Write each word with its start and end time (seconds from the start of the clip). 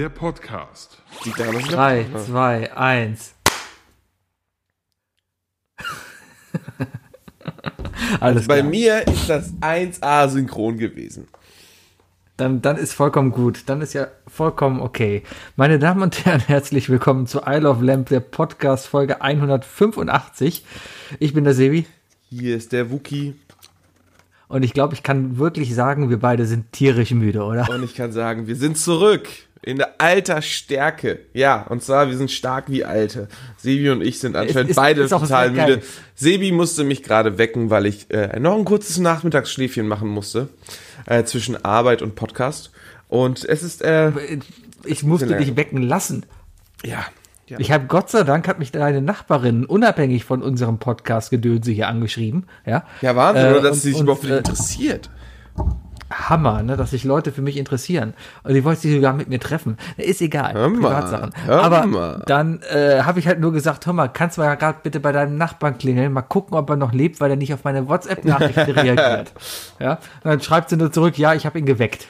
of. 0.00 0.02
Der 0.02 0.08
Podcast. 0.08 1.02
Die 1.26 1.32
Dame 1.32 1.58
ist 1.58 1.70
3, 1.72 2.06
2, 2.26 2.74
1. 2.74 3.34
Alles 8.20 8.46
Bei 8.46 8.60
klar. 8.60 8.70
mir 8.70 9.06
ist 9.06 9.28
das 9.28 9.52
1A 9.60 10.28
synchron 10.28 10.78
gewesen. 10.78 11.28
Dann, 12.38 12.62
dann 12.62 12.78
ist 12.78 12.94
vollkommen 12.94 13.30
gut. 13.30 13.64
Dann 13.66 13.82
ist 13.82 13.92
ja 13.92 14.06
vollkommen 14.26 14.80
okay. 14.80 15.22
Meine 15.56 15.78
Damen 15.78 16.02
und 16.02 16.24
Herren, 16.24 16.40
herzlich 16.40 16.88
willkommen 16.88 17.26
zu 17.26 17.42
I 17.46 17.56
Love 17.56 17.84
Lamp, 17.84 18.08
der 18.08 18.20
Podcast 18.20 18.86
Folge 18.86 19.20
185. 19.20 20.64
Ich 21.18 21.34
bin 21.34 21.44
der 21.44 21.52
Sebi 21.52 21.84
Hier 22.30 22.56
ist 22.56 22.72
der 22.72 22.90
Wookie 22.90 23.34
und 24.48 24.62
ich 24.64 24.72
glaube, 24.72 24.94
ich 24.94 25.02
kann 25.02 25.38
wirklich 25.38 25.74
sagen, 25.74 26.08
wir 26.10 26.18
beide 26.18 26.46
sind 26.46 26.72
tierisch 26.72 27.12
müde, 27.12 27.44
oder? 27.44 27.68
und 27.70 27.84
ich 27.84 27.94
kann 27.94 28.10
sagen, 28.10 28.48
wir 28.48 28.56
sind 28.56 28.78
zurück 28.78 29.28
in 29.62 29.76
der 29.78 29.94
alter 29.98 30.40
Stärke. 30.42 31.20
Ja, 31.34 31.62
und 31.68 31.82
zwar, 31.82 32.08
wir 32.08 32.16
sind 32.16 32.30
stark 32.30 32.70
wie 32.70 32.84
Alte. 32.84 33.28
Sebi 33.58 33.90
und 33.90 34.00
ich 34.02 34.18
sind 34.18 34.36
anscheinend 34.36 34.70
ist- 34.70 34.76
beide 34.76 35.02
ist 35.02 35.10
total 35.10 35.48
sehr 35.48 35.56
geil. 35.66 35.76
müde. 35.76 35.86
Sebi 36.14 36.52
musste 36.52 36.82
mich 36.84 37.02
gerade 37.02 37.36
wecken, 37.38 37.68
weil 37.70 37.86
ich 37.86 38.10
äh, 38.10 38.38
noch 38.40 38.56
ein 38.56 38.64
kurzes 38.64 38.98
Nachmittagsschläfchen 38.98 39.86
machen 39.86 40.08
musste 40.08 40.48
äh, 41.06 41.24
zwischen 41.24 41.62
Arbeit 41.64 42.00
und 42.02 42.14
Podcast. 42.14 42.70
Und 43.08 43.44
es 43.44 43.62
ist, 43.62 43.82
äh, 43.82 44.12
Ich 44.84 45.02
musste 45.02 45.28
Sehr 45.28 45.38
dich 45.38 45.56
wecken 45.56 45.82
lassen. 45.82 46.24
ja, 46.84 47.04
ja. 47.48 47.58
Ich 47.58 47.70
habe 47.72 47.86
Gott 47.86 48.08
sei 48.08 48.22
Dank 48.22 48.46
hat 48.46 48.60
mich 48.60 48.70
deine 48.72 49.02
Nachbarin 49.02 49.64
unabhängig 49.66 50.24
von 50.24 50.40
unserem 50.40 50.78
Podcast 50.78 51.30
Gedönse 51.30 51.72
hier 51.72 51.88
angeschrieben, 51.88 52.46
ja. 52.64 52.84
Ja, 53.02 53.16
Wahnsinn, 53.16 53.46
Äh, 53.46 53.50
oder 53.50 53.60
dass 53.62 53.72
und- 53.72 53.80
sie 53.82 53.88
sich 53.90 53.96
und, 53.98 54.04
überhaupt 54.04 54.24
äh, 54.24 54.38
interessiert. 54.38 55.10
Hammer, 56.12 56.62
ne, 56.62 56.76
dass 56.76 56.90
sich 56.90 57.04
Leute 57.04 57.30
für 57.32 57.42
mich 57.42 57.56
interessieren. 57.56 58.14
Und 58.42 58.54
die 58.54 58.64
wollte 58.64 58.80
sich 58.80 58.94
sogar 58.94 59.12
mit 59.12 59.28
mir 59.28 59.38
treffen. 59.40 59.76
Ist 59.96 60.20
egal, 60.20 60.54
Hör 60.54 60.68
mal, 60.68 60.88
Privatsachen. 60.88 61.30
hör 61.46 61.62
Aber 61.62 61.86
mal. 61.86 62.22
dann 62.26 62.60
äh, 62.62 63.02
habe 63.02 63.20
ich 63.20 63.26
halt 63.28 63.40
nur 63.40 63.52
gesagt, 63.52 63.86
hör 63.86 63.92
mal, 63.92 64.08
kannst 64.08 64.36
du 64.36 64.42
mal 64.42 64.54
gerade 64.56 64.78
bitte 64.82 64.98
bei 65.00 65.12
deinem 65.12 65.36
Nachbarn 65.36 65.78
klingeln, 65.78 66.12
mal 66.12 66.22
gucken, 66.22 66.56
ob 66.56 66.68
er 66.70 66.76
noch 66.76 66.92
lebt, 66.92 67.20
weil 67.20 67.30
er 67.30 67.36
nicht 67.36 67.54
auf 67.54 67.64
meine 67.64 67.88
WhatsApp-Nachrichten 67.88 68.70
reagiert. 68.72 69.32
Ja, 69.78 69.92
und 69.92 70.00
dann 70.24 70.40
schreibt 70.40 70.70
sie 70.70 70.76
nur 70.76 70.90
zurück, 70.92 71.16
ja, 71.18 71.34
ich 71.34 71.46
habe 71.46 71.58
ihn 71.58 71.66
geweckt. 71.66 72.08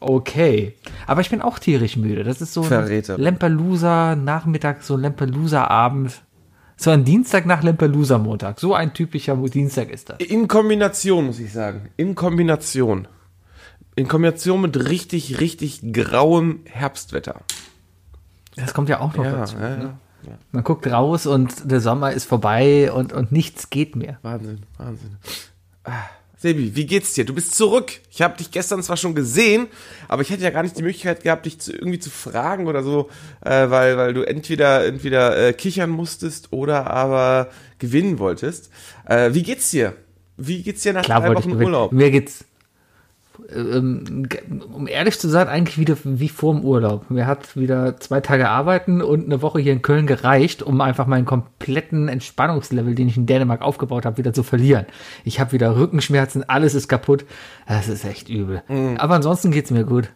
Okay. 0.00 0.74
Aber 1.06 1.20
ich 1.20 1.30
bin 1.30 1.40
auch 1.42 1.58
tierisch 1.58 1.96
müde. 1.96 2.24
Das 2.24 2.40
ist 2.40 2.52
so 2.54 2.62
ein. 2.68 3.02
Lampelusa 3.16 4.16
Nachmittag, 4.16 4.82
so 4.82 4.94
ein 4.94 5.00
Lampelusa 5.02 5.64
Abend. 5.66 6.22
So 6.82 6.90
ein 6.90 7.04
Dienstag 7.04 7.46
nach 7.46 7.62
Lampelusa 7.62 8.18
Montag. 8.18 8.58
So 8.58 8.74
ein 8.74 8.92
typischer 8.92 9.36
Dienstag 9.36 9.88
ist 9.88 10.08
das. 10.10 10.18
In 10.18 10.48
Kombination, 10.48 11.26
muss 11.26 11.38
ich 11.38 11.52
sagen. 11.52 11.90
In 11.96 12.16
Kombination. 12.16 13.06
In 13.94 14.08
Kombination 14.08 14.62
mit 14.62 14.88
richtig, 14.88 15.38
richtig 15.38 15.92
grauem 15.92 16.58
Herbstwetter. 16.64 17.42
Das 18.56 18.74
kommt 18.74 18.88
ja 18.88 18.98
auch 18.98 19.14
noch 19.14 19.24
Ja, 19.24 19.30
dazu. 19.30 19.58
ja, 19.60 19.76
ne? 19.76 19.94
ja. 20.26 20.32
Man 20.50 20.64
guckt 20.64 20.84
raus 20.88 21.26
und 21.26 21.70
der 21.70 21.80
Sommer 21.80 22.10
ist 22.14 22.24
vorbei 22.24 22.90
und, 22.90 23.12
und 23.12 23.30
nichts 23.30 23.70
geht 23.70 23.94
mehr. 23.94 24.18
Wahnsinn, 24.22 24.64
Wahnsinn. 24.76 25.18
Ah, 25.84 25.92
Sebi, 26.42 26.74
wie 26.74 26.86
geht's 26.86 27.14
dir? 27.14 27.24
Du 27.24 27.34
bist 27.34 27.54
zurück. 27.54 27.92
Ich 28.10 28.20
habe 28.20 28.36
dich 28.36 28.50
gestern 28.50 28.82
zwar 28.82 28.96
schon 28.96 29.14
gesehen, 29.14 29.68
aber 30.08 30.22
ich 30.22 30.30
hätte 30.30 30.42
ja 30.42 30.50
gar 30.50 30.64
nicht 30.64 30.76
die 30.76 30.82
Möglichkeit 30.82 31.22
gehabt, 31.22 31.46
dich 31.46 31.60
zu, 31.60 31.72
irgendwie 31.72 32.00
zu 32.00 32.10
fragen 32.10 32.66
oder 32.66 32.82
so, 32.82 33.08
äh, 33.44 33.70
weil, 33.70 33.96
weil 33.96 34.12
du 34.12 34.22
entweder, 34.22 34.84
entweder 34.84 35.38
äh, 35.48 35.52
kichern 35.52 35.90
musstest 35.90 36.48
oder 36.52 36.90
aber 36.90 37.48
gewinnen 37.78 38.18
wolltest. 38.18 38.70
Äh, 39.06 39.32
wie 39.34 39.44
geht's 39.44 39.70
dir? 39.70 39.94
Wie 40.36 40.62
geht's 40.62 40.82
dir 40.82 40.92
nach 40.94 41.02
Klar 41.04 41.20
drei 41.20 41.34
Wochen. 41.34 41.52
Urlaub? 41.52 41.92
Mir 41.92 42.10
geht's, 42.10 42.38
ge- 42.40 42.46
um 43.38 44.86
ehrlich 44.86 45.18
zu 45.18 45.28
sein, 45.28 45.48
eigentlich 45.48 45.78
wieder 45.78 45.96
wie 46.04 46.28
vor 46.28 46.54
dem 46.54 46.64
Urlaub. 46.64 47.10
Mir 47.10 47.26
hat 47.26 47.56
wieder 47.56 47.98
zwei 47.98 48.20
Tage 48.20 48.48
arbeiten 48.48 49.02
und 49.02 49.24
eine 49.24 49.42
Woche 49.42 49.60
hier 49.60 49.72
in 49.72 49.82
Köln 49.82 50.06
gereicht, 50.06 50.62
um 50.62 50.80
einfach 50.80 51.06
meinen 51.06 51.24
kompletten 51.24 52.08
Entspannungslevel, 52.08 52.94
den 52.94 53.08
ich 53.08 53.16
in 53.16 53.26
Dänemark 53.26 53.62
aufgebaut 53.62 54.04
habe, 54.04 54.18
wieder 54.18 54.32
zu 54.32 54.42
verlieren. 54.42 54.86
Ich 55.24 55.40
habe 55.40 55.52
wieder 55.52 55.76
Rückenschmerzen, 55.76 56.48
alles 56.48 56.74
ist 56.74 56.88
kaputt. 56.88 57.24
Das 57.66 57.88
ist 57.88 58.04
echt 58.04 58.28
übel. 58.28 58.62
Mhm. 58.68 58.96
Aber 58.98 59.14
ansonsten 59.14 59.50
geht's 59.50 59.70
mir 59.70 59.84
gut. 59.84 60.10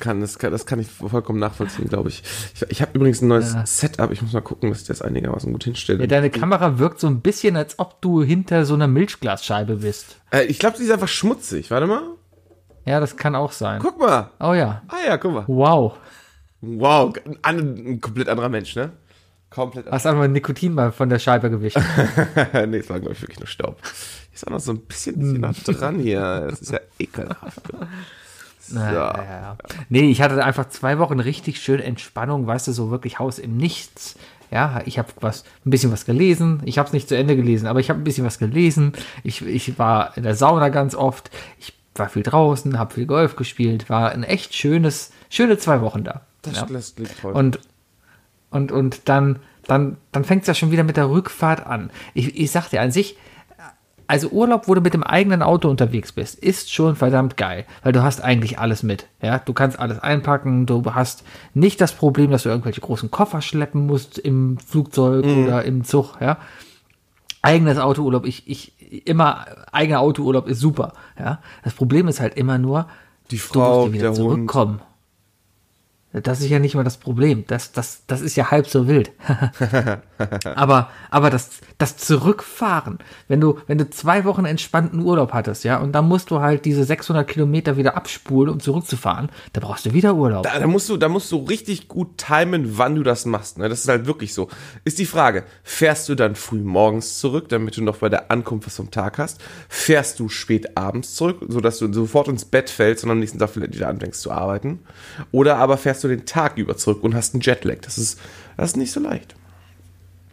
Kann, 0.00 0.20
das, 0.20 0.38
kann, 0.38 0.52
das 0.52 0.66
kann 0.66 0.78
ich 0.78 0.88
vollkommen 0.88 1.38
nachvollziehen, 1.38 1.88
glaube 1.88 2.08
ich. 2.08 2.22
Ich, 2.54 2.62
ich 2.68 2.82
habe 2.82 2.92
übrigens 2.94 3.22
ein 3.22 3.28
neues 3.28 3.54
Setup. 3.64 4.10
Ich 4.12 4.22
muss 4.22 4.32
mal 4.32 4.40
gucken, 4.40 4.70
dass 4.70 4.82
ich 4.82 4.86
das 4.86 5.02
einigermaßen 5.02 5.52
gut 5.52 5.64
hinstelle. 5.64 6.00
Ja, 6.00 6.06
deine 6.06 6.30
Kamera 6.30 6.78
wirkt 6.78 7.00
so 7.00 7.06
ein 7.06 7.20
bisschen, 7.20 7.56
als 7.56 7.78
ob 7.78 8.00
du 8.00 8.22
hinter 8.22 8.64
so 8.64 8.74
einer 8.74 8.86
Milchglasscheibe 8.86 9.76
bist. 9.76 10.16
äh, 10.30 10.44
ich 10.44 10.58
glaube, 10.58 10.76
sie 10.76 10.84
ist 10.84 10.90
einfach 10.90 11.08
schmutzig. 11.08 11.70
Warte 11.70 11.86
mal. 11.86 12.02
Ja, 12.86 13.00
das 13.00 13.16
kann 13.16 13.34
auch 13.34 13.52
sein. 13.52 13.80
Guck 13.80 13.98
mal. 13.98 14.30
Oh 14.40 14.52
ja. 14.52 14.82
Ah 14.88 14.96
ja, 15.06 15.16
guck 15.16 15.32
mal. 15.32 15.44
Wow. 15.46 15.94
Wow, 16.60 17.14
ein, 17.42 17.84
ein 17.86 18.00
komplett 18.00 18.28
anderer 18.28 18.48
Mensch, 18.48 18.74
ne? 18.76 18.92
Komplett 19.50 19.90
Hast 19.90 20.06
einfach 20.06 20.26
Nikotin 20.26 20.74
mal 20.74 20.92
von 20.92 21.08
der 21.08 21.18
Scheibe 21.18 21.50
gewischt. 21.50 21.78
nee, 22.66 22.78
es 22.78 22.90
war, 22.90 22.98
glaube 23.00 23.12
ich, 23.12 23.22
wirklich 23.22 23.38
nur 23.38 23.46
Staub. 23.46 23.80
Ist 24.32 24.46
auch 24.46 24.50
noch 24.50 24.60
so 24.60 24.72
ein 24.72 24.80
bisschen, 24.80 25.40
dran 25.64 26.00
hier. 26.00 26.46
Das 26.50 26.60
ist 26.60 26.72
ja 26.72 26.80
ekelhaft. 26.98 27.62
So. 28.66 28.78
Ja, 28.78 28.92
ja, 28.92 29.24
ja. 29.24 29.56
Nee, 29.88 30.10
ich 30.10 30.22
hatte 30.22 30.42
einfach 30.44 30.68
zwei 30.68 30.98
Wochen 30.98 31.20
richtig 31.20 31.60
schön 31.60 31.80
Entspannung, 31.80 32.46
weißt 32.46 32.68
du, 32.68 32.72
so 32.72 32.90
wirklich 32.90 33.18
Haus 33.18 33.38
im 33.38 33.56
Nichts. 33.56 34.16
Ja, 34.50 34.82
ich 34.84 34.98
habe 34.98 35.08
was, 35.20 35.44
ein 35.66 35.70
bisschen 35.70 35.90
was 35.90 36.04
gelesen. 36.04 36.62
Ich 36.64 36.78
habe 36.78 36.86
es 36.86 36.92
nicht 36.92 37.08
zu 37.08 37.16
Ende 37.16 37.34
gelesen, 37.36 37.66
aber 37.66 37.80
ich 37.80 37.90
habe 37.90 38.00
ein 38.00 38.04
bisschen 38.04 38.24
was 38.24 38.38
gelesen. 38.38 38.92
Ich, 39.22 39.44
ich 39.44 39.78
war 39.78 40.16
in 40.16 40.22
der 40.22 40.36
Sauna 40.36 40.68
ganz 40.68 40.94
oft. 40.94 41.30
Ich 41.58 41.74
war 41.96 42.08
viel 42.08 42.22
draußen, 42.22 42.78
habe 42.78 42.94
viel 42.94 43.06
Golf 43.06 43.36
gespielt. 43.36 43.90
War 43.90 44.12
ein 44.12 44.22
echt 44.22 44.54
schönes, 44.54 45.10
schöne 45.28 45.58
zwei 45.58 45.80
Wochen 45.80 46.04
da. 46.04 46.22
Das, 46.42 46.56
ja. 46.56 46.66
klingt 46.66 47.20
toll. 47.20 47.32
Und, 47.32 47.58
und, 48.50 48.70
und 48.70 49.08
dann, 49.08 49.40
dann, 49.66 49.96
dann 50.12 50.24
fängt 50.24 50.42
es 50.42 50.48
ja 50.48 50.54
schon 50.54 50.70
wieder 50.70 50.84
mit 50.84 50.96
der 50.96 51.10
Rückfahrt 51.10 51.66
an. 51.66 51.90
Ich, 52.12 52.38
ich 52.38 52.50
sag 52.50 52.68
dir 52.68 52.80
an 52.80 52.92
sich, 52.92 53.16
also 54.06 54.28
Urlaub, 54.28 54.68
wo 54.68 54.74
du 54.74 54.80
mit 54.80 54.94
dem 54.94 55.02
eigenen 55.02 55.42
Auto 55.42 55.68
unterwegs 55.68 56.12
bist, 56.12 56.38
ist 56.38 56.72
schon 56.72 56.96
verdammt 56.96 57.36
geil, 57.36 57.64
weil 57.82 57.92
du 57.92 58.02
hast 58.02 58.22
eigentlich 58.22 58.58
alles 58.58 58.82
mit. 58.82 59.06
Ja, 59.22 59.38
du 59.38 59.52
kannst 59.52 59.78
alles 59.78 59.98
einpacken, 59.98 60.66
du 60.66 60.82
hast 60.94 61.24
nicht 61.54 61.80
das 61.80 61.92
Problem, 61.92 62.30
dass 62.30 62.42
du 62.42 62.48
irgendwelche 62.48 62.80
großen 62.80 63.10
Koffer 63.10 63.40
schleppen 63.40 63.86
musst 63.86 64.18
im 64.18 64.58
Flugzeug 64.58 65.24
oder 65.24 65.64
im 65.64 65.84
Zug. 65.84 66.16
Ja, 66.20 66.38
eigenes 67.42 67.78
Autourlaub, 67.78 68.26
ich, 68.26 68.48
ich 68.48 69.06
immer 69.06 69.46
eigener 69.72 70.00
Autourlaub 70.00 70.48
ist 70.48 70.60
super. 70.60 70.92
Ja, 71.18 71.40
das 71.62 71.74
Problem 71.74 72.08
ist 72.08 72.20
halt 72.20 72.34
immer 72.34 72.58
nur, 72.58 72.86
die 73.30 73.36
du 73.36 73.42
Frau, 73.42 73.82
musst 73.82 73.88
ja 73.88 73.92
wieder 73.92 74.12
der 74.12 74.24
Hund. 74.24 74.50
Das 76.22 76.40
ist 76.40 76.48
ja 76.48 76.60
nicht 76.60 76.76
mal 76.76 76.84
das 76.84 76.96
Problem. 76.96 77.44
Das, 77.48 77.72
das, 77.72 78.02
das 78.06 78.20
ist 78.20 78.36
ja 78.36 78.52
halb 78.52 78.68
so 78.68 78.86
wild. 78.86 79.10
aber, 80.54 80.88
aber 81.10 81.30
das, 81.30 81.50
das 81.78 81.96
Zurückfahren, 81.96 82.98
wenn 83.26 83.40
du, 83.40 83.58
wenn 83.66 83.78
du 83.78 83.90
zwei 83.90 84.24
Wochen 84.24 84.44
entspannten 84.44 85.00
Urlaub 85.00 85.32
hattest, 85.32 85.64
ja, 85.64 85.78
und 85.78 85.90
dann 85.92 86.06
musst 86.06 86.30
du 86.30 86.40
halt 86.40 86.64
diese 86.66 86.84
600 86.84 87.26
Kilometer 87.26 87.76
wieder 87.76 87.96
abspulen, 87.96 88.52
um 88.52 88.60
zurückzufahren, 88.60 89.28
da 89.52 89.60
brauchst 89.60 89.86
du 89.86 89.92
wieder 89.92 90.14
Urlaub. 90.14 90.44
Da, 90.44 90.60
da 90.60 90.66
musst 90.68 90.88
du, 90.88 90.96
da 90.96 91.08
musst 91.08 91.32
du 91.32 91.38
richtig 91.38 91.88
gut 91.88 92.16
timen, 92.16 92.78
wann 92.78 92.94
du 92.94 93.02
das 93.02 93.26
machst. 93.26 93.58
Ne? 93.58 93.68
Das 93.68 93.80
ist 93.80 93.88
halt 93.88 94.06
wirklich 94.06 94.34
so. 94.34 94.48
Ist 94.84 95.00
die 95.00 95.06
Frage, 95.06 95.42
fährst 95.64 96.08
du 96.08 96.14
dann 96.14 96.36
früh 96.36 96.60
morgens 96.60 97.18
zurück, 97.18 97.48
damit 97.48 97.76
du 97.76 97.82
noch 97.82 97.96
bei 97.96 98.08
der 98.08 98.30
Ankunft 98.30 98.68
was 98.68 98.76
vom 98.76 98.92
Tag 98.92 99.18
hast? 99.18 99.40
Fährst 99.68 100.20
du 100.20 100.28
spät 100.28 100.76
abends 100.76 101.16
zurück, 101.16 101.44
sodass 101.48 101.78
du 101.78 101.92
sofort 101.92 102.28
ins 102.28 102.44
Bett 102.44 102.70
fällst 102.70 103.02
und 103.02 103.10
am 103.10 103.18
nächsten 103.18 103.40
Tag 103.40 103.50
vielleicht 103.50 103.74
wieder 103.74 103.88
anfängst 103.88 104.20
zu 104.20 104.30
arbeiten? 104.30 104.78
Oder 105.32 105.56
aber 105.56 105.76
fährst 105.76 106.03
du 106.03 106.03
den 106.08 106.26
Tag 106.26 106.56
über 106.56 106.76
zurück 106.76 107.02
und 107.02 107.14
hast 107.14 107.34
einen 107.34 107.40
Jetlag? 107.40 107.78
Das 107.82 107.98
ist, 107.98 108.20
das 108.56 108.70
ist 108.70 108.76
nicht 108.76 108.92
so 108.92 109.00
leicht. 109.00 109.34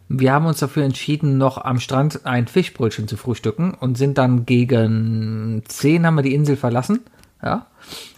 Wir 0.08 0.32
haben 0.32 0.46
uns 0.46 0.58
dafür 0.58 0.84
entschieden, 0.84 1.38
noch 1.38 1.56
am 1.56 1.80
Strand 1.80 2.26
ein 2.26 2.46
Fischbrötchen 2.46 3.08
zu 3.08 3.16
frühstücken 3.16 3.72
und 3.72 3.96
sind 3.96 4.18
dann 4.18 4.44
gegen 4.44 5.62
10 5.66 6.06
haben 6.06 6.16
wir 6.16 6.22
die 6.22 6.34
Insel 6.34 6.56
verlassen. 6.56 7.00
Ja. 7.42 7.66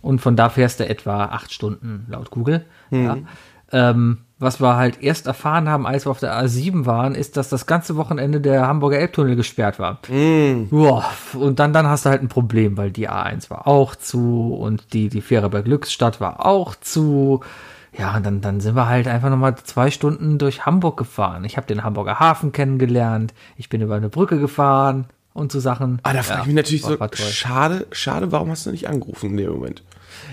Und 0.02 0.20
von 0.20 0.36
da 0.36 0.50
fährst 0.50 0.80
du 0.80 0.88
etwa 0.88 1.26
acht 1.26 1.52
Stunden 1.52 2.06
laut 2.08 2.30
Google. 2.30 2.64
Ja. 2.90 3.18
Ähm, 3.74 4.18
was 4.38 4.60
wir 4.60 4.76
halt 4.76 5.02
erst 5.02 5.26
erfahren 5.26 5.68
haben, 5.68 5.86
als 5.86 6.06
wir 6.06 6.10
auf 6.10 6.20
der 6.20 6.32
A7 6.40 6.86
waren, 6.86 7.14
ist, 7.14 7.36
dass 7.36 7.48
das 7.48 7.66
ganze 7.66 7.96
Wochenende 7.96 8.40
der 8.40 8.66
Hamburger 8.68 8.98
Elbtunnel 8.98 9.36
gesperrt 9.36 9.78
war. 9.78 9.98
Boah, 10.70 11.04
und 11.34 11.58
dann, 11.58 11.72
dann 11.72 11.86
hast 11.88 12.04
du 12.04 12.10
halt 12.10 12.22
ein 12.22 12.28
Problem, 12.28 12.76
weil 12.76 12.90
die 12.90 13.08
A1 13.08 13.50
war 13.50 13.66
auch 13.66 13.96
zu 13.96 14.54
und 14.54 14.92
die, 14.92 15.08
die 15.08 15.22
Fähre 15.22 15.50
bei 15.50 15.62
Glücksstadt 15.62 16.20
war 16.20 16.46
auch 16.46 16.76
zu. 16.76 17.40
Ja, 17.96 18.16
und 18.16 18.26
dann, 18.26 18.40
dann 18.40 18.60
sind 18.60 18.76
wir 18.76 18.88
halt 18.88 19.08
einfach 19.08 19.30
nochmal 19.30 19.56
zwei 19.56 19.90
Stunden 19.90 20.38
durch 20.38 20.66
Hamburg 20.66 20.96
gefahren. 20.96 21.44
Ich 21.44 21.56
habe 21.56 21.66
den 21.66 21.82
Hamburger 21.82 22.20
Hafen 22.20 22.52
kennengelernt, 22.52 23.34
ich 23.56 23.68
bin 23.68 23.80
über 23.80 23.94
eine 23.96 24.08
Brücke 24.08 24.38
gefahren 24.38 25.06
und 25.32 25.52
so 25.52 25.60
Sachen. 25.60 26.00
Ah, 26.02 26.12
da 26.12 26.22
frage 26.22 26.38
Ja, 26.38 26.42
ich 26.42 26.46
mich 26.46 26.56
natürlich 26.56 26.82
so, 26.82 26.96
schade, 27.14 27.86
schade, 27.92 28.32
warum 28.32 28.50
hast 28.50 28.66
du 28.66 28.70
nicht 28.70 28.88
angerufen 28.88 29.30
in 29.30 29.36
dem 29.36 29.52
Moment? 29.52 29.82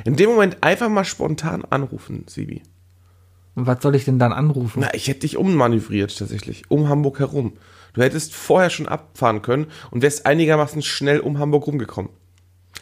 In 0.06 0.16
dem 0.16 0.30
Moment 0.30 0.58
einfach 0.62 0.90
mal 0.90 1.06
spontan 1.06 1.64
anrufen, 1.70 2.26
Sibi. 2.28 2.62
Und 3.56 3.68
was 3.68 3.82
soll 3.82 3.96
ich 3.96 4.06
denn 4.06 4.18
dann 4.20 4.32
anrufen? 4.34 4.80
Na, 4.82 4.94
ich 4.94 5.08
hätte 5.08 5.22
dich 5.22 5.38
ummanövriert 5.38 6.18
tatsächlich, 6.18 6.64
um 6.70 6.88
Hamburg 6.90 7.20
herum. 7.20 7.54
Du 7.94 8.02
hättest 8.02 8.34
vorher 8.34 8.70
schon 8.70 8.88
abfahren 8.88 9.42
können 9.42 9.68
und 9.92 10.02
wärst 10.02 10.26
einigermaßen 10.26 10.82
schnell 10.82 11.20
um 11.20 11.38
Hamburg 11.40 11.68
rumgekommen. 11.68 12.12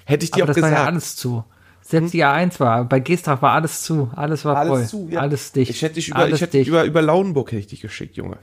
Hätte 0.06 0.26
ich 0.26 0.32
dir 0.32 0.44
Aber 0.44 0.52
auch 0.52 0.56
das 0.56 0.62
war 0.62 0.70
gesagt. 0.70 0.86
ja 0.86 0.92
alles 0.92 1.16
zu. 1.16 1.44
Selbst 1.82 2.14
die 2.14 2.24
A1 2.24 2.60
war, 2.60 2.86
bei 2.86 3.00
Geestach 3.00 3.42
war 3.42 3.54
alles 3.54 3.82
zu, 3.82 4.12
alles 4.16 4.46
war 4.46 4.64
voll, 4.68 4.78
Alles 4.78 4.90
zu, 4.90 5.08
ja. 5.10 5.22
alles 5.22 5.52
dicht. 5.54 5.72
Ich 5.72 5.82
hätte 5.82 5.96
dich 5.96 6.10
über, 6.10 6.28
ich 6.30 6.40
hätte 6.40 6.58
dicht. 6.58 6.68
über, 6.68 6.84
über 6.84 7.02
Lauenburg 7.02 7.52
hätte 7.52 7.62
ich 7.62 7.68
dich 7.68 7.82
geschickt, 7.82 8.16
Junge. 8.16 8.38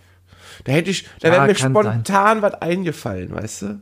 Da 0.64 0.72
hätte 0.72 0.90
ich, 0.90 1.06
da 1.20 1.29
Ja, 1.29 1.34
wäre 1.34 1.46
mir 1.46 1.55
spontan 1.55 2.43
was 2.43 2.55
eingefallen, 2.55 3.32
weißt 3.32 3.62
du? 3.62 3.81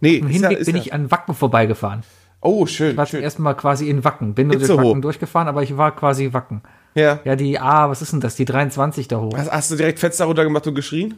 Nee, 0.00 0.16
Im 0.16 0.26
ja- 0.28 0.48
Hinweg 0.50 0.64
bin 0.66 0.76
ja- 0.76 0.82
ich 0.82 0.92
an 0.92 1.10
Wacken 1.10 1.34
vorbeigefahren. 1.34 2.02
Oh, 2.42 2.66
schön, 2.66 2.90
Ich 2.90 2.96
war 2.98 3.06
zum 3.06 3.12
schön. 3.12 3.22
ersten 3.22 3.42
Mal 3.42 3.54
quasi 3.54 3.88
in 3.88 4.04
Wacken. 4.04 4.34
Bin 4.34 4.48
nur 4.48 4.58
durch. 4.58 4.68
Wacken 4.68 5.00
durchgefahren, 5.00 5.48
aber 5.48 5.62
ich 5.62 5.78
war 5.78 5.96
quasi 5.96 6.34
Wacken. 6.34 6.60
Ja. 6.94 7.20
Ja, 7.24 7.34
die 7.36 7.58
A, 7.58 7.88
was 7.90 8.02
ist 8.02 8.12
denn 8.12 8.20
das? 8.20 8.36
Die 8.36 8.44
23 8.44 9.08
da 9.08 9.20
hoch. 9.20 9.36
Hast, 9.36 9.50
hast 9.50 9.70
du 9.70 9.76
direkt 9.76 9.98
Fenster 9.98 10.26
runtergemacht 10.26 10.66
und 10.66 10.74
geschrien? 10.74 11.14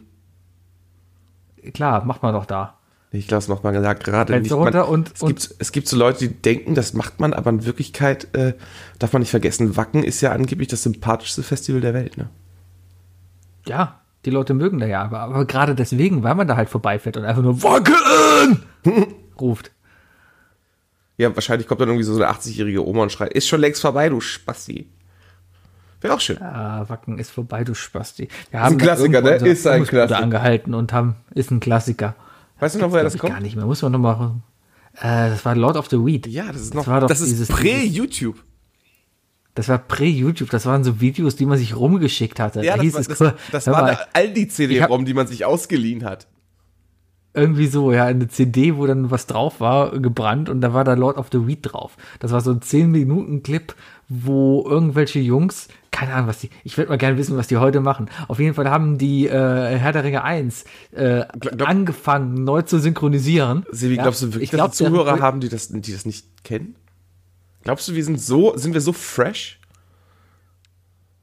Klar, 1.74 2.04
macht 2.04 2.22
man 2.22 2.32
doch 2.32 2.46
da. 2.46 2.78
Ich 3.12 3.28
glaube, 3.28 3.38
das 3.38 3.48
macht 3.48 3.64
man 3.64 3.74
ja 3.74 3.92
gerade 3.92 4.32
Fenster 4.32 4.38
nicht. 4.40 4.50
Man, 4.50 4.58
runter 4.74 4.88
und- 4.88 5.12
es, 5.14 5.22
und- 5.22 5.28
gibt, 5.28 5.54
es 5.58 5.72
gibt 5.72 5.88
so 5.88 5.96
Leute, 5.96 6.28
die 6.28 6.34
denken, 6.34 6.74
das 6.74 6.92
macht 6.92 7.20
man, 7.20 7.32
aber 7.34 7.50
in 7.50 7.64
Wirklichkeit 7.64 8.34
äh, 8.34 8.54
darf 8.98 9.12
man 9.12 9.20
nicht 9.20 9.30
vergessen, 9.30 9.76
Wacken 9.76 10.02
ist 10.02 10.20
ja 10.20 10.32
angeblich 10.32 10.68
das 10.68 10.82
sympathischste 10.82 11.42
Festival 11.42 11.80
der 11.80 11.94
Welt. 11.94 12.16
Ne? 12.16 12.28
Ja, 13.66 14.00
die 14.24 14.30
Leute 14.30 14.54
mögen 14.54 14.78
da 14.78 14.86
ja, 14.86 15.02
aber, 15.02 15.20
aber 15.20 15.44
gerade 15.44 15.74
deswegen, 15.74 16.22
weil 16.22 16.34
man 16.34 16.48
da 16.48 16.56
halt 16.56 16.68
vorbeifährt 16.68 17.16
und 17.16 17.24
einfach 17.24 17.42
nur 17.42 17.62
Wacken 17.62 18.62
ruft. 19.40 19.70
Ja, 21.16 21.34
wahrscheinlich 21.34 21.66
kommt 21.66 21.80
dann 21.80 21.88
irgendwie 21.88 22.04
so 22.04 22.14
eine 22.14 22.30
80-jährige 22.30 22.86
Oma 22.86 23.04
und 23.04 23.12
schreit, 23.12 23.32
ist 23.32 23.48
schon 23.48 23.60
längst 23.60 23.80
vorbei, 23.80 24.08
du 24.08 24.20
Spasti. 24.20 24.90
Wäre 26.00 26.14
auch 26.14 26.20
schön. 26.20 26.40
Ah, 26.42 26.84
Wacken 26.88 27.18
ist 27.18 27.30
vorbei, 27.30 27.64
du 27.64 27.74
Spasti. 27.74 28.28
Wir 28.50 28.62
ein 28.62 28.78
da 28.78 28.84
Klassiker, 28.84 29.20
ne? 29.22 29.30
Ist 29.36 29.66
ein 29.66 29.84
Klassiker. 29.84 30.22
angehalten 30.22 30.74
und 30.74 30.92
haben, 30.92 31.16
ist 31.34 31.50
ein 31.50 31.60
Klassiker. 31.60 32.14
Weißt 32.60 32.74
du 32.74 32.78
noch, 32.80 32.90
woher 32.92 33.02
das 33.04 33.16
kommt? 33.18 33.32
gar 33.32 33.40
nicht 33.40 33.56
mehr. 33.56 33.66
Muss 33.66 33.82
man 33.82 33.92
noch 33.92 33.98
mal. 33.98 34.34
Äh, 34.98 35.30
das 35.30 35.44
war 35.44 35.54
Lord 35.54 35.76
of 35.76 35.88
the 35.88 35.96
Weed. 36.04 36.26
Ja, 36.26 36.46
das 36.46 36.56
ist 36.62 36.70
Das 36.70 36.74
noch, 36.74 36.86
war 36.86 37.00
doch 37.00 37.08
das 37.08 37.20
ist 37.20 37.30
dieses- 37.30 37.48
prä-YouTube. 37.48 38.42
Das 39.54 39.68
war 39.68 39.78
prä-YouTube. 39.78 40.50
Das 40.50 40.66
waren 40.66 40.84
so 40.84 41.00
Videos, 41.00 41.36
die 41.36 41.46
man 41.46 41.56
sich 41.58 41.74
rumgeschickt 41.76 42.38
hatte. 42.40 42.62
Ja, 42.62 42.76
da 42.76 42.82
das 42.82 42.94
war, 43.20 43.32
das, 43.32 43.34
das 43.52 43.66
war 43.68 43.84
eine 43.84 43.98
Aldi-CD-ROM, 44.12 45.04
die 45.06 45.14
man 45.14 45.26
sich 45.26 45.44
ausgeliehen 45.46 46.04
hat. 46.04 46.26
Irgendwie 47.36 47.66
so, 47.66 47.92
ja, 47.92 48.04
eine 48.06 48.28
CD, 48.28 48.76
wo 48.76 48.86
dann 48.86 49.10
was 49.10 49.26
drauf 49.26 49.60
war, 49.60 49.98
gebrannt 49.98 50.48
und 50.48 50.60
da 50.60 50.72
war 50.74 50.84
da 50.84 50.94
Lord 50.94 51.16
of 51.18 51.28
the 51.30 51.46
Weed 51.46 51.60
drauf. 51.62 51.96
Das 52.18 52.32
war 52.32 52.40
so 52.40 52.50
ein 52.50 52.60
10-Minuten-Clip, 52.60 53.74
wo 54.08 54.64
irgendwelche 54.68 55.18
Jungs, 55.20 55.68
keine 55.90 56.14
Ahnung, 56.14 56.28
was 56.28 56.38
die, 56.40 56.50
ich 56.64 56.76
würde 56.78 56.88
mal 56.90 56.96
gerne 56.98 57.16
wissen, 57.18 57.36
was 57.36 57.46
die 57.48 57.56
heute 57.58 57.80
machen. 57.80 58.08
Auf 58.28 58.38
jeden 58.38 58.54
Fall 58.54 58.70
haben 58.70 58.98
die 58.98 59.26
äh, 59.26 59.30
Herr 59.78 59.92
der 59.92 60.04
Ringe 60.04 60.24
1 60.24 60.64
äh, 60.92 60.96
Gla- 60.96 61.26
glaub- 61.56 61.68
angefangen, 61.68 62.44
neu 62.44 62.62
zu 62.62 62.78
synchronisieren. 62.78 63.64
Sebi, 63.70 63.96
Ja, 63.96 64.02
glaubst 64.04 64.22
du 64.22 64.26
wirklich, 64.26 64.44
ich 64.44 64.50
glaub, 64.50 64.70
dass 64.70 64.80
wir 64.80 64.86
Zuhörer 64.88 65.20
haben, 65.20 65.40
die 65.40 65.48
das, 65.48 65.68
die 65.68 65.92
das 65.92 66.06
nicht 66.06 66.44
kennen? 66.44 66.74
Glaubst 67.64 67.88
du, 67.88 67.94
wir 67.94 68.04
sind 68.04 68.20
so, 68.20 68.56
sind 68.56 68.74
wir 68.74 68.80
so 68.80 68.92
fresh? 68.92 69.58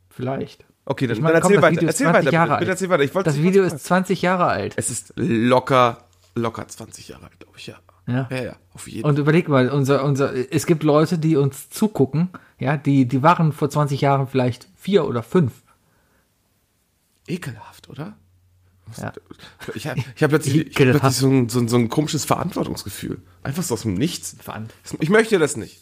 Vielleicht. 0.09 0.65
Okay, 0.85 1.07
dann, 1.07 1.15
Ich 1.15 1.21
meine, 1.21 1.33
dann 1.33 1.43
komm, 1.43 1.53
erzähl 1.53 1.61
das 1.61 1.77
weiter. 1.77 1.87
Erzähl 1.87 2.07
20 2.07 2.25
weiter. 2.25 2.43
Bitte, 2.45 2.59
bitte 2.59 2.71
erzähl 2.71 2.89
weiter. 2.89 3.03
Ich 3.03 3.11
Das 3.11 3.37
Video 3.41 3.63
ist 3.63 3.85
20 3.85 4.21
Jahre 4.21 4.45
alt. 4.45 4.73
Es 4.75 4.89
ist 4.89 5.13
locker, 5.15 5.99
locker 6.35 6.67
20 6.67 7.07
Jahre 7.07 7.25
alt, 7.25 7.39
glaube 7.39 7.57
ich, 7.57 7.67
ja. 7.67 7.75
Ja. 8.05 8.27
Ja, 8.29 8.43
ja, 8.43 8.55
auf 8.73 8.87
jeden 8.89 9.07
Und 9.07 9.17
überleg 9.17 9.47
mal, 9.47 9.69
unser, 9.69 10.03
unser, 10.03 10.33
es 10.51 10.65
gibt 10.65 10.83
Leute, 10.83 11.17
die 11.17 11.37
uns 11.37 11.69
zugucken, 11.69 12.29
ja, 12.59 12.75
die, 12.75 13.07
die 13.07 13.23
waren 13.23 13.53
vor 13.53 13.69
20 13.69 14.01
Jahren 14.01 14.27
vielleicht 14.27 14.67
vier 14.75 15.05
oder 15.05 15.23
fünf. 15.23 15.53
Ekelhaft, 17.27 17.89
oder? 17.89 18.17
Ja. 18.97 19.13
Ich 19.75 19.87
habe 19.87 20.01
ich 20.15 20.21
hab 20.21 20.29
plötzlich, 20.29 20.67
ich 20.67 20.75
hab 20.75 20.99
plötzlich 20.99 21.15
so, 21.15 21.29
ein, 21.29 21.47
so, 21.47 21.59
ein, 21.59 21.69
so 21.69 21.77
ein 21.77 21.87
komisches 21.87 22.25
Verantwortungsgefühl. 22.25 23.21
Einfach 23.41 23.63
so 23.63 23.75
aus 23.75 23.83
dem 23.83 23.93
Nichts. 23.93 24.35
Ich 24.99 25.09
möchte 25.09 25.39
das 25.39 25.55
nicht. 25.55 25.81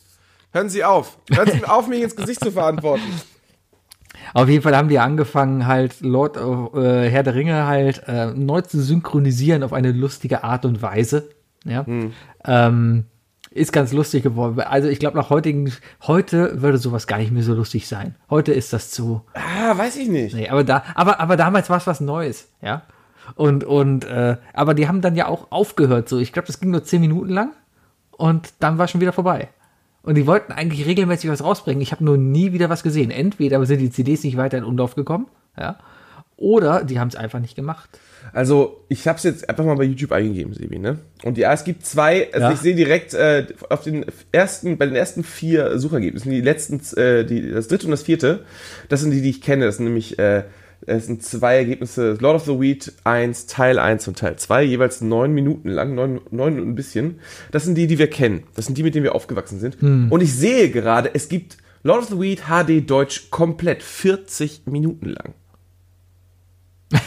Hören 0.51 0.69
Sie 0.69 0.83
auf. 0.83 1.17
Hören 1.31 1.49
Sie 1.51 1.65
auf, 1.65 1.87
mich 1.87 2.03
ins 2.03 2.15
Gesicht 2.15 2.43
zu 2.43 2.51
verantworten. 2.51 3.03
Auf 4.33 4.49
jeden 4.49 4.61
Fall 4.61 4.75
haben 4.75 4.89
die 4.89 4.99
angefangen, 4.99 5.67
halt 5.67 6.01
Lord 6.01 6.37
of, 6.37 6.75
äh, 6.75 7.09
Herr 7.09 7.23
der 7.23 7.35
Ringe 7.35 7.65
halt 7.65 8.03
äh, 8.07 8.27
neu 8.27 8.61
zu 8.61 8.81
synchronisieren 8.81 9.63
auf 9.63 9.73
eine 9.73 9.91
lustige 9.91 10.43
Art 10.43 10.65
und 10.65 10.81
Weise. 10.81 11.29
Ja. 11.65 11.85
Ähm, 12.45 13.05
ist 13.51 13.73
ganz 13.73 13.91
lustig 13.91 14.23
geworden. 14.23 14.59
Also 14.61 14.87
ich 14.87 14.99
glaube, 14.99 15.17
nach 15.17 15.29
heutigen, 15.29 15.71
heute 16.03 16.61
würde 16.61 16.77
sowas 16.77 17.05
gar 17.05 17.17
nicht 17.17 17.31
mehr 17.31 17.43
so 17.43 17.53
lustig 17.53 17.87
sein. 17.87 18.15
Heute 18.29 18.53
ist 18.53 18.71
das 18.71 18.91
zu. 18.91 19.21
Ah, 19.33 19.77
weiß 19.77 19.97
ich 19.97 20.07
nicht. 20.07 20.33
Nee, 20.33 20.49
aber 20.49 20.63
da, 20.63 20.83
aber, 20.95 21.19
aber 21.19 21.35
damals 21.35 21.69
war 21.69 21.77
es 21.77 21.85
was 21.85 21.99
Neues, 21.99 22.47
ja. 22.61 22.83
Und, 23.35 23.63
und, 23.63 24.05
äh, 24.05 24.37
aber 24.53 24.73
die 24.73 24.87
haben 24.87 25.01
dann 25.01 25.15
ja 25.15 25.27
auch 25.27 25.51
aufgehört, 25.51 26.07
so. 26.07 26.17
Ich 26.17 26.31
glaube, 26.31 26.47
das 26.47 26.59
ging 26.59 26.71
nur 26.71 26.83
zehn 26.83 27.01
Minuten 27.01 27.29
lang 27.29 27.51
und 28.11 28.53
dann 28.59 28.77
war 28.77 28.87
schon 28.87 29.01
wieder 29.01 29.13
vorbei. 29.13 29.49
Und 30.03 30.15
die 30.15 30.25
wollten 30.27 30.51
eigentlich 30.51 30.85
regelmäßig 30.85 31.29
was 31.29 31.43
rausbringen. 31.43 31.81
Ich 31.81 31.91
habe 31.91 32.03
nur 32.03 32.17
nie 32.17 32.53
wieder 32.53 32.69
was 32.69 32.83
gesehen. 32.83 33.11
Entweder 33.11 33.63
sind 33.65 33.79
die 33.79 33.91
CDs 33.91 34.23
nicht 34.23 34.37
weiter 34.37 34.57
in 34.57 34.63
Umlauf 34.63 34.95
gekommen, 34.95 35.27
ja, 35.57 35.77
oder 36.37 36.83
die 36.83 36.99
haben 36.99 37.09
es 37.09 37.15
einfach 37.15 37.39
nicht 37.39 37.55
gemacht. 37.55 37.99
Also, 38.33 38.83
ich 38.87 39.07
habe 39.07 39.17
es 39.17 39.23
jetzt 39.23 39.47
einfach 39.49 39.63
mal 39.63 39.75
bei 39.75 39.83
YouTube 39.83 40.11
eingegeben, 40.11 40.53
Sebi, 40.53 40.79
ne? 40.79 40.97
Und 41.23 41.37
ja, 41.37 41.53
es 41.53 41.63
gibt 41.63 41.85
zwei, 41.85 42.31
also 42.33 42.47
Ja. 42.47 42.51
ich 42.53 42.59
sehe 42.59 42.73
direkt 42.75 43.13
äh, 43.13 43.45
auf 43.69 43.83
den 43.83 44.05
ersten, 44.31 44.77
bei 44.77 44.85
den 44.87 44.95
ersten 44.95 45.23
vier 45.23 45.77
Suchergebnissen, 45.77 46.31
die 46.31 46.41
letzten, 46.41 46.81
äh, 46.99 47.25
die, 47.25 47.51
das 47.51 47.67
dritte 47.67 47.85
und 47.85 47.91
das 47.91 48.03
vierte, 48.03 48.45
das 48.89 49.01
sind 49.01 49.11
die, 49.11 49.21
die 49.21 49.29
ich 49.29 49.41
kenne. 49.41 49.65
Das 49.65 49.77
sind 49.77 49.85
nämlich, 49.85 50.17
äh, 50.17 50.43
es 50.87 51.05
sind 51.05 51.23
zwei 51.23 51.57
Ergebnisse, 51.57 52.17
Lord 52.19 52.35
of 52.35 52.45
the 52.45 52.59
Weed 52.59 52.93
1, 53.03 53.47
Teil 53.47 53.79
1 53.79 54.07
und 54.07 54.17
Teil 54.17 54.37
2, 54.37 54.63
jeweils 54.63 55.01
neun 55.01 55.33
Minuten 55.33 55.69
lang, 55.69 55.93
neun, 55.95 56.21
neun 56.31 56.59
und 56.59 56.69
ein 56.69 56.75
bisschen. 56.75 57.19
Das 57.51 57.65
sind 57.65 57.75
die, 57.75 57.87
die 57.87 57.99
wir 57.99 58.09
kennen. 58.09 58.43
Das 58.55 58.65
sind 58.65 58.77
die, 58.77 58.83
mit 58.83 58.95
denen 58.95 59.03
wir 59.03 59.15
aufgewachsen 59.15 59.59
sind. 59.59 59.77
Und 60.11 60.21
ich 60.21 60.33
sehe 60.33 60.71
gerade, 60.71 61.11
es 61.13 61.29
gibt 61.29 61.57
Lord 61.83 62.03
of 62.03 62.09
the 62.09 62.19
Weed 62.19 62.43
HD 62.47 62.89
Deutsch 62.89 63.29
komplett 63.29 63.83
40 63.83 64.63
Minuten 64.65 65.09
lang. 65.09 65.33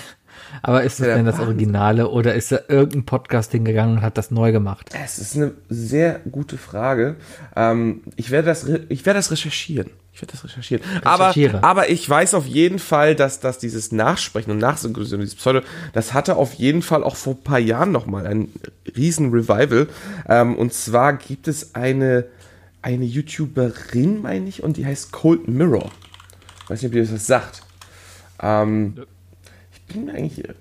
Aber 0.62 0.82
ist 0.82 1.00
das 1.00 1.08
Ja, 1.08 1.16
denn 1.16 1.26
das. 1.26 1.38
Originale 1.40 2.08
oder 2.08 2.34
ist 2.34 2.52
da 2.52 2.61
irgendein 2.68 3.04
Podcast 3.04 3.52
hingegangen 3.52 3.99
und 3.99 4.02
hat 4.02 4.18
das 4.18 4.30
neu 4.30 4.52
gemacht? 4.52 4.90
Es 5.04 5.18
ist 5.18 5.37
eine 5.37 5.52
sehr 5.68 6.20
gute 6.30 6.56
Frage. 6.58 7.16
Ähm, 7.56 8.02
ich 8.16 8.30
werde 8.30 8.46
das, 8.46 8.66
ich 8.88 9.04
werde 9.06 9.18
das 9.18 9.30
recherchieren. 9.30 9.90
Ich 10.12 10.23
werde 10.23 10.32
das 10.32 10.44
recherchieren. 10.44 10.82
Aber, 11.04 11.34
aber 11.62 11.90
ich 11.90 12.08
weiß 12.08 12.34
auf 12.34 12.46
jeden 12.46 12.78
Fall, 12.78 13.16
dass, 13.16 13.40
dass 13.40 13.58
dieses 13.58 13.90
Nachsprechen 13.90 14.52
und 14.52 14.58
Nachsynchronisieren, 14.58 15.20
dieses 15.20 15.34
Pseudo, 15.34 15.61
das 15.92 16.14
hatte 16.14 16.37
auf 16.37 16.54
jeden 16.54 16.82
Fall 16.82 17.02
auch 17.02 17.16
vor 17.16 17.34
ein 17.34 17.42
paar 17.42 17.58
Jahren 17.58 17.90
nochmal 17.90 18.26
ein 18.26 18.49
riesen 18.96 19.30
Revival. 19.32 19.88
Ähm, 20.28 20.54
und 20.56 20.73
zwar 20.73 21.14
gibt 21.14 21.49
es 21.49 21.75
eine, 21.75 22.26
eine 22.80 23.04
YouTuberin, 23.04 24.23
meine 24.23 24.49
ich, 24.49 24.62
und 24.62 24.76
die 24.76 24.87
heißt 24.87 25.11
Cold 25.11 25.49
Mirror. 25.49 25.90
Weiß 26.68 26.80
nicht, 26.80 26.90
ob 26.92 26.94
ihr 26.94 27.02
das 27.02 27.12
was 27.12 27.26
sagt. 27.26 27.62
Ähm, 28.40 28.94
ich 28.96 29.04
bin 29.86 30.06
mir 30.06 30.14
eigentlich, 30.14 30.44
äh, 30.48 30.52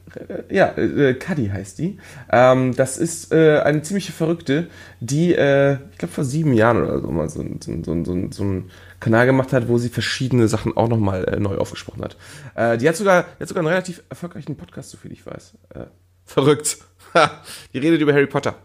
ja, 0.49 0.75
äh, 0.77 1.13
Cuddy 1.13 1.47
heißt 1.47 1.79
die. 1.79 1.97
Ähm, 2.31 2.75
das 2.75 2.97
ist 2.97 3.31
äh, 3.31 3.59
eine 3.59 3.81
ziemliche 3.81 4.11
Verrückte, 4.11 4.67
die, 4.99 5.33
äh, 5.33 5.77
ich 5.91 5.97
glaube, 5.97 6.13
vor 6.13 6.23
sieben 6.23 6.53
Jahren 6.53 6.83
oder 6.83 6.99
so 6.99 7.07
mal 7.09 7.29
so, 7.29 7.43
so, 7.59 7.83
so, 7.83 8.03
so, 8.03 8.27
so 8.31 8.43
einen 8.43 8.71
Kanal 8.99 9.25
gemacht 9.25 9.53
hat, 9.53 9.67
wo 9.67 9.77
sie 9.77 9.89
verschiedene 9.89 10.47
Sachen 10.47 10.75
auch 10.77 10.87
nochmal 10.87 11.25
äh, 11.25 11.39
neu 11.39 11.57
aufgesprochen 11.57 12.03
hat. 12.03 12.17
Äh, 12.55 12.77
die 12.77 12.87
hat 12.87 12.95
sogar, 12.95 13.23
die 13.37 13.41
hat 13.41 13.47
sogar 13.47 13.61
einen 13.61 13.69
relativ 13.69 14.03
erfolgreichen 14.09 14.55
Podcast, 14.55 14.91
soviel 14.91 15.11
ich 15.11 15.25
weiß. 15.25 15.53
Äh, 15.75 15.85
verrückt. 16.25 16.77
Die 17.73 17.77
redet 17.77 18.01
über 18.01 18.13
Harry 18.13 18.27
Potter. 18.27 18.55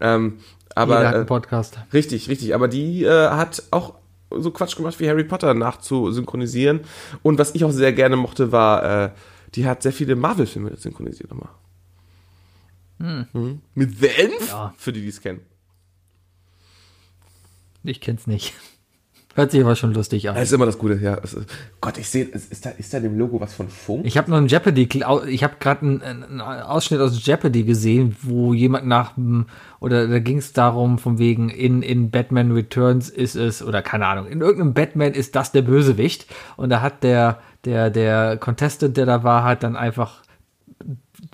Ähm, 0.00 0.38
aber 0.74 0.96
Jeder 0.96 1.08
hat 1.08 1.14
äh, 1.14 1.18
einen 1.18 1.26
Podcast. 1.26 1.78
Richtig, 1.92 2.28
richtig. 2.28 2.54
Aber 2.54 2.68
die 2.68 3.04
äh, 3.04 3.28
hat 3.30 3.62
auch 3.70 3.94
so 4.30 4.50
Quatsch 4.50 4.76
gemacht 4.76 5.00
wie 5.00 5.08
Harry 5.08 5.24
Potter 5.24 5.54
nachzusynchronisieren. 5.54 6.80
Und 7.22 7.38
was 7.38 7.54
ich 7.54 7.64
auch 7.64 7.70
sehr 7.70 7.92
gerne 7.92 8.16
mochte, 8.16 8.52
war, 8.52 9.04
äh, 9.04 9.10
die 9.54 9.66
hat 9.66 9.82
sehr 9.82 9.92
viele 9.92 10.16
Marvel-Filme 10.16 10.76
synchronisiert 10.76 11.30
nochmal. 11.30 11.50
Hm. 12.98 13.60
Mit 13.74 13.98
The 13.98 14.08
Enf? 14.08 14.48
Ja. 14.48 14.74
Für 14.76 14.92
die, 14.92 15.02
die 15.02 15.08
es 15.08 15.20
kennen. 15.20 15.40
Ich 17.84 18.00
kenn's 18.00 18.26
nicht. 18.26 18.54
Hört 19.36 19.50
sich 19.50 19.60
aber 19.60 19.76
schon 19.76 19.92
lustig 19.92 20.30
an. 20.30 20.34
Das 20.34 20.44
ist 20.44 20.52
immer 20.52 20.64
das 20.64 20.78
Gute, 20.78 20.94
ja. 20.94 21.12
Ist, 21.16 21.36
Gott, 21.82 21.98
ich 21.98 22.08
sehe, 22.08 22.24
ist, 22.24 22.50
ist, 22.50 22.64
da, 22.64 22.70
ist 22.70 22.94
da 22.94 23.00
dem 23.00 23.18
Logo 23.18 23.38
was 23.38 23.52
von 23.52 23.68
Funk? 23.68 24.06
Ich 24.06 24.16
habe 24.16 24.30
nur 24.30 24.38
ein 24.38 24.46
Jeopardy, 24.46 24.88
ich 25.28 25.44
habe 25.44 25.56
gerade 25.60 25.82
einen, 25.82 26.00
einen 26.00 26.40
Ausschnitt 26.40 27.00
aus 27.00 27.22
Jeopardy 27.22 27.64
gesehen, 27.64 28.16
wo 28.22 28.54
jemand 28.54 28.86
nach, 28.86 29.12
dem- 29.16 29.44
oder 29.78 30.08
da 30.08 30.20
ging 30.20 30.38
es 30.38 30.54
darum, 30.54 30.98
von 30.98 31.18
wegen 31.18 31.50
in, 31.50 31.82
in 31.82 32.10
Batman 32.10 32.52
Returns 32.52 33.10
ist 33.10 33.34
es, 33.34 33.62
oder 33.62 33.82
keine 33.82 34.06
Ahnung, 34.06 34.26
in 34.26 34.40
irgendeinem 34.40 34.72
Batman 34.72 35.12
ist 35.12 35.36
das 35.36 35.52
der 35.52 35.60
Bösewicht. 35.62 36.24
Und 36.56 36.70
da 36.70 36.80
hat 36.80 37.02
der, 37.02 37.38
der, 37.66 37.90
der 37.90 38.36
Contestant, 38.38 38.96
der 38.96 39.04
da 39.06 39.22
war, 39.24 39.44
hat 39.44 39.62
dann 39.62 39.76
einfach 39.76 40.22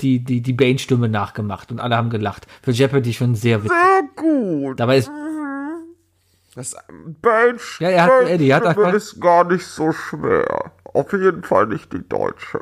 die, 0.00 0.20
die, 0.24 0.40
die 0.40 0.52
Bane-Stimme 0.52 1.08
nachgemacht 1.08 1.70
und 1.70 1.78
alle 1.80 1.96
haben 1.96 2.10
gelacht. 2.10 2.46
Für 2.62 2.70
Jeopardy 2.72 3.12
schon 3.12 3.34
sehr 3.34 3.62
witzig. 3.62 3.76
Sehr 3.78 4.02
gut. 4.16 4.80
Dabei 4.80 4.98
ist, 4.98 5.10
Das 6.54 6.74
Mensch, 7.22 7.80
Ja, 7.80 7.88
er 7.90 8.04
hat- 8.04 8.28
Eddie 8.28 8.52
hat 8.54 8.66
einfach- 8.66 8.92
ist 8.92 9.20
gar 9.20 9.44
nicht 9.44 9.64
so 9.66 9.92
schwer. 9.92 10.72
Auf 10.94 11.12
jeden 11.12 11.42
Fall 11.44 11.66
nicht 11.66 11.92
die 11.92 12.06
deutsche. 12.08 12.60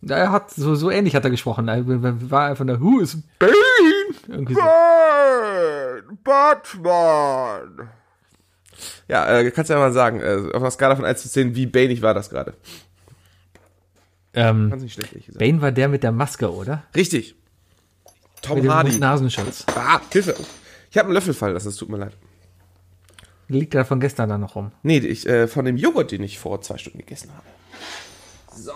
ja, 0.00 0.16
er 0.16 0.32
hat, 0.32 0.50
so, 0.50 0.74
so 0.74 0.90
ähnlich 0.90 1.14
hat 1.14 1.24
er 1.24 1.30
gesprochen. 1.30 1.68
Er 1.68 1.82
war 2.30 2.46
einfach 2.46 2.64
der 2.66 2.80
Who 2.80 3.00
is 3.00 3.18
Bane? 3.38 3.52
Irgendwie 4.28 4.54
so. 4.54 4.60
Bane, 4.60 6.02
Batman. 6.24 7.88
Ja, 9.08 9.38
äh, 9.38 9.50
kannst 9.50 9.70
du 9.70 9.74
ja 9.74 9.80
mal 9.80 9.92
sagen, 9.92 10.20
äh, 10.20 10.50
auf 10.54 10.62
einer 10.62 10.70
Skala 10.70 10.96
von 10.96 11.04
1 11.04 11.22
zu 11.22 11.28
10, 11.28 11.54
wie 11.54 11.66
bainig 11.66 12.02
war 12.02 12.14
das 12.14 12.30
gerade? 12.30 12.54
Ähm, 14.34 14.70
Ganz 14.70 14.82
nicht 14.82 14.94
schlecht, 14.94 15.12
ehrlich 15.12 15.26
gesagt. 15.26 15.40
Bane 15.40 15.60
war 15.60 15.72
der 15.72 15.88
mit 15.88 16.02
der 16.02 16.12
Maske, 16.12 16.52
oder? 16.52 16.84
Richtig. 16.94 17.34
Tom 18.42 18.56
Mit 18.56 18.64
dem 18.64 18.72
Hardy. 18.72 18.98
Nasenschutz. 18.98 19.64
Ah, 19.74 20.00
Hilfe. 20.12 20.34
Ich 20.90 20.96
habe 20.96 21.06
einen 21.06 21.14
Löffel 21.14 21.34
fallen 21.34 21.54
lassen, 21.54 21.68
es 21.68 21.76
tut 21.76 21.88
mir 21.88 21.96
leid. 21.98 22.16
Liegt 23.48 23.74
da 23.74 23.84
von 23.84 23.98
gestern 23.98 24.28
da 24.28 24.38
noch 24.38 24.54
rum. 24.56 24.72
Nee, 24.82 24.98
ich, 24.98 25.26
äh, 25.26 25.48
von 25.48 25.64
dem 25.64 25.76
Joghurt, 25.76 26.12
den 26.12 26.22
ich 26.22 26.38
vor 26.38 26.60
zwei 26.60 26.76
Stunden 26.78 26.98
gegessen 26.98 27.30
habe. 27.34 27.46
So. 28.62 28.72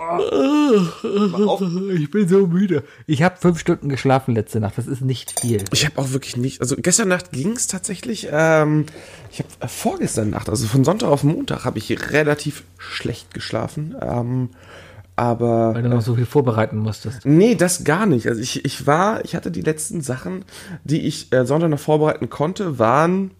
Mach 1.28 1.46
auf. 1.46 1.60
Ich 1.60 2.10
bin 2.10 2.28
so 2.28 2.46
müde. 2.46 2.84
Ich 3.06 3.22
habe 3.22 3.36
fünf 3.36 3.58
Stunden 3.58 3.88
geschlafen 3.88 4.34
letzte 4.34 4.60
Nacht. 4.60 4.78
Das 4.78 4.86
ist 4.86 5.00
nicht 5.00 5.40
viel. 5.40 5.64
Ich 5.72 5.84
habe 5.84 5.98
auch 5.98 6.12
wirklich 6.12 6.36
nicht, 6.36 6.60
also 6.60 6.76
gestern 6.76 7.08
Nacht 7.08 7.32
ging 7.32 7.52
es 7.52 7.66
tatsächlich, 7.66 8.28
ähm, 8.30 8.86
ich 9.30 9.40
habe 9.40 9.48
äh, 9.60 9.68
vorgestern 9.68 10.30
Nacht, 10.30 10.48
also 10.48 10.66
von 10.66 10.84
Sonntag 10.84 11.08
auf 11.08 11.24
Montag, 11.24 11.64
habe 11.64 11.78
ich 11.78 12.12
relativ 12.12 12.64
schlecht 12.78 13.34
geschlafen. 13.34 13.96
Ähm, 14.00 14.50
aber 15.16 15.74
Weil 15.74 15.82
du 15.82 15.88
noch 15.88 16.00
so 16.00 16.14
viel 16.14 16.26
vorbereiten 16.26 16.78
musstest. 16.78 17.26
Nee, 17.26 17.54
das 17.54 17.84
gar 17.84 18.06
nicht. 18.06 18.28
Also 18.28 18.40
ich, 18.40 18.64
ich 18.64 18.86
war, 18.86 19.24
ich 19.24 19.34
hatte 19.34 19.50
die 19.50 19.60
letzten 19.60 20.00
Sachen, 20.00 20.44
die 20.84 21.06
ich 21.06 21.32
äh, 21.32 21.44
Sonntag 21.44 21.68
noch 21.68 21.78
vorbereiten 21.78 22.30
konnte, 22.30 22.78
waren 22.78 23.32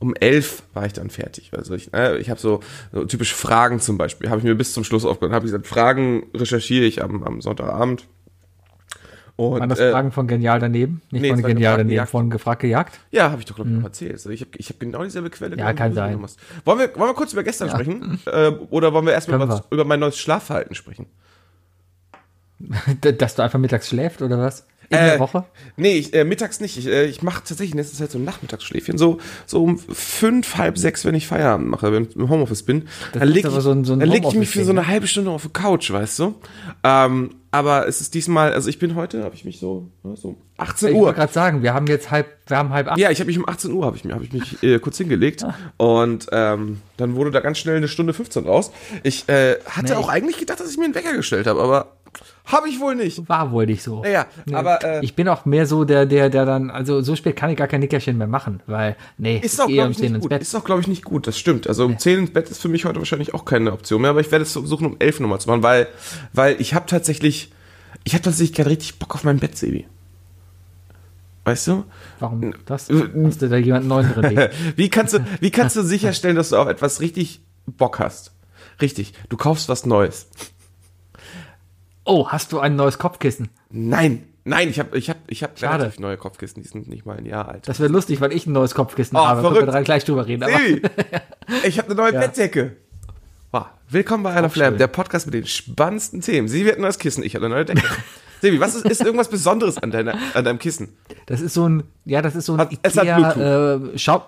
um 0.00 0.14
elf 0.14 0.62
war 0.72 0.86
ich 0.86 0.94
dann 0.94 1.10
fertig. 1.10 1.52
Also 1.56 1.74
ich, 1.74 1.92
äh, 1.94 2.16
ich 2.18 2.30
habe 2.30 2.40
so, 2.40 2.60
so 2.90 3.04
typisch 3.04 3.34
Fragen 3.34 3.80
zum 3.80 3.98
Beispiel, 3.98 4.30
habe 4.30 4.38
ich 4.38 4.44
mir 4.44 4.54
bis 4.54 4.72
zum 4.72 4.82
Schluss 4.82 5.04
aufgehört, 5.04 5.34
habe 5.34 5.44
gesagt, 5.44 5.66
Fragen 5.66 6.26
recherchiere 6.34 6.86
ich 6.86 7.04
am, 7.04 7.22
am 7.22 7.40
Sonntagabend. 7.40 8.06
Und, 9.36 9.60
Waren 9.60 9.68
das 9.68 9.78
äh, 9.78 9.90
Fragen 9.90 10.10
von 10.10 10.26
Genial 10.26 10.58
daneben? 10.58 11.02
Nicht 11.10 11.22
nee, 11.22 11.30
von 11.30 11.42
Genial 11.42 11.76
daneben, 11.76 11.90
gejagt. 11.90 12.10
von 12.10 12.30
Gefragt 12.30 12.62
gejagt? 12.62 12.98
Ja, 13.10 13.30
habe 13.30 13.40
ich 13.40 13.46
doch 13.46 13.54
glaube 13.54 13.70
ich 13.70 13.76
noch 13.76 13.84
erzählt. 13.84 14.12
Also 14.12 14.30
ich 14.30 14.40
habe 14.40 14.50
ich 14.56 14.68
hab 14.70 14.80
genau 14.80 15.04
dieselbe 15.04 15.30
Quelle. 15.30 15.56
Ja, 15.56 15.72
kann 15.74 15.92
sein. 15.94 16.18
Wollen 16.64 16.78
wir, 16.78 16.96
wollen 16.96 17.10
wir 17.10 17.14
kurz 17.14 17.32
über 17.32 17.42
gestern 17.42 17.70
sprechen? 17.70 18.18
Äh, 18.26 18.50
oder 18.70 18.92
wollen 18.92 19.06
wir 19.06 19.12
erstmal 19.12 19.40
über, 19.40 19.64
über 19.70 19.84
mein 19.84 20.00
neues 20.00 20.18
Schlafverhalten 20.18 20.74
sprechen? 20.74 21.06
Dass 23.18 23.34
du 23.34 23.42
einfach 23.42 23.58
mittags 23.58 23.88
schläft 23.88 24.20
oder 24.22 24.38
was? 24.38 24.66
In 24.90 24.98
Äh, 24.98 25.10
der 25.10 25.20
Woche? 25.20 25.44
Nee, 25.76 25.92
ich, 25.98 26.12
äh, 26.14 26.24
mittags 26.24 26.58
nicht. 26.60 26.76
Ich, 26.76 26.86
äh, 26.86 27.06
ich 27.06 27.22
mache 27.22 27.38
tatsächlich 27.44 27.70
in 27.72 27.78
letzter 27.78 27.96
Zeit 27.96 28.10
so 28.10 28.18
ein 28.18 28.24
Nachmittagsschläfchen. 28.24 28.98
So, 28.98 29.18
so 29.46 29.62
um 29.62 29.78
fünf, 29.78 30.56
halb 30.56 30.76
sechs, 30.78 31.04
wenn 31.04 31.14
ich 31.14 31.28
Feierabend 31.28 31.68
mache, 31.68 31.92
wenn 31.92 32.04
ich 32.04 32.16
im 32.16 32.28
Homeoffice 32.28 32.64
bin. 32.64 32.88
dann 33.12 33.28
ist 33.28 33.34
leg 33.34 33.44
aber 33.46 33.58
ich, 33.58 33.62
so 33.62 33.70
ein- 33.70 33.84
so 33.84 33.92
ein 33.92 34.00
dann 34.00 34.08
leg 34.08 34.24
ich 34.26 34.34
mich 34.34 34.50
für 34.50 34.64
so 34.64 34.70
eine 34.72 34.80
ne? 34.80 34.86
halbe 34.88 35.06
Stunde 35.06 35.30
auf 35.30 35.42
die 35.42 35.48
Couch, 35.50 35.90
weißt 35.92 36.18
du? 36.18 36.34
Ähm, 36.82 37.36
aber 37.52 37.88
es 37.88 38.00
ist 38.00 38.14
diesmal, 38.14 38.52
also 38.52 38.68
ich 38.68 38.78
bin 38.78 38.94
heute, 38.94 39.24
habe 39.24 39.34
ich 39.34 39.44
mich 39.44 39.58
so, 39.58 39.88
ne, 40.04 40.16
so 40.16 40.36
18 40.56 40.88
Ich 40.90 40.94
Uhr. 40.94 41.06
wollte 41.06 41.18
gerade 41.18 41.32
sagen, 41.32 41.62
wir 41.62 41.74
haben 41.74 41.86
jetzt 41.88 42.10
halb, 42.10 42.26
wir 42.46 42.56
haben 42.56 42.70
halb 42.70 42.88
acht. 42.88 42.98
Ja, 42.98 43.10
ich 43.10 43.18
habe 43.18 43.26
mich 43.28 43.38
um 43.38 43.48
18 43.48 43.72
Uhr 43.72 43.84
habe 43.86 43.96
ich, 43.96 44.04
hab 44.04 44.22
ich 44.22 44.32
mich 44.32 44.62
äh, 44.62 44.78
kurz 44.78 44.98
hingelegt 44.98 45.44
und 45.76 46.26
ähm, 46.32 46.80
dann 46.96 47.14
wurde 47.16 47.30
da 47.32 47.40
ganz 47.40 47.58
schnell 47.58 47.76
eine 47.76 47.88
Stunde 47.88 48.12
15 48.12 48.44
raus. 48.44 48.70
Ich 49.02 49.28
äh, 49.28 49.56
hatte 49.66 49.92
Nee. 49.94 49.98
auch 49.98 50.08
eigentlich 50.08 50.38
gedacht, 50.38 50.60
dass 50.60 50.70
ich 50.70 50.76
mir 50.78 50.84
einen 50.84 50.94
Wecker 50.94 51.12
gestellt 51.16 51.46
habe, 51.48 51.60
aber 51.62 51.96
habe 52.44 52.68
ich 52.68 52.80
wohl 52.80 52.96
nicht. 52.96 53.28
War 53.28 53.52
wohl 53.52 53.66
nicht 53.66 53.82
so. 53.82 54.02
Naja, 54.02 54.26
aber 54.52 54.82
äh, 54.82 55.04
ich 55.04 55.14
bin 55.14 55.28
auch 55.28 55.44
mehr 55.44 55.66
so 55.66 55.84
der, 55.84 56.06
der, 56.06 56.30
der 56.30 56.44
dann, 56.44 56.70
also 56.70 57.00
so 57.02 57.14
spät 57.14 57.36
kann 57.36 57.50
ich 57.50 57.56
gar 57.56 57.68
kein 57.68 57.80
Nickerchen 57.80 58.18
mehr 58.18 58.26
machen, 58.26 58.60
weil, 58.66 58.96
nee, 59.18 59.38
Ist 59.42 59.60
auch, 59.60 59.68
glaube 59.68 59.86
um 59.86 59.90
ich, 59.92 59.98
10 59.98 60.04
nicht 60.06 60.14
ins 60.14 60.22
gut. 60.22 60.30
Bett. 60.30 60.42
Ist 60.42 60.54
auch, 60.54 60.64
glaube 60.64 60.80
ich, 60.80 60.88
nicht 60.88 61.04
gut. 61.04 61.26
Das 61.26 61.38
stimmt. 61.38 61.68
Also 61.68 61.84
um 61.84 61.98
10 61.98 62.18
ins 62.18 62.32
Bett 62.32 62.50
ist 62.50 62.60
für 62.60 62.68
mich 62.68 62.84
heute 62.84 62.98
wahrscheinlich 62.98 63.34
auch 63.34 63.44
keine 63.44 63.72
Option 63.72 64.02
mehr, 64.02 64.10
aber 64.10 64.20
ich 64.20 64.30
werde 64.32 64.42
es 64.42 64.52
versuchen, 64.52 64.86
um 64.86 64.96
11 64.98 65.20
nochmal 65.20 65.40
zu 65.40 65.48
machen, 65.48 65.62
weil, 65.62 65.88
weil 66.32 66.60
ich 66.60 66.74
habe 66.74 66.86
tatsächlich, 66.86 67.52
ich 68.04 68.14
habe 68.14 68.22
tatsächlich 68.22 68.56
gerade 68.56 68.70
richtig 68.70 68.98
Bock 68.98 69.14
auf 69.14 69.24
mein 69.24 69.38
Bett, 69.38 69.56
Sebi. 69.56 69.86
Weißt 71.44 71.68
du? 71.68 71.84
Warum 72.18 72.54
das? 72.66 72.88
Hast 72.90 73.42
du 73.42 73.48
da 73.48 73.56
jemanden 73.56 73.88
neuen 73.88 74.12
drin? 74.12 74.48
Wie 74.76 74.90
kannst 74.90 75.14
du, 75.14 75.24
wie 75.40 75.50
kannst 75.50 75.74
du 75.74 75.82
sicherstellen, 75.82 76.36
dass 76.36 76.50
du 76.50 76.56
auf 76.56 76.68
etwas 76.68 77.00
richtig 77.00 77.40
Bock 77.66 77.98
hast? 77.98 78.32
Richtig. 78.80 79.14
Du 79.28 79.36
kaufst 79.36 79.68
was 79.68 79.86
Neues. 79.86 80.28
Oh, 82.12 82.26
hast 82.28 82.50
du 82.52 82.58
ein 82.58 82.74
neues 82.74 82.98
Kopfkissen? 82.98 83.50
Nein. 83.70 84.24
Nein, 84.42 84.68
ich 84.68 84.80
habe 84.80 84.98
ich 84.98 85.08
hab, 85.08 85.18
ich 85.28 85.44
hab 85.44 85.56
Schade. 85.56 85.84
relativ 85.84 86.00
neue 86.00 86.16
Kopfkissen, 86.16 86.60
die 86.60 86.66
sind 86.68 86.88
nicht 86.88 87.06
mal 87.06 87.16
ein 87.16 87.24
Jahr 87.24 87.48
alt. 87.48 87.68
Das 87.68 87.78
wäre 87.78 87.88
lustig, 87.92 88.20
weil 88.20 88.32
ich 88.32 88.46
ein 88.48 88.52
neues 88.52 88.74
Kopfkissen 88.74 89.16
Oh, 89.16 89.20
habe. 89.20 89.42
Können 89.42 89.52
verrückt. 89.54 89.68
wir 89.68 89.72
dran 89.72 89.84
gleich 89.84 90.04
drüber 90.04 90.26
reden. 90.26 90.44
Sebi, 90.48 90.82
ich 91.68 91.78
habe 91.78 91.86
eine 91.86 91.94
neue 91.94 92.12
Ja. 92.14 92.20
Bettdecke. 92.20 92.76
Wow. 93.52 93.66
Willkommen 93.90 94.24
bei 94.24 94.48
schön. 94.48 94.60
Lamb, 94.60 94.78
der 94.78 94.88
Podcast 94.88 95.26
mit 95.26 95.34
den 95.34 95.46
spannendsten 95.46 96.20
Themen. 96.20 96.48
Sie 96.48 96.64
wird 96.64 96.78
ein 96.78 96.82
neues 96.82 96.98
Kissen, 96.98 97.22
ich 97.22 97.36
habe 97.36 97.46
eine 97.46 97.54
neue 97.54 97.64
Decke. 97.64 97.82
Sebi, 98.40 98.58
was 98.58 98.74
ist, 98.74 98.86
ist 98.86 99.02
irgendwas 99.04 99.28
Besonderes 99.28 99.78
an, 99.78 99.92
deiner, 99.92 100.14
an 100.34 100.44
deinem 100.44 100.58
Kissen? 100.58 100.96
das 101.26 101.40
ist 101.40 101.54
so 101.54 101.68
ein, 101.68 101.84
ja, 102.06 102.22
das 102.22 102.34
ist 102.34 102.46
so 102.46 102.54
ein 102.54 102.58
Hat- 102.60 102.72
Ikea 102.72 103.76
äh, 103.94 103.98
Schaum. 103.98 104.22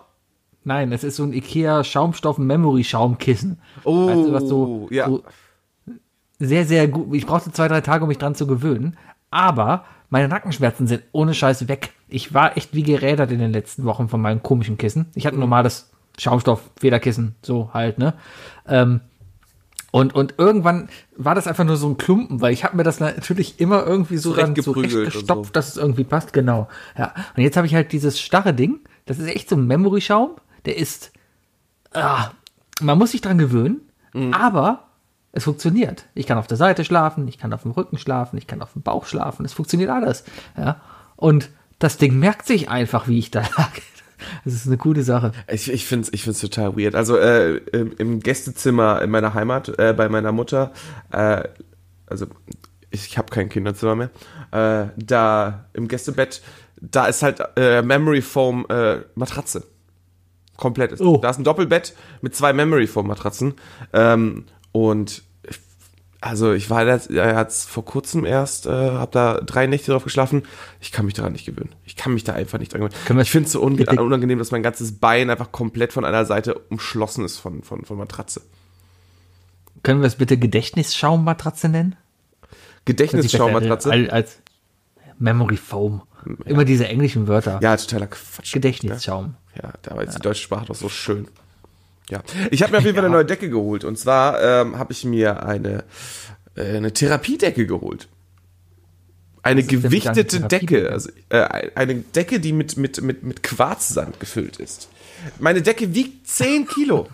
Nein, 0.62 0.92
es 0.92 1.02
ist 1.02 1.16
so 1.16 1.24
ein 1.24 1.32
Ikea 1.32 1.82
Schaumstoff 1.82 2.38
Memory 2.38 2.84
Schaumkissen. 2.84 3.58
Oh, 3.82 4.06
weißt 4.06 4.28
du, 4.28 4.32
was 4.32 4.42
so, 4.48 4.88
ja. 4.92 5.08
so 5.08 5.24
sehr, 6.46 6.64
sehr 6.66 6.88
gut. 6.88 7.14
Ich 7.14 7.26
brauchte 7.26 7.52
zwei, 7.52 7.68
drei 7.68 7.80
Tage, 7.80 8.04
um 8.04 8.08
mich 8.08 8.18
dran 8.18 8.34
zu 8.34 8.46
gewöhnen. 8.46 8.96
Aber 9.30 9.84
meine 10.11 10.28
Nackenschmerzen 10.28 10.87
sind 10.87 11.02
ohne 11.12 11.34
Scheiß 11.34 11.68
weg. 11.68 11.92
Ich 12.08 12.34
war 12.34 12.56
echt 12.56 12.75
wie 12.75 12.82
gerädert 12.82 13.30
in 13.30 13.38
den 13.38 13.52
letzten 13.52 13.84
Wochen 13.84 14.08
von 14.08 14.20
meinem 14.20 14.42
komischen 14.42 14.76
Kissen. 14.76 15.06
Ich 15.14 15.26
hatte 15.26 15.37
ein 15.37 15.40
normales 15.40 15.90
Schaumstoff, 16.18 16.61
Federkissen, 16.78 17.34
so 17.42 17.70
halt, 17.72 17.99
ne? 17.99 18.14
Ähm, 18.66 19.00
und, 19.90 20.14
und 20.14 20.34
irgendwann 20.38 20.88
war 21.16 21.34
das 21.34 21.46
einfach 21.46 21.64
nur 21.64 21.76
so 21.76 21.87
ein 21.88 21.99
Klumpen, 21.99 22.40
weil 22.40 22.52
ich 22.52 22.64
habe 22.64 22.76
mir 22.76 22.82
das 22.82 22.99
natürlich 22.99 23.61
immer 23.61 23.84
irgendwie 23.84 24.16
so 24.16 24.34
dann 24.34 24.54
so 24.56 24.72
und 24.72 24.88
gestopft, 24.88 25.46
so. 25.46 25.52
dass 25.52 25.68
es 25.68 25.76
irgendwie 25.76 26.04
passt, 26.04 26.32
genau. 26.32 26.68
Ja. 26.96 27.12
Und 27.37 27.42
jetzt 27.42 27.56
habe 27.58 27.66
ich 27.66 27.75
halt 27.75 27.92
dieses 27.92 28.18
starre 28.18 28.54
Ding, 28.54 28.80
das 29.04 29.18
ist 29.18 29.28
echt 29.28 29.50
so 29.50 29.56
ein 29.56 29.66
Memory-Schaum, 29.66 30.37
der 30.64 30.78
ist, 30.78 31.12
ah, 31.92 32.30
man 32.80 32.96
muss 32.99 33.12
sich 33.12 33.20
dran 33.20 33.38
gewöhnen, 33.38 33.82
Mhm. 34.14 34.34
aber 34.34 34.88
es 35.32 35.44
funktioniert. 35.44 36.04
Ich 36.14 36.26
kann 36.26 36.38
auf 36.38 36.46
der 36.46 36.58
Seite 36.58 36.84
schlafen, 36.84 37.26
ich 37.26 37.38
kann 37.38 37.52
auf 37.52 37.62
dem 37.62 37.72
Rücken 37.72 37.98
schlafen, 37.98 38.36
ich 38.36 38.46
kann 38.46 38.62
auf 38.62 38.74
dem 38.74 38.82
Bauch 38.82 39.06
schlafen, 39.06 39.44
es 39.44 39.54
funktioniert 39.54 39.90
alles. 39.90 40.24
Ja. 40.56 40.80
Und 41.16 41.50
das 41.78 41.96
Ding 41.96 42.18
merkt 42.18 42.46
sich 42.46 42.68
einfach, 42.68 43.08
wie 43.08 43.18
ich 43.18 43.30
da 43.30 43.40
lag. 43.56 43.70
Das 44.44 44.54
ist 44.54 44.66
eine 44.66 44.76
coole 44.76 45.02
Sache. 45.02 45.32
Ich, 45.48 45.72
ich 45.72 45.86
finde 45.86 46.06
es 46.06 46.12
ich 46.12 46.22
find's 46.22 46.40
total 46.40 46.76
weird. 46.76 46.94
Also 46.94 47.16
äh, 47.16 47.56
im, 47.72 47.92
im 47.96 48.20
Gästezimmer 48.20 49.02
in 49.02 49.10
meiner 49.10 49.34
Heimat, 49.34 49.76
äh, 49.78 49.94
bei 49.96 50.08
meiner 50.08 50.30
Mutter, 50.32 50.72
äh, 51.10 51.42
also 52.06 52.26
ich, 52.90 53.06
ich 53.06 53.18
habe 53.18 53.30
kein 53.30 53.48
Kinderzimmer 53.48 53.96
mehr, 53.96 54.10
äh, 54.52 54.90
da 54.96 55.64
im 55.72 55.88
Gästebett, 55.88 56.42
da 56.80 57.06
ist 57.06 57.22
halt 57.22 57.40
äh, 57.56 57.82
Memory 57.82 58.22
Foam 58.22 58.66
äh, 58.68 58.98
Matratze. 59.14 59.64
Komplett. 60.56 61.00
Oh. 61.00 61.16
Da 61.16 61.30
ist 61.30 61.38
ein 61.38 61.44
Doppelbett 61.44 61.94
mit 62.20 62.36
zwei 62.36 62.52
Memory 62.52 62.86
Foam 62.86 63.08
Matratzen. 63.08 63.54
Ähm, 63.92 64.44
und 64.73 65.23
also 66.23 66.52
ich 66.52 66.71
war 66.71 66.87
jetzt, 66.87 67.11
ja, 67.11 67.41
jetzt 67.41 67.69
vor 67.69 67.85
kurzem 67.85 68.25
erst, 68.25 68.67
äh, 68.67 68.71
habe 68.71 69.11
da 69.11 69.41
drei 69.41 69.67
Nächte 69.67 69.91
drauf 69.91 70.05
geschlafen. 70.05 70.45
Ich 70.81 70.93
kann 70.93 71.05
mich 71.05 71.14
daran 71.14 71.33
nicht 71.33 71.45
gewöhnen. 71.45 71.75
Ich 71.85 71.97
kann 71.97 72.14
mich 72.14 72.23
da 72.23 72.33
einfach 72.33 72.61
nicht 72.61 72.73
dran 72.73 72.81
gewöhnen. 72.81 73.21
Ich 73.21 73.31
finde 73.31 73.47
es 73.47 73.52
so 73.52 73.61
unangenehm, 73.61 74.38
dass 74.38 74.52
mein 74.52 74.62
ganzes 74.62 74.99
Bein 74.99 75.31
einfach 75.31 75.50
komplett 75.50 75.93
von 75.93 76.05
einer 76.05 76.25
Seite 76.25 76.55
umschlossen 76.55 77.25
ist 77.25 77.38
von, 77.38 77.64
von, 77.64 77.85
von 77.85 77.99
Matratze. 77.99 78.41
Können 79.83 80.00
wir 80.00 80.07
es 80.07 80.14
bitte 80.14 80.37
Gedächtnisschaummatratze 80.37 81.69
nennen? 81.69 81.97
Gedächtnisschaumatratze. 82.85 83.91
Als, 83.91 84.11
als 84.11 84.38
Memory 85.19 85.57
Foam. 85.57 86.02
Immer 86.45 86.64
diese 86.64 86.87
englischen 86.87 87.26
Wörter. 87.26 87.59
Ja, 87.62 87.76
totaler 87.76 88.07
Quatsch. 88.07 88.52
Gedächtnisschaum. 88.52 89.35
Ja, 89.61 89.73
dabei 89.83 90.05
ist 90.05 90.17
die 90.19 90.23
deutsche 90.23 90.43
Sprache 90.43 90.67
doch 90.67 90.76
so 90.76 90.88
schön. 90.88 91.26
Ja, 92.12 92.23
ich 92.50 92.62
habe 92.62 92.73
mir 92.73 92.78
auf 92.78 92.85
jeden 92.85 92.95
Fall 92.95 93.07
eine 93.07 93.14
neue 93.14 93.25
Decke 93.25 93.49
geholt. 93.49 93.85
Und 93.85 93.99
zwar 93.99 94.38
ähm, 94.42 94.78
habe 94.78 94.92
ich 94.92 95.02
mir 95.07 95.47
eine, 95.47 95.85
äh, 96.54 96.76
eine 96.76 96.92
Therapiedecke 96.92 97.66
geholt. 97.66 98.07
Eine 99.42 99.62
gewichtete 99.62 100.40
Decke. 100.40 100.90
Also, 100.90 101.09
äh, 101.31 101.71
eine 101.75 101.95
Decke, 101.95 102.38
die 102.38 102.52
mit, 102.52 102.76
mit, 102.76 103.00
mit, 103.00 103.23
mit 103.23 103.42
Quarzsand 103.42 104.21
gefüllt 104.21 104.59
ist. 104.59 104.90
Meine 105.38 105.62
Decke 105.62 105.95
wiegt 105.95 106.28
10 106.28 106.66
Kilo. 106.66 107.09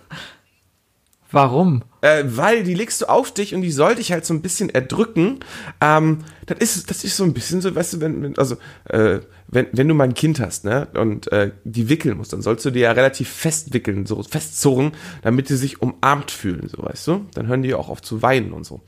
Warum? 1.30 1.84
Äh, 2.00 2.24
weil 2.26 2.62
die 2.62 2.74
legst 2.74 3.00
du 3.00 3.06
auf 3.06 3.32
dich 3.32 3.54
und 3.54 3.62
die 3.62 3.72
soll 3.72 3.96
dich 3.96 4.12
halt 4.12 4.24
so 4.24 4.32
ein 4.32 4.42
bisschen 4.42 4.70
erdrücken. 4.70 5.40
Ähm, 5.80 6.18
das 6.46 6.58
ist, 6.58 6.90
das 6.90 7.04
ist 7.04 7.16
so 7.16 7.24
ein 7.24 7.34
bisschen 7.34 7.60
so, 7.60 7.74
weißt 7.74 7.94
du, 7.94 8.00
wenn, 8.00 8.22
wenn 8.22 8.38
also 8.38 8.56
äh, 8.84 9.20
wenn, 9.48 9.66
wenn 9.72 9.88
du 9.88 9.94
mal 9.94 10.04
ein 10.04 10.14
Kind 10.14 10.40
hast, 10.40 10.64
ne, 10.64 10.88
und 10.94 11.32
äh, 11.32 11.52
die 11.64 11.88
wickeln 11.88 12.18
musst, 12.18 12.32
dann 12.32 12.42
sollst 12.42 12.64
du 12.64 12.70
die 12.70 12.80
ja 12.80 12.92
relativ 12.92 13.28
fest 13.28 13.72
wickeln, 13.72 14.06
so 14.06 14.22
festzurren, 14.22 14.92
damit 15.22 15.48
die 15.48 15.56
sich 15.56 15.80
umarmt 15.80 16.30
fühlen, 16.30 16.68
so 16.68 16.82
weißt 16.82 17.06
du. 17.08 17.26
Dann 17.34 17.46
hören 17.46 17.62
die 17.62 17.74
auch 17.74 17.88
auf 17.88 18.02
zu 18.02 18.22
weinen 18.22 18.52
und 18.52 18.64
so. 18.64 18.82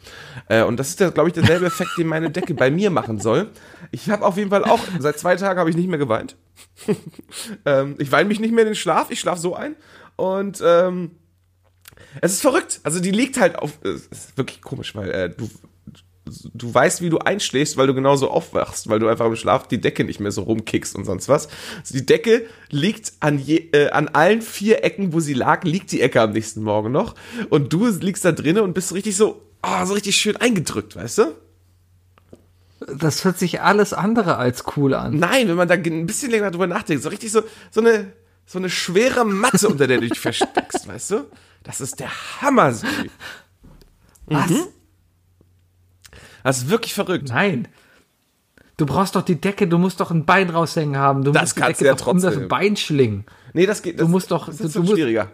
Äh, 0.49 0.63
und 0.63 0.79
das 0.79 0.91
ist 0.91 1.01
ja, 1.01 1.11
glaube 1.11 1.31
ich, 1.31 1.35
derselbe 1.35 1.67
Effekt, 1.67 1.91
den 1.99 2.07
meine 2.07 2.31
Decke 2.31 2.55
bei 2.55 2.71
mir 2.71 2.91
machen 2.91 3.19
soll. 3.19 3.49
Ich 3.91 4.11
habe 4.11 4.25
auf 4.25 4.37
jeden 4.37 4.51
Fall 4.51 4.65
auch 4.65 4.81
seit 4.99 5.19
zwei 5.19 5.37
Tagen 5.37 5.59
habe 5.59 5.71
ich 5.71 5.77
nicht 5.77 5.89
mehr 5.89 5.99
geweint. 5.99 6.37
ähm, 7.65 7.97
ich 7.99 8.13
weine 8.13 8.29
mich 8.29 8.39
nicht 8.39 8.53
mehr 8.53 8.63
in 8.63 8.71
den 8.71 8.77
Schlaf, 8.77 9.11
ich 9.11 9.19
schlafe 9.19 9.41
so 9.41 9.55
ein 9.55 9.77
und 10.17 10.63
ähm, 10.65 11.13
es 12.21 12.33
ist 12.33 12.43
verrückt. 12.43 12.81
Also 12.83 13.01
die 13.01 13.11
liegt 13.11 13.39
halt 13.39 13.57
auf. 13.59 13.79
Es 13.83 14.07
ist 14.07 14.37
wirklich 14.37 14.63
komisch, 14.63 14.95
weil 14.95 15.11
äh, 15.11 15.31
du 15.31 15.49
du 16.55 16.73
weißt, 16.73 17.03
wie 17.03 17.11
du 17.11 17.19
einschläfst, 17.19 17.77
weil 17.77 17.87
du 17.87 17.95
genauso 17.95 18.31
aufwachst, 18.31 18.89
weil 18.89 18.99
du 18.99 19.09
einfach 19.09 19.27
im 19.27 19.37
Schlaf 19.37 19.69
die 19.69 19.81
Decke 19.81 20.05
nicht 20.05 20.21
mehr 20.21 20.33
so 20.33 20.43
rumkickst 20.43 20.95
und 20.97 21.05
sonst 21.05 21.29
was. 21.29 21.49
Also 21.79 21.95
die 21.95 22.07
Decke 22.07 22.47
liegt 22.71 23.13
an, 23.21 23.39
je, 23.39 23.69
äh, 23.73 23.91
an 23.91 24.09
allen 24.09 24.43
vier 24.43 24.85
Ecken, 24.85 25.13
wo 25.13 25.21
sie 25.21 25.35
lag, 25.35 25.65
liegt 25.65 25.93
die 25.93 26.01
Ecke 26.01 26.21
am 26.21 26.33
nächsten 26.33 26.63
Morgen 26.63 26.93
noch. 26.93 27.15
Und 27.49 27.73
du 27.73 27.89
liegst 27.89 28.25
da 28.25 28.33
drinnen 28.33 28.63
und 28.63 28.75
bist 28.75 28.93
richtig 28.93 29.17
so, 29.17 29.43
oh, 29.63 29.85
so 29.85 29.95
richtig 29.95 30.17
schön 30.17 30.37
eingedrückt, 30.37 30.97
weißt 30.97 31.19
du? 31.19 31.35
Das 32.97 33.25
hört 33.25 33.39
sich 33.39 33.61
alles 33.61 33.93
andere 33.93 34.37
als 34.37 34.65
cool 34.77 34.95
an. 34.95 35.19
Nein, 35.19 35.49
wenn 35.49 35.57
man 35.57 35.69
da 35.69 35.75
ein 35.75 36.07
bisschen 36.07 36.31
länger 36.31 36.51
drüber 36.51 36.67
nachdenkt, 36.67 37.03
so 37.03 37.11
richtig 37.11 37.31
so, 37.31 37.43
so 37.71 37.81
eine, 37.81 38.13
so 38.51 38.59
eine 38.59 38.69
schwere 38.69 39.25
Matte, 39.25 39.69
unter 39.69 39.87
der 39.87 40.01
du 40.01 40.09
dich 40.09 40.19
versteckst, 40.19 40.89
weißt 40.89 41.11
du? 41.13 41.31
Das 41.63 41.81
ist 41.81 42.01
der 42.01 42.11
Hammer, 42.41 42.73
Sebi. 42.73 43.11
Was? 44.27 44.51
Mhm. 44.51 44.67
Das 46.43 46.59
ist 46.59 46.69
wirklich 46.71 46.95
verrückt. 46.95 47.29
Nein. 47.29 47.69
Du 48.77 48.87
brauchst 48.87 49.15
doch 49.15 49.23
die 49.23 49.41
Decke, 49.41 49.69
du 49.69 49.79
musst 49.79 50.01
doch 50.01 50.11
ein 50.11 50.25
Bein 50.25 50.51
raushängen 50.51 50.97
haben. 50.97 51.23
Du 51.23 51.33
Das 51.33 51.43
musst 51.43 51.57
die 51.59 51.61
Decke 51.61 51.79
du 51.81 51.85
ja 51.85 51.95
doch 51.95 52.07
um 52.09 52.19
trotzdem. 52.21 52.41
das 52.41 52.49
Bein 52.49 52.77
schlingen. 52.77 53.25
Nee, 53.53 53.67
das 53.67 53.83
geht. 53.83 54.01
Das, 54.01 54.07
Du 54.07 54.11
musst 54.11 54.31
doch- 54.31 54.47
Das 54.47 54.59
ist 54.61 54.75
du 54.75 54.81
musst- 54.81 54.93
schwieriger. 54.95 55.31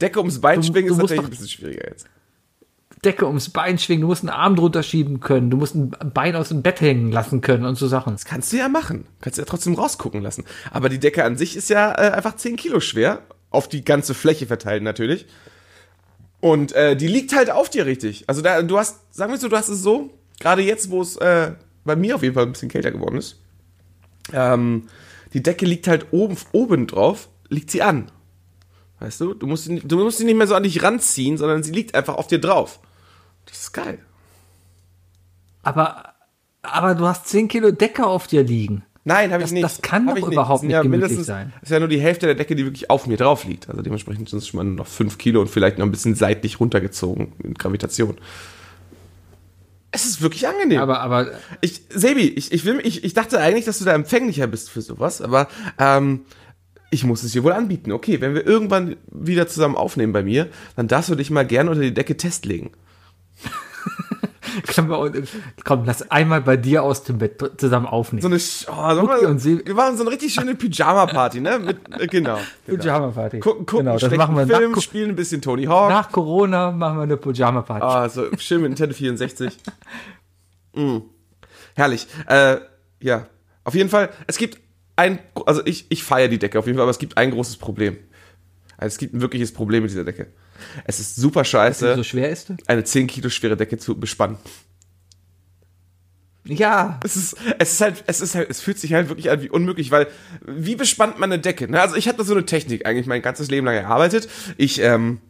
Decke 0.00 0.18
ums 0.20 0.40
Bein 0.40 0.60
Du- 0.60 0.66
schwingen 0.68 0.88
du 0.88 0.92
ist 0.94 0.98
natürlich 1.00 1.16
doch- 1.20 1.24
ein 1.26 1.30
bisschen 1.30 1.48
schwieriger 1.48 1.88
jetzt. 1.88 2.06
Decke 3.06 3.26
ums 3.26 3.50
Bein 3.50 3.78
schwingen, 3.78 4.02
du 4.02 4.08
musst 4.08 4.22
einen 4.22 4.30
Arm 4.30 4.56
drunter 4.56 4.82
schieben 4.82 5.20
können, 5.20 5.48
du 5.48 5.56
musst 5.56 5.74
ein 5.76 5.90
Bein 6.12 6.36
aus 6.36 6.48
dem 6.48 6.62
Bett 6.62 6.80
hängen 6.80 7.12
lassen 7.12 7.40
können 7.40 7.64
und 7.64 7.76
so 7.76 7.86
Sachen. 7.86 8.12
Das 8.12 8.24
kannst 8.24 8.52
du 8.52 8.56
ja 8.56 8.68
machen. 8.68 9.06
Kannst 9.20 9.38
du 9.38 9.42
ja 9.42 9.46
trotzdem 9.46 9.74
rausgucken 9.74 10.20
lassen. 10.20 10.44
Aber 10.72 10.88
die 10.88 10.98
Decke 10.98 11.24
an 11.24 11.36
sich 11.36 11.56
ist 11.56 11.70
ja 11.70 11.92
äh, 11.92 12.10
einfach 12.10 12.36
10 12.36 12.56
Kilo 12.56 12.80
schwer. 12.80 13.22
Auf 13.50 13.68
die 13.68 13.84
ganze 13.84 14.12
Fläche 14.12 14.46
verteilt 14.46 14.82
natürlich. 14.82 15.26
Und 16.40 16.72
äh, 16.72 16.96
die 16.96 17.06
liegt 17.06 17.34
halt 17.34 17.50
auf 17.50 17.70
dir 17.70 17.86
richtig. 17.86 18.24
Also 18.26 18.42
da, 18.42 18.60
du 18.62 18.76
hast, 18.76 19.14
sagen 19.14 19.32
wir 19.32 19.38
so, 19.38 19.48
du 19.48 19.56
hast 19.56 19.68
es 19.68 19.82
so, 19.82 20.10
gerade 20.40 20.62
jetzt, 20.62 20.90
wo 20.90 21.00
es 21.00 21.16
äh, 21.16 21.52
bei 21.84 21.96
mir 21.96 22.16
auf 22.16 22.22
jeden 22.22 22.34
Fall 22.34 22.44
ein 22.44 22.52
bisschen 22.52 22.68
kälter 22.68 22.90
geworden 22.90 23.16
ist. 23.16 23.40
Ähm, 24.32 24.88
die 25.32 25.42
Decke 25.42 25.64
liegt 25.64 25.86
halt 25.86 26.08
oben, 26.10 26.36
oben 26.52 26.86
drauf, 26.86 27.28
liegt 27.48 27.70
sie 27.70 27.82
an. 27.82 28.10
Weißt 28.98 29.20
du? 29.20 29.34
Du 29.34 29.46
musst, 29.46 29.68
du 29.68 29.96
musst 29.98 30.18
sie 30.18 30.24
nicht 30.24 30.36
mehr 30.36 30.46
so 30.46 30.54
an 30.54 30.64
dich 30.64 30.82
ranziehen, 30.82 31.38
sondern 31.38 31.62
sie 31.62 31.72
liegt 31.72 31.94
einfach 31.94 32.16
auf 32.16 32.26
dir 32.26 32.40
drauf. 32.40 32.80
Das 33.46 33.58
ist 33.58 33.72
geil. 33.72 33.98
Aber, 35.62 36.14
aber 36.62 36.94
du 36.94 37.06
hast 37.06 37.26
10 37.28 37.48
Kilo 37.48 37.70
Decke 37.72 38.06
auf 38.06 38.26
dir 38.26 38.42
liegen. 38.42 38.84
Nein, 39.04 39.30
habe 39.32 39.42
ich 39.42 39.50
Das- 39.50 39.52
nicht. 39.52 39.64
das 39.64 39.82
kann 39.82 40.08
Hab 40.08 40.16
doch 40.18 40.30
überhaupt 40.32 40.60
sind 40.60 40.68
nicht 40.68 40.74
ja 40.74 40.82
gemütlich 40.82 41.18
sein. 41.24 41.52
Das 41.60 41.70
ist 41.70 41.72
ja 41.72 41.78
nur 41.78 41.88
die 41.88 42.00
Hälfte 42.00 42.26
der 42.26 42.34
Decke, 42.34 42.56
die 42.56 42.64
wirklich 42.64 42.90
auf 42.90 43.06
mir 43.06 43.16
drauf 43.16 43.44
liegt. 43.44 43.68
Also 43.68 43.82
dementsprechend 43.82 44.28
sind 44.28 44.38
es 44.40 44.48
schon 44.48 44.58
mal 44.58 44.64
noch 44.64 44.86
5 44.88 45.16
Kilo 45.18 45.40
und 45.40 45.48
vielleicht 45.48 45.78
noch 45.78 45.86
ein 45.86 45.92
bisschen 45.92 46.14
seitlich 46.16 46.58
runtergezogen 46.58 47.32
in 47.42 47.54
Gravitation. 47.54 48.16
Es 49.92 50.04
ist 50.06 50.20
wirklich 50.22 50.46
angenehm. 50.48 50.80
Aber, 50.80 51.00
aber 51.00 51.30
ich, 51.60 51.82
Sebi, 51.88 52.22
ich, 52.28 52.50
ich, 52.52 52.64
will, 52.64 52.80
ich, 52.82 53.04
ich 53.04 53.14
dachte 53.14 53.40
eigentlich, 53.40 53.64
dass 53.64 53.78
du 53.78 53.84
da 53.84 53.92
empfänglicher 53.94 54.46
bist 54.48 54.70
für 54.70 54.82
sowas, 54.82 55.22
aber 55.22 55.48
ähm, 55.78 56.22
ich 56.90 57.04
muss 57.04 57.22
es 57.22 57.32
dir 57.32 57.44
wohl 57.44 57.52
anbieten. 57.52 57.92
Okay, 57.92 58.20
wenn 58.20 58.34
wir 58.34 58.44
irgendwann 58.44 58.96
wieder 59.10 59.46
zusammen 59.46 59.76
aufnehmen 59.76 60.12
bei 60.12 60.22
mir, 60.24 60.48
dann 60.74 60.88
darfst 60.88 61.10
du 61.10 61.14
dich 61.14 61.30
mal 61.30 61.46
gerne 61.46 61.70
unter 61.70 61.82
die 61.82 61.94
Decke 61.94 62.16
testlegen. 62.16 62.70
können 64.74 64.88
wir, 64.88 65.12
komm, 65.64 65.84
lass 65.84 66.10
einmal 66.10 66.40
bei 66.40 66.56
dir 66.56 66.82
aus 66.82 67.04
dem 67.04 67.18
Bett 67.18 67.40
zusammen 67.58 67.86
aufnehmen. 67.86 68.22
So 68.22 68.28
eine, 68.28 68.36
Sch- 68.36 68.66
oh, 68.70 69.00
Mucki 69.02 69.22
mal, 69.22 69.30
und 69.30 69.38
Sie- 69.38 69.64
wir 69.64 69.74
machen 69.74 69.96
so 69.96 70.02
eine 70.02 70.10
richtig 70.12 70.34
schöne 70.34 70.54
Pyjama-Party, 70.54 71.40
ne? 71.40 71.58
Mit, 71.58 71.78
äh, 72.00 72.06
genau. 72.06 72.38
genau. 72.66 72.78
Pyjama-Party. 72.82 73.40
Gucken, 73.40 73.66
gucken 73.66 73.86
genau, 73.86 73.98
das 73.98 74.14
machen 74.16 74.36
wir 74.36 74.46
Film, 74.46 74.72
nach, 74.72 74.80
spielen 74.80 75.10
ein 75.10 75.16
bisschen 75.16 75.42
Tony 75.42 75.64
Hawk. 75.64 75.88
nach 75.90 76.10
Corona, 76.10 76.70
machen 76.72 76.98
wir 76.98 77.02
eine 77.02 77.16
Pyjama-Party. 77.16 77.84
Ah, 77.84 78.08
so 78.08 78.26
schön 78.38 78.60
mit 78.62 78.70
Nintendo 78.70 78.94
64. 78.94 79.56
mm. 80.74 80.98
Herrlich. 81.74 82.06
Äh, 82.26 82.56
ja, 83.00 83.26
auf 83.64 83.74
jeden 83.74 83.90
Fall, 83.90 84.10
es 84.26 84.38
gibt 84.38 84.58
ein, 84.96 85.18
also 85.44 85.60
ich, 85.66 85.86
ich 85.90 86.02
feiere 86.04 86.28
die 86.28 86.38
Decke 86.38 86.58
auf 86.58 86.66
jeden 86.66 86.76
Fall, 86.78 86.84
aber 86.84 86.90
es 86.90 86.98
gibt 86.98 87.18
ein 87.18 87.30
großes 87.30 87.56
Problem. 87.58 87.98
Also 88.78 88.94
es 88.94 88.98
gibt 88.98 89.14
ein 89.14 89.20
wirkliches 89.20 89.52
Problem 89.52 89.82
mit 89.82 89.90
dieser 89.90 90.04
Decke. 90.04 90.28
Es 90.84 91.00
ist 91.00 91.16
super 91.16 91.44
scheiße, 91.44 91.96
so 91.96 92.02
schwer 92.02 92.30
ist 92.30 92.48
die? 92.48 92.56
eine 92.66 92.84
10 92.84 93.06
Kilo 93.06 93.28
schwere 93.28 93.56
Decke 93.56 93.78
zu 93.78 93.98
bespannen. 93.98 94.38
Ja, 96.48 97.00
Es 97.02 97.16
ist, 97.16 97.36
es 97.58 97.72
ist 97.72 97.80
halt, 97.80 98.04
es 98.06 98.20
ist 98.20 98.34
halt, 98.34 98.48
es 98.48 98.60
fühlt 98.60 98.78
sich 98.78 98.92
halt 98.92 99.08
wirklich 99.08 99.30
an 99.30 99.42
wie 99.42 99.50
unmöglich, 99.50 99.90
weil 99.90 100.06
wie 100.46 100.76
bespannt 100.76 101.18
man 101.18 101.32
eine 101.32 101.42
Decke? 101.42 101.68
Ne? 101.68 101.80
Also 101.80 101.96
ich 101.96 102.06
habe 102.06 102.18
da 102.18 102.24
so 102.24 102.34
eine 102.34 102.46
Technik 102.46 102.86
eigentlich 102.86 103.06
mein 103.06 103.22
ganzes 103.22 103.50
Leben 103.50 103.66
lang 103.66 103.74
erarbeitet. 103.74 104.28
Ich 104.56 104.80
ähm, 104.80 105.20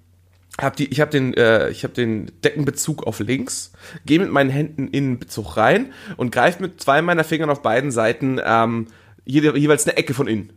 habe 0.60 0.76
die, 0.76 0.86
ich 0.88 1.00
habe 1.00 1.10
den, 1.10 1.32
äh, 1.34 1.70
ich 1.70 1.84
habe 1.84 1.94
den 1.94 2.30
Deckenbezug 2.44 3.06
auf 3.06 3.20
links, 3.20 3.72
gehe 4.04 4.18
mit 4.18 4.30
meinen 4.30 4.50
Händen 4.50 4.88
in 4.88 5.12
den 5.12 5.18
Bezug 5.18 5.56
rein 5.56 5.92
und 6.16 6.32
greife 6.32 6.62
mit 6.62 6.80
zwei 6.82 7.00
meiner 7.00 7.24
Fingern 7.24 7.50
auf 7.50 7.62
beiden 7.62 7.90
Seiten 7.90 8.38
ähm, 8.44 8.88
jede, 9.24 9.56
jeweils 9.56 9.86
eine 9.86 9.96
Ecke 9.96 10.12
von 10.12 10.28
innen. 10.28 10.52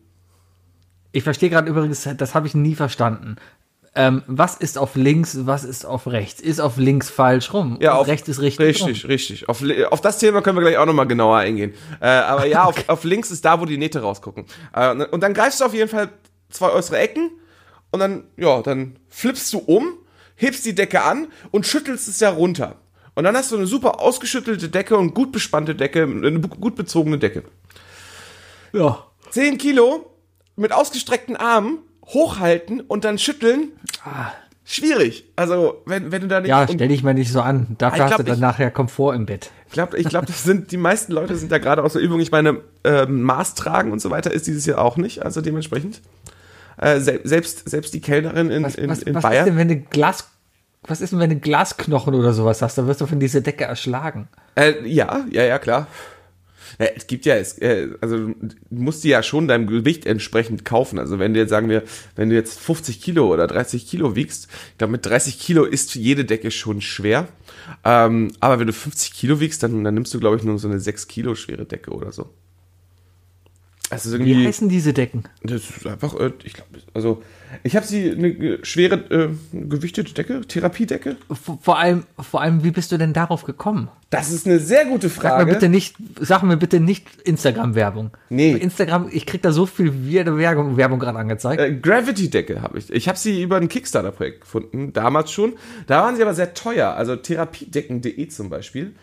ich 1.11 1.23
verstehe 1.23 1.49
gerade 1.49 1.69
übrigens, 1.69 2.07
das 2.17 2.35
habe 2.35 2.47
ich 2.47 2.53
nie 2.53 2.75
verstanden. 2.75 3.37
Ähm, 3.99 4.23
was 4.27 4.55
ist 4.55 4.77
auf 4.77 4.95
links, 4.95 5.39
was 5.41 5.65
ist 5.65 5.83
auf 5.85 6.07
rechts? 6.07 6.39
Ist 6.39 6.61
auf 6.61 6.77
links 6.77 7.09
falsch 7.09 7.51
rum? 7.51 7.77
Ja, 7.81 7.95
auf, 7.95 8.07
rechts 8.07 8.29
ist 8.29 8.39
richtig. 8.39 8.65
Richtig, 8.65 9.09
richtig. 9.09 9.49
Auf, 9.49 9.61
auf 9.91 9.99
das 9.99 10.19
Thema 10.19 10.41
können 10.41 10.55
wir 10.55 10.61
gleich 10.61 10.77
auch 10.77 10.85
nochmal 10.85 11.05
genauer 11.05 11.35
eingehen. 11.35 11.73
Äh, 11.99 12.07
aber 12.07 12.45
ja, 12.45 12.63
auf, 12.67 12.87
auf 12.87 13.03
links 13.03 13.29
ist 13.29 13.43
da, 13.43 13.59
wo 13.59 13.65
die 13.65 13.77
Nähte 13.77 13.99
rausgucken. 13.99 14.45
Äh, 14.73 15.03
und 15.07 15.21
dann 15.21 15.33
greifst 15.33 15.59
du 15.59 15.65
auf 15.65 15.73
jeden 15.73 15.89
Fall 15.89 16.11
zwei 16.49 16.69
äußere 16.69 16.97
Ecken 16.97 17.31
und 17.91 17.99
dann, 17.99 18.23
ja, 18.37 18.61
dann 18.61 18.95
flippst 19.09 19.51
du 19.51 19.57
um, 19.57 19.97
hebst 20.35 20.65
die 20.65 20.75
Decke 20.75 21.01
an 21.01 21.27
und 21.51 21.67
schüttelst 21.67 22.07
es 22.07 22.21
ja 22.21 22.29
runter. 22.29 22.77
Und 23.15 23.25
dann 23.25 23.35
hast 23.35 23.51
du 23.51 23.57
eine 23.57 23.67
super 23.67 23.99
ausgeschüttelte 23.99 24.69
Decke 24.69 24.95
und 24.95 25.13
gut 25.13 25.33
bespannte 25.33 25.75
Decke, 25.75 26.03
eine 26.03 26.39
gut 26.39 26.77
bezogene 26.77 27.17
Decke. 27.17 27.43
rum. 27.43 27.51
Ja. 28.71 29.05
10 29.31 29.57
Kilo 29.57 30.15
mit 30.55 30.71
ausgestreckten 30.71 31.35
Armen 31.35 31.79
hochhalten 32.09 32.81
und 32.81 33.03
dann 33.05 33.17
schütteln. 33.17 33.69
Schwierig. 34.65 35.25
Also, 35.35 35.81
wenn, 35.85 36.11
wenn 36.11 36.21
du 36.21 36.27
da 36.27 36.39
nicht. 36.41 36.49
Ja, 36.49 36.67
stell 36.71 36.87
dich 36.89 37.01
mal 37.01 37.13
nicht 37.15 37.31
so 37.31 37.41
an. 37.41 37.75
Dafür 37.79 38.05
Ich 38.05 38.11
hast 38.11 38.19
du 38.19 38.23
dann 38.23 38.35
ich- 38.35 38.39
nachher 38.41 38.69
Komfort 38.69 39.15
im 39.15 39.25
Bett. 39.25 39.49
Ich 39.67 39.73
glaube, 39.73 39.97
ich 39.97 40.07
glaub, 40.07 40.25
das 40.25 40.43
sind 40.43 40.71
die 40.71 40.77
meisten 40.77 41.11
Leute 41.11 41.35
sind 41.35 41.51
da 41.51 41.57
gerade 41.59 41.83
aus 41.83 41.93
der 41.93 42.01
Übung. 42.01 42.19
Ich 42.19 42.31
meine, 42.31 42.61
ähm, 42.83 43.21
Maß 43.23 43.55
tragen 43.55 43.91
und 43.91 43.99
so 44.01 44.09
weiter 44.11 44.31
ist 44.31 44.47
dieses 44.47 44.65
Jahr 44.65 44.79
auch 44.79 44.97
nicht, 44.97 45.23
also 45.23 45.41
dementsprechend. 45.41 46.01
Äh, 46.77 46.99
sel 46.99 47.19
selbst, 47.23 47.67
selbst 47.69 47.93
die 47.93 47.99
Kellnerin 48.01 48.49
in, 48.51 48.63
Was, 48.63 48.75
in, 48.75 48.89
was, 48.89 48.99
in 49.03 49.13
was 49.13 49.23
ist 49.23 49.29
Bayern. 49.29 49.45
denn, 49.45 49.57
wenn 49.57 49.67
du 49.67 49.75
Glas, 49.77 50.29
was 50.83 51.01
ist 51.01 51.11
denn, 51.13 51.19
wenn 51.19 51.29
du 51.29 51.35
Glasknochen 51.35 52.13
oder 52.15 52.33
sowas 52.33 52.61
hast? 52.61 52.77
Da 52.77 52.87
wirst 52.87 53.01
du 53.01 53.05
von 53.05 53.19
dieser 53.19 53.41
Decke 53.41 53.65
erschlagen. 53.65 54.27
Äh, 54.55 54.87
ja, 54.87 55.25
ja, 55.29 55.43
ja, 55.43 55.59
klar. 55.59 55.87
Ja, 56.79 56.85
es 56.95 57.07
gibt 57.07 57.25
ja, 57.25 57.35
es, 57.35 57.57
äh, 57.57 57.89
also 57.99 58.29
du 58.29 58.55
musst 58.69 59.03
die 59.03 59.09
ja 59.09 59.21
schon 59.21 59.49
deinem 59.49 59.67
Gewicht 59.67 60.05
entsprechend 60.05 60.63
kaufen. 60.63 60.97
Also 60.97 61.19
wenn 61.19 61.33
du 61.33 61.39
jetzt 61.39 61.49
sagen 61.49 61.67
wir, 61.69 61.83
wenn 62.15 62.29
du 62.29 62.35
jetzt 62.35 62.57
50 62.57 63.01
Kilo 63.01 63.31
oder 63.31 63.47
30 63.47 63.85
Kilo 63.85 64.15
wiegst, 64.15 64.47
ich 64.71 64.77
glaube 64.77 64.91
mit 64.91 65.05
30 65.05 65.39
Kilo 65.39 65.65
ist 65.65 65.93
jede 65.95 66.23
Decke 66.23 66.51
schon 66.51 66.79
schwer. 66.79 67.27
Ähm, 67.83 68.31
aber 68.39 68.59
wenn 68.59 68.67
du 68.67 68.73
50 68.73 69.13
Kilo 69.13 69.41
wiegst, 69.41 69.61
dann, 69.61 69.83
dann 69.83 69.93
nimmst 69.93 70.13
du 70.13 70.19
glaube 70.21 70.37
ich 70.37 70.43
nur 70.43 70.57
so 70.57 70.69
eine 70.69 70.79
6 70.79 71.07
Kilo 71.09 71.35
schwere 71.35 71.65
Decke 71.65 71.91
oder 71.91 72.13
so. 72.13 72.29
Also 73.89 74.11
Wie 74.11 74.31
irgendwie. 74.31 74.47
heißen 74.47 74.69
diese 74.69 74.93
Decken? 74.93 75.23
Das 75.43 75.69
ist 75.69 75.85
einfach, 75.85 76.15
äh, 76.15 76.31
ich 76.43 76.53
glaube, 76.53 76.69
also 76.93 77.23
ich 77.63 77.75
habe 77.75 77.85
sie 77.85 78.11
eine 78.11 78.59
schwere, 78.63 78.95
äh, 78.95 79.29
gewichtete 79.51 80.13
Decke, 80.13 80.41
Therapiedecke. 80.41 81.17
Vor 81.61 81.77
allem, 81.77 82.03
vor 82.19 82.41
allem, 82.41 82.63
wie 82.63 82.71
bist 82.71 82.91
du 82.91 82.97
denn 82.97 83.13
darauf 83.13 83.43
gekommen? 83.43 83.89
Das 84.09 84.31
ist 84.31 84.47
eine 84.47 84.59
sehr 84.59 84.85
gute 84.85 85.09
Sag 85.09 85.23
mir 85.23 85.29
Frage. 85.29 85.53
bitte 85.53 85.69
nicht, 85.69 85.95
sag 86.19 86.43
mir 86.43 86.57
bitte 86.57 86.79
nicht 86.79 87.07
Instagram-Werbung. 87.23 88.11
Nee. 88.29 88.53
Instagram, 88.53 89.09
ich 89.11 89.25
krieg 89.25 89.41
da 89.41 89.51
so 89.51 89.65
viel 89.65 89.93
weirde 90.11 90.37
Werbung, 90.37 90.77
Werbung 90.77 90.99
gerade 90.99 91.19
angezeigt. 91.19 91.61
Äh, 91.61 91.75
Gravity-Decke 91.75 92.61
habe 92.61 92.79
ich. 92.79 92.91
Ich 92.91 93.07
habe 93.07 93.17
sie 93.17 93.41
über 93.41 93.57
ein 93.57 93.69
Kickstarter-Projekt 93.69 94.41
gefunden, 94.41 94.93
damals 94.93 95.31
schon. 95.31 95.53
Da 95.87 96.01
waren 96.01 96.15
sie 96.15 96.21
aber 96.21 96.33
sehr 96.33 96.53
teuer. 96.53 96.93
Also 96.93 97.15
therapiedecken.de 97.15 98.27
zum 98.29 98.49
Beispiel. 98.49 98.95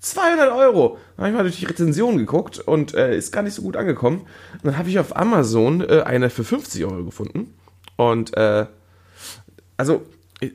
200 0.00 0.52
Euro. 0.52 0.98
Da 1.16 1.22
habe 1.22 1.30
ich 1.30 1.36
mal 1.36 1.42
durch 1.42 1.58
die 1.58 1.64
Rezension 1.64 2.18
geguckt 2.18 2.58
und 2.58 2.94
äh, 2.94 3.16
ist 3.16 3.32
gar 3.32 3.42
nicht 3.42 3.54
so 3.54 3.62
gut 3.62 3.76
angekommen. 3.76 4.20
Und 4.52 4.64
dann 4.64 4.78
habe 4.78 4.88
ich 4.90 4.98
auf 4.98 5.16
Amazon 5.16 5.80
äh, 5.80 6.02
eine 6.02 6.30
für 6.30 6.44
50 6.44 6.84
Euro 6.84 7.04
gefunden. 7.04 7.54
Und 7.96 8.36
äh, 8.36 8.66
also 9.76 10.02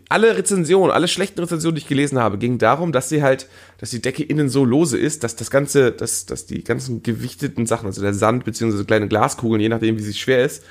alle 0.09 0.37
Rezensionen, 0.37 0.91
alle 0.91 1.07
schlechten 1.07 1.39
Rezensionen, 1.39 1.75
die 1.75 1.81
ich 1.81 1.87
gelesen 1.87 2.19
habe, 2.19 2.37
gingen 2.37 2.57
darum, 2.57 2.91
dass 2.91 3.09
sie 3.09 3.23
halt, 3.23 3.47
dass 3.79 3.89
die 3.89 4.01
Decke 4.01 4.23
innen 4.23 4.49
so 4.49 4.65
lose 4.65 4.97
ist, 4.97 5.23
dass 5.23 5.35
das 5.35 5.49
ganze, 5.49 5.91
dass, 5.91 6.25
dass 6.25 6.45
die 6.45 6.63
ganzen 6.63 7.01
gewichteten 7.01 7.65
Sachen, 7.65 7.87
also 7.87 8.01
der 8.01 8.13
Sand 8.13 8.45
beziehungsweise 8.45 8.85
kleine 8.85 9.07
Glaskugeln, 9.07 9.61
je 9.61 9.69
nachdem 9.69 9.97
wie 9.97 10.03
sie 10.03 10.13
schwer 10.13 10.43
ist, 10.43 10.63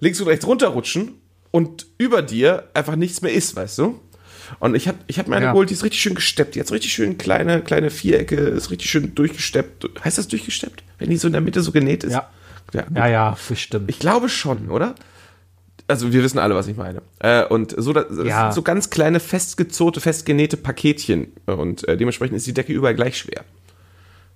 links 0.00 0.20
und 0.20 0.28
rechts 0.28 0.46
runterrutschen 0.46 1.14
und 1.50 1.86
über 1.98 2.22
dir 2.22 2.68
einfach 2.74 2.96
nichts 2.96 3.22
mehr 3.22 3.32
ist, 3.32 3.56
weißt 3.56 3.78
du? 3.78 4.00
Und 4.60 4.74
ich 4.74 4.88
habe 4.88 4.98
ich 5.06 5.18
hab 5.18 5.28
mir 5.28 5.36
eine 5.36 5.46
Ja. 5.46 5.52
geholt, 5.52 5.68
die 5.70 5.74
ist 5.74 5.84
richtig 5.84 6.00
schön 6.00 6.14
gesteppt. 6.14 6.54
Die 6.54 6.60
hat 6.60 6.66
so 6.66 6.74
richtig 6.74 6.92
schön 6.92 7.18
kleine, 7.18 7.60
kleine 7.60 7.90
Vierecke, 7.90 8.36
ist 8.36 8.70
richtig 8.70 8.90
schön 8.90 9.14
durchgesteppt. 9.14 9.88
Heißt 10.02 10.16
das 10.16 10.28
durchgesteppt? 10.28 10.82
Wenn 10.98 11.10
die 11.10 11.16
so 11.16 11.28
in 11.28 11.32
der 11.32 11.42
Mitte 11.42 11.60
so 11.60 11.70
genäht 11.70 12.02
ist? 12.02 12.12
Ja. 12.12 12.30
ja. 12.72 12.84
ja, 12.94 13.06
ja, 13.08 13.36
bestimmt. 13.46 13.90
Ich 13.90 13.98
glaube 13.98 14.30
schon, 14.30 14.70
oder? 14.70 14.94
Also 15.88 16.12
wir 16.12 16.22
wissen 16.22 16.38
alle, 16.38 16.54
was 16.54 16.68
ich 16.68 16.76
meine. 16.76 17.02
Äh, 17.18 17.44
und 17.46 17.74
so, 17.76 17.92
das, 17.92 18.06
Ja. 18.24 18.42
sind 18.44 18.54
so 18.54 18.62
ganz 18.62 18.90
kleine, 18.90 19.18
festgezogte, 19.20 20.00
festgenähte 20.00 20.56
Paketchen. 20.56 21.32
Und 21.46 21.86
äh, 21.88 21.96
dementsprechend 21.96 22.36
ist 22.36 22.46
die 22.46 22.54
Decke 22.54 22.72
überall 22.72 22.94
gleich 22.94 23.18
schwer. 23.18 23.44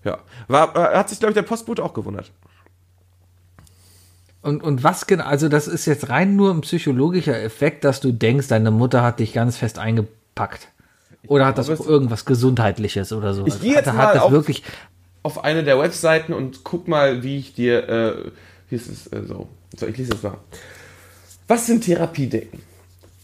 Ja. 0.05 0.19
War, 0.49 0.75
äh, 0.75 0.97
hat 0.97 1.09
sich, 1.11 1.19
glaube 1.21 1.31
ich, 1.31 1.35
der 1.35 1.43
Postbote 1.43 1.85
auch 1.85 1.95
gewundert. 1.95 2.33
Und, 4.41 4.63
und 4.65 4.83
was 4.83 5.07
genau, 5.07 5.25
also 5.25 5.49
das 5.49 5.69
ist 5.69 5.87
jetzt 5.87 6.09
rein 6.09 6.35
nur 6.35 6.51
ein 6.53 6.63
psychologischer 6.63 7.41
Effekt, 7.41 7.85
dass 7.85 8.01
du 8.01 8.11
denkst, 8.13 8.49
deine 8.49 8.73
Mutter 8.73 9.03
hat 9.03 9.21
dich 9.21 9.33
ganz 9.33 9.57
fest 9.57 9.79
eingepackt. 9.79 10.69
Oder 11.29 11.47
hat 11.47 11.59
das 11.59 11.67
glaube, 11.67 11.83
auch 11.83 11.87
irgendwas 11.87 12.25
Gesundheitliches 12.25 13.13
oder 13.13 13.35
so? 13.35 13.47
Ich 13.47 13.61
gehe 13.61 13.75
jetzt 13.75 13.87
hat, 13.87 13.95
mal 13.95 14.07
hat 14.09 14.15
das 14.17 14.23
auf- 14.25 14.33
wirklich, 14.33 14.65
Auf 15.23 15.45
eine 15.45 15.63
der 15.63 15.79
Webseiten 15.79 16.33
und 16.33 16.65
guck 16.65 16.89
mal, 16.89 17.23
wie 17.23 17.39
ich 17.39 17.55
dir, 17.55 17.89
äh, 17.89 18.31
wie 18.69 18.75
ist 18.75 18.89
es, 18.89 19.07
äh, 19.13 19.23
so. 19.25 19.49
So, 19.79 19.87
ich 19.87 19.97
lese 19.97 20.11
das 20.11 20.23
mal. 20.25 20.39
Was 21.49 21.67
sind 21.67 21.85
Therapiedecken? 21.85 22.61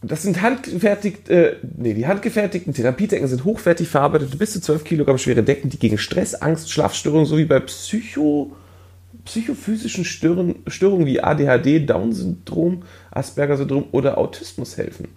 Das 0.03 0.23
sind 0.23 0.43
handgefertigt, 0.43 1.29
äh, 1.29 1.57
nee, 1.77 1.95
die 1.95 2.07
handgefertigten 2.07 2.73
Therapiedecken 2.73 3.27
sind 3.27 3.45
hochwertig 3.45 3.89
verarbeitete, 3.89 4.37
bis 4.37 4.53
zu 4.53 4.61
12 4.61 4.85
Kilogramm 4.85 5.19
schwere 5.19 5.43
Decken, 5.43 5.71
die 5.71 5.79
gegen 5.79 5.99
Stress, 5.99 6.37
Angst, 6.37 6.71
Schlafstörungen 6.71 7.27
sowie 7.27 7.47
bei 7.47 7.59
Psycho, 7.59 8.53
psychophysischen 9.25 10.05
Störungen, 10.05 10.57
Störungen 10.69 11.07
wie 11.07 11.21
ADHD, 11.21 11.85
Down-Syndrom, 11.85 12.85
Asperger-Syndrom 13.11 13.87
oder 13.91 14.19
Autismus 14.19 14.77
helfen. 14.77 15.09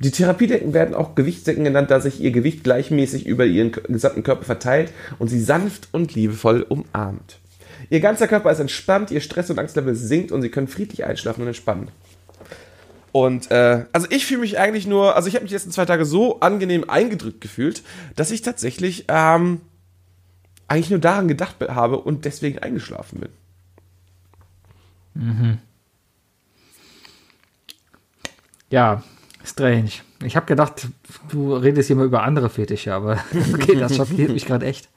Die 0.00 0.10
Therapiedecken 0.10 0.72
werden 0.72 0.94
auch 0.94 1.14
Gewichtsdecken 1.14 1.64
genannt, 1.64 1.90
da 1.90 2.00
sich 2.00 2.20
ihr 2.20 2.30
Gewicht 2.30 2.64
gleichmäßig 2.64 3.26
über 3.26 3.44
ihren 3.44 3.72
gesamten 3.72 4.22
Körper 4.22 4.44
verteilt 4.44 4.90
und 5.18 5.28
sie 5.28 5.40
sanft 5.40 5.88
und 5.92 6.14
liebevoll 6.14 6.62
umarmt. 6.62 7.38
Ihr 7.90 8.00
ganzer 8.00 8.26
Körper 8.26 8.50
ist 8.50 8.60
entspannt, 8.60 9.10
ihr 9.10 9.20
Stress- 9.20 9.50
und 9.50 9.58
Angstlevel 9.58 9.94
sinkt 9.94 10.32
und 10.32 10.40
sie 10.40 10.48
können 10.48 10.68
friedlich 10.68 11.04
einschlafen 11.04 11.42
und 11.42 11.48
entspannen. 11.48 11.88
Und 13.14 13.48
äh, 13.52 13.86
also 13.92 14.08
ich 14.10 14.26
fühle 14.26 14.40
mich 14.40 14.58
eigentlich 14.58 14.88
nur, 14.88 15.14
also 15.14 15.28
ich 15.28 15.36
habe 15.36 15.44
mich 15.44 15.50
die 15.50 15.54
letzten 15.54 15.70
zwei 15.70 15.84
Tage 15.84 16.04
so 16.04 16.40
angenehm 16.40 16.90
eingedrückt 16.90 17.40
gefühlt, 17.40 17.84
dass 18.16 18.32
ich 18.32 18.42
tatsächlich 18.42 19.04
ähm, 19.06 19.60
eigentlich 20.66 20.90
nur 20.90 20.98
daran 20.98 21.28
gedacht 21.28 21.54
habe 21.68 21.98
und 22.00 22.24
deswegen 22.24 22.58
eingeschlafen 22.58 23.20
bin. 23.20 23.28
ja, 28.70 29.04
strange. 29.44 29.90
Ich 30.24 30.34
habe 30.34 30.46
gedacht, 30.46 30.88
du 31.30 31.54
redest 31.54 31.86
hier 31.86 31.94
mal 31.94 32.06
über 32.06 32.24
andere 32.24 32.50
Fetische, 32.50 32.94
aber 32.94 33.22
okay, 33.54 33.76
das 33.76 33.94
schockiert 33.94 34.32
mich 34.32 34.46
gerade 34.46 34.66
echt. 34.66 34.88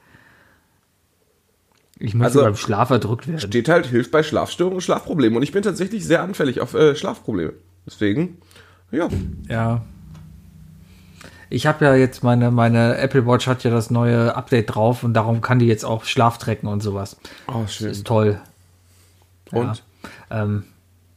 Ich 2.00 2.14
muss 2.14 2.24
Also- 2.26 2.42
beim 2.42 2.56
Schlaf 2.56 2.90
erdrückt 2.90 3.28
werden. 3.28 3.38
Steht 3.38 3.68
halt, 3.68 3.86
hilft 3.86 4.10
bei 4.10 4.24
Schlafstörungen 4.24 4.78
und 4.78 4.82
Schlafproblemen. 4.82 5.36
Und 5.36 5.44
ich 5.44 5.52
bin 5.52 5.62
tatsächlich 5.62 6.04
sehr 6.04 6.20
anfällig 6.22 6.60
auf 6.60 6.74
äh, 6.74 6.96
Schlafprobleme. 6.96 7.52
Deswegen, 7.88 8.36
ja. 8.90 9.08
Ja. 9.48 9.82
Ich 11.50 11.66
habe 11.66 11.84
ja 11.86 11.94
jetzt 11.94 12.22
meine, 12.22 12.50
meine 12.50 12.98
Apple 12.98 13.26
Watch 13.26 13.46
hat 13.46 13.64
ja 13.64 13.70
das 13.70 13.90
neue 13.90 14.36
Update 14.36 14.74
drauf 14.74 15.02
und 15.02 15.14
darum 15.14 15.40
kann 15.40 15.58
die 15.58 15.66
jetzt 15.66 15.84
auch 15.84 16.04
Schlaf 16.04 16.36
tracken 16.36 16.68
und 16.68 16.82
sowas. 16.82 17.16
Oh, 17.46 17.66
schön. 17.66 17.90
Ist 17.90 18.06
toll. 18.06 18.38
Und? 19.50 19.82
Ähm, 20.30 20.64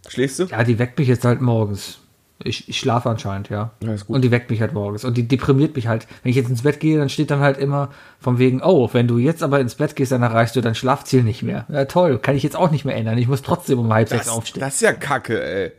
Schläfst 0.08 0.40
du? 0.40 0.46
ja, 0.46 0.64
die 0.64 0.80
weckt 0.80 0.98
mich 0.98 1.10
jetzt 1.10 1.26
halt 1.26 1.42
morgens. 1.42 1.98
Ich, 2.44 2.68
ich 2.70 2.80
schlafe 2.80 3.08
anscheinend, 3.10 3.50
ja. 3.50 3.72
Ja, 3.84 3.94
ist 3.94 4.08
gut. 4.08 4.16
Und 4.16 4.22
die 4.24 4.32
weckt 4.32 4.50
mich 4.50 4.62
halt 4.62 4.74
morgens. 4.74 5.04
Und 5.04 5.16
die 5.16 5.28
deprimiert 5.28 5.76
mich 5.76 5.88
halt. 5.88 6.08
Wenn 6.24 6.32
ich 6.32 6.36
jetzt 6.38 6.50
ins 6.50 6.64
Bett 6.64 6.80
gehe, 6.80 6.98
dann 6.98 7.10
steht 7.10 7.30
dann 7.30 7.42
halt 7.42 7.58
immer 7.60 7.90
von 8.20 8.40
wegen, 8.40 8.64
oh, 8.64 8.90
wenn 8.94 9.08
du 9.08 9.18
jetzt 9.20 9.44
aber 9.44 9.60
ins 9.60 9.76
Bett 9.76 9.96
gehst, 9.96 10.12
dann 10.12 10.24
erreichst 10.24 10.56
du 10.56 10.62
dein 10.62 10.74
Schlafziel 10.74 11.22
nicht 11.24 11.44
mehr. 11.44 11.66
Ja, 11.70 11.86
toll. 11.86 12.18
Kann 12.18 12.36
ich 12.36 12.42
jetzt 12.42 12.56
auch 12.56 12.72
nicht 12.72 12.84
mehr 12.86 12.96
ändern. 12.96 13.18
Ich 13.20 13.28
muss 13.28 13.42
trotzdem 13.44 13.78
um 13.78 13.94
halb 13.94 14.10
sechs 14.10 14.26
Das, 14.26 14.34
aufstehen. 14.34 14.62
das 14.62 14.76
ist 14.76 14.82
ja 14.82 14.94
kacke, 14.94 15.44
ey. 15.44 15.72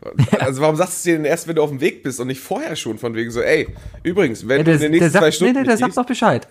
Also 0.38 0.60
warum 0.60 0.76
sagst 0.76 0.92
du 0.92 0.96
es 0.96 1.02
dir 1.02 1.16
denn 1.16 1.24
erst, 1.24 1.48
wenn 1.48 1.56
du 1.56 1.62
auf 1.62 1.70
dem 1.70 1.80
Weg 1.80 2.02
bist 2.02 2.20
und 2.20 2.28
nicht 2.28 2.40
vorher 2.40 2.76
schon 2.76 2.98
von 2.98 3.14
wegen 3.14 3.30
so, 3.30 3.40
ey, 3.40 3.68
übrigens, 4.02 4.46
wenn 4.46 4.58
Ja, 4.58 4.64
du 4.64 4.64
der, 4.64 4.74
in 4.74 4.80
den 4.80 4.92
der 4.92 5.00
nächsten 5.00 5.10
zwei 5.18 5.20
sagt, 5.20 5.24
nee, 5.26 5.32
Stunden 5.32 5.52
nee, 5.54 5.64
der 5.64 5.74
nicht 5.74 5.80
sagt 5.80 5.96
noch 5.96 6.06
Bescheid. 6.06 6.48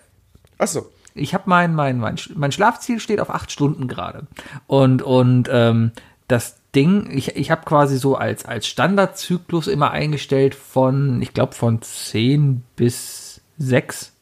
Achso, 0.58 0.90
ich 1.14 1.32
habe 1.34 1.44
mein, 1.46 1.74
mein, 1.74 1.98
mein, 1.98 2.16
mein 2.34 2.52
Schlafziel 2.52 3.00
steht 3.00 3.20
auf 3.20 3.30
acht 3.30 3.50
Stunden 3.50 3.88
gerade. 3.88 4.26
Und, 4.66 5.02
und 5.02 5.48
ähm, 5.50 5.92
das 6.28 6.56
Ding, 6.74 7.08
ich, 7.10 7.36
ich 7.36 7.50
habe 7.50 7.64
quasi 7.64 7.96
so 7.98 8.16
als, 8.16 8.44
als 8.44 8.66
Standardzyklus 8.66 9.66
immer 9.68 9.92
eingestellt 9.92 10.54
von, 10.54 11.22
ich 11.22 11.32
glaube, 11.32 11.54
von 11.54 11.80
zehn 11.82 12.62
bis 12.74 13.40
sechs 13.56 14.12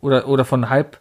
oder, 0.00 0.26
oder 0.26 0.44
von 0.44 0.68
halb, 0.70 0.98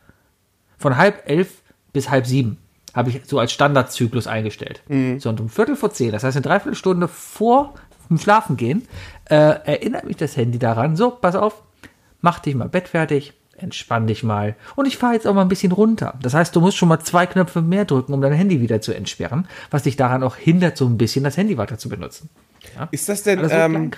von 0.77 0.97
halb 0.97 1.27
elf 1.27 1.63
bis 1.93 2.09
halb 2.09 2.27
sieben 2.27 2.57
habe 2.97 3.09
ich 3.11 3.21
so 3.25 3.39
als 3.39 3.51
Standardzyklus 3.51 4.27
eingestellt. 4.27 4.81
So, 5.19 5.29
und 5.29 5.39
um 5.39 5.49
Viertel 5.49 5.75
vor 5.75 5.91
zehn, 5.93 6.11
das 6.11 6.23
heißt 6.23 6.35
eine 6.35 6.43
Dreiviertelstunde 6.43 7.07
vor 7.07 7.75
dem 8.09 8.17
Schlafengehen, 8.17 8.87
äh, 9.25 9.35
erinnert 9.35 10.05
mich 10.05 10.17
das 10.17 10.35
Handy 10.35 10.59
daran, 10.59 10.95
so, 10.95 11.11
pass 11.11 11.35
auf, 11.35 11.61
mach 12.21 12.39
dich 12.39 12.55
mal 12.55 12.69
Bett 12.69 12.87
fertig, 12.87 13.33
entspann 13.57 14.07
dich 14.07 14.23
mal. 14.23 14.55
Und 14.75 14.87
ich 14.87 14.97
fahre 14.97 15.13
jetzt 15.13 15.27
auch 15.27 15.33
mal 15.33 15.41
ein 15.41 15.49
bisschen 15.49 15.71
runter. 15.71 16.15
Das 16.21 16.33
heißt, 16.33 16.55
du 16.55 16.61
musst 16.61 16.77
schon 16.77 16.89
mal 16.89 16.99
zwei 16.99 17.25
Knöpfe 17.25 17.61
mehr 17.61 17.85
drücken, 17.85 18.13
um 18.13 18.21
dein 18.21 18.33
Handy 18.33 18.61
wieder 18.61 18.81
zu 18.81 18.93
entsperren, 18.93 19.47
was 19.71 19.83
dich 19.83 19.95
daran 19.95 20.23
auch 20.23 20.35
hindert, 20.35 20.77
so 20.77 20.85
ein 20.85 20.97
bisschen 20.97 21.23
das 21.23 21.37
Handy 21.37 21.57
weiter 21.57 21.77
zu 21.77 21.89
benutzen. 21.89 22.29
Ja? 22.75 22.87
ist 22.91 23.09
das 23.09 23.23
denn, 23.23 23.39
Alles 23.39 23.51
so 23.51 23.57
ähm, 23.57 23.91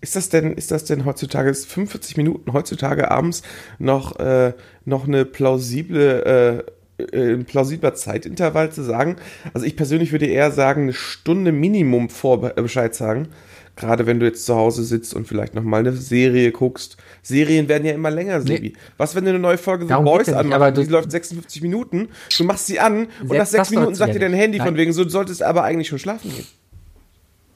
ist 0.00 0.16
das 0.16 0.28
denn, 0.28 0.52
ist 0.52 0.70
das 0.70 0.84
denn 0.84 1.04
heutzutage, 1.04 1.50
ist 1.50 1.66
45 1.66 2.16
Minuten 2.16 2.52
heutzutage 2.52 3.10
abends 3.10 3.42
noch, 3.78 4.18
äh, 4.18 4.52
noch 4.84 5.06
eine 5.06 5.24
plausible, 5.24 6.64
äh, 6.66 6.70
äh, 6.98 7.34
ein 7.34 7.44
plausibler 7.44 7.94
Zeitintervall 7.94 8.70
zu 8.70 8.82
sagen? 8.82 9.16
Also 9.54 9.66
ich 9.66 9.76
persönlich 9.76 10.12
würde 10.12 10.26
eher 10.26 10.50
sagen, 10.50 10.82
eine 10.82 10.92
Stunde 10.92 11.52
Minimum 11.52 12.08
vor 12.10 12.52
äh, 12.56 12.62
Bescheid 12.62 12.94
sagen. 12.94 13.28
Gerade 13.76 14.06
wenn 14.06 14.18
du 14.18 14.26
jetzt 14.26 14.44
zu 14.44 14.56
Hause 14.56 14.82
sitzt 14.82 15.14
und 15.14 15.28
vielleicht 15.28 15.54
noch 15.54 15.62
mal 15.62 15.78
eine 15.78 15.92
Serie 15.92 16.50
guckst. 16.50 16.96
Serien 17.22 17.68
werden 17.68 17.86
ja 17.86 17.92
immer 17.92 18.10
länger, 18.10 18.40
Sebi. 18.40 18.72
Was, 18.96 19.14
wenn 19.14 19.22
du 19.22 19.30
eine 19.30 19.38
neue 19.38 19.56
Folge 19.56 19.84
The 19.84 19.90
Darum 19.90 20.04
Boys 20.04 20.26
geht's 20.26 20.30
ja 20.30 20.38
anmachst, 20.38 20.76
die 20.78 20.90
läuft 20.90 21.12
56 21.12 21.62
Minuten, 21.62 22.08
du 22.36 22.42
machst 22.44 22.66
sie 22.66 22.80
an 22.80 23.06
und 23.22 23.32
nach 23.32 23.46
sechs 23.46 23.70
Minuten 23.70 23.94
sagt 23.94 24.14
dir 24.14 24.18
dein. 24.18 24.32
Handy 24.32 24.58
von 24.58 24.66
Nein. 24.68 24.76
wegen, 24.78 24.92
so 24.92 25.04
du 25.04 25.10
solltest 25.10 25.44
aber 25.44 25.62
eigentlich 25.62 25.86
schon 25.86 26.00
schlafen 26.00 26.28
gehen. 26.28 26.46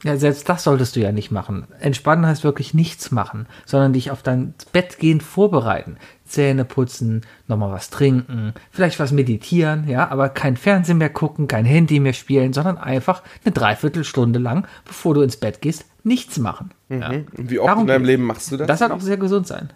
Ja, 0.05 0.17
selbst 0.17 0.49
das 0.49 0.65
solltest 0.65 0.97
du 0.97 1.01
ja 1.01 1.13
nicht 1.13 1.31
machen. 1.31 1.67
Entspannen 1.79 2.27
heißt 2.27 2.43
wirklich 2.43 2.75
nichts 2.75 3.13
machen, 3.13 3.47
sondern 3.65 3.93
dich 3.93 4.11
auf 4.11 4.23
dein 4.23 4.55
Bett 4.73 4.99
gehen 4.99 5.21
vorbereiten. 5.21 5.97
Zähne 6.25 6.65
putzen, 6.65 7.23
nochmal 7.47 7.71
was 7.71 7.91
trinken, 7.91 8.55
vielleicht 8.71 8.99
was 8.99 9.13
meditieren, 9.13 9.87
ja, 9.87 10.11
aber 10.11 10.31
kein 10.31 10.57
Fernsehen 10.57 10.99
mehr 10.99 11.11
gucken, 11.11 11.47
kein 11.47 11.67
Handy 11.67 12.01
mehr 12.01 12.15
spielen, 12.15 12.53
sondern 12.53 12.79
einfach 12.79 13.23
eine 13.45 13.53
Dreiviertelstunde 13.53 14.39
lang, 14.39 14.67
bevor 14.85 15.15
du 15.15 15.21
ins 15.21 15.37
Bett 15.37 15.61
gehst, 15.61 15.85
nichts 16.05 16.39
machen. 16.39 16.71
Ja. 16.89 17.11
Und 17.11 17.51
wie 17.51 17.59
oft 17.59 17.69
Darum 17.69 17.83
in 17.83 17.89
deinem. 17.89 18.05
Leben 18.05 18.25
machst 18.25 18.51
du 18.51 18.57
das? 18.57 18.67
Das 18.67 18.81
hat 18.81 18.91
auch 18.93 19.01
sehr 19.01 19.19
gesund 19.19 19.47
sein. 19.47 19.71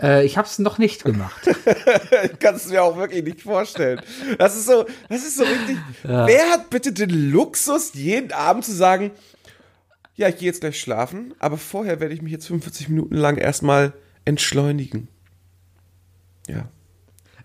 Äh, 0.00 0.26
ich 0.26 0.36
habe 0.36 0.46
es 0.46 0.58
noch 0.58 0.78
nicht 0.78 1.04
gemacht. 1.04 1.48
Kannst 2.40 2.66
du 2.66 2.70
mir 2.70 2.82
auch 2.82 2.96
wirklich 2.96 3.24
nicht 3.24 3.42
vorstellen. 3.42 4.00
Das 4.38 4.56
ist 4.56 4.66
so, 4.66 4.84
das 5.08 5.22
ist 5.22 5.36
so 5.36 5.44
richtig. 5.44 5.78
Wer 6.02 6.50
hat 6.50 6.70
bitte 6.70 6.92
den 6.92 7.10
Luxus, 7.30 7.94
jeden 7.94 8.32
Abend 8.32 8.64
zu 8.64 8.72
sagen, 8.72 9.10
ja, 10.14 10.28
ich 10.28 10.38
gehe 10.38 10.46
jetzt 10.46 10.60
gleich 10.60 10.80
schlafen, 10.80 11.34
aber 11.38 11.58
vorher 11.58 12.00
werde 12.00 12.14
ich 12.14 12.22
mich 12.22 12.32
jetzt 12.32 12.46
45 12.46 12.88
Minuten 12.88 13.14
lang 13.14 13.36
erstmal 13.36 13.92
entschleunigen. 14.24 15.08
Ja. 16.48 16.68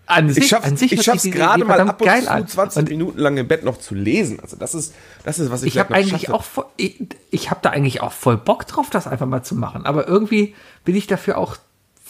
An 0.06 0.28
Ich 0.28 0.34
sich, 0.34 0.48
schaff's, 0.48 0.66
an 0.66 0.76
sich 0.76 0.92
ich 0.92 1.02
schaff's 1.02 1.22
die 1.22 1.30
gerade 1.30 1.64
mal 1.64 1.80
ab 1.80 2.00
und 2.00 2.06
geil 2.06 2.22
zu 2.24 2.30
an. 2.30 2.46
20 2.48 2.78
Und 2.80 2.88
Minuten 2.88 3.18
lang 3.18 3.36
im 3.36 3.46
Bett 3.48 3.62
noch 3.64 3.78
zu 3.78 3.94
lesen. 3.94 4.40
Also 4.40 4.56
das 4.56 4.74
ist, 4.74 4.94
das 5.24 5.38
ist, 5.38 5.50
was 5.50 5.62
ich 5.62 5.74
ich 5.74 5.78
habe 5.78 5.94
eigentlich 5.94 6.22
schaffe. 6.22 6.34
auch 6.34 6.44
voll, 6.44 6.64
ich, 6.76 7.00
ich 7.30 7.50
habe 7.50 7.60
da 7.62 7.70
eigentlich 7.70 8.00
auch 8.00 8.12
voll 8.12 8.36
Bock 8.36 8.66
drauf, 8.66 8.90
das 8.90 9.06
einfach 9.06 9.26
mal 9.26 9.42
zu 9.42 9.54
machen. 9.54 9.86
Aber 9.86 10.08
irgendwie 10.08 10.54
bin 10.84 10.96
ich 10.96 11.06
dafür 11.06 11.38
auch 11.38 11.56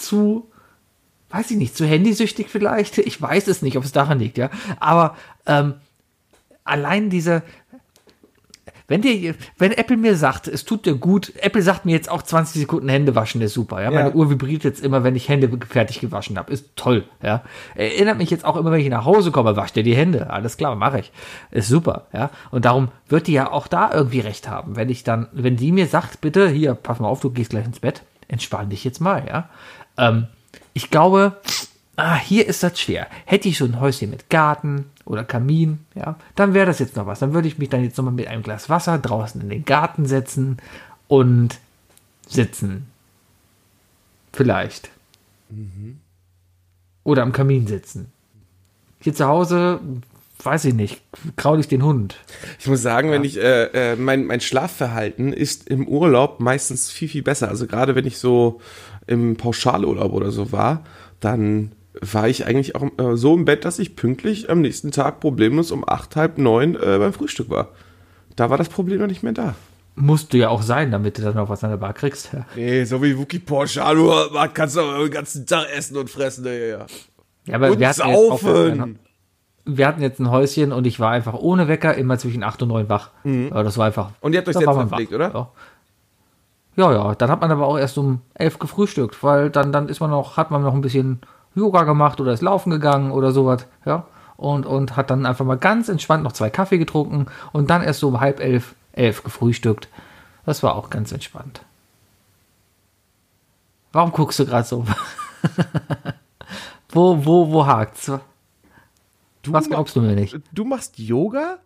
zu, 0.02 0.50
weiß 1.30 1.50
ich 1.52 1.56
nicht, 1.56 1.76
zu 1.76 1.86
handysüchtig 1.86 2.48
vielleicht. 2.48 2.98
Ich 2.98 3.20
weiß 3.20 3.48
es 3.48 3.62
nicht, 3.62 3.76
ob 3.76 3.84
es 3.84 3.92
daran 3.92 4.18
liegt, 4.18 4.38
ja. 4.38 4.50
Aber 4.80 5.16
ähm, 5.46 5.74
allein 6.64 7.08
diese, 7.10 7.42
wenn 8.88 9.00
dir, 9.00 9.34
wenn 9.56 9.72
Apple 9.72 9.96
mir 9.96 10.16
sagt, 10.16 10.48
es 10.48 10.66
tut 10.66 10.84
dir 10.84 10.94
gut, 10.96 11.32
Apple 11.40 11.62
sagt 11.62 11.86
mir 11.86 11.92
jetzt 11.92 12.10
auch 12.10 12.20
20 12.22 12.60
Sekunden 12.60 12.90
Hände 12.90 13.14
waschen 13.14 13.40
ist 13.40 13.54
super, 13.54 13.82
ja. 13.82 13.90
Meine 13.90 14.10
Ja. 14.10 14.14
Uhr 14.14 14.28
vibriert 14.28 14.64
jetzt 14.64 14.84
immer, 14.84 15.02
wenn 15.02 15.16
ich 15.16 15.30
Hände 15.30 15.48
fertig 15.66 16.00
gewaschen 16.00 16.36
habe. 16.36 16.52
Ist 16.52 16.76
toll, 16.76 17.04
ja. 17.22 17.42
Erinnert 17.74 18.18
mich 18.18 18.28
jetzt 18.28 18.44
auch 18.44 18.56
immer, 18.56 18.70
wenn 18.70 18.80
ich 18.80 18.90
nach 18.90 19.06
Hause 19.06 19.30
komme, 19.30 19.56
wasch 19.56 19.72
dir 19.72 19.82
die 19.82 19.96
Hände. 19.96 20.28
Alles 20.28 20.58
klar, 20.58 20.74
mache 20.76 21.00
ich. 21.00 21.12
Ist 21.50 21.68
super, 21.68 22.08
ja. 22.12 22.30
Und 22.50 22.66
darum 22.66 22.88
wird 23.08 23.28
die 23.28 23.32
ja 23.32 23.50
auch 23.50 23.66
da 23.66 23.90
irgendwie 23.92 24.20
recht 24.20 24.48
haben. 24.48 24.76
Wenn 24.76 24.90
ich 24.90 25.04
dann, 25.04 25.28
wenn 25.32 25.56
die 25.56 25.72
mir 25.72 25.86
sagt, 25.86 26.20
bitte, 26.20 26.50
hier, 26.50 26.74
pass 26.74 27.00
mal 27.00 27.08
auf, 27.08 27.20
du 27.20 27.30
gehst 27.30 27.50
gleich 27.50 27.64
ins 27.64 27.80
Bett, 27.80 28.02
entspann 28.28 28.68
dich 28.68 28.84
jetzt 28.84 29.00
mal, 29.00 29.24
ja. 29.26 29.48
Ähm, 29.96 30.26
ich 30.74 30.90
glaube, 30.90 31.40
ah, 31.96 32.16
hier 32.16 32.46
ist 32.46 32.62
das 32.62 32.80
schwer. 32.80 33.06
Hätte 33.24 33.48
ich 33.48 33.58
so 33.58 33.64
ein 33.64 33.80
Häuschen 33.80 34.10
mit 34.10 34.30
Garten 34.30 34.86
oder 35.04 35.24
Kamin, 35.24 35.80
ja, 35.94 36.16
dann 36.36 36.54
wäre 36.54 36.66
das 36.66 36.78
jetzt 36.78 36.96
noch 36.96 37.06
was. 37.06 37.18
Dann 37.18 37.34
würde 37.34 37.48
ich 37.48 37.58
mich 37.58 37.68
dann 37.68 37.82
jetzt 37.82 37.96
nochmal 37.96 38.14
mit 38.14 38.28
einem 38.28 38.42
Glas 38.42 38.68
Wasser 38.68 38.98
draußen 38.98 39.40
in 39.40 39.48
den 39.48 39.64
Garten 39.64 40.06
setzen 40.06 40.58
und 41.08 41.58
sitzen. 42.26 42.86
Vielleicht. 44.32 44.90
Oder 47.04 47.22
am 47.22 47.32
Kamin 47.32 47.66
sitzen. 47.66 48.10
Hier 49.00 49.14
zu 49.14 49.26
Hause 49.26 49.80
weiß 50.44 50.64
ich 50.64 50.74
nicht, 50.74 51.02
kraul 51.36 51.60
ich 51.60 51.68
den 51.68 51.84
Hund. 51.84 52.16
Ich 52.58 52.66
muss 52.66 52.82
sagen, 52.82 53.10
wenn 53.10 53.24
ich 53.24 53.36
äh, 53.38 53.92
äh, 53.92 53.96
mein 53.96 54.24
mein 54.24 54.40
Schlafverhalten 54.40 55.32
ist 55.32 55.68
im 55.68 55.86
Urlaub 55.86 56.40
meistens 56.40 56.90
viel 56.90 57.08
viel 57.08 57.22
besser. 57.22 57.48
Also 57.48 57.66
gerade 57.66 57.94
wenn 57.94 58.06
ich 58.06 58.18
so 58.18 58.60
im 59.06 59.36
Pauschalurlaub 59.36 60.12
oder 60.12 60.30
so 60.30 60.52
war, 60.52 60.84
dann 61.20 61.72
war 62.00 62.28
ich 62.28 62.46
eigentlich 62.46 62.74
auch 62.74 62.84
äh, 62.98 63.16
so 63.16 63.34
im 63.34 63.44
Bett, 63.44 63.64
dass 63.64 63.78
ich 63.78 63.96
pünktlich 63.96 64.48
am 64.50 64.60
nächsten 64.60 64.90
Tag 64.90 65.20
problemlos 65.20 65.70
um 65.70 65.86
acht 65.86 66.16
halb 66.16 66.38
neun 66.38 66.74
äh, 66.74 66.98
beim 66.98 67.12
Frühstück 67.12 67.50
war. 67.50 67.68
Da 68.36 68.50
war 68.50 68.56
das 68.58 68.68
Problem 68.68 68.98
noch 69.00 69.06
nicht 69.06 69.22
mehr 69.22 69.32
da. 69.32 69.54
Musst 69.94 70.32
du 70.32 70.38
ja 70.38 70.48
auch 70.48 70.62
sein, 70.62 70.90
damit 70.90 71.18
du 71.18 71.22
dann 71.22 71.34
noch 71.34 71.50
was 71.50 71.62
an 71.64 71.70
der 71.70 71.76
Bar 71.76 71.92
kriegst. 71.92 72.30
Ja, 72.32 72.46
Nee, 72.56 72.84
so 72.84 73.02
wie 73.02 73.18
Wookie 73.18 73.40
Pauschalurlaub 73.40 74.54
kannst 74.54 74.76
du 74.76 74.80
aber 74.80 74.98
den 75.00 75.10
ganzen 75.10 75.46
Tag 75.46 75.66
essen 75.76 75.98
und 75.98 76.08
fressen. 76.08 76.46
Ja, 76.46 76.52
ja. 76.52 76.86
Ja, 77.46 77.56
aber 77.56 77.70
Und 77.72 77.80
wir 77.80 77.88
hatten, 77.88 78.00
jetzt 78.08 78.16
auch, 78.16 78.38
saufen. 78.40 78.98
wir 79.66 79.86
hatten 79.86 80.00
jetzt 80.00 80.18
ein 80.18 80.30
Häuschen 80.30 80.72
und 80.72 80.86
ich 80.86 80.98
war 80.98 81.10
einfach 81.10 81.34
ohne 81.34 81.68
Wecker 81.68 81.94
immer 81.94 82.16
zwischen 82.16 82.42
8 82.42 82.62
und 82.62 82.68
9 82.68 82.88
wach. 82.88 83.10
Ja, 83.24 83.62
das 83.62 83.76
war 83.76 83.86
einfach. 83.86 84.08
Mhm. 84.10 84.14
Und 84.20 84.32
ihr 84.32 84.38
habt 84.38 84.48
euch 84.48 84.54
da 84.54 84.60
selbst 84.60 84.76
verpflegt, 84.76 85.12
oder? 85.12 85.30
Ja. 85.34 85.50
Ja, 86.76 86.92
ja. 86.92 87.14
Dann 87.14 87.30
hat 87.30 87.40
man 87.40 87.50
aber 87.50 87.66
auch 87.66 87.78
erst 87.78 87.98
um 87.98 88.20
11 88.34 88.58
gefrühstückt, 88.58 89.22
weil 89.22 89.50
dann, 89.50 89.72
dann 89.72 89.88
ist 89.88 90.00
man 90.00 90.10
noch, 90.10 90.36
hat 90.36 90.50
man 90.50 90.62
noch 90.62 90.74
ein 90.74 90.80
bisschen 90.80 91.20
Yoga 91.54 91.84
gemacht 91.84 92.20
oder 92.20 92.32
ist 92.32 92.42
laufen 92.42 92.70
gegangen 92.70 93.10
oder 93.12 93.32
sowas. 93.32 93.66
Ja. 93.84 94.06
Und, 94.36 94.66
und 94.66 94.96
hat 94.96 95.10
dann 95.10 95.26
einfach 95.26 95.44
mal 95.44 95.58
ganz 95.58 95.88
entspannt 95.88 96.24
noch 96.24 96.32
zwei 96.32 96.50
Kaffee 96.50 96.78
getrunken 96.78 97.26
und 97.52 97.70
dann 97.70 97.82
erst 97.82 98.00
so 98.00 98.08
um 98.08 98.20
halb 98.20 98.40
elf, 98.40 98.74
elf 98.92 99.22
gefrühstückt. 99.22 99.88
Das 100.46 100.62
war 100.62 100.74
auch 100.74 100.90
ganz 100.90 101.12
entspannt. 101.12 101.62
Warum 103.92 104.10
guckst 104.10 104.38
du 104.38 104.46
gerade 104.46 104.66
so? 104.66 104.84
wo, 106.88 107.24
wo, 107.24 107.52
wo 107.52 107.66
hakt's? 107.66 108.10
Du, 109.42 109.52
Was 109.52 109.68
glaubst 109.68 109.94
du 109.96 110.00
mir 110.00 110.14
nicht? 110.14 110.38
du 110.52 110.64
machst 110.64 110.98
Yoga? 110.98 111.58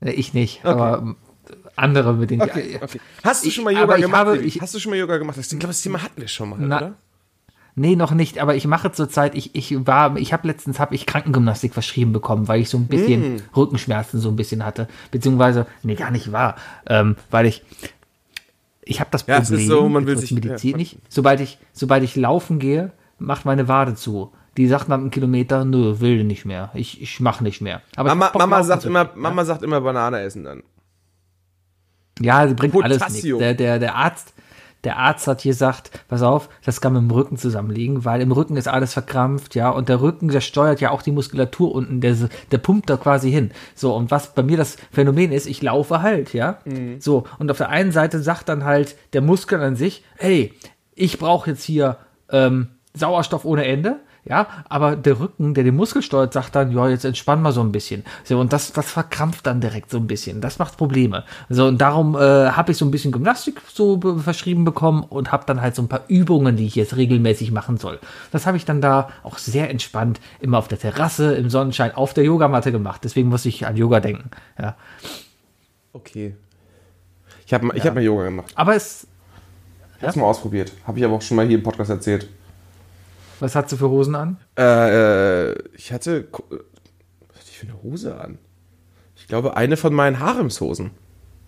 Ich 0.00 0.34
nicht, 0.34 0.64
aber 0.64 0.98
ähm, 0.98 1.16
andere 1.76 2.14
mit 2.14 2.30
denen 2.30 2.42
Okay, 2.42 2.78
okay. 2.82 3.00
Hast 3.22 3.44
du 3.44 3.50
schon 3.50 3.64
mal 3.64 3.72
Yoga 3.72 3.96
ich 3.96 4.02
gemacht? 4.02 4.26
habe- 4.26 4.38
ich- 4.38 4.60
Hast 4.60 4.74
du 4.74 4.78
schon 4.78 4.90
mal 4.90 4.96
Yoga 4.98 5.18
gemacht? 5.18 5.36
Ich 5.38 5.48
glaube, 5.48 5.66
das 5.68 5.82
Thema 5.82 6.02
hatten 6.02 6.20
wir 6.20 6.28
schon 6.28 6.50
mal, 6.50 6.58
Na- 6.60 6.76
oder? 6.78 6.94
Nee, 7.78 7.94
noch 7.94 8.12
nicht, 8.12 8.38
aber 8.38 8.54
ich 8.54 8.66
mache 8.66 8.90
zurzeit, 8.92 9.34
ich, 9.34 9.54
ich 9.54 9.86
war, 9.86 10.16
ich 10.16 10.32
habe 10.32 10.46
letztens 10.48 10.78
habe 10.80 10.94
ich 10.94 11.04
Krankengymnastik 11.04 11.74
verschrieben 11.74 12.12
bekommen, 12.14 12.48
weil 12.48 12.62
ich 12.62 12.70
so 12.70 12.78
ein 12.78 12.86
bisschen 12.86 13.34
Mm. 13.36 13.40
Rückenschmerzen 13.54 14.18
so 14.18 14.30
ein 14.30 14.36
bisschen 14.36 14.64
hatte, 14.64 14.88
beziehungsweise, 15.10 15.66
nee, 15.82 15.94
gar 15.94 16.10
nicht 16.10 16.32
wahr, 16.32 16.56
ähm, 16.86 17.16
weil 17.30 17.44
ich, 17.44 17.62
ich 18.82 19.00
habe 19.00 19.10
das 19.12 19.26
Ja, 19.26 19.38
es 19.38 19.48
Problem, 19.48 19.60
ist 19.60 19.68
so, 19.68 19.88
man 19.90 20.06
will 20.06 20.16
sich- 20.16 20.32
medizinisch, 20.32 20.94
ja, 20.94 20.98
sobald 21.10 21.40
ich, 21.40 21.58
sobald 21.74 22.02
ich 22.02 22.16
laufen 22.16 22.58
gehe, 22.58 22.92
macht 23.18 23.44
meine 23.44 23.68
Wade 23.68 23.94
zu. 23.94 24.32
Die 24.56 24.68
sagt 24.68 24.88
nach 24.88 24.96
einem 24.96 25.10
Kilometer, 25.10 25.66
nö, 25.66 26.00
will 26.00 26.24
nicht 26.24 26.46
mehr, 26.46 26.70
ich, 26.72 27.02
ich 27.02 27.20
mache 27.20 27.44
nicht 27.44 27.60
mehr. 27.60 27.82
Aber 27.96 28.08
Mama, 28.08 28.26
hab 28.28 28.36
Mama 28.38 28.62
sagt 28.62 28.86
immer, 28.86 29.10
Mama 29.14 29.44
sagt 29.44 29.62
immer 29.62 29.82
Banane 29.82 30.20
essen 30.20 30.44
dann. 30.44 30.62
Ja, 32.20 32.46
die 32.46 32.54
bringt 32.54 32.74
alles 32.74 32.98
nichts. 32.98 33.06
Potassium. 33.14 33.38
Der, 33.38 33.54
der, 33.54 33.78
der 33.78 33.94
Arzt, 33.94 34.32
der 34.84 34.98
Arzt 34.98 35.26
hat 35.26 35.42
gesagt, 35.42 35.90
pass 36.08 36.22
auf, 36.22 36.48
das 36.64 36.80
kann 36.80 36.92
mit 36.92 37.02
dem 37.02 37.10
Rücken 37.10 37.36
zusammenliegen, 37.36 38.04
weil 38.04 38.20
im 38.20 38.30
Rücken 38.30 38.56
ist 38.56 38.68
alles 38.68 38.92
verkrampft, 38.92 39.54
ja, 39.54 39.68
und 39.70 39.88
der 39.88 40.00
Rücken, 40.00 40.28
der 40.28 40.40
steuert 40.40 40.80
ja 40.80 40.90
auch 40.90 41.02
die 41.02 41.10
Muskulatur 41.10 41.74
unten, 41.74 42.00
der, 42.00 42.16
der 42.52 42.58
pumpt 42.58 42.88
da 42.88 42.96
quasi 42.96 43.30
hin. 43.30 43.50
So, 43.74 43.94
und 43.94 44.10
was 44.10 44.34
bei 44.34 44.42
mir 44.42 44.56
das 44.56 44.76
Phänomen 44.92 45.32
ist, 45.32 45.46
ich 45.46 45.60
laufe 45.60 46.02
halt, 46.02 46.32
ja. 46.32 46.58
So, 47.00 47.24
und 47.38 47.50
auf 47.50 47.58
der 47.58 47.68
einen 47.70 47.90
Seite 47.92 48.20
sagt 48.22 48.48
dann 48.48 48.64
halt 48.64 48.96
der 49.12 49.22
Muskel 49.22 49.60
an 49.60 49.76
sich, 49.76 50.04
hey, 50.16 50.54
ich 50.94 51.18
brauche 51.18 51.50
jetzt 51.50 51.64
hier 51.64 51.98
ähm, 52.30 52.68
Sauerstoff 52.94 53.44
ohne 53.44 53.64
Ende. 53.64 54.00
Ja, 54.28 54.48
aber 54.68 54.96
der 54.96 55.20
Rücken, 55.20 55.54
der 55.54 55.62
den 55.62 55.76
Muskel 55.76 56.02
steuert, 56.02 56.32
sagt 56.32 56.56
dann, 56.56 56.72
ja, 56.72 56.88
jetzt 56.88 57.04
entspann 57.04 57.40
mal 57.40 57.52
so 57.52 57.60
ein 57.60 57.70
bisschen. 57.70 58.04
So, 58.24 58.40
und 58.40 58.52
das, 58.52 58.72
das 58.72 58.90
verkrampft 58.90 59.46
dann 59.46 59.60
direkt 59.60 59.88
so 59.88 59.98
ein 59.98 60.08
bisschen. 60.08 60.40
Das 60.40 60.58
macht 60.58 60.76
Probleme. 60.76 61.24
So, 61.48 61.66
und 61.66 61.78
darum 61.78 62.16
äh, 62.16 62.18
habe 62.50 62.72
ich 62.72 62.76
so 62.76 62.84
ein 62.84 62.90
bisschen 62.90 63.12
Gymnastik 63.12 63.62
so 63.72 63.98
be 63.98 64.18
verschrieben 64.18 64.64
bekommen 64.64 65.04
und 65.04 65.30
habe 65.30 65.44
dann 65.46 65.60
halt 65.60 65.76
so 65.76 65.82
ein 65.82 65.88
paar 65.88 66.02
Übungen, 66.08 66.56
die 66.56 66.66
ich 66.66 66.74
jetzt 66.74 66.96
regelmäßig 66.96 67.52
machen 67.52 67.76
soll. 67.76 68.00
Das 68.32 68.46
habe 68.46 68.56
ich 68.56 68.64
dann 68.64 68.80
da 68.80 69.10
auch 69.22 69.38
sehr 69.38 69.70
entspannt 69.70 70.20
immer 70.40 70.58
auf 70.58 70.66
der 70.66 70.80
Terrasse, 70.80 71.36
im 71.36 71.48
Sonnenschein, 71.48 71.94
auf 71.94 72.12
der 72.12 72.24
Yogamatte 72.24 72.72
gemacht. 72.72 73.02
Deswegen 73.04 73.28
muss 73.28 73.44
ich 73.44 73.64
an 73.64 73.76
Yoga 73.76 74.00
denken. 74.00 74.30
Ja. 74.60 74.74
Okay. 75.92 76.34
Ich 77.46 77.54
habe 77.54 77.70
ich 77.76 77.86
hab 77.86 77.94
mal 77.94 78.02
Yoga 78.02 78.24
gemacht. 78.24 78.50
Aber 78.56 78.74
es, 78.74 79.06
Ich 79.98 80.04
hab's 80.04 80.16
mal 80.16 80.24
ausprobiert. 80.24 80.72
Habe 80.84 80.98
ich 80.98 81.04
aber 81.04 81.14
auch 81.14 81.22
schon 81.22 81.36
mal 81.36 81.46
hier 81.46 81.58
im 81.58 81.62
Podcast 81.62 81.90
erzählt. 81.90 82.28
Was 83.40 83.54
hat 83.54 83.68
sie 83.70 83.76
für 83.76 83.88
Hosen 83.90 84.14
an? 84.14 84.38
Äh, 84.58 85.50
äh, 85.50 85.54
ich 85.74 85.92
hatte. 85.92 86.24
ko- 86.24 86.44
Was 86.50 87.38
hatte 87.40 87.48
ich 87.50 87.58
für 87.58 87.66
eine 87.66 87.82
Hose 87.82 88.18
an? 88.20 88.38
Ich 89.16 89.28
glaube, 89.28 89.56
eine 89.56 89.76
von 89.76 89.92
meinen 89.94 90.20
Haremshosen. 90.20 90.90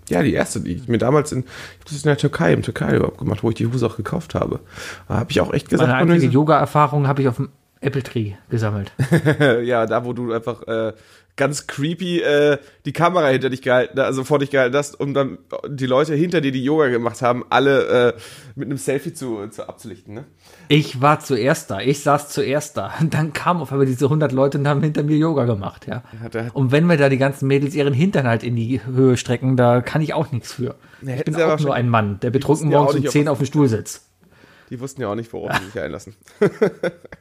Ja, 0.08 0.22
die 0.22 0.32
erste, 0.32 0.60
die 0.62 0.72
ich 0.72 0.88
mir 0.88 0.96
damals 0.98 1.32
in, 1.32 1.40
ich 1.40 1.46
hab 1.80 1.84
das 1.84 1.96
in 1.98 2.08
der 2.08 2.16
Türkei, 2.16 2.52
im 2.54 2.62
Türkei-Urlaub 2.62 3.18
gemacht, 3.18 3.42
wo 3.42 3.50
ich 3.50 3.56
die 3.56 3.66
Hose 3.66 3.86
auch 3.86 3.96
gekauft 3.98 4.34
habe. 4.34 4.60
Da 5.06 5.18
habe 5.18 5.30
ich 5.30 5.40
auch 5.42 5.52
echt 5.52 5.68
gesagt, 5.68 5.90
Meine 5.90 6.12
einzige 6.12 6.32
Yoga-Erfahrung 6.32 7.06
habe 7.06 7.20
ich 7.22 7.28
auf 7.28 7.36
dem 7.36 7.50
Apple 7.82 8.02
Tree 8.02 8.32
gesammelt. 8.48 8.90
ja, 9.64 9.84
da 9.86 10.04
wo 10.06 10.14
du 10.14 10.32
einfach 10.32 10.62
äh, 10.66 10.94
ganz 11.38 11.66
creepy 11.66 12.20
äh, 12.20 12.58
die 12.84 12.92
Kamera 12.92 13.28
hinter 13.28 13.48
dich 13.48 13.62
gehalten, 13.62 13.98
also 13.98 14.24
vor 14.24 14.38
dich 14.38 14.50
gehalten 14.50 14.76
hast, 14.76 15.00
um 15.00 15.14
dann 15.14 15.38
die 15.66 15.86
Leute 15.86 16.14
hinter 16.14 16.42
dir, 16.42 16.52
die 16.52 16.62
Yoga 16.62 16.88
gemacht 16.88 17.22
haben, 17.22 17.46
alle 17.48 18.08
äh, 18.08 18.12
mit 18.56 18.66
einem 18.68 18.76
Selfie 18.76 19.14
zu, 19.14 19.46
zu 19.48 19.66
abzulichten, 19.66 20.12
ne? 20.12 20.24
Ich 20.68 21.00
war 21.00 21.20
zuerst 21.20 21.70
da, 21.70 21.80
ich 21.80 22.00
saß 22.02 22.28
zuerst 22.28 22.76
da. 22.76 22.92
Und 23.00 23.14
dann 23.14 23.32
kamen 23.32 23.62
auf 23.62 23.72
einmal 23.72 23.86
diese 23.86 24.04
100 24.04 24.32
Leute 24.32 24.58
und 24.58 24.68
haben 24.68 24.82
hinter 24.82 25.02
mir 25.02 25.16
Yoga 25.16 25.46
gemacht, 25.46 25.86
ja. 25.86 26.02
Ja, 26.34 26.48
Und 26.52 26.72
wenn 26.72 26.86
mir 26.86 26.98
da 26.98 27.08
die 27.08 27.16
ganzen 27.16 27.46
Mädels 27.46 27.74
ihren 27.74 27.94
Hintern 27.94 28.26
halt 28.26 28.42
in 28.42 28.54
die 28.54 28.84
Höhe 28.84 29.16
strecken, 29.16 29.56
da 29.56 29.80
kann 29.80 30.02
ich 30.02 30.12
auch 30.12 30.30
nichts 30.32 30.52
für. 30.52 30.74
Nee, 31.00 31.16
ich 31.16 31.24
bin 31.24 31.36
auch 31.36 31.58
nur 31.58 31.72
ein 31.72 31.88
Mann, 31.88 32.20
der 32.20 32.30
betrunken 32.30 32.70
ja 32.70 32.78
morgens 32.78 32.96
um 32.96 33.00
nicht, 33.00 33.08
ob 33.08 33.12
10 33.12 33.24
was- 33.24 33.32
auf 33.32 33.38
dem 33.38 33.46
Stuhl 33.46 33.68
sitzt. 33.68 34.04
Die 34.70 34.78
wussten 34.80 35.00
ja 35.00 35.08
auch 35.08 35.14
nicht, 35.14 35.32
worauf 35.32 35.56
sie 35.56 35.64
sich 35.64 35.80
einlassen. 35.80 36.14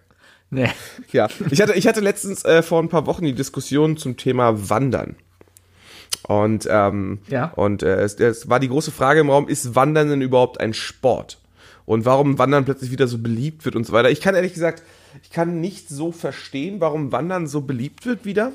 Nee. 0.50 0.70
Ja, 1.12 1.28
ich 1.52 1.62
hatte, 1.62 1.74
ich 1.74 1.88
hatte 1.88 2.00
letztens 2.00 2.46
äh, 2.46 2.62
vor 2.64 2.82
ein 2.82 2.90
paar 2.90 3.06
Wochen 3.06 3.26
die 3.26 3.34
Diskussion 3.34 3.98
zum 3.98 4.16
Thema 4.18 4.70
Wandern. 4.70 5.16
Und, 6.24 6.68
ähm, 6.70 7.20
Ja. 7.28 7.52
und 7.56 7.84
äh, 7.84 8.02
es, 8.02 8.16
es 8.16 8.50
war 8.50 8.60
die 8.60 8.70
große 8.70 8.92
Frage 8.92 9.20
im 9.20 9.30
Raum, 9.30 9.48
ist 9.48 9.76
Wandern 9.76 10.10
denn 10.10 10.22
überhaupt 10.22 10.60
ein 10.60 10.74
Sport? 10.74 11.40
Und 11.86 12.06
warum 12.06 12.38
Wandern 12.38 12.66
plötzlich 12.66 12.92
wieder 12.92 13.08
so 13.08 13.18
beliebt 13.18 13.64
wird 13.66 13.76
und 13.76 13.86
so 13.86 13.94
weiter. 13.94 14.10
Ich 14.10 14.20
kann 14.22 14.36
ehrlich 14.36 14.54
gesagt, 14.54 14.84
ich 15.24 15.30
kann 15.32 15.62
nicht 15.62 15.88
so 15.90 16.12
verstehen, 16.12 16.80
warum 16.82 17.12
Wandern 17.14 17.48
so 17.48 17.62
beliebt 17.62 18.06
wird 18.06 18.26
wieder. 18.26 18.52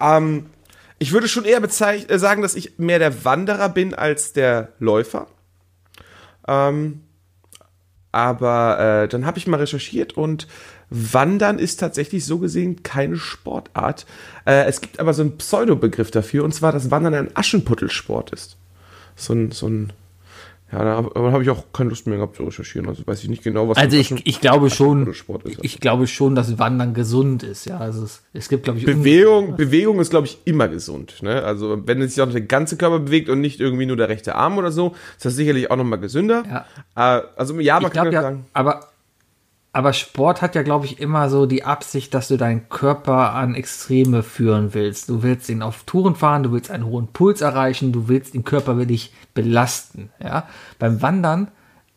Ähm, 0.00 0.46
ich 0.98 1.12
würde 1.12 1.28
schon 1.28 1.44
eher 1.44 1.60
bezeich- 1.60 2.10
äh, 2.10 2.18
sagen, 2.18 2.42
dass 2.42 2.54
ich 2.54 2.78
mehr 2.78 2.98
der 2.98 3.24
Wanderer 3.24 3.68
bin 3.70 3.94
als 3.94 4.32
der 4.34 4.72
Läufer. 4.78 5.26
Ähm, 6.48 7.02
aber 8.12 8.78
äh, 9.04 9.08
dann 9.08 9.26
habe 9.26 9.38
ich 9.38 9.46
mal 9.46 9.58
recherchiert 9.60 10.14
und 10.14 10.46
Wandern 10.90 11.58
ist 11.58 11.78
tatsächlich 11.80 12.24
so 12.24 12.38
gesehen 12.38 12.82
keine 12.82 13.16
Sportart. 13.16 14.06
Äh, 14.44 14.64
es 14.66 14.80
gibt 14.80 15.00
aber 15.00 15.14
so 15.14 15.22
einen 15.22 15.36
Pseudobegriff 15.36 16.10
dafür, 16.10 16.44
und 16.44 16.54
zwar, 16.54 16.72
dass 16.72 16.90
Wandern 16.90 17.14
ein 17.14 17.30
Aschenputtelsport 17.34 18.30
ist. 18.30 18.56
So 19.16 19.32
ein, 19.32 19.50
so 19.50 19.68
ein 19.68 19.92
ja, 20.72 20.82
da 20.82 20.96
habe 20.96 21.32
hab 21.32 21.40
ich 21.42 21.48
auch 21.50 21.64
keine 21.72 21.90
Lust 21.90 22.08
mehr 22.08 22.16
gehabt 22.16 22.36
zu 22.36 22.42
recherchieren. 22.42 22.88
Also 22.88 23.06
weiß 23.06 23.22
ich 23.22 23.28
nicht 23.28 23.44
genau, 23.44 23.68
was 23.68 23.78
Also 23.78 23.96
ein 23.96 24.00
ich, 24.00 24.06
Aschen- 24.10 24.20
ich 24.24 24.40
glaube 24.40 24.68
schon, 24.68 25.06
ist. 25.06 25.58
ich 25.62 25.78
glaube 25.78 26.08
schon, 26.08 26.34
dass 26.34 26.58
Wandern 26.58 26.92
gesund 26.92 27.44
ist, 27.44 27.66
ja. 27.66 27.78
Also 27.78 28.02
es, 28.02 28.22
es 28.32 28.48
gibt, 28.48 28.64
glaube 28.64 28.80
ich, 28.80 28.84
Bewegung, 28.84 29.56
Bewegung 29.56 30.00
ist, 30.00 30.10
glaube 30.10 30.26
ich, 30.26 30.38
immer 30.44 30.66
gesund. 30.66 31.22
Ne? 31.22 31.44
Also 31.44 31.80
wenn 31.86 32.06
sich 32.08 32.20
auch 32.20 32.30
der 32.30 32.40
ganze 32.40 32.76
Körper 32.76 32.98
bewegt 32.98 33.28
und 33.28 33.40
nicht 33.40 33.60
irgendwie 33.60 33.86
nur 33.86 33.96
der 33.96 34.08
rechte 34.08 34.34
Arm 34.34 34.58
oder 34.58 34.72
so, 34.72 34.96
ist 35.16 35.24
das 35.24 35.36
sicherlich 35.36 35.70
auch 35.70 35.76
nochmal 35.76 36.00
gesünder. 36.00 36.42
Ja. 36.96 37.18
Äh, 37.18 37.22
also 37.36 37.60
ja, 37.60 37.78
man 37.78 37.92
ich 37.92 37.96
kann 37.96 38.10
ja, 38.10 38.22
sagen. 38.22 38.46
aber, 38.52 38.88
aber 39.76 39.92
Sport 39.92 40.40
hat 40.40 40.54
ja, 40.54 40.62
glaube 40.62 40.86
ich, 40.86 41.00
immer 41.00 41.28
so 41.28 41.44
die 41.44 41.62
Absicht, 41.62 42.14
dass 42.14 42.28
du 42.28 42.38
deinen 42.38 42.70
Körper 42.70 43.34
an 43.34 43.54
Extreme 43.54 44.22
führen 44.22 44.72
willst. 44.72 45.10
Du 45.10 45.22
willst 45.22 45.50
ihn 45.50 45.60
auf 45.60 45.82
Touren 45.84 46.14
fahren, 46.14 46.44
du 46.44 46.52
willst 46.52 46.70
einen 46.70 46.86
hohen 46.86 47.08
Puls 47.08 47.42
erreichen, 47.42 47.92
du 47.92 48.08
willst 48.08 48.32
den 48.32 48.42
Körper 48.42 48.78
wirklich 48.78 49.12
belasten. 49.34 50.08
Ja? 50.18 50.48
Beim 50.78 51.02
Wandern 51.02 51.48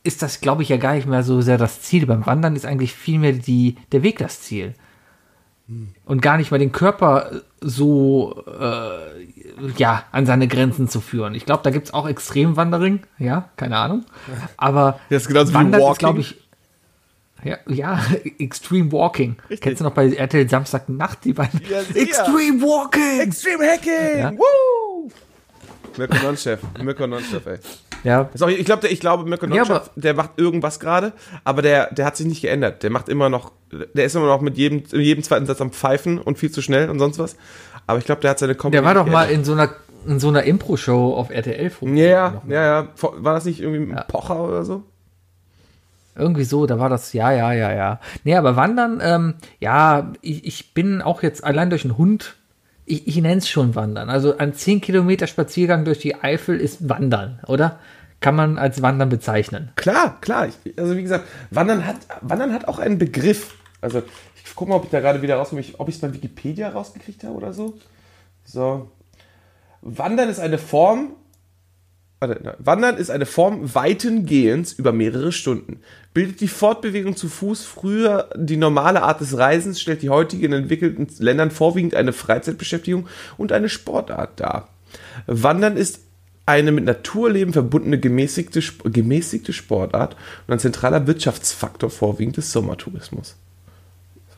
ist 0.03 0.21
das, 0.21 0.41
glaube 0.41 0.61
ich, 0.61 0.67
ja 0.67 0.75
gar 0.75 0.95
nicht 0.95 1.07
mehr 1.07 1.23
so 1.23 1.39
sehr 1.39 1.57
das 1.57 1.81
Ziel. 1.81 2.05
Beim 2.05 2.25
Wandern 2.25 2.57
ist 2.57 2.65
eigentlich 2.65 2.93
vielmehr 2.93 3.31
die, 3.31 3.77
der 3.93 4.03
Weg 4.03 4.17
das 4.17 4.41
Ziel. 4.41 4.73
Und 6.03 6.21
gar 6.21 6.35
nicht 6.35 6.51
mal 6.51 6.57
den 6.57 6.73
Körper 6.73 7.31
so 7.61 8.43
äh, 8.59 9.71
ja, 9.77 10.03
an 10.11 10.25
seine 10.25 10.49
Grenzen 10.49 10.89
zu 10.89 10.99
führen. 10.99 11.33
Ich 11.33 11.45
glaube, 11.45 11.63
da 11.63 11.69
gibt 11.69 11.87
es 11.87 11.93
auch 11.93 12.09
Extremwandering, 12.09 13.03
ja, 13.19 13.47
keine 13.55 13.77
Ahnung. 13.77 14.03
Aber 14.57 14.99
Das 15.09 15.21
ist 15.21 15.27
genauso 15.29 15.51
wie 15.51 15.53
Wandern 15.53 15.79
Walking. 15.79 15.93
ist, 15.93 15.99
glaube 15.99 16.19
ich, 16.19 16.48
ja, 17.43 17.57
ja, 17.67 17.99
Extreme 18.39 18.91
Walking. 18.91 19.35
Kennst 19.61 19.79
du 19.81 19.85
noch 19.85 19.93
bei 19.93 20.09
RTL 20.13 20.49
Samstagnacht 20.49 21.23
die 21.25 21.33
beiden? 21.33 21.61
Ja. 21.69 21.79
Extreme 21.99 22.61
Walking! 22.61 23.19
Extreme 23.21 23.63
Hacking! 23.65 24.17
Ja. 24.19 24.31
Woo! 24.31 25.09
Mirko 25.97 26.15
Non-Chef. 26.23 26.59
Mirko 26.81 27.07
Non-Chef, 27.07 27.45
ey. 27.45 27.57
Ja, 28.03 28.29
auch, 28.41 28.47
ich 28.47 28.63
glaube, 28.65 28.87
ich 28.87 28.99
glaube, 29.01 29.27
Mirko 29.29 29.45
Ja, 29.47 29.55
Non-Chef, 29.55 29.75
aber- 29.75 29.89
der 29.95 30.13
macht 30.13 30.31
irgendwas 30.37 30.79
gerade, 30.79 31.11
aber 31.43 31.61
der, 31.61 31.93
der 31.93 32.05
hat 32.05 32.15
sich 32.15 32.25
nicht 32.27 32.41
geändert. 32.41 32.83
Der 32.83 32.89
macht 32.89 33.09
immer 33.09 33.29
noch, 33.29 33.51
der 33.93 34.05
ist 34.05 34.15
immer 34.15 34.27
noch 34.27 34.39
mit 34.41 34.57
jedem, 34.57 34.83
jedem 34.91 35.23
zweiten 35.23 35.45
Satz 35.45 35.59
am 35.61 35.71
Pfeifen 35.71 36.17
und 36.19 36.37
viel 36.37 36.51
zu 36.51 36.61
schnell 36.61 36.89
und 36.89 36.99
sonst 36.99 37.19
was. 37.19 37.35
Aber 37.87 37.99
ich 37.99 38.05
glaube, 38.05 38.21
der 38.21 38.31
hat 38.31 38.39
seine 38.39 38.55
Comedy 38.55 38.77
der 38.77 38.85
war 38.85 38.93
doch 38.93 39.07
mal 39.07 39.29
in 39.29 39.43
so 39.43 39.51
einer, 39.53 39.69
in 40.07 40.19
so 40.19 40.29
einer 40.29 40.43
Impro-Show 40.43 41.13
auf 41.15 41.29
RTL. 41.31 41.69
früher. 41.71 41.89
Ja, 41.95 42.41
ja, 42.47 42.63
ja. 42.65 42.87
War 43.01 43.33
das 43.33 43.45
nicht 43.45 43.59
irgendwie 43.59 43.79
mit 43.87 43.97
Ja. 43.97 44.03
Pocher 44.03 44.41
oder 44.43 44.63
so? 44.63 44.83
Irgendwie 46.19 46.43
so, 46.43 46.65
da 46.65 46.79
war 46.79 46.89
das, 46.89 47.13
ja, 47.13 47.31
ja, 47.31 47.53
ja, 47.53 47.73
ja. 47.73 47.99
Nee, 48.23 48.35
aber 48.35 48.55
Wandern, 48.55 48.99
ähm, 49.01 49.35
ja, 49.59 50.11
ich, 50.21 50.45
ich 50.45 50.73
bin 50.73 51.01
auch 51.01 51.23
jetzt 51.23 51.43
allein 51.43 51.69
durch 51.69 51.85
einen 51.85 51.97
Hund, 51.97 52.35
ich, 52.85 53.07
ich 53.07 53.15
nenne 53.17 53.37
es 53.37 53.47
schon 53.47 53.75
Wandern. 53.75 54.09
Also 54.09 54.37
ein 54.37 54.53
10 54.53 54.81
Kilometer 54.81 55.27
Spaziergang 55.27 55.85
durch 55.85 55.99
die 55.99 56.15
Eifel 56.15 56.59
ist 56.59 56.89
Wandern, 56.89 57.39
oder? 57.47 57.79
Kann 58.19 58.35
man 58.35 58.57
als 58.57 58.81
Wandern 58.81 59.09
bezeichnen. 59.09 59.71
Klar, 59.75 60.19
klar. 60.19 60.47
Ich, 60.47 60.77
also 60.77 60.97
wie 60.97 61.03
gesagt, 61.03 61.25
Wandern 61.51 61.85
hat, 61.85 61.97
Wandern 62.21 62.53
hat 62.53 62.67
auch 62.67 62.79
einen 62.79 62.97
Begriff. 62.97 63.55
Also 63.79 64.01
ich 64.43 64.55
gucke 64.55 64.71
mal, 64.71 64.77
ob 64.77 64.85
ich 64.85 64.89
da 64.89 64.99
gerade 64.99 65.21
wieder 65.21 65.37
rauskomme, 65.37 65.63
ob 65.77 65.87
ich 65.87 65.95
es 65.95 66.01
bei 66.01 66.13
Wikipedia 66.13 66.69
rausgekriegt 66.69 67.23
habe 67.23 67.35
oder 67.35 67.53
so. 67.53 67.77
So. 68.43 68.91
Wandern 69.81 70.27
ist 70.27 70.39
eine 70.39 70.57
Form. 70.57 71.11
Warte. 72.19 72.55
Wandern 72.59 72.97
ist 72.97 73.11
eine 73.11 73.25
Form 73.25 73.73
weiten 73.73 74.25
Gehens 74.25 74.73
über 74.73 74.91
mehrere 74.91 75.31
Stunden. 75.31 75.79
Bildet 76.13 76.41
die 76.41 76.49
Fortbewegung 76.49 77.15
zu 77.15 77.29
Fuß 77.29 77.63
früher 77.63 78.29
die 78.35 78.57
normale 78.57 79.03
Art 79.03 79.21
des 79.21 79.37
Reisens, 79.37 79.79
stellt 79.79 80.01
die 80.01 80.09
heutige 80.09 80.45
in 80.45 80.53
entwickelten 80.53 81.07
Ländern 81.19 81.49
vorwiegend 81.49 81.95
eine 81.95 82.11
Freizeitbeschäftigung 82.11 83.07
und 83.37 83.53
eine 83.53 83.69
Sportart 83.69 84.39
dar. 84.39 84.69
Wandern 85.27 85.77
ist 85.77 86.01
eine 86.45 86.71
mit 86.71 86.83
Naturleben 86.83 87.53
verbundene 87.53 87.99
gemäßigte, 87.99 88.61
gemäßigte 88.83 89.53
Sportart 89.53 90.15
und 90.47 90.53
ein 90.53 90.59
zentraler 90.59 91.07
Wirtschaftsfaktor 91.07 91.89
vorwiegend 91.89 92.37
des 92.37 92.51
Sommertourismus. 92.51 93.37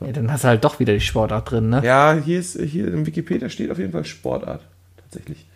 Ja, 0.00 0.12
dann 0.12 0.30
hast 0.30 0.44
du 0.44 0.48
halt 0.48 0.64
doch 0.64 0.78
wieder 0.78 0.92
die 0.92 1.00
Sportart 1.00 1.50
drin, 1.50 1.70
ne? 1.70 1.80
Ja, 1.84 2.14
hier 2.14 2.38
ist 2.38 2.60
hier 2.60 2.88
im 2.88 3.06
Wikipedia 3.06 3.48
steht 3.48 3.70
auf 3.70 3.78
jeden 3.78 3.92
Fall 3.92 4.04
Sportart 4.04 4.60
tatsächlich. 4.98 5.46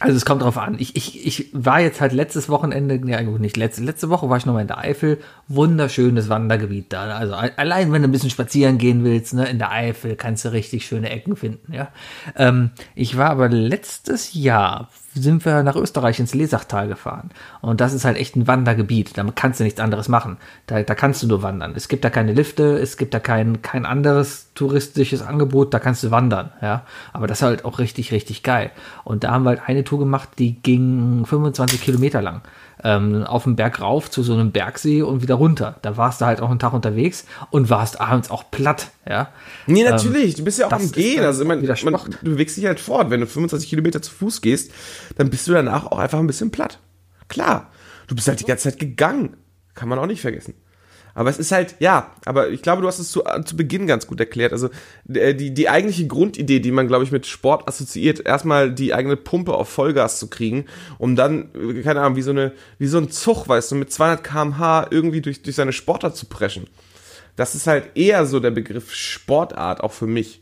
Also 0.00 0.16
es 0.16 0.24
kommt 0.24 0.42
drauf 0.42 0.56
an. 0.56 0.76
Ich, 0.78 0.94
ich, 0.94 1.26
ich 1.26 1.50
war 1.52 1.80
jetzt 1.80 2.00
halt 2.00 2.12
letztes 2.12 2.48
Wochenende, 2.48 3.00
ja 3.10 3.20
gut, 3.22 3.40
nicht 3.40 3.56
letzte, 3.56 3.82
letzte 3.82 4.10
Woche 4.10 4.28
war 4.28 4.36
ich 4.36 4.46
nochmal 4.46 4.62
in 4.62 4.68
der 4.68 4.78
Eifel. 4.78 5.18
Wunderschönes 5.48 6.28
Wandergebiet 6.28 6.92
da. 6.92 7.16
Also 7.16 7.34
allein, 7.34 7.92
wenn 7.92 8.02
du 8.02 8.08
ein 8.08 8.12
bisschen 8.12 8.30
spazieren 8.30 8.78
gehen 8.78 9.02
willst, 9.02 9.34
ne, 9.34 9.48
in 9.48 9.58
der 9.58 9.72
Eifel 9.72 10.14
kannst 10.14 10.44
du 10.44 10.52
richtig 10.52 10.86
schöne 10.86 11.10
Ecken 11.10 11.34
finden, 11.34 11.72
ja. 11.72 11.88
Ähm, 12.36 12.70
ich 12.94 13.16
war 13.16 13.30
aber 13.30 13.48
letztes 13.48 14.34
Jahr, 14.34 14.88
sind 15.14 15.44
wir 15.44 15.62
nach 15.62 15.76
Österreich 15.76 16.20
ins 16.20 16.34
Lesachtal 16.34 16.88
gefahren. 16.88 17.30
Und 17.60 17.80
das 17.80 17.92
ist 17.92 18.04
halt 18.04 18.16
echt 18.16 18.36
ein 18.36 18.46
Wandergebiet. 18.46 19.16
Da 19.16 19.24
kannst 19.34 19.60
du 19.60 19.64
nichts 19.64 19.80
anderes 19.80 20.08
machen. 20.08 20.36
Da, 20.66 20.82
da 20.82 20.94
kannst 20.94 21.22
du 21.22 21.26
nur 21.26 21.42
wandern. 21.42 21.72
Es 21.74 21.88
gibt 21.88 22.04
da 22.04 22.10
keine 22.10 22.32
Lifte, 22.32 22.78
es 22.78 22.96
gibt 22.96 23.14
da 23.14 23.20
kein, 23.20 23.62
kein 23.62 23.86
anderes 23.86 24.48
touristisches 24.54 25.22
Angebot, 25.22 25.72
da 25.72 25.78
kannst 25.78 26.02
du 26.02 26.10
wandern, 26.10 26.50
ja. 26.60 26.82
Aber 27.12 27.26
das 27.26 27.38
ist 27.38 27.42
halt 27.42 27.64
auch 27.64 27.78
richtig, 27.78 28.12
richtig 28.12 28.42
geil. 28.42 28.70
Und 29.04 29.24
da 29.24 29.30
haben 29.30 29.44
wir 29.44 29.50
halt 29.50 29.62
eine 29.66 29.84
Tour 29.84 30.00
gemacht, 30.00 30.30
die 30.38 30.60
ging 30.60 31.24
25 31.24 31.80
Kilometer 31.80 32.20
lang. 32.20 32.42
Ähm, 32.84 33.24
auf 33.24 33.44
den 33.44 33.56
Berg 33.56 33.80
rauf 33.80 34.10
zu 34.10 34.22
so 34.22 34.34
einem 34.34 34.52
Bergsee 34.52 35.02
und 35.02 35.22
wieder 35.22 35.34
runter. 35.34 35.76
Da 35.82 35.96
warst 35.96 36.20
du 36.20 36.26
halt 36.26 36.40
auch 36.40 36.50
einen 36.50 36.60
Tag 36.60 36.72
unterwegs 36.72 37.24
und 37.50 37.70
warst 37.70 38.00
abends 38.00 38.30
auch 38.30 38.50
platt, 38.50 38.90
ja. 39.08 39.30
Nee, 39.66 39.82
natürlich. 39.82 40.36
du 40.36 40.44
bist 40.44 40.58
ja 40.58 40.68
auch 40.68 40.72
am 40.72 40.92
Gehen. 40.92 41.24
Also, 41.24 41.44
man, 41.44 41.64
man, 41.64 41.94
du 42.22 42.30
bewegst 42.30 42.56
dich 42.56 42.66
halt 42.66 42.78
fort. 42.78 43.10
Wenn 43.10 43.20
du 43.20 43.26
25 43.26 43.68
Kilometer 43.68 44.00
zu 44.00 44.12
Fuß 44.12 44.40
gehst, 44.40 44.70
dann 45.16 45.30
bist 45.30 45.48
du 45.48 45.52
danach 45.52 45.86
auch 45.86 45.98
einfach 45.98 46.18
ein 46.18 46.26
bisschen 46.26 46.50
platt. 46.50 46.78
Klar. 47.28 47.70
Du 48.06 48.14
bist 48.14 48.28
halt 48.28 48.40
die 48.40 48.44
ganze 48.44 48.70
Zeit 48.70 48.78
gegangen. 48.78 49.36
Kann 49.74 49.88
man 49.88 49.98
auch 49.98 50.06
nicht 50.06 50.20
vergessen. 50.20 50.54
Aber 51.18 51.30
es 51.30 51.38
ist 51.38 51.50
halt, 51.50 51.74
ja, 51.80 52.12
aber 52.24 52.50
ich 52.50 52.62
glaube, 52.62 52.80
du 52.80 52.86
hast 52.86 53.00
es 53.00 53.10
zu, 53.10 53.24
zu 53.44 53.56
Beginn 53.56 53.88
ganz 53.88 54.06
gut 54.06 54.20
erklärt. 54.20 54.52
Also 54.52 54.70
äh, 55.12 55.34
die, 55.34 55.52
die 55.52 55.68
eigentliche 55.68 56.06
Grundidee, 56.06 56.60
die 56.60 56.70
man, 56.70 56.86
glaube 56.86 57.02
ich, 57.02 57.10
mit 57.10 57.26
Sport 57.26 57.66
assoziiert, 57.66 58.24
erstmal 58.24 58.72
die 58.72 58.94
eigene 58.94 59.16
Pumpe 59.16 59.52
auf 59.52 59.68
Vollgas 59.68 60.20
zu 60.20 60.30
kriegen, 60.30 60.66
um 60.96 61.16
dann, 61.16 61.48
äh, 61.56 61.82
keine 61.82 62.02
Ahnung, 62.02 62.14
wie 62.14 62.22
so, 62.22 62.30
eine, 62.30 62.52
wie 62.78 62.86
so 62.86 62.98
ein 62.98 63.10
Zug, 63.10 63.48
weißt 63.48 63.72
du, 63.72 63.74
mit 63.74 63.92
200 63.92 64.22
kmh 64.22 64.86
irgendwie 64.92 65.20
durch, 65.20 65.42
durch 65.42 65.56
seine 65.56 65.72
Sportart 65.72 66.16
zu 66.16 66.26
preschen. 66.26 66.68
Das 67.34 67.56
ist 67.56 67.66
halt 67.66 67.96
eher 67.96 68.24
so 68.24 68.38
der 68.38 68.52
Begriff 68.52 68.94
Sportart, 68.94 69.80
auch 69.80 69.92
für 69.92 70.06
mich. 70.06 70.40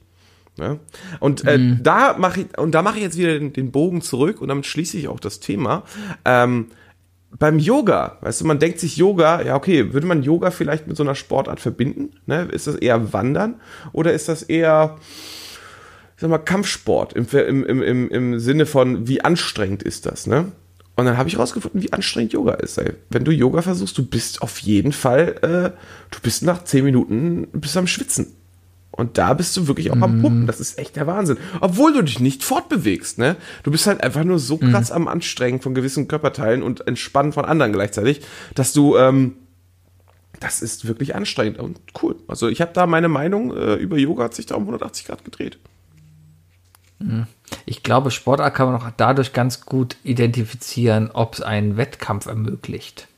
Ne? 0.59 0.79
Und 1.21 1.47
äh, 1.47 1.59
da 1.81 2.19
mache 2.19 2.43
ich 2.43 2.59
und 2.59 2.73
da 2.73 2.83
mache 2.83 2.99
ich 2.99 3.03
jetzt 3.03 3.17
wieder 3.17 3.39
den, 3.39 3.55
den 3.55 3.73
Bogen 3.73 4.03
zurück 4.03 4.43
und 4.43 4.49
damit 4.49 4.67
schließe 4.67 4.99
ich 4.99 5.09
auch 5.09 5.21
das 5.21 5.41
Thema. 5.41 5.85
Ähm, 6.27 6.67
beim 7.39 7.59
Yoga, 7.59 8.19
weißt 8.21 8.41
du, 8.41 8.47
man 8.47 8.59
denkt 8.59 8.81
sich 8.81 8.97
Yoga, 8.97 9.43
ja 9.43 9.57
okay, 9.57 9.93
würde 9.93 10.07
man 10.07 10.23
Yoga 10.23 10.51
vielleicht 10.51 10.87
mit 10.87 10.97
so 10.97 11.03
einer 11.03 11.15
Sportart 11.15 11.61
verbinden? 11.61 12.13
Ne? 12.27 12.49
Ist 12.53 12.67
das 12.67 12.77
eher 12.77 13.13
Wandern 13.13 13.57
oder 13.93 14.13
ist 14.13 14.29
das 14.29 14.43
eher, 14.43 14.97
ich 16.15 16.21
sag 16.21 16.31
mal, 16.31 16.39
Kampfsport 16.39 17.13
im, 17.13 17.27
im, 17.27 17.83
im, 17.83 18.09
im, 18.11 18.39
Sinne 18.39 18.67
von, 18.67 19.07
wie 19.07 19.23
anstrengend 19.23 19.83
ist 19.83 20.07
das? 20.07 20.27
Ne? 20.27 20.53
Und 20.95 21.05
dann 21.05 21.19
habe 21.19 21.29
ich 21.29 21.39
rausgefunden, 21.39 21.83
wie 21.83 21.93
anstrengend 21.93 22.33
Yoga 22.33 22.55
ist. 22.55 22.79
Ey. 22.79 22.95
Wenn 23.11 23.25
du 23.25 23.31
Yoga 23.31 23.61
versuchst, 23.61 23.99
du 23.99 24.07
bist 24.07 24.41
auf 24.41 24.59
jeden 24.59 24.93
Fall, 24.93 25.35
äh, 25.43 25.79
du 26.11 26.21
bist 26.23 26.43
nach 26.43 26.65
zehn 26.65 26.85
Minuten 26.85 27.49
bist 27.53 27.77
am 27.77 27.87
Schwitzen. 27.87 28.36
Und 28.97 29.19
da 29.19 29.35
bist 29.35 29.57
du 29.57 29.69
wirklich 29.69 29.91
auch 29.91 30.01
am 30.01 30.23
Pumpen. 30.23 30.47
Das 30.47 30.61
ist 30.61 30.79
echt 30.79 30.97
der 30.97 31.07
Wahnsinn. 31.07 31.37
Obwohl 31.61 31.93
du 31.93 32.03
dich 32.03 32.21
nicht 32.21 32.43
fortbewegst, 32.43 33.19
ne? 33.19 33.37
Du 33.63 33.71
bist 33.71 33.87
halt 33.87 34.03
einfach 34.03 34.25
nur 34.25 34.39
so 34.39 34.57
krass 34.59 34.91
am 34.91 35.07
Anstrengen 35.09 35.61
von 35.61 35.75
gewissen 35.75 36.09
Körperteilen 36.09 36.63
und 36.63 36.87
entspannen 36.87 37.33
von 37.33 37.45
anderen 37.45 37.73
gleichzeitig, 37.73 38.23
dass 38.55 38.73
du, 38.73 38.97
ähm, 38.97 39.35
das 40.41 40.63
ist 40.63 40.87
wirklich 40.87 41.15
anstrengend 41.15 41.59
und 41.59 41.79
cool. 42.03 42.17
Also 42.27 42.49
ich 42.49 42.61
habe 42.61 42.73
da 42.73 42.87
meine 42.87 43.09
Meinung 43.09 43.55
äh, 43.55 43.75
über 43.75 43.99
Yoga 43.99 44.25
hat 44.25 44.35
sich 44.35 44.47
da 44.47 44.55
um 44.55 44.63
180 44.63 45.07
Grad 45.07 45.25
gedreht. 45.25 45.59
Ich 47.67 47.83
glaube, 47.83 48.11
Sportart 48.11 48.55
kann 48.55 48.73
man 48.73 48.81
auch 48.81 48.91
dadurch 48.97 49.33
ganz 49.33 49.67
gut 49.67 49.97
identifizieren, 50.03 51.11
ob 51.13 51.35
es 51.35 51.43
einen 51.43 51.77
Wettkampf 51.77 52.27
ermöglicht. 52.27 53.09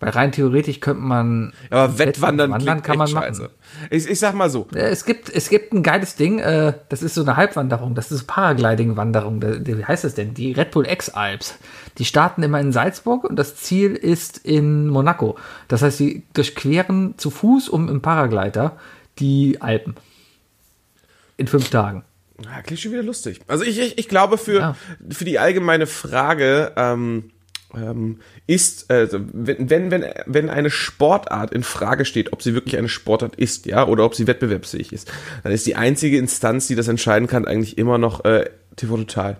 Weil 0.00 0.10
rein 0.10 0.30
theoretisch 0.30 0.78
könnte 0.78 1.02
man. 1.02 1.52
Aber 1.70 1.98
Wettwandern 1.98 2.52
Wandern 2.52 2.82
klingt 2.82 2.84
kann 2.84 2.98
man 2.98 3.10
machen. 3.12 3.48
Ich, 3.90 4.08
ich 4.08 4.18
sag 4.20 4.34
mal 4.34 4.48
so, 4.48 4.68
Äh, 4.72 4.90
Es 4.90 5.04
gibt, 5.04 5.28
es 5.28 5.48
gibt 5.48 5.72
ein 5.72 5.82
geiles 5.82 6.14
Ding, 6.14 6.38
äh, 6.38 6.74
das 6.88 7.02
ist 7.02 7.14
so 7.14 7.22
eine 7.22 7.36
Halbwanderung, 7.36 7.96
das 7.96 8.12
ist 8.12 8.26
Paragliding-Wanderung. 8.28 9.42
Wie 9.42 9.84
heißt 9.84 10.04
das 10.04 10.14
denn? 10.14 10.34
Die 10.34 10.52
Red 10.52 10.70
Bull 10.70 10.86
X-Alps. 10.86 11.56
Die 11.98 12.04
starten 12.04 12.44
immer 12.44 12.60
in 12.60 12.70
Salzburg 12.70 13.24
und 13.24 13.34
das 13.36 13.56
Ziel 13.56 13.94
ist 13.96 14.38
in 14.38 14.86
Monaco. 14.86 15.36
Das 15.66 15.82
heißt, 15.82 15.98
sie 15.98 16.22
durchqueren 16.32 17.14
zu 17.18 17.30
Fuß 17.30 17.68
um 17.68 17.88
im 17.88 18.00
Paraglider 18.00 18.76
die 19.18 19.60
Alpen. 19.60 19.96
In 21.36 21.48
fünf 21.48 21.70
Tagen. 21.70 22.04
Ja, 22.44 22.62
klingt 22.62 22.80
schon 22.80 22.92
wieder 22.92 23.02
lustig. 23.02 23.40
Also 23.48 23.64
ich, 23.64 23.78
ich, 23.80 23.98
ich 23.98 24.08
glaube 24.08 24.38
für, 24.38 24.60
Ja. 24.60 24.76
für 25.10 25.24
die 25.24 25.40
allgemeine 25.40 25.86
Frage 25.88 26.72
ähm, 26.76 27.30
ähm, 27.82 28.20
ist, 28.46 28.90
also 28.90 29.20
wenn, 29.32 29.90
wenn, 29.90 30.04
wenn, 30.26 30.50
eine 30.50 30.70
Sportart 30.70 31.52
in 31.52 31.62
Frage 31.62 32.04
steht, 32.04 32.32
ob 32.32 32.42
sie 32.42 32.54
wirklich 32.54 32.76
eine 32.76 32.88
Sportart 32.88 33.36
ist, 33.36 33.66
ja, 33.66 33.86
oder 33.86 34.04
ob 34.04 34.14
sie 34.14 34.26
wettbewerbsfähig 34.26 34.92
ist, 34.92 35.10
dann 35.42 35.52
ist 35.52 35.66
die 35.66 35.76
einzige 35.76 36.18
Instanz, 36.18 36.66
die 36.66 36.74
das 36.74 36.88
entscheiden 36.88 37.28
kann, 37.28 37.46
eigentlich 37.46 37.78
immer 37.78 37.98
noch 37.98 38.24
äh, 38.24 38.50
TV 38.76 38.96
Total. 38.96 39.38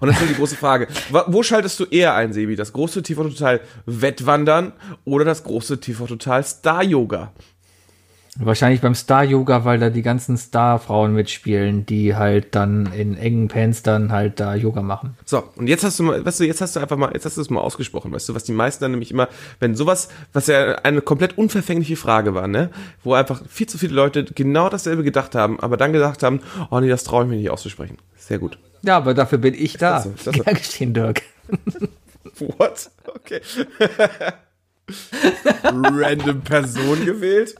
Und 0.00 0.08
das 0.08 0.20
ist 0.20 0.30
die 0.30 0.34
große 0.34 0.56
Frage. 0.56 0.88
Wo 1.10 1.42
schaltest 1.42 1.80
du 1.80 1.84
eher 1.84 2.14
ein, 2.14 2.32
Sebi? 2.32 2.56
Das 2.56 2.72
große 2.72 3.02
TV 3.02 3.22
Total 3.24 3.60
Wettwandern 3.86 4.72
oder 5.04 5.24
das 5.24 5.44
große 5.44 5.80
TV 5.80 6.06
Total 6.06 6.44
Star 6.44 6.82
Yoga? 6.82 7.32
Wahrscheinlich 8.36 8.80
beim 8.80 8.96
Star-Yoga, 8.96 9.64
weil 9.64 9.78
da 9.78 9.90
die 9.90 10.02
ganzen 10.02 10.36
Star-Frauen 10.36 11.14
mitspielen, 11.14 11.86
die 11.86 12.16
halt 12.16 12.54
dann 12.56 12.92
in 12.92 13.16
engen 13.16 13.46
Pants 13.46 13.82
dann 13.82 14.10
halt 14.10 14.40
da 14.40 14.56
Yoga 14.56 14.82
machen. 14.82 15.16
So, 15.24 15.44
und 15.54 15.68
jetzt 15.68 15.84
hast 15.84 16.00
du 16.00 16.02
mal, 16.02 16.24
weißt 16.24 16.40
du, 16.40 16.44
jetzt 16.44 16.60
hast 16.60 16.74
du 16.74 16.80
einfach 16.80 16.96
mal, 16.96 17.12
jetzt 17.12 17.26
hast 17.26 17.36
du 17.36 17.40
es 17.40 17.50
mal 17.50 17.60
ausgesprochen, 17.60 18.10
weißt 18.10 18.28
du, 18.28 18.34
was 18.34 18.42
die 18.42 18.52
meisten 18.52 18.82
dann 18.82 18.90
nämlich 18.90 19.12
immer, 19.12 19.28
wenn 19.60 19.76
sowas, 19.76 20.08
was 20.32 20.48
ja 20.48 20.76
eine 20.76 21.00
komplett 21.00 21.38
unverfängliche 21.38 21.94
Frage 21.94 22.34
war, 22.34 22.48
ne, 22.48 22.70
wo 23.04 23.14
einfach 23.14 23.40
viel 23.48 23.68
zu 23.68 23.78
viele 23.78 23.94
Leute 23.94 24.24
genau 24.24 24.68
dasselbe 24.68 25.04
gedacht 25.04 25.36
haben, 25.36 25.60
aber 25.60 25.76
dann 25.76 25.92
gesagt 25.92 26.24
haben, 26.24 26.40
oh 26.70 26.80
nee, 26.80 26.88
das 26.88 27.04
traue 27.04 27.24
ich 27.24 27.30
mir 27.30 27.36
nicht 27.36 27.50
auszusprechen. 27.50 27.98
Sehr 28.16 28.38
gut. 28.38 28.58
Ja, 28.82 28.96
aber 28.96 29.14
dafür 29.14 29.38
bin 29.38 29.54
ich 29.54 29.74
da. 29.74 30.00
Klasse, 30.00 30.12
klasse. 30.12 30.40
Gern 30.40 30.56
geschehen, 30.56 30.92
Dirk. 30.92 31.22
What? 32.58 32.90
Okay. 33.06 33.40
Random 35.62 36.40
Person 36.42 37.04
gewählt. 37.04 37.54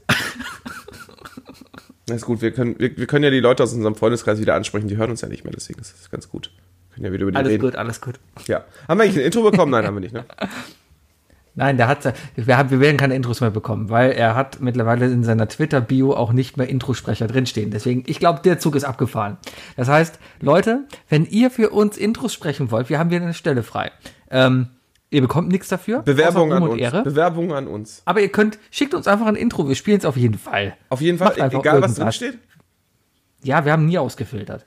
Na 2.09 2.14
ist 2.16 2.27
gut, 2.27 2.43
wir 2.43 2.53
können, 2.53 2.79
wir, 2.79 2.97
wir 2.97 3.07
können 3.07 3.25
ja 3.25 3.31
die 3.31 3.41
Leute 3.41 3.62
aus 3.62 3.72
unserem 3.72 3.95
Freundeskreis 3.95 4.39
wieder 4.39 4.55
ansprechen, 4.55 4.89
die 4.89 4.97
hören 4.97 5.11
uns 5.11 5.22
ja 5.22 5.29
nicht 5.29 5.45
mehr, 5.45 5.53
deswegen 5.55 5.81
ist 5.81 5.95
das 5.99 6.11
ganz 6.11 6.29
gut. 6.29 6.51
Wir 6.91 6.95
können 6.97 7.07
ja 7.07 7.12
wieder 7.12 7.22
über 7.22 7.33
die 7.33 7.37
Alles 7.39 7.53
reden. 7.53 7.62
gut, 7.62 7.77
alles 7.77 8.01
gut. 8.01 8.20
Ja. 8.47 8.64
Haben 8.87 8.99
wir 8.99 9.05
eigentlich 9.05 9.16
ein 9.16 9.25
Intro 9.27 9.43
bekommen? 9.43 9.72
Nein, 9.72 9.87
haben 9.87 9.95
wir 9.95 10.01
nicht, 10.01 10.12
ne? 10.12 10.25
Nein, 11.57 11.77
der 11.77 11.87
hat, 11.87 12.12
wir, 12.35 12.57
haben, 12.59 12.70
wir 12.70 12.81
werden 12.81 12.97
keine 12.97 13.14
Intros 13.14 13.41
mehr 13.41 13.51
bekommen, 13.51 13.89
weil 13.89 14.11
er 14.11 14.35
hat 14.35 14.61
mittlerweile 14.61 15.07
in 15.07 15.22
seiner 15.22 15.49
Twitter-Bio 15.49 16.12
auch 16.12 16.33
nicht 16.33 16.57
mehr 16.57 16.68
Introsprecher 16.68 17.29
drinstehen. 17.29 17.70
Deswegen, 17.70 18.03
ich 18.07 18.18
glaube, 18.18 18.41
der 18.43 18.59
Zug 18.59 18.75
ist 18.75 18.85
abgefahren. 18.85 19.39
Das 19.77 19.89
heißt, 19.89 20.18
Leute, 20.41 20.85
wenn 21.09 21.25
ihr 21.25 21.51
für 21.51 21.70
uns 21.70 21.97
Intros 21.97 22.33
sprechen 22.33 22.70
wollt, 22.72 22.91
wir 22.91 22.99
haben 22.99 23.09
hier 23.09 23.22
eine 23.22 23.35
Stelle 23.35 23.62
frei. 23.62 23.93
Ähm, 24.31 24.68
ihr 25.14 25.22
bekommt 25.22 25.48
nichts 25.48 25.68
dafür. 25.68 26.02
Bewerbung 26.02 26.52
an 26.52 26.62
uns. 26.64 26.80
Ehre. 26.80 27.02
Bewerbung 27.02 27.54
an 27.54 27.66
uns. 27.66 28.02
Aber 28.04 28.20
ihr 28.20 28.28
könnt, 28.28 28.58
schickt 28.70 28.94
uns 28.94 29.06
einfach 29.06 29.26
ein 29.26 29.36
Intro, 29.36 29.68
wir 29.68 29.74
spielen 29.74 29.98
es 29.98 30.04
auf 30.04 30.16
jeden 30.16 30.38
Fall. 30.38 30.76
Auf 30.90 31.00
jeden 31.00 31.18
Fall, 31.18 31.32
egal 31.32 31.52
was 31.52 31.64
irgendwas. 31.64 31.94
drin 31.94 32.12
steht. 32.12 32.38
Ja, 33.42 33.64
wir 33.64 33.72
haben 33.72 33.86
nie 33.86 33.98
ausgefiltert. 33.98 34.66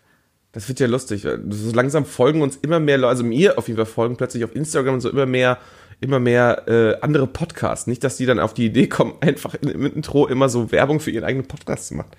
Das 0.54 0.68
wird 0.70 0.80
ja 0.80 0.88
lustig. 0.88 1.28
So 1.50 1.72
langsam 1.74 2.06
folgen 2.06 2.42
uns 2.42 2.56
immer 2.58 2.80
mehr 2.80 2.98
Leute, 2.98 3.10
also 3.10 3.24
mir 3.24 3.58
auf 3.58 3.68
jeden 3.68 3.78
Fall 3.78 3.86
folgen 3.86 4.18
plötzlich 4.18 4.44
auf 4.44 4.56
Instagram 4.56 4.96
und 4.96 5.02
so 5.02 5.10
immer 5.10 5.26
mehr, 5.26 5.58
immer 6.00 6.20
mehr 6.20 6.68
äh, 6.68 7.00
andere 7.02 7.28
Podcasts. 7.28 7.88
Nicht, 7.88 8.04
dass 8.04 8.18
die 8.18 8.26
dann 8.26 8.40
auf 8.40 8.54
die 8.54 8.66
Idee 8.66 8.88
kommen, 8.88 9.16
einfach 9.22 9.56
in, 9.56 9.70
im 9.70 9.86
Intro 9.86 10.28
immer 10.28 10.50
so 10.50 10.72
Werbung 10.72 11.00
für 11.00 11.12
ihren 11.12 11.26
eigenen 11.26 11.48
Podcast 11.48 11.88
zu 11.88 11.96
machen. 11.96 12.12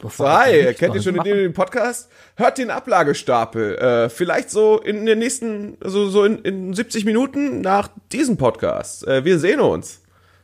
So, 0.00 0.28
hi, 0.28 0.74
kennt 0.74 0.94
ihr 0.94 1.02
schon 1.02 1.14
den, 1.14 1.36
den 1.36 1.52
Podcast? 1.52 2.08
Hört 2.36 2.58
den 2.58 2.70
Ablagestapel. 2.70 3.76
Äh, 3.78 4.08
vielleicht 4.08 4.50
so 4.50 4.78
in 4.80 5.06
den 5.06 5.18
nächsten, 5.18 5.76
so, 5.82 6.08
so 6.08 6.24
in, 6.24 6.38
in 6.38 6.72
70 6.74 7.04
Minuten 7.04 7.60
nach 7.62 7.88
diesem 8.12 8.36
Podcast. 8.36 9.06
Äh, 9.08 9.24
wir 9.24 9.38
sehen 9.40 9.58
uns. 9.60 10.00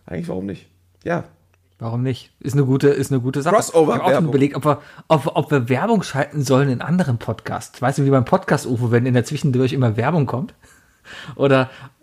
Eigentlich, 0.07 0.29
warum 0.29 0.47
nicht? 0.47 0.67
Ja. 1.05 1.25
Warum 1.79 2.03
nicht? 2.03 2.33
Ist 2.41 2.55
eine 2.55 2.65
gute, 2.65 2.89
ist 2.89 3.13
eine 3.13 3.21
gute 3.21 3.43
Sache. 3.43 3.55
Crossover- 3.55 3.95
Ich 3.97 4.03
habe 4.03 4.05
auch 4.05 4.15
schon 4.17 4.29
überlegt, 4.29 4.57
ob 4.57 4.65
wir, 4.65 4.83
ob, 5.09 5.27
ob 5.37 5.51
wir 5.53 5.69
Werbung 5.69 6.03
schalten 6.03 6.43
sollen 6.43 6.69
in 6.69 6.81
anderen 6.81 7.19
Podcasts. 7.19 7.81
Weißt 7.81 7.99
du, 7.99 8.05
wie 8.05 8.11
beim 8.11 8.25
Podcast-UFO, 8.25 8.91
wenn 8.91 9.07
in 9.07 9.15
der 9.15 9.25
Zwischendurch 9.25 9.73
immer 9.73 9.97
Werbung 9.97 10.27
kommt? 10.27 10.55
Oder, 11.37 11.63
äh, 11.63 11.94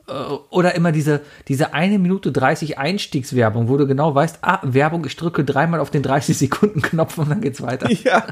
oder 0.50 0.76
immer 0.76 0.92
diese, 0.92 1.22
diese 1.48 1.74
eine 1.74 2.00
Minute 2.00 2.32
30 2.32 2.78
Einstiegswerbung, 2.78 3.70
wo 3.70 3.78
du 3.78 3.88
genau 3.88 4.14
weißt, 4.14 4.40
ah, 4.42 4.60
Werbung, 4.64 5.06
ich 5.06 5.16
drücke 5.16 5.44
dreimal 5.44 5.80
auf 5.80 5.90
den 5.92 6.04
30-Sekunden-Knopf 6.04 7.18
und 7.18 7.30
dann 7.30 7.42
geht's 7.42 7.62
weiter. 7.62 7.90
Ja. 8.04 8.26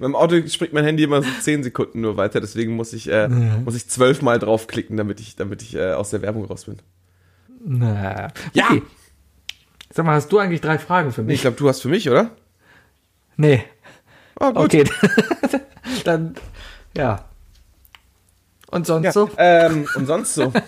Beim 0.00 0.14
Auto 0.14 0.36
springt 0.48 0.74
mein 0.74 0.84
Handy 0.84 1.02
immer 1.02 1.22
so 1.22 1.28
10 1.40 1.62
Sekunden 1.62 2.02
nur 2.02 2.16
weiter, 2.16 2.40
deswegen 2.40 2.76
muss 2.76 2.92
ich, 2.92 3.10
äh, 3.10 3.28
muss 3.28 3.74
ich 3.74 3.88
zwölfmal 3.88 4.38
draufklicken, 4.38 4.96
damit 4.96 5.18
ich, 5.20 5.34
damit 5.36 5.62
ich 5.62 5.74
äh, 5.74 5.92
aus 5.92 6.10
der 6.10 6.20
Werbung 6.22 6.44
raus 6.44 6.66
bin. 6.66 6.76
Na, 7.64 8.28
Ja. 8.52 8.66
okay. 8.68 8.82
Sag 9.94 10.06
mal, 10.06 10.14
hast 10.14 10.30
du 10.32 10.38
eigentlich 10.38 10.60
drei 10.60 10.78
Fragen 10.78 11.12
für 11.12 11.22
mich? 11.22 11.36
Ich 11.36 11.40
glaube, 11.42 11.56
du 11.56 11.68
hast 11.68 11.80
für 11.80 11.88
mich, 11.88 12.08
oder? 12.08 12.30
Nee. 13.36 13.64
Oh, 14.40 14.52
gut. 14.52 14.64
Okay. 14.64 14.84
dann, 16.04 16.34
ja. 16.96 17.24
Und 18.72 18.86
sonst 18.86 19.04
Ja, 19.04 19.12
so? 19.12 19.30
ähm, 19.38 19.86
und 19.94 20.06
sonst 20.06 20.34
so. 20.34 20.52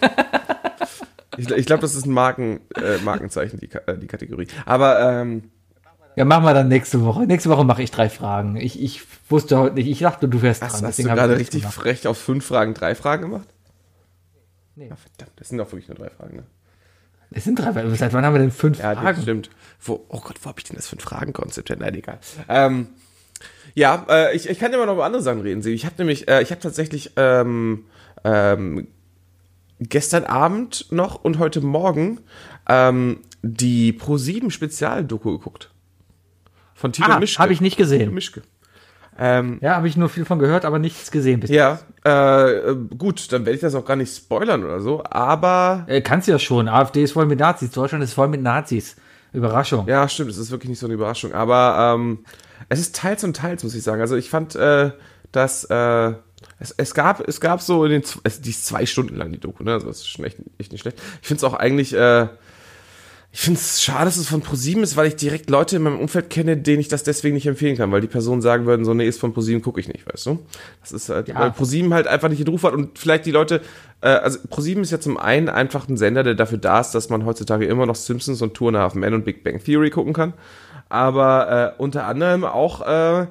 Ich, 1.37 1.51
ich 1.51 1.67
glaube, 1.67 1.81
das 1.83 1.97
ist 1.97 2.07
ein 2.07 2.13
Marken, 2.13 2.61
äh, 2.81 2.99
Markenzeichen, 2.99 3.59
die, 3.59 3.69
äh, 3.73 3.99
die 3.99 4.07
Kategorie. 4.07 4.47
Aber 4.67 5.01
ähm, 5.01 5.51
Ja, 6.15 6.25
machen 6.25 6.45
wir 6.45 6.55
dann 6.55 6.69
nächste 6.69 7.05
Woche. 7.05 7.27
Nächste 7.27 7.51
Woche 7.51 7.65
mache 7.65 7.83
ich 7.83 7.91
drei 7.91 8.09
Fragen. 8.09 8.55
Ich, 8.55 8.81
ich 8.81 9.03
wusste 9.29 9.59
heute 9.59 9.75
nicht. 9.75 9.89
Ich 9.89 9.99
dachte, 9.99 10.29
du 10.29 10.43
wärst 10.43 10.63
hast, 10.63 10.75
dran. 10.75 10.83
hast 10.83 10.83
du 10.83 10.87
deswegen 11.03 11.11
hab 11.11 11.17
gerade 11.17 11.37
richtig 11.37 11.63
gemacht. 11.63 11.75
frech 11.75 12.07
auf 12.07 12.19
fünf 12.19 12.47
Fragen 12.47 12.73
drei 12.75 12.95
Fragen 12.95 13.23
gemacht? 13.23 13.49
Nee. 14.77 14.87
Ja, 14.91 14.95
verdammt, 14.95 15.33
das 15.41 15.49
sind 15.49 15.59
doch 15.59 15.73
wirklich 15.73 15.89
nur 15.89 15.97
drei 15.97 16.11
Fragen, 16.11 16.37
ne? 16.37 16.43
Es 17.33 17.43
sind 17.43 17.59
drei 17.59 17.73
Fragen. 17.73 17.93
Seit 17.97 18.13
wann 18.13 18.25
haben 18.25 18.35
wir 18.35 18.39
denn 18.41 18.53
fünf 18.53 18.79
Ja, 18.79 18.95
Fragen? 18.95 19.21
stimmt. 19.23 19.51
Wo, 19.83 20.05
oh 20.09 20.21
Gott, 20.21 20.37
wo 20.43 20.51
habe 20.51 20.61
ich 20.61 20.65
denn 20.65 20.77
das 20.77 20.87
für 20.87 20.95
ein 20.95 21.01
Fragenkonzept? 21.01 21.69
her? 21.69 21.77
Nein, 21.81 21.95
egal. 21.97 22.21
Ähm, 22.49 22.87
ja, 23.75 24.07
äh, 24.09 24.37
ich, 24.37 24.49
ich 24.49 24.61
kann 24.61 24.73
immer 24.73 24.87
noch 24.87 24.93
über 24.95 25.05
andere 25.05 25.21
Sachen 25.23 25.41
reden. 25.41 25.63
Sie. 25.63 25.73
Ich 25.75 25.85
habe 25.85 25.97
nämlich, 25.99 26.29
äh, 26.29 26.43
ich 26.43 26.53
habe 26.53 26.61
tatsächlich 26.61 27.11
ähm, 27.17 27.87
ähm, 28.25 28.89
gestern 29.81 30.25
Abend 30.25 30.87
noch 30.91 31.17
und 31.25 31.39
heute 31.39 31.61
Morgen 31.61 32.21
ähm, 32.69 33.19
die 33.43 33.93
Pro7 33.93 34.51
Spezialdoku 34.51 35.33
geguckt. 35.39 35.71
Von 36.75 36.93
Tilo 36.93 37.09
Ah, 37.13 37.19
Mischke. 37.19 37.43
habe 37.43 37.53
ich 37.53 37.61
nicht 37.61 37.77
gesehen. 37.77 38.13
Mischke. 38.15 38.43
Ähm, 39.17 39.59
Ja, 39.61 39.77
habe 39.77 39.87
ich 39.87 39.97
nur 39.97 40.09
viel 40.09 40.25
von 40.25 40.39
gehört, 40.41 40.65
aber 40.65 40.79
nichts 40.81 41.11
gesehen. 41.11 41.39
Bis 41.41 41.51
ja, 41.51 41.79
äh, 42.05 42.71
äh, 42.71 42.77
gut, 42.99 43.33
dann 43.33 43.45
werde 43.47 43.55
ich 43.55 43.61
das 43.61 43.75
auch 43.77 43.85
gar 43.85 43.95
nicht 43.97 44.15
spoilern 44.15 44.65
oder 44.65 44.81
so, 44.81 45.05
aber 45.05 45.85
äh, 45.87 46.01
kannst 46.01 46.27
du 46.27 46.33
ja 46.33 46.39
schon. 46.39 46.69
AfD 46.69 47.03
ist 47.05 47.13
voll 47.13 47.27
mit 47.27 47.39
Nazis. 47.39 47.71
Deutschland 47.71 48.03
ist 48.03 48.15
voll 48.15 48.29
mit 48.29 48.43
Nazis. 48.43 48.97
Überraschung. 49.33 49.87
Ja, 49.89 50.09
stimmt, 50.09 50.31
es 50.31 50.39
ist 50.39 50.51
wirklich 50.53 50.69
nicht 50.71 50.79
so 50.79 50.87
eine 50.87 50.95
Überraschung. 50.95 51.33
Aber 51.33 51.95
ähm, 51.97 52.25
es 52.69 52.79
ist 52.81 52.95
teils 52.97 53.23
und 53.25 53.37
teils, 53.37 53.63
muss 53.65 53.75
ich 53.75 53.83
sagen. 53.83 54.01
Also 54.01 54.17
ich 54.17 54.31
fand, 54.31 54.55
äh, 54.57 54.93
dass 55.33 55.65
äh, 55.65 56.13
es, 56.65 56.75
es 56.77 56.95
gab, 56.95 57.21
es 57.29 57.41
gab 57.41 57.61
so 57.61 57.85
in 57.85 57.91
den 57.93 58.03
es, 58.25 58.41
die 58.41 58.51
ist 58.51 58.67
zwei 58.67 58.87
Stunden 58.87 59.17
lang 59.17 59.31
die 59.31 59.39
Doku, 59.39 59.63
ne? 59.63 59.75
Also 59.75 59.87
das 59.87 59.99
ist 59.99 60.09
schon 60.09 60.25
echt, 60.25 60.39
echt 60.59 60.73
nicht 60.73 60.81
schlecht. 60.81 60.99
Ich 61.21 61.29
finde 61.29 61.39
es 61.39 61.45
auch 61.45 61.55
eigentlich, 61.55 61.95
äh, 61.95 62.27
ich 63.33 63.41
finde 63.41 63.59
es 63.59 63.83
schade, 63.83 64.05
dass 64.05 64.17
es 64.17 64.29
von 64.29 64.41
ProSieben 64.41 64.83
ist, 64.85 64.97
weil 64.97 65.09
ich 65.09 65.17
direkt 65.17 65.51
Leute 65.51 65.77
in 65.77 65.83
meinem 65.83 65.99
Umfeld 65.99 66.31
kenne, 66.31 66.57
denen 66.57 66.81
ich 66.81 66.87
das 66.89 67.03
deswegen 67.03 67.35
nicht 67.35 67.47
empfehlen 67.47 67.77
kann, 67.77 67.91
weil 67.91 68.01
die 68.01 68.07
Personen 68.07 68.41
sagen 68.41 68.65
würden, 68.65 68.85
so, 68.85 68.95
nee, 68.95 69.07
ist 69.09 69.19
von 69.21 69.35
ProSieben, 69.35 69.61
gucke 69.61 69.81
ich 69.81 69.89
nicht, 69.89 70.07
weißt 70.07 70.27
du? 70.27 70.39
Das 70.81 70.93
ist 70.93 71.09
halt, 71.09 71.29
Ja. 71.29 71.41
weil 71.41 71.51
ProSieben 71.51 71.93
halt 71.93 72.07
einfach 72.07 72.29
nicht 72.29 72.39
den 72.39 72.49
Ruf 72.49 72.63
hat 72.63 72.75
und 72.75 72.97
vielleicht 72.99 73.27
die 73.27 73.33
Leute, 73.33 73.61
äh, 74.01 74.09
also 74.09 74.39
ProSieben 74.49 74.85
ist 74.85 74.93
ja 74.93 75.01
zum 75.01 75.17
einen 75.19 75.49
einfach 75.49 75.89
ein 75.89 75.97
Sender, 75.97 76.23
der 76.23 76.35
dafür 76.35 76.59
da 76.59 76.81
ist, 76.81 76.93
dass 76.93 77.09
man 77.11 77.27
heutzutage 77.27 77.67
immer 77.67 77.87
noch 77.87 77.97
Simpsons 77.97 78.41
und 78.41 78.55
Two 78.55 78.69
and 78.69 78.77
a 78.77 78.81
Half 78.81 78.95
Men 78.95 79.15
und 79.15 79.25
Big 79.25 79.43
Bang 79.43 79.63
Theory 79.63 79.91
gucken 79.91 80.13
kann, 80.13 80.33
aber 80.89 81.75
äh, 81.77 81.83
unter 81.83 82.07
anderem 82.07 82.45
auch 82.45 82.83
äh, 82.87 83.27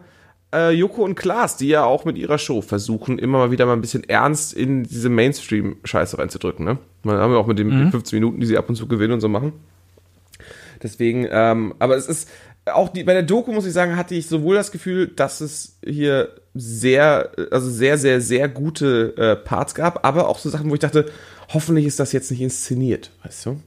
äh, 0.54 0.72
Joko 0.72 1.04
und 1.04 1.16
Klaas, 1.16 1.58
die 1.58 1.68
ja 1.68 1.84
auch 1.84 2.06
mit 2.06 2.18
ihrer 2.18 2.38
Show 2.38 2.62
versuchen, 2.62 3.20
immer 3.20 3.40
mal 3.40 3.52
wieder 3.52 3.66
mal 3.66 3.74
ein 3.74 3.82
bisschen 3.82 4.04
ernst 4.04 4.54
in 4.54 4.84
diese 4.84 5.10
Mainstream-Scheiße 5.10 6.18
reinzudrücken, 6.18 6.66
ne? 6.66 6.78
Man 7.04 7.18
haben 7.18 7.34
ja 7.34 7.38
auch 7.38 7.48
mit 7.48 7.60
den 7.60 7.92
15 7.92 8.18
Minuten, 8.18 8.40
die 8.40 8.46
sie 8.46 8.58
ab 8.58 8.70
und 8.70 8.76
zu 8.76 8.88
gewinnen 8.88 9.14
und 9.14 9.22
so 9.22 9.28
machen. 9.28 9.54
Deswegen, 10.82 11.28
ähm, 11.30 11.74
aber 11.80 11.98
es 11.98 12.08
ist 12.08 12.30
auch 12.66 12.90
die, 12.90 13.04
bei 13.04 13.14
der 13.14 13.24
Doku 13.24 13.52
muss 13.52 13.66
ich 13.66 13.74
sagen, 13.74 13.98
hatte 13.98 14.16
ich 14.16 14.28
sowohl 14.28 14.56
das 14.56 14.72
Gefühl, 14.72 15.08
dass 15.08 15.42
es 15.42 15.78
hier 15.86 16.30
sehr, 16.54 17.32
also 17.52 17.70
sehr, 17.70 17.98
sehr, 17.98 18.22
sehr 18.22 18.48
gute 18.48 19.16
äh, 19.18 19.36
Parts 19.36 19.76
gab, 19.76 20.06
aber 20.06 20.30
auch 20.30 20.40
so 20.40 20.50
Sachen, 20.50 20.70
wo 20.70 20.74
ich 20.74 20.80
dachte, 20.80 21.08
hoffentlich 21.54 21.86
ist 21.86 22.00
das 22.00 22.12
jetzt 22.14 22.32
nicht 22.32 22.42
inszeniert, 22.42 23.12
weißt 23.24 23.48
du? 23.48 23.60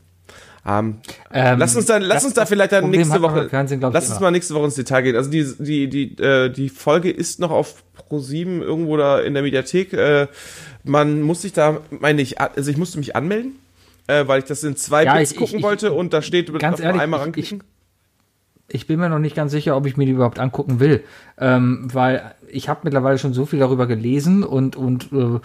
Ähm, 0.66 0.96
Ähm, 1.32 1.58
lass 1.60 1.76
uns 1.76 1.86
dann, 1.86 2.02
lass 2.02 2.24
uns 2.24 2.34
da 2.34 2.44
vielleicht 2.44 2.72
dann 2.72 2.82
Problem 2.82 3.02
nächste 3.02 3.22
Woche, 3.22 3.48
Fernsehen, 3.48 3.80
ich, 3.80 3.92
lass 3.92 4.10
uns 4.10 4.18
mal 4.20 4.30
nächste 4.32 4.54
Woche 4.54 4.64
ins 4.64 4.74
Detail 4.74 5.02
gehen. 5.02 5.14
Also 5.16 5.30
die, 5.30 5.46
die, 5.58 5.88
die, 5.88 6.22
äh, 6.22 6.50
die 6.50 6.68
Folge 6.68 7.10
ist 7.10 7.38
noch 7.38 7.50
auf 7.52 7.84
Pro7 8.10 8.62
irgendwo 8.62 8.96
da 8.96 9.20
in 9.20 9.34
der 9.34 9.42
Mediathek. 9.44 9.92
Äh, 9.92 10.26
man 10.84 11.22
muss 11.22 11.42
sich 11.42 11.52
da, 11.52 11.78
meine 11.90 12.20
ich, 12.22 12.40
also 12.40 12.70
ich 12.70 12.76
musste 12.76 12.98
mich 12.98 13.14
anmelden, 13.14 13.52
äh, 14.08 14.26
weil 14.26 14.40
ich 14.40 14.44
das 14.46 14.64
in 14.64 14.76
zwei 14.76 15.04
Ja, 15.04 15.14
Bits 15.16 15.32
ich- 15.32 15.36
gucken 15.38 15.58
ich- 15.58 15.64
wollte 15.64 15.92
und 15.92 16.12
da 16.12 16.20
steht 16.22 16.52
ganz 16.58 16.80
ehrlich, 16.80 17.00
einmal 17.00 17.20
ich- 17.20 17.24
ranklicken. 17.26 17.62
Ich 18.68 18.88
bin 18.88 18.98
mir 18.98 19.08
noch 19.08 19.20
nicht 19.20 19.36
ganz 19.36 19.52
sicher, 19.52 19.76
ob 19.76 19.86
ich 19.86 19.96
mir 19.96 20.06
die 20.06 20.10
überhaupt 20.12 20.40
angucken 20.40 20.80
will, 20.80 21.04
ähm, 21.38 21.88
weil 21.92 22.34
ich 22.48 22.68
habe 22.68 22.80
mittlerweile 22.82 23.16
schon 23.16 23.32
so 23.32 23.46
viel 23.46 23.60
darüber 23.60 23.86
gelesen 23.86 24.42
und 24.42 24.74
und 24.74 25.10
äh, 25.12 25.38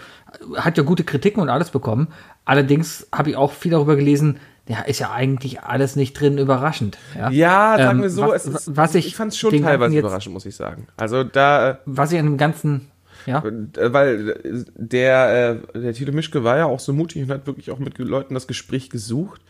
hat 0.60 0.76
ja 0.80 0.84
gute 0.84 1.04
Kritiken 1.04 1.40
und 1.40 1.50
alles 1.50 1.70
bekommen. 1.70 2.08
Allerdings 2.46 3.08
habe 3.14 3.30
ich 3.30 3.36
auch 3.36 3.52
viel 3.54 3.70
darüber 3.72 3.96
gelesen. 3.96 4.38
Ja, 4.72 4.82
ist 4.84 5.00
ja 5.00 5.12
eigentlich 5.12 5.62
alles 5.64 5.96
nicht 5.98 6.14
drin 6.20 6.38
überraschend. 6.38 6.98
Ja, 7.18 7.30
Ja, 7.30 7.74
sagen 7.78 7.98
Ähm, 7.98 8.04
wir 8.04 8.10
so, 8.10 8.22
was- 8.28 8.46
ist, 8.46 8.76
was 8.78 8.96
ich 8.96 9.08
ich 9.08 9.16
fand 9.18 9.34
es 9.34 9.38
schon 9.38 9.52
teilweise 9.62 9.94
jetzt- 9.96 10.04
überraschend, 10.04 10.34
muss 10.34 10.46
ich 10.46 10.56
sagen. 10.56 10.88
Also 10.96 11.24
da, 11.26 11.80
was 11.86 12.12
ich 12.14 12.20
an 12.20 12.26
dem 12.26 12.38
ganzen, 12.38 12.88
ja, 13.26 13.44
äh, 13.44 13.92
weil 13.94 14.40
der, 14.78 15.60
äh, 15.74 15.80
der 15.80 15.94
Tilo 15.94 16.14
Mischke 16.14 16.44
war 16.46 16.58
ja 16.58 16.66
auch 16.68 16.80
so 16.80 16.94
mutig 16.94 17.22
und 17.24 17.30
hat 17.32 17.48
wirklich 17.48 17.70
auch 17.72 17.80
mit 17.80 17.98
Leuten 17.98 18.34
das 18.34 18.48
Gespräch 18.48 18.90
gesucht. 18.90 19.42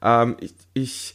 Ähm, 0.00 0.36
ich, 0.40 0.54
ich, 0.74 1.14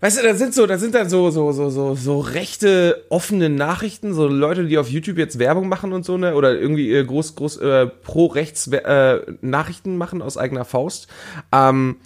weißt 0.00 0.18
du, 0.18 0.26
da 0.26 0.34
sind 0.34 0.52
so, 0.52 0.66
da 0.66 0.76
sind 0.76 0.96
dann 0.96 1.08
so, 1.08 1.30
so, 1.30 1.52
so, 1.52 1.70
so, 1.70 1.94
so 1.94 2.18
rechte, 2.18 3.04
offene 3.08 3.48
Nachrichten, 3.50 4.14
so 4.14 4.26
Leute, 4.26 4.64
die 4.66 4.78
auf 4.78 4.88
YouTube 4.88 5.16
jetzt 5.18 5.38
Werbung 5.38 5.68
machen 5.68 5.92
und 5.92 6.04
so, 6.04 6.18
ne, 6.18 6.34
oder 6.34 6.58
irgendwie 6.58 6.92
äh, 6.92 7.04
groß, 7.04 7.36
groß, 7.36 7.58
äh, 7.58 7.86
pro-rechts 7.86 8.66
äh, 8.68 9.20
Nachrichten 9.42 9.96
machen 9.96 10.22
aus 10.22 10.36
eigener 10.36 10.64
Faust. 10.64 11.06
Ähm, 11.52 11.96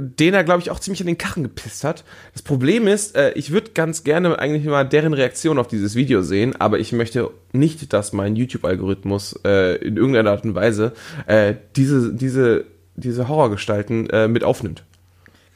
den 0.00 0.34
er, 0.34 0.44
glaube 0.44 0.60
ich, 0.60 0.70
auch 0.70 0.80
ziemlich 0.80 1.00
in 1.00 1.06
den 1.06 1.18
Kachen 1.18 1.42
gepisst 1.42 1.84
hat. 1.84 2.04
Das 2.32 2.42
Problem 2.42 2.86
ist, 2.86 3.16
äh, 3.16 3.32
ich 3.32 3.50
würde 3.50 3.70
ganz 3.72 4.04
gerne 4.04 4.38
eigentlich 4.38 4.64
mal 4.64 4.84
deren 4.84 5.14
Reaktion 5.14 5.58
auf 5.58 5.68
dieses 5.68 5.94
Video 5.94 6.22
sehen, 6.22 6.54
aber 6.60 6.78
ich 6.78 6.92
möchte 6.92 7.30
nicht, 7.52 7.92
dass 7.92 8.12
mein 8.12 8.36
YouTube-Algorithmus 8.36 9.38
äh, 9.44 9.76
in 9.76 9.96
irgendeiner 9.96 10.30
Art 10.30 10.44
und 10.44 10.54
Weise 10.54 10.92
äh, 11.26 11.54
diese, 11.76 12.12
diese, 12.14 12.64
diese 12.96 13.28
Horrorgestalten 13.28 14.10
äh, 14.10 14.28
mit 14.28 14.44
aufnimmt. 14.44 14.84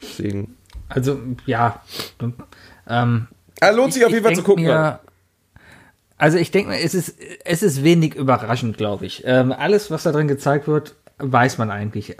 Deswegen. 0.01 0.55
also 0.89 1.19
ja, 1.45 1.81
ähm, 2.87 3.27
Ah, 3.59 3.69
lohnt 3.69 3.93
sich 3.93 4.05
auf 4.05 4.11
jeden 4.11 4.23
Fall 4.23 4.35
zu 4.35 4.43
gucken. 4.43 4.65
Mir, 4.65 4.99
also 6.17 6.37
ich 6.37 6.51
denke 6.51 6.75
es 6.75 6.93
ist, 6.93 7.15
es 7.45 7.63
ist 7.63 7.83
wenig 7.83 8.15
überraschend, 8.15 8.77
glaube 8.77 9.05
ich. 9.05 9.23
Ähm, 9.25 9.51
alles, 9.51 9.91
was 9.91 10.03
da 10.03 10.11
drin 10.11 10.27
gezeigt 10.27 10.67
wird, 10.67 10.95
weiß 11.19 11.57
man 11.57 11.71
eigentlich. 11.71 12.15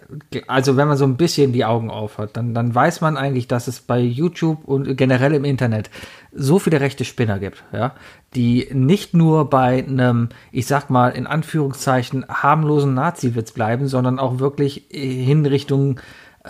Also 0.47 0.75
wenn 0.75 0.87
man 0.87 0.97
so 0.97 1.05
ein 1.05 1.17
bisschen 1.17 1.53
die 1.53 1.65
Augen 1.65 1.91
auf 1.91 2.17
hat, 2.17 2.35
dann, 2.35 2.53
dann 2.53 2.73
weiß 2.73 3.01
man 3.01 3.15
eigentlich, 3.15 3.47
dass 3.47 3.67
es 3.67 3.79
bei 3.79 3.99
YouTube 3.99 4.65
und 4.65 4.97
generell 4.97 5.33
im 5.35 5.45
Internet 5.45 5.91
so 6.33 6.57
viele 6.57 6.81
rechte 6.81 7.05
Spinner 7.05 7.37
gibt, 7.37 7.63
ja, 7.71 7.93
die 8.33 8.67
nicht 8.73 9.13
nur 9.13 9.49
bei 9.49 9.85
einem, 9.87 10.29
ich 10.51 10.65
sag 10.65 10.89
mal, 10.89 11.09
in 11.09 11.27
Anführungszeichen 11.27 12.25
harmlosen 12.27 12.95
Nazi-Witz 12.95 13.51
bleiben, 13.51 13.87
sondern 13.87 14.17
auch 14.17 14.39
wirklich 14.39 14.91
in 14.91 15.45
Richtung 15.45 15.99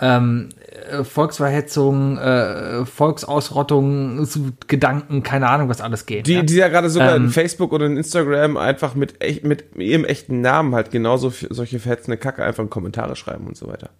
ähm, 0.00 0.50
äh, 0.90 1.04
Volksverhetzung, 1.04 2.18
äh, 2.18 2.84
Volksausrottung, 2.84 4.26
Gedanken, 4.66 5.22
keine 5.22 5.48
Ahnung, 5.48 5.68
was 5.68 5.80
alles 5.80 6.06
geht. 6.06 6.26
Die, 6.26 6.34
ja. 6.34 6.42
die 6.42 6.54
ja 6.54 6.68
gerade 6.68 6.90
sogar 6.90 7.16
Ähm, 7.16 7.24
in 7.24 7.30
Facebook 7.30 7.72
oder 7.72 7.86
in 7.86 7.96
Instagram 7.96 8.56
einfach 8.56 8.94
mit, 8.94 9.22
echt, 9.22 9.44
mit 9.44 9.76
ihrem 9.76 10.04
echten 10.04 10.40
Namen 10.40 10.74
halt 10.74 10.90
genauso 10.90 11.32
solche 11.50 11.78
verhetzende 11.78 12.16
Kacke 12.16 12.44
einfach 12.44 12.62
in 12.62 12.70
Kommentare 12.70 13.16
schreiben 13.16 13.46
und 13.46 13.56
so 13.56 13.68
weiter. 13.68 13.90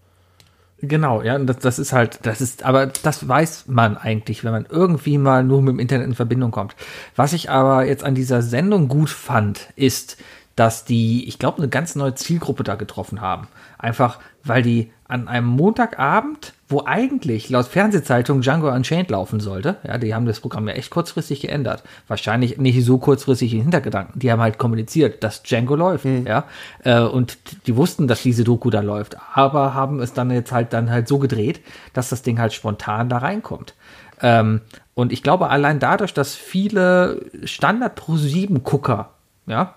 Genau, 0.81 1.23
ja, 1.23 1.35
und 1.35 1.47
das, 1.47 1.59
das 1.59 1.79
ist 1.81 1.93
halt, 1.93 2.21
das 2.23 2.41
ist, 2.41 2.63
aber 2.63 2.87
das 2.87 3.27
weiß 3.27 3.65
man 3.67 3.97
eigentlich, 3.97 4.45
wenn 4.45 4.53
man 4.53 4.67
irgendwie 4.71 5.19
mal 5.19 5.43
nur 5.43 5.61
mit 5.61 5.73
dem 5.73 5.81
Internet 5.81 6.07
in 6.07 6.15
Verbindung 6.15 6.53
kommt. 6.53 6.77
Was 7.17 7.33
ich 7.33 7.51
aber 7.51 7.85
jetzt 7.85 8.05
an 8.05 8.15
dieser 8.15 8.43
Sendung 8.43 8.87
gut 8.87 9.11
fand, 9.11 9.71
ist, 9.75 10.19
dass 10.59 10.85
die, 10.85 11.29
ich 11.29 11.39
glaube, 11.39 11.59
eine 11.59 11.69
ganz 11.69 11.95
neue 11.95 12.17
Zielgruppe 12.17 12.65
da 12.65 12.75
getroffen 12.75 13.21
haben. 13.21 13.47
Einfach, 13.79 14.19
weil 14.43 14.63
die 14.63 14.91
an 15.07 15.29
einem 15.29 15.47
Montagabend, 15.47 16.53
wo 16.69 16.83
eigentlich 16.85 17.49
laut 17.49 17.67
Fernsehzeitung 17.67 18.41
Django 18.41 18.69
Unchained 18.69 19.09
laufen 19.09 19.39
sollte, 19.39 19.77
ja, 19.87 19.99
die 19.99 20.17
haben 20.17 20.27
das 20.27 20.41
Programm 20.41 20.67
ja 20.67 20.75
echt 20.75 20.91
kurzfristig 20.91 21.43
geändert. 21.43 21.85
Wahrscheinlich 22.09 22.59
nicht 22.59 22.85
so 22.85 22.99
kurzfristig 22.99 23.55
in 23.55 23.63
Hintergedanken. 23.63 24.19
Die 24.19 24.33
haben 24.33 24.41
halt 24.41 24.59
kommuniziert, 24.59 25.23
dass 25.23 25.45
Django 25.45 25.77
läuft, 25.77 26.05
ja. 26.05 26.45
Äh, 26.83 27.03
und 27.03 27.39
die 27.69 27.77
wussten, 27.77 28.09
dass 28.09 28.23
diese 28.23 28.43
Doku 28.43 28.71
da 28.71 28.81
läuft, 28.81 29.17
aber 29.35 29.75
haben 29.75 30.01
es 30.01 30.13
dann 30.13 30.29
jetzt 30.33 30.51
halt 30.51 30.73
dann 30.73 30.91
halt 30.91 31.07
so 31.07 31.19
gedreht, 31.19 31.61
dass 31.93 32.09
das 32.09 32.23
Ding 32.23 32.41
halt 32.41 32.53
spontan 32.53 33.09
da 33.09 33.19
reinkommt. 33.19 33.75
Ähm, 34.21 34.63
und 34.95 35.13
ich 35.13 35.23
glaube, 35.23 35.51
allein 35.51 35.79
dadurch, 35.79 36.15
dass 36.15 36.35
viele 36.35 37.21
Standard 37.45 37.95
Pro 37.95 38.17
7 38.17 38.65
Gucker, 38.65 39.11
ja, 39.47 39.77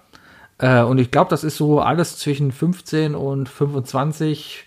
äh, 0.62 0.84
und 0.84 1.00
ich 1.00 1.12
glaube, 1.12 1.30
das 1.30 1.44
ist 1.44 1.58
so 1.58 1.82
alles 1.82 2.18
zwischen 2.18 2.52
15 2.52 3.16
und 3.16 3.50
25 3.50 4.66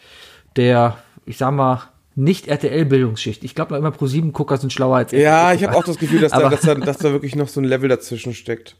der, 0.57 0.99
ich 1.25 1.39
sag 1.39 1.53
mal, 1.53 1.83
nicht 2.17 2.49
RTL-Bildungsschicht. 2.49 3.43
Ich 3.45 3.55
glaube 3.55 3.73
noch 3.73 3.79
immer 3.79 3.91
Pro 3.91 4.07
7 4.07 4.33
Gucker 4.33 4.57
sind 4.57 4.73
schlauer 4.73 4.99
als 4.99 5.13
Ja, 5.13 5.51
RTL 5.51 5.57
ich 5.57 5.65
habe 5.67 5.77
auch 5.77 5.85
das 5.85 5.99
Gefühl, 5.99 6.21
dass 6.21 6.33
da, 6.33 6.49
dass, 6.49 6.61
da, 6.61 6.75
dass 6.75 6.99
da 6.99 7.13
wirklich 7.13 7.37
noch 7.37 7.49
so 7.49 7.61
ein 7.61 7.65
Level 7.65 7.89
dazwischen 7.89 8.35
steckt. 8.35 8.77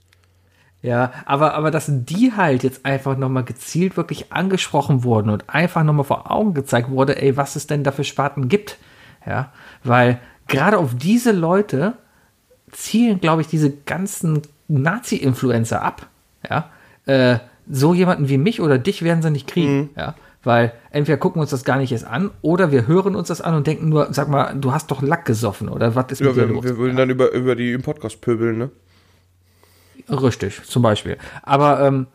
Ja, 0.83 1.13
aber, 1.25 1.55
aber 1.55 1.71
dass 1.71 1.87
die 1.89 2.33
halt 2.37 2.63
jetzt 2.63 2.85
einfach 2.85 3.17
nochmal 3.17 3.45
gezielt 3.45 3.97
wirklich 3.97 4.33
angesprochen 4.33 5.03
wurden 5.03 5.31
und 5.31 5.49
einfach 5.49 5.83
nochmal 5.83 6.05
vor 6.05 6.31
Augen 6.31 6.53
gezeigt 6.53 6.91
wurde, 6.91 7.21
ey, 7.23 7.37
was 7.37 7.57
es 7.57 7.67
denn 7.67 7.85
da 7.85 7.93
für 7.93 8.05
Sparten 8.05 8.49
gibt. 8.49 8.77
Ja, 9.25 9.53
weil 9.83 10.21
gerade 10.47 10.79
auf 10.79 10.95
diese 10.95 11.33
Leute 11.33 11.95
zielen, 12.71 13.21
glaube 13.21 13.41
ich, 13.41 13.49
diese 13.49 13.71
ganzen 13.71 14.43
Nazi-Influencer 14.69 15.81
ab. 15.81 16.07
Ja, 16.49 16.71
äh, 17.07 17.39
so 17.69 17.95
jemanden 17.95 18.29
wie 18.29 18.39
mich 18.39 18.61
oder 18.61 18.79
dich 18.79 19.03
werden 19.03 19.23
sie 19.23 19.31
nicht 19.31 19.47
kriegen. 19.47 19.91
Ja, 19.97 20.15
weil 20.43 20.73
entweder 20.91 21.17
gucken 21.17 21.39
wir 21.39 21.43
uns 21.43 21.51
das 21.51 21.65
gar 21.65 21.79
nicht 21.79 21.91
erst 21.91 22.07
an 22.07 22.31
oder 22.43 22.71
wir 22.71 22.87
hören 22.87 23.17
uns 23.17 23.29
das 23.29 23.41
an 23.41 23.55
und 23.55 23.67
denken 23.67 23.89
nur, 23.89 24.09
sag 24.13 24.29
mal, 24.29 24.55
du 24.55 24.73
hast 24.73 24.91
doch 24.91 25.01
Lack 25.01 25.25
gesoffen 25.25 25.69
oder 25.71 25.95
was 25.95 26.13
ist 26.13 26.21
Ja, 26.21 26.27
mit 26.29 26.37
dir 26.37 26.49
wir, 26.49 26.55
los? 26.55 26.65
wir 26.65 26.77
würden 26.77 26.97
dann 26.97 27.09
über, 27.09 27.33
über 27.33 27.55
die 27.57 27.73
im 27.73 27.83
Podcast 27.83 28.21
pöbeln, 28.21 28.59
ne? 28.59 28.71
Richtig, 30.11 30.63
zum 30.65 30.83
Beispiel. 30.83 31.17
Aber 31.43 31.81
ähm, 31.81 32.07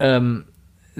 ähm, 0.00 0.44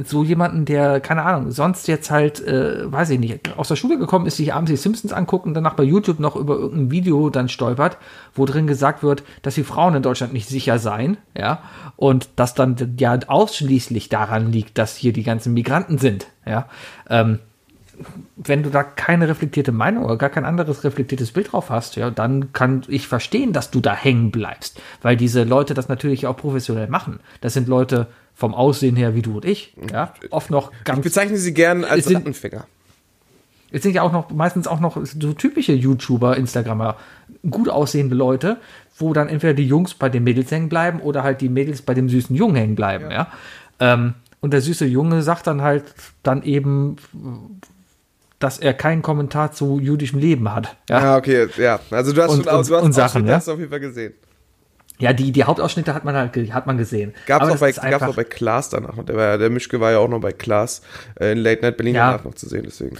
so 0.05 0.22
jemanden, 0.22 0.64
der, 0.64 1.01
keine 1.01 1.22
Ahnung, 1.22 1.51
sonst 1.51 1.88
jetzt 1.88 2.11
halt, 2.11 2.40
äh, 2.46 2.90
weiß 2.90 3.11
ich 3.11 3.18
nicht, 3.18 3.57
aus 3.57 3.68
der 3.68 3.76
Schule 3.76 3.99
gekommen 3.99 4.26
ist, 4.26 4.36
sich 4.36 4.55
abends 4.55 4.70
die 4.70 4.76
Simpsons 4.76 5.12
angucken, 5.12 5.55
danach 5.55 5.74
bei 5.74 5.82
YouTube 5.82 6.20
noch 6.20 6.36
über 6.36 6.57
irgendein 6.57 6.90
Video 6.90 7.30
dann 7.30 7.49
stolpert, 7.49 7.99
wo 8.34 8.44
drin 8.44 8.66
gesagt 8.66 9.03
wird, 9.03 9.22
dass 9.42 9.55
die 9.55 9.64
Frauen 9.64 9.94
in 9.94 10.03
Deutschland 10.03 10.32
nicht 10.32 10.49
sicher 10.49 10.78
seien, 10.78 11.16
ja, 11.36 11.61
und 11.96 12.28
das 12.36 12.55
dann 12.55 12.76
ja 12.99 13.18
ausschließlich 13.26 14.09
daran 14.09 14.53
liegt, 14.53 14.78
dass 14.78 14.96
hier 14.96 15.12
die 15.12 15.24
ganzen 15.24 15.55
Migranten 15.55 15.99
sind, 15.99 16.26
ja. 16.46 16.68
Ähm, 17.09 17.40
wenn 18.36 18.62
du 18.62 18.70
da 18.70 18.82
keine 18.84 19.28
reflektierte 19.28 19.72
Meinung 19.72 20.05
oder 20.05 20.16
gar 20.16 20.30
kein 20.30 20.44
anderes 20.44 20.84
reflektiertes 20.84 21.32
Bild 21.32 21.53
drauf 21.53 21.70
hast, 21.70 21.96
ja, 21.96 22.11
dann 22.11 22.53
kann 22.53 22.82
ich 22.88 23.09
verstehen, 23.09 23.53
dass 23.53 23.70
du 23.70 23.80
da 23.80 23.94
hängen 23.94 24.30
bleibst, 24.30 24.80
weil 25.03 25.16
diese 25.16 25.42
Leute 25.44 25.74
das 25.74 25.88
natürlich 25.88 26.26
auch 26.26 26.36
professionell 26.36 26.88
machen. 26.88 27.20
Das 27.40 27.55
sind 27.55 27.66
Leute 27.68 28.07
vom 28.34 28.55
Aussehen 28.55 28.94
her 28.94 29.14
wie 29.16 29.22
du 29.22 29.36
und 29.36 29.44
ich, 29.44 29.76
ja, 29.92 30.12
oft 30.30 30.51
noch 30.51 30.70
Ich 30.72 30.84
ganz 30.84 31.03
bezeichne 31.03 31.36
sie 31.38 31.53
gern 31.55 31.84
als 31.84 32.05
sind- 32.07 32.18
Rattenfänger. 32.18 32.66
es 33.72 33.82
sind 33.82 33.94
ja 33.94 34.03
auch 34.03 34.12
noch 34.12 34.30
meistens 34.30 34.68
auch 34.68 34.78
noch 34.80 34.96
so 35.05 35.32
typische 35.32 35.72
YouTuber, 35.72 36.36
Instagrammer, 36.36 36.96
gut 37.51 37.68
aussehende 37.68 38.14
Leute, 38.14 38.59
wo 38.96 39.12
dann 39.12 39.28
entweder 39.28 39.55
die 39.55 39.66
Jungs 39.66 39.94
bei 39.94 40.09
den 40.09 40.22
Mädels 40.22 40.51
hängen 40.53 40.68
bleiben 40.68 41.01
oder 41.01 41.24
halt 41.24 41.40
die 41.40 41.49
Mädels 41.49 41.82
bei 41.82 41.94
dem 41.94 42.09
süßen 42.09 42.34
Jungen 42.36 42.55
hängen 42.55 42.74
bleiben, 42.76 43.11
ja. 43.11 43.26
Ähm, 43.80 44.14
und 44.40 44.53
der 44.53 44.61
süße 44.61 44.86
Junge 44.86 45.22
sagt 45.22 45.49
dann 45.49 45.62
halt 45.62 45.82
dann 46.22 46.44
eben, 46.44 46.94
dass 48.39 48.59
er 48.59 48.72
keinen 48.74 49.03
Kommentar 49.03 49.53
zu 49.53 49.80
jüdischem 49.80 50.18
Leben 50.20 50.55
hat. 50.55 50.76
Ja, 50.89 51.01
Ja, 51.03 51.16
okay, 51.16 51.49
ja. 51.57 51.80
Also 51.91 52.12
du 52.12 52.22
hast 52.22 52.30
Und- 52.30 52.45
schon 52.45 52.55
und- 52.55 52.68
du 52.68 52.76
hast 52.76 52.82
und 52.84 52.93
Sachen, 52.93 53.26
ja? 53.26 53.34
hast 53.36 53.49
du 53.49 53.53
auf 53.53 53.59
jeden 53.59 53.70
Fall 53.70 53.80
gesehen. 53.80 54.14
ja 55.01 55.12
die, 55.12 55.30
die 55.32 55.45
Hauptausschnitte 55.45 55.95
hat 55.95 56.05
man 56.05 56.14
halt 56.16 56.36
hat 56.53 56.66
man 56.66 56.76
gesehen. 56.78 57.14
Gab's 57.26 57.45
Aber 57.45 57.55
auch 57.55 57.59
bei, 57.59 57.72
gab's 57.72 58.03
auch 58.05 58.14
bei 58.16 58.24
Klaas 58.24 58.68
danach. 58.68 58.97
Und 58.97 59.09
Der, 59.09 59.16
war, 59.16 59.24
ja- 59.24 59.36
der 59.39 59.51
Mischke 59.51 59.80
war 59.80 59.91
ja 59.93 59.99
auch 59.99 60.09
noch 60.09 60.20
bei 60.20 60.32
Klaas 60.32 60.82
äh, 61.20 61.32
in 61.32 61.39
Late 61.39 61.62
Night 61.62 61.76
Berlin 61.76 61.95
Ja. 61.97 62.11
danach 62.12 62.24
noch 62.24 62.34
zu 62.34 62.49
sehen, 62.49 62.62
deswegen. 62.66 62.97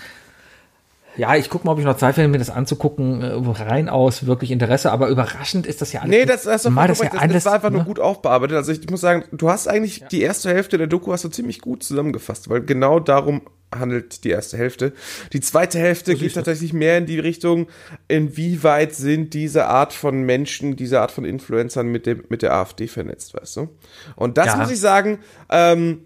Ja, 1.17 1.35
ich 1.35 1.51
gucke 1.51 1.67
mal, 1.67 1.73
ob 1.73 1.81
ich 1.81 1.85
noch 1.85 1.97
Zeit 1.97 2.15
finde, 2.15 2.29
mir 2.29 2.39
das 2.39 2.51
anzugucken, 2.51 3.23
äh, 3.23 3.33
rein 3.63 3.89
aus 3.89 4.27
wirklich 4.27 4.53
Interesse, 4.53 4.93
aber 4.93 5.09
überraschend 5.09 5.67
ist 5.67 5.83
das 5.83 5.93
ja 5.93 6.03
alles. 6.03 6.11
Nee, 6.11 6.25
das, 6.27 6.45
das, 6.45 6.69
mal 6.71 6.87
das, 6.87 7.01
ja 7.01 7.09
das, 7.09 7.21
alles. 7.21 7.33
das 7.35 7.45
war 7.47 7.55
einfach 7.55 7.71
nur 7.71 7.81
ne? 7.81 7.87
gut 7.87 7.99
aufbearbeitet. 7.99 8.57
Also 8.57 8.71
ich 8.71 8.89
muss 8.89 9.01
sagen, 9.01 9.25
du 9.33 9.51
hast 9.51 9.67
eigentlich 9.67 10.05
die 10.13 10.23
erste 10.23 10.51
Hälfte 10.51 10.79
der 10.79 10.87
Doku 10.87 11.11
hast 11.13 11.25
du 11.25 11.29
ziemlich 11.29 11.61
gut 11.61 11.83
zusammengefasst, 11.83 12.49
weil 12.49 12.61
genau 12.61 13.01
darum 13.01 13.43
handelt 13.75 14.25
die 14.25 14.31
erste 14.31 14.57
Hälfte. 14.57 14.93
Die 15.33 15.41
zweite 15.41 15.79
Hälfte 15.79 16.15
geht 16.15 16.35
tatsächlich 16.35 16.73
mehr 16.73 16.99
in 16.99 17.07
die 17.07 17.19
Richtung, 17.19 17.69
inwieweit 18.09 18.95
sind 18.95 19.35
diese 19.35 19.67
Art 19.67 19.93
von 19.93 20.23
Menschen, 20.23 20.77
diese 20.77 21.01
Art 21.01 21.11
von 21.11 21.25
Influencern 21.25 21.87
mit, 21.89 22.07
dem, 22.07 22.25
mit 22.29 22.43
der 22.43 22.55
AfD 22.55 22.89
vernetzt, 22.89 23.35
weißt 23.35 23.57
du? 23.57 23.69
Und 24.17 24.39
das 24.39 24.47
Ja. 24.47 24.57
muss 24.57 24.71
ich 24.71 24.81
sagen, 24.81 25.19
ähm, 25.51 26.03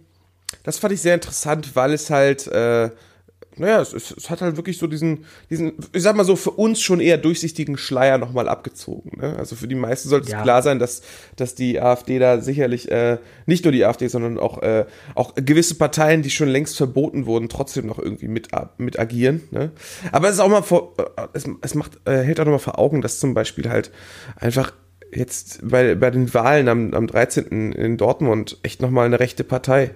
das 0.64 0.78
fand 0.78 0.92
ich 0.92 1.00
sehr 1.00 1.14
interessant, 1.14 1.74
weil 1.76 1.92
es 1.92 2.10
halt, 2.10 2.46
äh, 2.48 2.90
naja, 3.57 3.80
es, 3.80 3.92
es, 3.92 4.11
es 4.11 4.30
hat 4.30 4.40
halt 4.40 4.57
wirklich 4.57 4.78
so 4.78 4.86
diesen, 4.86 5.24
diesen, 5.50 5.72
ich 5.92 6.03
sag 6.03 6.16
mal 6.16 6.24
so, 6.24 6.36
für 6.36 6.53
uns 6.53 6.80
schon 6.80 7.00
eher 7.00 7.18
durchsichtigen 7.18 7.76
Schleier 7.76 8.18
nochmal 8.18 8.48
abgezogen. 8.48 9.20
Ne? 9.20 9.36
Also 9.36 9.57
für 9.57 9.68
die 9.68 9.74
meisten 9.74 10.09
sollte 10.09 10.26
es 10.26 10.32
Ja. 10.32 10.42
klar 10.42 10.62
sein, 10.62 10.78
dass, 10.78 11.03
dass 11.36 11.55
die 11.55 11.80
AfD 11.80 12.18
da 12.18 12.40
sicherlich, 12.40 12.90
äh, 12.90 13.18
nicht 13.46 13.64
nur 13.64 13.72
die 13.72 13.84
AfD, 13.84 14.09
sondern 14.09 14.38
auch, 14.38 14.62
äh, 14.62 14.86
auch 15.14 15.34
gewisse 15.34 15.74
Parteien, 15.74 16.22
die 16.22 16.30
schon 16.30 16.48
längst 16.48 16.76
verboten 16.76 17.26
wurden, 17.26 17.48
trotzdem 17.48 17.86
noch 17.86 17.98
irgendwie 17.98 18.28
mit, 18.28 18.48
mit 18.78 18.98
agieren. 18.98 19.42
Ne? 19.50 19.70
Aber 20.12 20.28
es 20.28 20.34
ist 20.34 20.40
auch 20.40 20.48
mal 20.48 20.62
vor, 20.62 20.94
äh, 20.98 21.26
es, 21.34 21.44
es 21.61 21.74
macht, 21.74 22.00
äh, 22.07 22.22
hält 22.22 22.40
auch 22.40 22.44
nochmal 22.44 22.59
vor 22.59 22.78
Augen, 22.78 23.03
dass 23.03 23.18
zum 23.20 23.34
Beispiel 23.34 23.68
halt 23.68 23.90
einfach 24.36 24.72
jetzt 25.14 25.61
bei, 25.62 25.94
bei 25.94 26.11
den 26.11 26.32
Wahlen 26.32 26.68
am, 26.68 26.94
am 26.94 27.07
13. 27.07 27.72
in 27.72 27.96
Dortmund 27.98 28.59
echt 28.62 28.80
nochmal 28.80 29.07
eine 29.07 29.20
rechte 29.20 29.44
Partei 29.44 29.90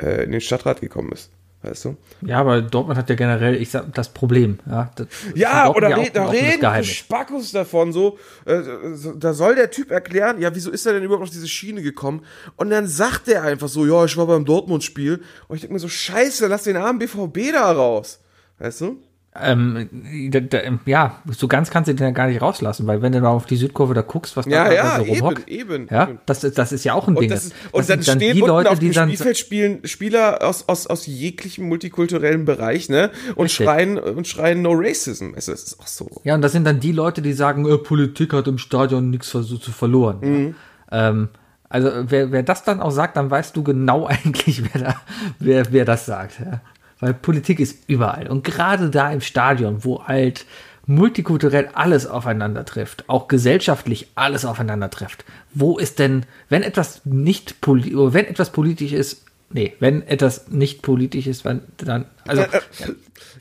äh, 0.00 0.24
in 0.24 0.32
den 0.32 0.40
Stadtrat 0.40 0.80
gekommen 0.80 1.12
ist. 1.12 1.30
Weißt 1.64 1.86
du? 1.86 1.96
Ja, 2.20 2.40
aber 2.40 2.60
Dortmund 2.60 2.98
hat 2.98 3.08
ja 3.08 3.16
generell, 3.16 3.54
ich 3.54 3.70
sag, 3.70 3.94
das 3.94 4.10
Problem. 4.10 4.58
Ja, 4.68 4.90
das 4.96 5.06
Ja, 5.34 5.70
oder 5.70 5.88
ja 5.88 5.96
re 5.96 6.02
auch 6.02 6.08
da 6.10 6.28
reden. 6.28 6.84
Spackos 6.84 7.52
davon 7.52 7.90
so, 7.92 8.18
äh, 8.44 8.60
so, 8.94 9.12
da 9.12 9.32
soll 9.32 9.54
der 9.54 9.70
Typ 9.70 9.90
erklären, 9.90 10.40
ja, 10.40 10.54
wieso 10.54 10.70
ist 10.70 10.84
er 10.84 10.92
denn 10.92 11.02
überhaupt 11.02 11.22
auf 11.24 11.30
diese 11.30 11.48
Schiene 11.48 11.80
gekommen? 11.80 12.22
Und 12.56 12.68
dann 12.68 12.86
sagt 12.86 13.28
er 13.28 13.42
einfach 13.42 13.68
so, 13.68 13.86
ja, 13.86 14.04
ich 14.04 14.14
war 14.18 14.26
beim 14.26 14.44
Dortmund-Spiel. 14.44 15.22
Und 15.48 15.56
ich 15.56 15.62
denke 15.62 15.72
mir 15.72 15.80
so, 15.80 15.88
scheiße, 15.88 16.46
lass 16.48 16.64
den 16.64 16.76
armen 16.76 16.98
BVB 16.98 17.52
da 17.52 17.72
raus. 17.72 18.20
Weißt 18.58 18.82
du? 18.82 18.98
Ähm, 19.40 19.88
da, 20.30 20.38
da, 20.38 20.58
ja, 20.86 21.16
so 21.36 21.48
ganz 21.48 21.68
kannst 21.70 21.88
du 21.88 21.94
den 21.94 22.04
ja 22.06 22.12
gar 22.12 22.28
nicht 22.28 22.40
rauslassen, 22.40 22.86
weil 22.86 23.02
wenn 23.02 23.10
du 23.10 23.20
mal 23.20 23.30
auf 23.30 23.46
die 23.46 23.56
Südkurve 23.56 23.92
da 23.92 24.02
guckst, 24.02 24.36
was 24.36 24.46
Ja, 24.46 24.64
da 24.66 24.72
ja, 24.72 24.96
so 24.98 25.02
rumhockt, 25.02 25.48
eben. 25.48 25.88
ja, 25.90 26.04
eben. 26.08 26.18
das, 26.26 26.44
ist- 26.44 26.56
das 26.56 26.70
ist 26.70 26.84
ja 26.84 26.94
auch 26.94 27.08
ein 27.08 27.16
Und, 27.16 27.22
Ding. 27.22 27.30
das 27.30 27.46
ist, 27.46 27.54
und 27.72 27.80
Das 27.80 27.86
dann 27.88 28.02
stehen 28.16 28.34
die 28.36 28.40
Leute, 28.40 28.70
auf 28.70 28.78
die 28.78 28.90
dem 28.90 29.08
Spielfeld 29.08 29.36
spielen 29.36 29.80
Spieler 29.86 30.38
aus, 30.46 30.68
aus, 30.68 30.86
aus 30.86 31.06
jeglichem 31.06 31.66
multikulturellen 31.68 32.44
Bereich, 32.44 32.88
ne? 32.88 33.10
Und 33.34 33.46
Richtig. 33.46 33.66
schreien, 33.66 33.98
und 33.98 34.28
schreien 34.28 34.62
No 34.62 34.70
Racism. 34.72 35.32
Es 35.34 35.48
ist 35.48 35.80
auch 35.80 35.86
so. 35.88 36.08
Ja, 36.22 36.36
und 36.36 36.42
das 36.42 36.52
sind 36.52 36.64
dann 36.64 36.78
die 36.78 36.92
Leute, 36.92 37.20
die 37.20 37.32
sagen, 37.32 37.66
äh, 37.68 37.76
Politik 37.78 38.32
hat 38.34 38.46
im 38.46 38.58
Stadion 38.58 39.10
nichts 39.10 39.30
so 39.30 39.42
zu 39.42 39.72
verloren. 39.72 40.18
Mhm. 40.20 40.54
Ja. 40.92 41.08
Ähm, 41.08 41.28
also 41.68 41.90
wer, 42.06 42.30
wer 42.30 42.44
das 42.44 42.62
dann 42.62 42.80
auch 42.80 42.92
sagt, 42.92 43.16
dann 43.16 43.32
weißt 43.32 43.56
du 43.56 43.64
genau 43.64 44.06
eigentlich, 44.06 44.62
wer, 44.72 44.80
da, 44.80 44.96
wer, 45.40 45.72
wer 45.72 45.84
das 45.84 46.06
sagt. 46.06 46.38
Ja. 46.38 46.60
Weil 47.04 47.12
Politik 47.12 47.60
ist 47.60 47.80
überall. 47.86 48.28
Und 48.28 48.44
gerade 48.44 48.88
da 48.88 49.12
im 49.12 49.20
Stadion, 49.20 49.84
wo 49.84 50.04
halt 50.04 50.46
multikulturell 50.86 51.68
alles 51.74 52.06
aufeinander 52.06 52.64
trifft, 52.64 53.06
auch 53.10 53.28
gesellschaftlich 53.28 54.08
alles 54.14 54.46
aufeinander 54.46 54.88
trifft. 54.88 55.26
Wo 55.52 55.76
ist 55.76 55.98
denn, 55.98 56.24
wenn 56.48 56.62
etwas 56.62 57.02
nicht 57.04 57.56
wenn 57.60 58.24
etwas 58.24 58.52
politisch 58.52 58.92
ist, 58.92 59.22
nee, 59.50 59.74
wenn 59.80 60.00
etwas 60.08 60.48
nicht 60.48 60.80
politisch 60.80 61.26
ist, 61.26 61.44
wenn, 61.44 61.60
dann, 61.76 62.06
also, 62.26 62.40
Äh, 62.40 62.60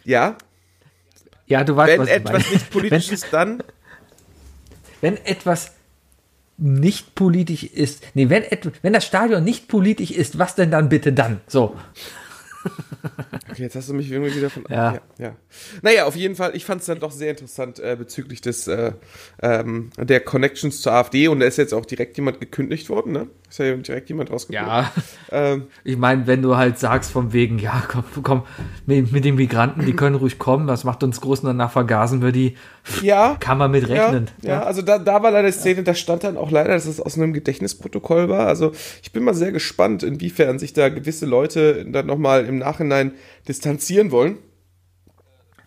Ja, 0.03 0.37
ja, 1.47 1.63
du 1.63 1.77
weißt, 1.77 1.93
wenn 1.93 1.99
was 2.01 2.09
ich 2.09 2.15
etwas 2.15 2.31
meine. 2.33 2.53
nicht 2.53 2.69
politisch 2.69 3.07
wenn, 3.07 3.13
ist, 3.13 3.27
dann. 3.31 3.63
wenn 4.99 5.17
etwas 5.25 5.71
nicht 6.57 7.15
politisch 7.15 7.63
ist, 7.63 8.03
nee, 8.13 8.29
wenn, 8.29 8.43
wenn 8.81 8.91
das 8.91 9.05
Stadion 9.05 9.45
nicht 9.45 9.69
politisch 9.69 10.11
ist, 10.11 10.37
was 10.37 10.55
denn 10.55 10.69
dann 10.69 10.89
bitte 10.89 11.13
dann? 11.13 11.39
So. 11.47 11.77
Okay, 13.53 13.63
jetzt 13.63 13.75
hast 13.75 13.87
du 13.87 13.93
mich 13.93 14.11
irgendwie 14.11 14.35
wieder 14.35 14.49
von. 14.49 14.63
Ja. 14.67 14.93
ja, 14.93 15.01
ja. 15.19 15.35
Naja, 15.83 16.05
auf 16.05 16.15
jeden 16.15 16.35
Fall, 16.35 16.55
ich 16.55 16.65
fand 16.65 16.81
es 16.81 16.87
dann 16.87 16.99
doch 16.99 17.11
sehr 17.11 17.29
interessant 17.29 17.77
äh, 17.79 17.95
bezüglich 17.95 18.41
des 18.41 18.67
äh, 18.67 18.93
ähm, 19.43 19.91
der 19.97 20.21
Connections 20.21 20.81
zur 20.81 20.93
AfD 20.93 21.27
und 21.27 21.39
da 21.39 21.45
ist 21.45 21.57
jetzt 21.57 21.73
auch 21.73 21.85
direkt 21.85 22.17
jemand 22.17 22.39
gekündigt 22.39 22.89
worden, 22.89 23.11
ne? 23.11 23.27
Ist 23.47 23.59
ja 23.59 23.75
direkt 23.75 24.09
jemand 24.09 24.31
rausgekommen. 24.31 24.67
Ja, 24.67 24.91
Ähm, 25.31 25.67
ich 25.83 25.97
meine, 25.97 26.25
wenn 26.27 26.41
du 26.41 26.57
halt 26.57 26.79
sagst 26.79 27.11
von 27.11 27.33
wegen, 27.33 27.59
ja, 27.59 27.83
komm, 27.87 28.03
komm 28.23 28.43
mit, 28.85 29.11
mit 29.11 29.25
den 29.25 29.35
Migranten, 29.35 29.85
die 29.85 29.93
können 29.93 30.15
ruhig 30.15 30.39
kommen, 30.39 30.67
das 30.67 30.83
macht 30.83 31.03
uns 31.03 31.21
groß 31.21 31.41
und 31.41 31.47
danach 31.47 31.71
vergasen 31.71 32.21
wir 32.21 32.31
die, 32.31 32.55
ja. 33.01 33.35
kann 33.39 33.57
man 33.57 33.71
mit 33.71 33.87
rechnen. 33.87 34.29
Ja, 34.41 34.49
ja, 34.49 34.63
also 34.63 34.81
da, 34.81 34.99
da 34.99 35.21
war 35.21 35.31
leider 35.31 35.47
die 35.47 35.53
Szene, 35.53 35.83
da 35.83 35.93
stand 35.95 36.23
dann 36.23 36.37
auch 36.37 36.51
leider, 36.51 36.69
dass 36.69 36.85
es 36.85 36.99
aus 36.99 37.17
einem 37.17 37.33
Gedächtnisprotokoll 37.33 38.29
war. 38.29 38.47
Also 38.47 38.71
ich 39.01 39.11
bin 39.11 39.23
mal 39.23 39.33
sehr 39.33 39.51
gespannt, 39.51 40.03
inwiefern 40.03 40.59
sich 40.59 40.73
da 40.73 40.89
gewisse 40.89 41.25
Leute 41.25 41.85
dann 41.85 42.05
nochmal 42.05 42.45
im 42.45 42.52
Nachhinein 42.59 43.13
distanzieren 43.47 44.11
wollen. 44.11 44.37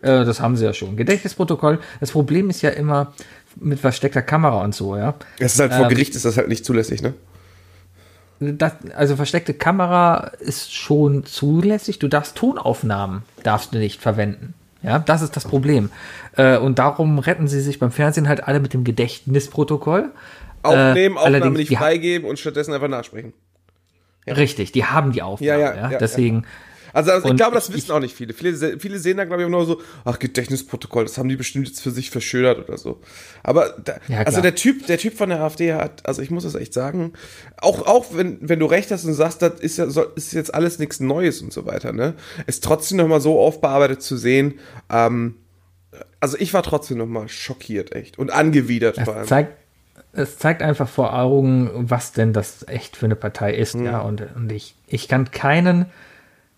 Äh, 0.01 0.25
das 0.25 0.39
haben 0.41 0.55
sie 0.57 0.65
ja 0.65 0.73
schon. 0.73 0.95
Gedächtnisprotokoll, 0.97 1.79
das 1.99 2.11
Problem 2.11 2.49
ist 2.49 2.61
ja 2.61 2.69
immer 2.69 3.13
mit 3.55 3.79
versteckter 3.79 4.21
Kamera 4.21 4.63
und 4.63 4.75
so, 4.75 4.95
ja. 4.95 5.15
Es 5.39 5.53
ist 5.55 5.59
halt 5.59 5.73
vor 5.73 5.85
Ähm, 5.85 5.89
Gericht, 5.89 6.15
ist 6.15 6.25
das 6.25 6.37
halt 6.37 6.47
nicht 6.47 6.63
zulässig, 6.65 7.01
ne? 7.01 7.13
Das, 8.39 8.73
also 8.95 9.15
versteckte 9.15 9.55
Kamera 9.55 10.31
ist 10.39 10.71
schon 10.71 11.25
zulässig. 11.25 11.97
Du 11.97 12.07
darfst 12.07 12.35
Tonaufnahmen 12.35 13.23
darfst 13.41 13.73
du 13.73 13.79
nicht 13.79 13.99
verwenden. 13.99 14.53
Ja, 14.83 14.99
das 14.99 15.23
ist 15.23 15.35
das 15.35 15.45
Problem. 15.45 15.89
Äh, 16.35 16.57
und 16.59 16.77
darum 16.77 17.17
retten 17.17 17.47
sie 17.47 17.61
sich 17.61 17.79
beim 17.79 17.89
Fernsehen 17.91 18.27
halt 18.27 18.47
alle 18.47 18.59
mit 18.59 18.73
dem 18.75 18.83
Gedächtnisprotokoll. 18.83 20.11
Aufnehmen, 20.61 21.15
Äh, 21.15 21.19
Aufnahme 21.19 21.57
nicht 21.57 21.75
freigeben 21.75 22.29
und 22.29 22.37
stattdessen 22.37 22.73
einfach 22.75 22.87
nachsprechen. 22.87 23.33
Richtig, 24.27 24.71
die 24.71 24.85
haben 24.85 25.13
die 25.13 25.23
Aufnahme. 25.23 25.49
Ja, 25.49 25.57
Ja, 25.57 25.75
ja, 25.75 25.91
ja, 25.93 25.97
deswegen. 25.97 26.45
Also, 26.93 27.11
also 27.11 27.27
ich 27.29 27.35
glaube, 27.35 27.55
das 27.55 27.69
ich- 27.69 27.75
wissen 27.75 27.91
auch 27.91 27.99
nicht 27.99 28.15
viele. 28.15 28.33
Viele, 28.33 28.79
viele 28.79 28.99
sehen 28.99 29.17
da, 29.17 29.25
glaube 29.25 29.41
ich, 29.41 29.45
auch 29.45 29.51
nur 29.51 29.65
so, 29.65 29.81
ach, 30.05 30.19
Gedächtnisprotokoll, 30.19 31.03
das 31.05 31.17
haben 31.17 31.29
die 31.29 31.35
bestimmt 31.35 31.67
jetzt 31.67 31.81
für 31.81 31.91
sich 31.91 32.09
verschönert 32.09 32.59
oder 32.67 32.77
so. 32.77 32.99
Aber 33.43 33.75
da, 33.83 33.97
Ja, 34.07 34.19
also 34.21 34.41
der 34.41 34.55
Typ, 34.55 34.85
der 34.87 34.97
Typ 34.97 35.17
von 35.17 35.29
der 35.29 35.41
AfD 35.41 35.73
hat, 35.73 36.05
also 36.05 36.21
ich 36.21 36.31
muss 36.31 36.43
das 36.43 36.55
echt 36.55 36.73
sagen, 36.73 37.13
auch, 37.61 37.85
auch 37.85 38.05
wenn, 38.15 38.37
wenn 38.41 38.59
du 38.59 38.65
recht 38.65 38.91
hast 38.91 39.05
und 39.05 39.13
sagst, 39.13 39.41
das 39.41 39.59
ist 39.59 39.77
ja, 39.77 39.89
soll- 39.89 40.11
ist 40.15 40.33
jetzt 40.33 40.53
alles 40.53 40.79
nichts 40.79 40.99
Neues 40.99 41.41
und 41.41 41.51
so 41.53 41.65
weiter, 41.65 41.93
ne? 41.93 42.13
Ist 42.45 42.63
trotzdem 42.63 42.97
nochmal 42.97 43.21
so 43.21 43.39
aufbearbeitet 43.39 44.01
zu 44.01 44.17
sehen, 44.17 44.59
ähm, 44.89 45.35
also 46.19 46.37
ich 46.39 46.53
war 46.53 46.63
trotzdem 46.63 46.97
nochmal 46.97 47.27
schockiert, 47.29 47.93
echt. 47.95 48.19
Und 48.19 48.31
angewidert 48.31 48.99
vor 49.03 49.13
allem. 49.13 49.23
Es 49.23 49.29
zeigt, 49.29 49.53
es 50.13 50.37
zeigt 50.37 50.61
einfach 50.61 50.87
vor 50.89 51.17
Augen, 51.17 51.69
was 51.73 52.11
denn 52.11 52.33
das 52.33 52.67
echt 52.67 52.97
für 52.97 53.05
eine 53.05 53.15
Partei 53.15 53.53
ist. 53.53 53.75
Mhm. 53.75 53.85
Ja, 53.85 53.99
und, 54.01 54.23
und 54.35 54.51
ich, 54.51 54.75
ich 54.87 55.07
kann 55.07 55.29
keinen, 55.31 55.85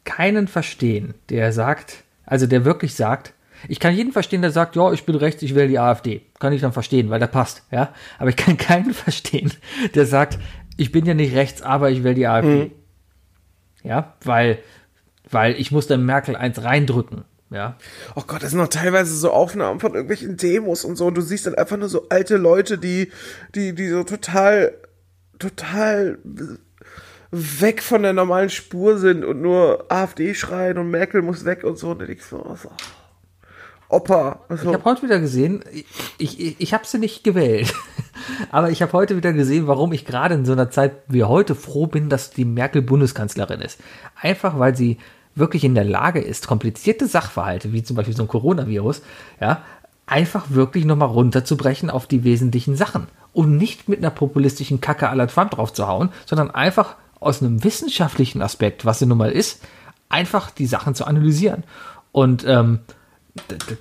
keinen 0.04 0.48
verstehen, 0.48 1.14
der 1.30 1.52
sagt, 1.54 2.04
also 2.26 2.48
der 2.48 2.66
wirklich 2.66 2.96
sagt, 2.96 3.34
ich 3.68 3.80
kann 3.80 3.94
jeden 3.94 4.14
verstehen, 4.14 4.42
der 4.42 4.52
sagt, 4.52 4.76
ja, 4.76 4.92
ich 4.94 5.06
bin 5.06 5.16
rechts, 5.16 5.42
ich 5.42 5.54
wähle 5.54 5.68
die 5.68 5.80
AfD. 5.80 6.22
Kann 6.40 6.54
ich 6.54 6.62
dann 6.62 6.72
verstehen, 6.72 7.10
weil 7.10 7.20
der 7.20 7.28
passt, 7.28 7.64
ja. 7.72 7.94
Aber 8.18 8.30
ich 8.30 8.38
kann 8.38 8.58
keinen 8.58 8.94
verstehen, 8.94 9.52
der 9.96 10.06
sagt, 10.06 10.40
ich 10.78 10.92
bin 10.92 11.06
ja 11.06 11.14
nicht 11.14 11.36
rechts, 11.36 11.62
aber 11.62 11.90
ich 11.90 12.04
wähle 12.04 12.16
die 12.16 12.28
AfD. 12.28 12.66
Mhm. 12.66 12.72
Ja, 13.84 14.14
weil, 14.24 14.60
weil 15.30 15.56
ich 15.56 15.72
muss 15.72 15.88
dann 15.88 16.06
Merkel 16.06 16.36
eins 16.36 16.64
reindrücken, 16.64 17.26
ja. 17.50 17.78
Oh 18.16 18.24
Gott, 18.26 18.44
das 18.44 18.52
sind 18.52 18.60
noch 18.60 18.68
teilweise 18.68 19.16
so 19.16 19.32
Aufnahmen 19.32 19.80
von 19.80 19.94
irgendwelchen 19.94 20.38
Demos 20.38 20.86
und 20.86 20.96
so. 20.96 21.08
Und 21.08 21.16
du 21.16 21.22
siehst 21.22 21.48
dann 21.48 21.56
einfach 21.56 21.78
nur 21.78 21.90
so 21.90 22.08
alte 22.10 22.38
Leute, 22.38 22.78
die, 22.78 23.12
die, 23.56 23.74
die 23.74 23.90
so 23.90 24.04
total, 24.04 24.74
total 25.40 26.20
weg 27.32 27.84
von 27.84 28.04
der 28.04 28.14
normalen 28.14 28.50
Spur 28.50 28.98
sind 28.98 29.24
und 29.24 29.42
nur 29.42 29.86
AfD 29.90 30.34
schreien 30.34 30.78
und 30.78 30.90
Merkel 30.90 31.22
muss 31.22 31.46
weg 31.46 31.64
und 31.64 31.78
so. 31.78 31.92
Und 31.92 32.10
ich 32.10 32.24
so, 32.24 32.56
so. 32.62 32.70
Opa. 33.88 34.42
Ich 34.54 34.62
So. 34.62 34.74
habe 34.74 34.84
heute 34.86 35.04
wieder 35.04 35.20
gesehen, 35.20 35.64
ich, 36.18 36.40
ich, 36.40 36.56
ich 36.60 36.74
habe 36.74 36.86
sie 36.86 37.00
nicht 37.00 37.24
gewählt, 37.24 37.74
aber 38.52 38.70
ich 38.70 38.82
habe 38.82 38.94
heute 38.94 39.16
wieder 39.18 39.34
gesehen, 39.34 39.68
warum 39.68 39.92
ich 39.94 40.06
gerade 40.06 40.36
in 40.36 40.46
so 40.46 40.52
einer 40.52 40.70
Zeit 40.70 40.94
wie 41.08 41.24
heute 41.24 41.56
froh 41.56 41.88
bin, 41.88 42.10
dass 42.10 42.30
die 42.30 42.46
Merkel 42.46 42.82
Bundeskanzlerin 42.82 43.62
ist. 43.62 43.80
Einfach 44.20 44.60
weil 44.60 44.76
sie 44.76 44.98
wirklich 45.36 45.64
in 45.64 45.76
der 45.76 45.86
Lage 45.86 46.20
ist, 46.20 46.48
komplizierte 46.48 47.08
Sachverhalte, 47.08 47.74
wie 47.74 47.84
zum 47.84 47.96
Beispiel 47.96 48.16
so 48.16 48.24
ein 48.24 48.28
Coronavirus, 48.28 49.02
ja, 49.40 49.64
einfach 50.06 50.46
wirklich 50.50 50.86
nochmal 50.86 51.10
runterzubrechen 51.10 51.90
auf 51.90 52.08
die 52.08 52.24
wesentlichen 52.24 52.76
Sachen 52.76 53.08
und 53.34 53.58
nicht 53.58 53.88
mit 53.88 54.00
einer 54.00 54.10
populistischen 54.10 54.82
Kacke 54.82 55.10
aller 55.10 55.28
Trump 55.28 55.52
drauf 55.52 55.72
zu 55.72 55.88
hauen, 55.88 56.10
sondern 56.26 56.52
einfach 56.52 56.96
aus 57.20 57.42
einem 57.42 57.64
wissenschaftlichen 57.64 58.42
Aspekt, 58.42 58.86
was 58.86 59.00
sie 59.00 59.06
nun 59.06 59.18
mal 59.18 59.32
ist, 59.32 59.62
einfach 60.10 60.52
die 60.52 60.66
Sachen 60.66 60.96
zu 60.96 61.06
analysieren. 61.06 61.64
Und 62.12 62.46
ähm, 62.48 62.80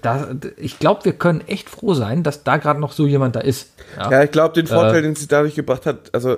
da, 0.03 0.29
ich 0.57 0.79
glaube, 0.79 1.05
wir 1.05 1.13
können 1.13 1.41
echt 1.47 1.71
froh 1.71 1.95
sein, 1.95 2.23
dass 2.23 2.45
da 2.45 2.59
gerade 2.59 2.81
noch 2.81 2.93
so 2.93 3.07
jemand 3.07 3.37
da 3.37 3.41
ist. 3.41 3.73
Ja. 3.97 4.11
Ja, 4.11 4.23
ich 4.25 4.31
glaube, 4.31 4.55
den 4.55 4.67
Vorteil, 4.67 4.99
Äh. 4.99 5.03
den 5.03 5.15
sie 5.17 5.27
dadurch 5.27 5.55
gebracht 5.55 5.87
hat, 5.87 6.15
also 6.15 6.37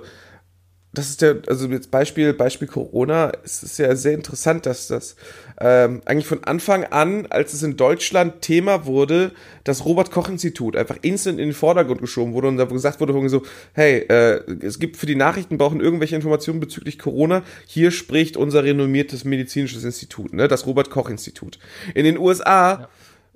das 0.92 1.08
ist 1.08 1.22
der, 1.22 1.42
also 1.46 1.68
jetzt 1.68 1.92
Beispiel, 1.92 2.32
Beispiel 2.32 2.66
Corona, 2.66 3.30
es 3.44 3.62
ist 3.62 3.78
ja 3.78 3.94
sehr 3.94 4.14
interessant, 4.14 4.66
dass 4.66 4.88
das 4.88 5.14
ähm, 5.60 6.02
eigentlich 6.04 6.26
von 6.26 6.42
Anfang 6.42 6.84
an, 6.84 7.26
als 7.26 7.52
es 7.52 7.62
in 7.62 7.76
Deutschland 7.76 8.42
Thema 8.42 8.86
wurde, 8.86 9.30
das 9.62 9.84
Robert-Koch-Institut 9.84 10.74
einfach 10.74 10.96
instant 11.02 11.38
in 11.38 11.46
den 11.46 11.54
Vordergrund 11.54 12.00
geschoben 12.00 12.32
wurde 12.32 12.48
und 12.48 12.56
da 12.56 12.64
gesagt 12.64 12.98
wurde 13.00 13.12
irgendwie 13.12 13.30
so, 13.30 13.42
hey, 13.72 13.98
äh, 14.08 14.42
es 14.62 14.80
gibt 14.80 14.96
für 14.96 15.06
die 15.06 15.14
Nachrichten 15.14 15.58
brauchen 15.58 15.80
irgendwelche 15.80 16.16
Informationen 16.16 16.58
bezüglich 16.58 16.98
Corona, 16.98 17.44
hier 17.66 17.92
spricht 17.92 18.36
unser 18.36 18.64
renommiertes 18.64 19.24
medizinisches 19.24 19.84
Institut, 19.84 20.32
ne, 20.32 20.48
das 20.48 20.66
Robert-Koch-Institut. 20.66 21.60
In 21.94 22.04
den 22.04 22.18
USA 22.18 22.88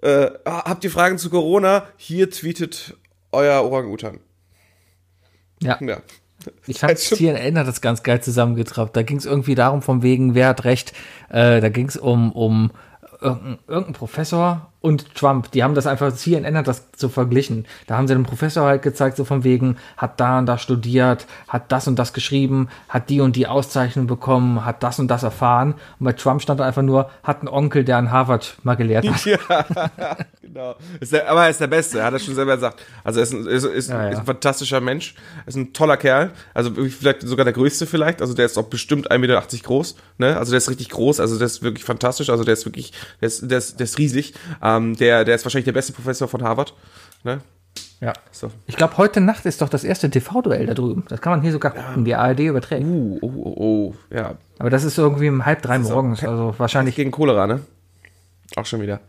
äh, 0.03 0.29
habt 0.45 0.83
ihr 0.83 0.91
Fragen 0.91 1.19
zu 1.19 1.31
Corona, 1.31 1.87
hier 1.99 2.31
tweetet 2.31 2.97
euer 3.31 3.63
Orang-Utan. 3.63 4.19
ja. 5.63 5.79
Ja. 5.81 6.03
Ich 6.67 6.79
schon- 6.79 6.97
CNN 6.97 7.59
hat 7.59 7.67
das 7.67 7.81
ganz 7.81 8.03
geil 8.03 8.23
zusammengetrappt. 8.23 8.97
Da 8.97 9.03
ging 9.03 9.17
es 9.17 9.25
irgendwie 9.27 9.55
darum, 9.55 9.83
von 9.83 10.03
wegen, 10.03 10.35
wer 10.35 10.49
hat 10.49 10.65
recht. 10.65 10.93
Äh, 11.31 11.61
da 11.61 11.69
ging 11.69 11.89
es 11.89 11.97
um, 11.97 12.33
um 12.33 12.71
irgendein, 13.21 13.59
irgendein 13.67 13.95
Professor 13.95 14.73
und 14.85 15.15
Trump. 15.15 15.51
Die 15.53 15.65
haben 15.65 15.75
das 15.75 15.87
einfach, 15.87 16.13
CNN 16.13 16.59
hat 16.59 16.69
das 16.69 16.85
so 16.95 17.09
verglichen. 17.09 17.65
Da 17.87 17.97
haben 17.97 18.07
sie 18.07 18.13
den 18.13 18.25
Professor 18.25 18.67
halt 18.67 18.83
gezeigt, 18.83 19.17
so 19.17 19.25
von 19.25 19.43
wegen, 19.43 19.79
hat 19.97 20.21
da 20.21 20.39
und 20.39 20.45
da 20.45 20.59
studiert, 20.59 21.27
hat 21.49 21.73
das 21.73 21.89
und 21.89 21.99
das 21.99 22.13
geschrieben, 22.13 22.69
hat 22.91 23.09
die 23.09 23.23
und 23.23 23.35
die 23.35 23.47
Auszeichnung 23.47 24.07
bekommen, 24.07 24.67
hat 24.67 24.83
das 24.83 24.99
und 24.99 25.09
das 25.09 25.23
erfahren. 25.23 25.73
Und 25.99 26.05
bei 26.05 26.13
Trump 26.13 26.43
stand 26.43 26.61
einfach 26.61 26.83
nur, 26.83 27.09
hat 27.23 27.39
einen 27.41 27.49
Onkel, 27.49 27.83
der 27.83 27.97
an 27.97 28.11
Harvard 28.11 28.59
mal 28.63 28.75
gelehrt 28.75 29.09
hat. 29.09 29.25
Ja, 29.25 30.17
genau. 30.43 30.75
Ist 31.01 31.13
der, 31.13 31.31
aber 31.31 31.45
er 31.45 31.51
ist 31.51 31.61
der 31.61 31.67
Beste, 31.67 32.01
er 32.01 32.07
hat 32.07 32.15
das 32.15 32.25
schon 32.25 32.35
selber 32.35 32.57
gesagt. 32.57 32.83
Also 33.03 33.21
er 33.21 33.23
ist 33.23 33.33
ein, 33.33 33.47
ist, 33.47 33.65
ist, 33.65 33.89
Ja, 33.89 34.03
ja. 34.05 34.09
ist 34.11 34.19
ein 34.19 34.27
fantastischer 34.27 34.81
Mensch, 34.81 35.15
ist 35.47 35.57
ein 35.57 35.73
toller 35.73 35.97
Kerl, 35.97 36.33
also 36.53 36.71
vielleicht 36.75 37.23
sogar 37.23 37.45
der 37.45 37.55
größte 37.55 37.87
vielleicht, 37.87 38.21
also 38.21 38.35
der 38.35 38.45
ist 38.45 38.59
auch 38.59 38.65
bestimmt 38.65 39.11
1,80 39.11 39.19
Meter 39.19 39.43
groß, 39.63 39.97
ne? 40.19 40.37
Also 40.37 40.53
der 40.53 40.59
ist 40.59 40.69
richtig 40.69 40.91
groß, 40.91 41.21
also 41.21 41.39
der 41.39 41.47
ist 41.47 41.63
wirklich 41.63 41.85
fantastisch, 41.85 42.29
also 42.29 42.45
der 42.45 42.53
ist 42.53 42.67
wirklich, 42.67 42.93
der 43.21 43.29
ist, 43.29 43.51
der 43.51 43.59
ist, 43.59 43.81
der 43.81 43.85
ist 43.85 43.99
riesig. 43.99 44.35
Ähm, 44.77 44.97
der, 44.97 45.25
der 45.25 45.35
ist 45.35 45.45
wahrscheinlich 45.45 45.65
der 45.67 45.73
beste 45.73 45.93
Professor 45.93 46.29
von 46.29 46.43
Harvard. 46.43 46.75
Ne? 47.23 47.41
Ja. 48.01 48.13
So. 48.33 48.51
Ich 48.67 48.77
glaube, 48.77 48.97
heute 48.99 49.21
Nacht 49.21 49.47
ist 49.47 49.63
doch 49.63 49.69
das 49.69 49.85
erste 49.85 50.11
TV-Duell 50.11 50.67
da 50.67 50.75
drüben. 50.75 51.05
Das 51.09 51.21
kann 51.21 51.33
man 51.33 51.43
hier 51.43 51.53
sogar 51.53 51.73
gucken. 51.73 52.05
Die 52.05 52.15
ARD 52.15 52.41
überträgt. 52.41 52.85
Uh, 52.85 53.19
oh, 53.23 53.27
oh, 53.35 53.55
oh, 53.57 53.95
ja. 54.15 54.35
Aber 54.59 54.71
das 54.71 54.85
ist 54.85 54.99
irgendwie 54.99 55.29
um 55.29 55.45
halb 55.47 55.63
drei 55.63 55.79
morgens. 55.79 56.23
Also 56.25 56.55
wahrscheinlich. 56.59 56.97
Gegen 56.97 57.11
Cholera, 57.11 57.47
ne? 57.47 57.61
Auch 58.57 58.67
schon 58.67 58.81
wieder. 58.83 59.01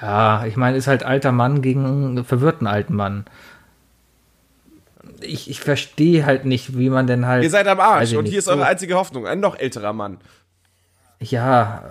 Ja, 0.00 0.46
ich 0.46 0.56
meine, 0.56 0.76
ist 0.76 0.86
halt 0.86 1.02
alter 1.02 1.32
Mann 1.32 1.60
gegen 1.60 1.84
einen 1.84 2.24
verwirrten 2.24 2.66
alten 2.66 2.94
Mann. 2.94 3.24
Ich, 5.20 5.50
ich 5.50 5.60
verstehe 5.60 6.24
halt 6.24 6.44
nicht, 6.44 6.78
wie 6.78 6.90
man 6.90 7.06
denn 7.06 7.26
halt. 7.26 7.42
Ihr 7.42 7.50
seid 7.50 7.66
am 7.66 7.80
Arsch 7.80 8.14
und 8.14 8.26
hier 8.26 8.38
ist 8.38 8.44
so- 8.44 8.52
eure 8.52 8.66
einzige 8.66 8.94
Hoffnung, 8.94 9.26
ein 9.26 9.40
noch 9.40 9.58
älterer 9.58 9.92
Mann. 9.92 10.18
Ja, 11.20 11.90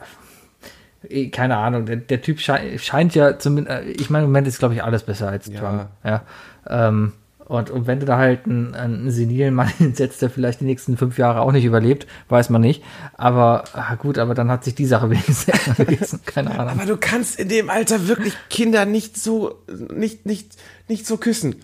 keine 1.31 1.57
Ahnung. 1.57 1.85
Der, 1.85 1.97
der 1.97 2.21
Typ 2.21 2.39
schei 2.39 2.77
scheint 2.77 3.15
ja 3.15 3.37
zumindest. 3.39 3.85
Ich 3.99 4.09
meine, 4.09 4.25
im 4.25 4.31
Moment 4.31 4.47
ist, 4.47 4.59
glaube 4.59 4.73
ich, 4.73 4.83
alles 4.83 5.03
besser 5.03 5.29
als 5.29 5.47
Ja. 5.47 5.59
Trump. 5.59 5.87
Ja. 6.03 6.21
Ähm, 6.69 7.13
und, 7.45 7.69
und 7.69 7.87
wenn 7.87 8.01
du 8.01 8.05
da 8.05 8.17
halt 8.17 8.45
einen, 8.45 8.75
einen 8.75 9.09
senilen 9.09 9.53
Mann 9.53 9.67
hinsetzt, 9.77 10.21
der 10.21 10.29
vielleicht 10.29 10.59
die 10.59 10.65
nächsten 10.65 10.97
fünf 10.97 11.17
Jahre 11.17 11.39
auch 11.41 11.53
nicht 11.53 11.63
überlebt, 11.63 12.05
weiß 12.27 12.49
man 12.49 12.59
nicht. 12.61 12.83
Aber 13.13 13.63
ah, 13.73 13.95
gut, 13.95 14.17
aber 14.17 14.33
dann 14.33 14.51
hat 14.51 14.65
sich 14.65 14.75
die 14.75 14.85
Sache 14.85 15.09
wenigstens 15.09 15.45
vergessen. 15.75 16.19
Keine 16.25 16.51
Ahnung. 16.51 16.73
Aber 16.79 16.85
du 16.85 16.97
kannst 16.97 17.39
in 17.39 17.47
dem 17.47 17.69
Alter 17.69 18.07
wirklich 18.09 18.33
Kinder 18.49 18.85
nicht 18.85 19.17
so, 19.17 19.63
nicht, 19.93 20.25
nicht, 20.25 20.57
nicht 20.89 21.07
so 21.07 21.15
küssen. 21.17 21.55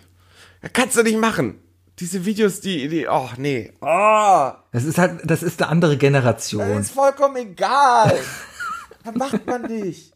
Das 0.62 0.72
kannst 0.72 0.96
du 0.98 1.04
nicht 1.04 1.20
machen. 1.20 1.56
Diese 2.00 2.26
Videos, 2.26 2.60
die, 2.62 2.88
die, 2.88 3.08
oh, 3.08 3.30
nee. 3.38 3.72
Oh, 3.82 4.52
Das 4.72 4.84
ist 4.86 4.98
halt, 4.98 5.20
das 5.26 5.44
ist 5.44 5.62
eine 5.62 5.70
andere 5.70 5.92
das 5.92 6.00
Generation. 6.00 6.78
ist 6.80 6.92
vollkommen 6.92 7.36
egal. 7.36 8.14
das 9.04 9.16
macht 9.16 9.46
man 9.46 9.64
nicht. 9.64 10.14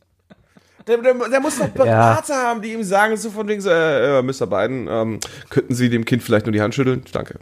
Der, 0.88 0.98
der, 1.00 1.14
der 1.14 1.40
muss 1.42 1.58
doch 1.58 1.68
Berater 1.68 2.36
haben, 2.36 2.62
die 2.62 2.72
ihm 2.72 2.84
sagen, 2.84 3.18
so 3.18 3.30
von 3.30 3.48
wegen 3.48 3.60
so, 3.60 3.70
äh, 3.70 4.20
äh, 4.20 4.22
Mr. 4.22 4.48
Biden, 4.48 4.88
ähm, 4.90 5.20
könnten 5.50 5.76
Sie 5.76 5.90
dem 5.90 6.06
Kind 6.06 6.24
vielleicht 6.24 6.46
nur 6.46 6.54
die 6.54 6.62
Hand 6.62 6.76
schütteln? 6.76 7.04
Danke. 7.12 7.40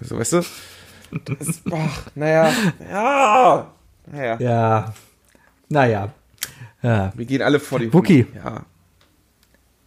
So, 0.00 0.18
weißt 0.18 0.32
du? 0.34 0.42
Das, 1.26 1.60
ach, 1.72 2.06
naja, 2.14 2.50
ja. 2.90 3.72
Naja, 4.06 4.36
Ja. 4.40 4.94
Naja. 5.68 6.12
Ja. 6.82 7.12
wir 7.14 7.26
gehen 7.26 7.42
alle 7.42 7.60
vor 7.60 7.78
die 7.78 7.92
Wookie. 7.92 8.26
Ja. 8.34 8.64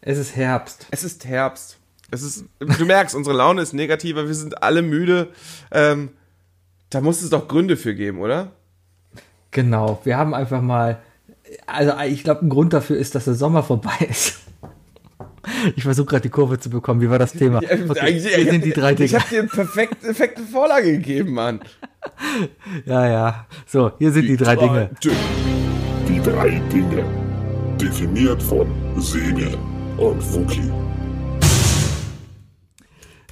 Es 0.01 0.17
ist 0.17 0.35
Herbst. 0.35 0.85
Es 0.91 1.03
ist 1.03 1.25
Herbst. 1.25 1.77
Es 2.11 2.21
ist, 2.21 2.45
du 2.59 2.85
merkst, 2.85 3.15
unsere 3.15 3.35
Laune 3.35 3.61
ist 3.63 3.73
negativer, 3.73 4.27
wir 4.27 4.35
sind 4.35 4.61
alle 4.61 4.83
müde. 4.83 5.29
Ähm, 5.71 6.09
da 6.91 7.01
muss 7.01 7.23
es 7.23 7.31
doch 7.31 7.47
Gründe 7.47 7.75
für 7.75 7.95
geben, 7.95 8.19
oder? 8.19 8.51
Genau. 9.54 9.99
Wir 10.04 10.18
haben 10.18 10.34
einfach 10.34 10.62
mal. 10.62 10.99
Also, 11.68 11.93
ich 12.08 12.24
glaube, 12.24 12.45
ein 12.45 12.49
Grund 12.49 12.74
dafür 12.74 12.97
ist, 12.97 13.16
dass 13.16 13.26
der 13.26 13.36
Sommer 13.36 13.64
vorbei 13.64 14.08
ist. 14.10 14.39
Ich 15.76 15.84
versuche 15.84 16.06
gerade 16.08 16.22
die 16.22 16.30
Kurve 16.30 16.58
zu 16.58 16.70
bekommen. 16.70 17.01
Wie 17.01 17.10
war 17.10 17.20
das 17.20 17.34
Thema? 17.34 17.58
Okay, 17.58 18.18
hier 18.18 18.49
sind 18.49 18.64
die 18.64 18.72
drei 18.72 18.91
Ich 18.91 18.97
Dinge. 18.97 19.20
habe 19.20 19.30
dir 19.30 19.39
eine 19.39 19.49
perfekte, 19.49 20.41
Vorlage 20.41 20.93
gegeben, 20.93 21.34
Mann. 21.34 21.60
Ja, 22.86 23.08
ja. 23.10 23.45
So, 23.66 23.91
hier 23.97 24.12
sind 24.14 24.28
die 24.28 24.38
drei 24.38 24.56
Dinge. 24.56 24.89
Die 25.01 26.22
drei 26.22 26.62
Dinge. 26.72 27.04
Definiert 27.78 28.41
von 28.41 28.68
Sebi 28.99 29.47
und 29.97 30.34
Wookie. 30.34 30.72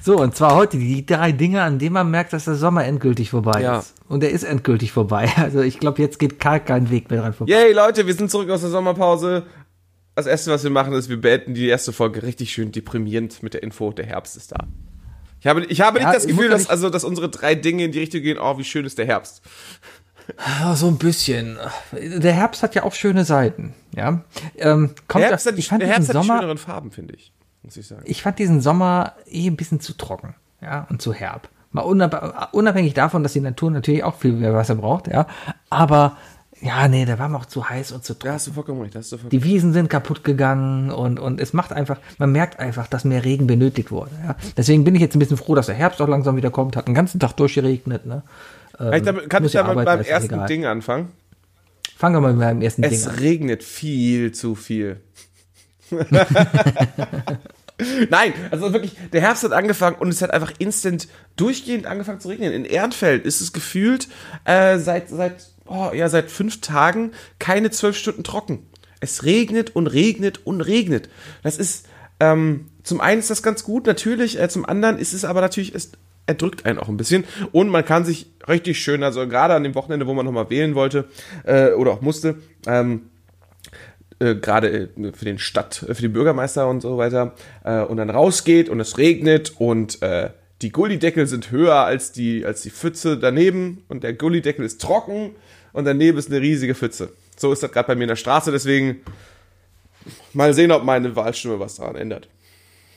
So, 0.04 0.16
und 0.18 0.34
zwar 0.34 0.56
heute 0.56 0.78
die 0.78 1.06
drei 1.06 1.30
Dinge, 1.30 1.62
an 1.62 1.78
denen 1.78 1.92
man 1.92 2.10
merkt, 2.10 2.32
dass 2.32 2.44
der 2.46 2.56
Sommer 2.56 2.84
endgültig 2.84 3.30
vorbei 3.30 3.62
Ja. 3.62 3.78
ist. 3.78 3.94
Und 4.08 4.24
er 4.24 4.30
ist 4.30 4.42
endgültig 4.42 4.90
vorbei. 4.92 5.30
Also 5.36 5.60
ich 5.60 5.78
glaube, 5.78 6.02
jetzt 6.02 6.18
geht 6.18 6.40
gar 6.40 6.58
kein 6.58 6.90
Weg 6.90 7.10
mehr 7.10 7.20
dran 7.20 7.32
vorbei. 7.34 7.52
Yay, 7.52 7.72
Leute, 7.72 8.06
wir 8.06 8.14
sind 8.14 8.30
zurück 8.30 8.50
aus 8.50 8.62
der 8.62 8.70
Sommerpause. 8.70 9.44
Das 10.14 10.26
erste, 10.26 10.50
was 10.50 10.62
wir 10.64 10.70
machen, 10.70 10.92
ist, 10.92 11.08
wir 11.08 11.20
beenden 11.20 11.54
die 11.54 11.68
erste 11.68 11.92
Folge 11.92 12.22
richtig 12.22 12.52
schön 12.52 12.72
deprimierend 12.72 13.42
mit 13.42 13.54
der 13.54 13.62
Info, 13.62 13.92
der 13.92 14.06
Herbst 14.06 14.36
ist 14.36 14.52
da. 14.52 14.66
Ich 15.40 15.46
habe, 15.46 15.64
ich 15.64 15.80
habe 15.80 15.98
Ja, 16.00 16.06
nicht 16.06 16.16
das 16.16 16.26
Gefühl, 16.26 16.48
dass, 16.50 16.68
also, 16.68 16.90
dass 16.90 17.04
unsere 17.04 17.28
drei 17.28 17.54
Dinge 17.54 17.84
in 17.84 17.92
die 17.92 17.98
Richtung 18.00 18.22
gehen, 18.22 18.38
oh, 18.40 18.58
wie 18.58 18.64
schön 18.64 18.84
ist 18.84 18.98
der 18.98 19.06
Herbst. 19.06 19.42
Ja, 20.60 20.74
so 20.76 20.86
ein 20.88 20.98
bisschen. 20.98 21.58
Der 21.92 22.32
Herbst 22.32 22.62
hat 22.62 22.74
ja 22.74 22.82
auch 22.84 22.94
schöne 22.94 23.24
Seiten. 23.24 23.74
Ja. 23.94 24.24
Ähm, 24.56 24.90
kommt 25.08 25.22
Der 25.22 25.30
Herbst, 25.30 25.46
das, 25.46 25.52
hat, 25.52 25.58
die, 25.58 25.78
der 25.78 25.88
Herbst 25.88 26.14
hat 26.14 26.22
die 26.22 26.26
schöneren 26.28 26.58
Farben, 26.58 26.90
finde 26.92 27.14
ich. 27.14 27.32
Muss 27.62 27.76
ich 27.76 27.86
sagen. 27.86 28.02
ich 28.04 28.22
fand 28.22 28.38
diesen 28.38 28.60
Sommer 28.60 29.12
eh 29.30 29.46
ein 29.48 29.56
bisschen 29.56 29.80
zu 29.80 29.92
trocken. 29.94 30.34
Ja, 30.60 30.86
und 30.90 31.02
zu 31.02 31.12
herb. 31.12 31.48
Mal 31.72 31.82
unab 31.82 32.50
unabhängig 32.52 32.94
davon, 32.94 33.22
dass 33.22 33.32
die 33.32 33.40
Natur 33.40 33.70
natürlich 33.70 34.04
auch 34.04 34.16
viel 34.16 34.32
mehr 34.32 34.52
Wasser 34.54 34.74
braucht, 34.76 35.08
ja. 35.08 35.26
Aber, 35.70 36.16
ja, 36.60 36.86
nee, 36.86 37.04
der 37.04 37.18
war 37.18 37.28
mir 37.28 37.38
auch 37.38 37.46
zu 37.46 37.68
heiß 37.68 37.92
und 37.92 38.04
zu 38.04 38.12
Da 38.14 38.18
trocken. 38.18 38.34
hast 38.34 38.46
du 38.46 38.52
vollkommen 38.52 38.82
recht. 38.82 38.94
Da 38.94 38.98
hast 39.00 39.10
du 39.10 39.16
vollkommen 39.16 39.30
Die 39.30 39.42
Wiesen 39.44 39.72
sind 39.72 39.88
kaputt 39.90 40.22
gegangen 40.22 40.90
und, 40.90 41.18
und 41.18 41.40
es 41.40 41.52
macht 41.52 41.72
einfach, 41.72 41.98
man 42.18 42.30
merkt 42.30 42.60
einfach, 42.60 42.86
dass 42.86 43.04
mehr 43.04 43.24
Regen 43.24 43.46
benötigt 43.46 43.90
wurde. 43.90 44.10
Ja. 44.24 44.36
Deswegen 44.56 44.84
bin 44.84 44.94
ich 44.94 45.00
jetzt 45.00 45.16
ein 45.16 45.18
bisschen 45.18 45.36
froh, 45.38 45.54
dass 45.54 45.66
der 45.66 45.74
Herbst 45.74 46.00
auch 46.02 46.08
langsam 46.08 46.36
wieder 46.36 46.50
kommt. 46.50 46.76
Hat 46.76 46.86
den 46.86 46.94
ganzen 46.94 47.18
Tag 47.18 47.32
durchgeregnet. 47.32 48.06
Ne? 48.06 48.22
Kann 48.76 48.92
ich, 48.92 49.02
damit, 49.02 49.30
kann 49.30 49.44
ich 49.44 49.52
ja 49.54 49.62
damit 49.62 49.78
arbeiten, 49.88 50.02
beim 50.04 50.12
ersten 50.12 50.34
egal. 50.34 50.46
Ding 50.46 50.66
anfangen? 50.66 51.08
Fangen 51.96 52.16
wir 52.16 52.20
mal 52.20 52.32
mit 52.34 52.42
dem 52.58 52.62
ersten 52.62 52.82
Ding 52.82 52.92
Es 52.92 53.06
an. 53.08 53.14
regnet 53.16 53.62
viel 53.64 54.32
zu 54.32 54.54
viel. 54.54 55.00
Nein, 58.10 58.32
also 58.50 58.72
wirklich, 58.72 58.96
der 59.12 59.20
Herbst 59.20 59.44
hat 59.44 59.52
angefangen 59.52 59.96
und 59.96 60.08
es 60.08 60.22
hat 60.22 60.30
einfach 60.30 60.52
instant 60.58 61.08
durchgehend 61.36 61.86
angefangen 61.86 62.20
zu 62.20 62.28
regnen. 62.28 62.52
In 62.52 62.64
Ehrenfeld 62.64 63.24
ist 63.24 63.40
es 63.40 63.52
gefühlt 63.52 64.08
äh, 64.44 64.78
seit, 64.78 65.08
seit, 65.08 65.46
oh, 65.66 65.90
ja, 65.92 66.08
seit 66.08 66.30
fünf 66.30 66.60
Tagen 66.60 67.12
keine 67.38 67.70
zwölf 67.70 67.96
Stunden 67.96 68.24
trocken. 68.24 68.66
Es 69.00 69.24
regnet 69.24 69.74
und 69.74 69.88
regnet 69.88 70.46
und 70.46 70.60
regnet. 70.60 71.08
Das 71.42 71.58
ist, 71.58 71.86
ähm, 72.20 72.68
zum 72.84 73.00
einen 73.00 73.20
ist 73.20 73.30
das 73.30 73.42
ganz 73.42 73.64
gut, 73.64 73.86
natürlich, 73.86 74.40
äh, 74.40 74.48
zum 74.48 74.64
anderen 74.64 74.98
ist 74.98 75.12
es 75.12 75.24
aber 75.24 75.40
natürlich, 75.40 75.74
es 75.74 75.92
erdrückt 76.26 76.66
einen 76.66 76.78
auch 76.78 76.88
ein 76.88 76.96
bisschen 76.96 77.24
und 77.50 77.68
man 77.68 77.84
kann 77.84 78.04
sich 78.04 78.26
richtig 78.48 78.80
schön, 78.80 79.02
also 79.02 79.26
gerade 79.26 79.54
an 79.54 79.64
dem 79.64 79.74
Wochenende, 79.74 80.06
wo 80.06 80.14
man 80.14 80.24
nochmal 80.24 80.50
wählen 80.50 80.74
wollte 80.74 81.08
äh, 81.44 81.72
oder 81.72 81.92
auch 81.92 82.00
musste, 82.00 82.36
ähm, 82.66 83.10
äh, 84.22 84.34
gerade 84.36 84.68
äh, 84.68 85.12
für 85.12 85.24
den 85.24 85.38
Stadt, 85.38 85.82
äh, 85.88 85.94
für 85.94 86.02
den 86.02 86.12
Bürgermeister 86.12 86.68
und 86.68 86.80
so 86.80 86.96
weiter, 86.96 87.34
äh, 87.64 87.80
und 87.80 87.96
dann 87.96 88.10
rausgeht 88.10 88.68
und 88.68 88.80
es 88.80 88.98
regnet 88.98 89.54
und 89.58 90.00
äh, 90.02 90.30
die 90.62 90.70
Gullideckel 90.70 91.26
sind 91.26 91.50
höher 91.50 91.74
als 91.74 92.12
die, 92.12 92.46
als 92.46 92.62
die 92.62 92.70
Pfütze 92.70 93.18
daneben 93.18 93.84
und 93.88 94.04
der 94.04 94.12
Gullideckel 94.12 94.64
ist 94.64 94.80
trocken 94.80 95.34
und 95.72 95.84
daneben 95.84 96.18
ist 96.18 96.30
eine 96.30 96.40
riesige 96.40 96.74
Pfütze. 96.74 97.12
So 97.36 97.52
ist 97.52 97.62
das 97.62 97.72
gerade 97.72 97.88
bei 97.88 97.94
mir 97.96 98.04
in 98.04 98.08
der 98.08 98.16
Straße, 98.16 98.52
deswegen 98.52 99.00
mal 100.32 100.54
sehen, 100.54 100.70
ob 100.70 100.84
meine 100.84 101.16
Wahlstimme 101.16 101.58
was 101.58 101.76
daran 101.76 101.96
ändert. 101.96 102.28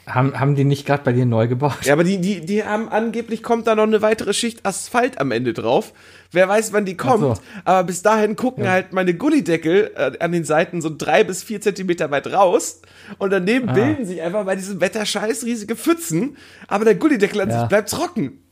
Haben, 0.07 0.39
haben 0.39 0.53
die 0.55 0.65
nicht 0.65 0.85
gerade 0.85 1.01
bei 1.03 1.13
dir 1.13 1.25
neu 1.25 1.47
gebaut? 1.47 1.77
Ja, 1.83 1.93
aber 1.93 2.03
die, 2.03 2.19
die, 2.21 2.41
die 2.45 2.63
haben 2.63 2.89
angeblich 2.89 3.41
kommt 3.41 3.65
da 3.65 3.73
noch 3.75 3.83
eine 3.83 4.03
weitere 4.03 4.33
Schicht 4.33 4.63
Asphalt 4.63 5.19
am 5.19 5.31
Ende 5.31 5.51
drauf. 5.53 5.93
Wer 6.31 6.47
weiß, 6.47 6.73
wann 6.73 6.85
die 6.85 6.95
kommt. 6.95 7.21
So. 7.21 7.33
Aber 7.63 7.83
bis 7.85 8.03
dahin 8.03 8.35
gucken 8.35 8.67
halt 8.69 8.93
meine 8.93 9.15
Gullideckel 9.15 9.91
äh, 9.95 10.11
an 10.19 10.31
den 10.31 10.43
Seiten 10.43 10.81
so 10.83 10.91
drei 10.95 11.23
bis 11.23 11.41
vier 11.43 11.59
Zentimeter 11.59 12.11
weit 12.11 12.27
raus. 12.31 12.81
Und 13.17 13.31
daneben 13.31 13.73
bilden 13.73 14.05
sich 14.05 14.21
einfach 14.21 14.45
bei 14.45 14.55
diesem 14.55 14.79
Wetter 14.79 15.05
scheiß 15.07 15.43
riesige 15.43 15.75
Pfützen. 15.75 16.37
Aber 16.67 16.85
der 16.85 16.95
Gullideckel 16.95 17.41
an 17.41 17.49
Ja. 17.49 17.61
sich 17.61 17.69
bleibt 17.69 17.89
trocken. 17.89 18.43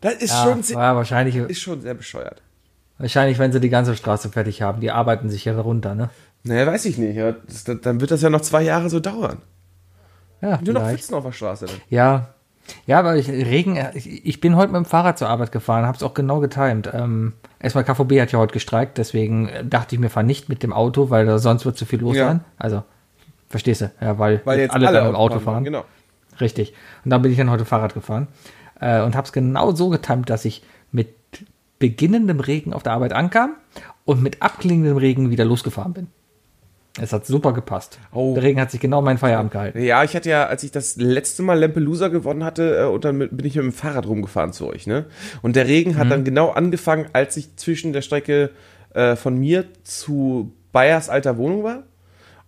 Das 0.00 0.14
ist, 0.14 0.30
Ja, 0.30 0.44
schon, 0.44 0.62
sehr, 0.62 0.76
wahrscheinlich, 0.78 1.36
ist 1.36 1.60
schon 1.60 1.82
sehr 1.82 1.94
bescheuert. 1.94 2.40
wahrscheinlich, 2.96 3.38
wenn 3.38 3.52
sie 3.52 3.60
die 3.60 3.68
ganze 3.68 3.94
Straße 3.94 4.30
fertig 4.30 4.62
haben. 4.62 4.80
Die 4.80 4.90
arbeiten 4.90 5.28
sich 5.28 5.44
ja 5.44 5.52
darunter, 5.54 5.94
ne? 5.94 6.08
Naja, 6.44 6.66
weiß 6.66 6.86
ich 6.86 6.96
nicht. 6.98 7.16
Ja, 7.16 7.32
das, 7.46 7.64
dann 7.82 8.00
wird 8.00 8.10
das 8.10 8.22
ja 8.22 8.30
noch 8.30 8.40
zwei 8.40 8.62
Jahre 8.62 8.88
so 8.88 9.00
dauern. 9.00 9.42
Ja, 10.40 10.58
Nur 10.62 10.74
noch. 10.74 10.88
Pfützen 10.88 11.14
auf 11.14 11.24
der 11.24 11.32
Straße 11.32 11.66
dann. 11.66 11.76
Ja. 11.90 12.28
Ja, 12.86 12.98
aber 12.98 13.16
ich, 13.16 13.28
Regen, 13.30 13.78
ich, 13.94 14.26
ich 14.26 14.40
bin 14.40 14.54
heute 14.54 14.72
mit 14.72 14.76
dem 14.76 14.84
Fahrrad 14.84 15.18
zur 15.18 15.28
Arbeit 15.30 15.52
gefahren, 15.52 15.86
habe 15.86 15.96
es 15.96 16.02
auch 16.02 16.12
genau 16.12 16.38
getimt. 16.40 16.90
Ähm, 16.92 17.32
erstmal 17.58 17.82
KVB 17.84 18.20
hat 18.20 18.30
ja 18.32 18.38
heute 18.38 18.52
gestreikt, 18.52 18.98
deswegen 18.98 19.48
äh, 19.48 19.64
dachte 19.64 19.94
ich 19.94 20.00
mir, 20.00 20.10
fahr 20.10 20.22
nicht 20.22 20.50
mit 20.50 20.62
dem 20.62 20.74
Auto, 20.74 21.08
weil 21.08 21.24
da 21.24 21.38
sonst 21.38 21.64
wird 21.64 21.78
zu 21.78 21.86
viel 21.86 22.00
los 22.00 22.16
Ja. 22.16 22.26
sein. 22.26 22.40
Also, 22.58 22.82
verstehst 23.48 23.80
du? 23.80 23.90
Ja, 24.02 24.18
weil, 24.18 24.42
Weil 24.44 24.60
jetzt 24.60 24.74
alle, 24.74 24.86
alle, 24.88 24.98
dann 24.98 25.08
im 25.08 25.14
Auto 25.16 25.36
Auto 25.36 25.44
fahren. 25.44 25.64
Genau. 25.64 25.84
Richtig. 26.40 26.74
Und 27.04 27.10
dann 27.10 27.22
bin 27.22 27.32
ich 27.32 27.38
dann 27.38 27.48
heute 27.50 27.64
Fahrrad 27.64 27.94
gefahren 27.94 28.28
äh, 28.80 29.00
und 29.00 29.16
habe 29.16 29.24
es 29.24 29.32
genau 29.32 29.72
so 29.74 29.88
getimt, 29.88 30.28
dass 30.28 30.44
ich 30.44 30.62
mit 30.92 31.08
beginnendem 31.78 32.40
Regen 32.40 32.72
auf 32.74 32.82
der 32.82 32.92
Arbeit 32.92 33.12
ankam 33.14 33.52
und 34.04 34.22
mit 34.22 34.42
abklingendem 34.42 34.96
Regen 34.98 35.30
wieder 35.30 35.44
losgefahren 35.46 35.94
bin. 35.94 36.06
Es 37.00 37.12
hat 37.12 37.26
super 37.26 37.52
gepasst. 37.52 37.98
Oh. 38.12 38.34
Der 38.34 38.42
Regen 38.42 38.60
hat 38.60 38.70
sich 38.70 38.80
genau 38.80 39.00
meinen 39.02 39.18
Feierabend 39.18 39.52
gehalten. 39.52 39.80
Ja, 39.82 40.02
ich 40.04 40.14
hatte 40.16 40.28
ja, 40.30 40.46
als 40.46 40.62
ich 40.64 40.70
das 40.72 40.96
letzte 40.96 41.42
Mal 41.42 41.58
Lampelusa 41.58 42.08
gewonnen 42.08 42.44
hatte, 42.44 42.78
äh, 42.80 42.84
und 42.84 43.04
dann 43.04 43.18
bin 43.18 43.44
ich 43.46 43.54
mit 43.56 43.64
dem 43.64 43.72
Fahrrad 43.72 44.06
rumgefahren 44.06 44.52
zu 44.52 44.66
euch, 44.68 44.86
ne? 44.86 45.06
Und 45.42 45.56
der 45.56 45.66
Regen 45.68 45.96
hat 45.96 46.10
dann 46.10 46.24
genau 46.24 46.50
angefangen, 46.50 47.06
als 47.12 47.36
ich 47.36 47.56
zwischen 47.56 47.92
der 47.92 48.02
Strecke 48.02 48.50
äh, 48.94 49.16
von 49.16 49.36
mir 49.38 49.64
zu 49.84 50.52
Bayers 50.72 51.08
alter 51.08 51.36
Wohnung 51.38 51.62
war 51.62 51.84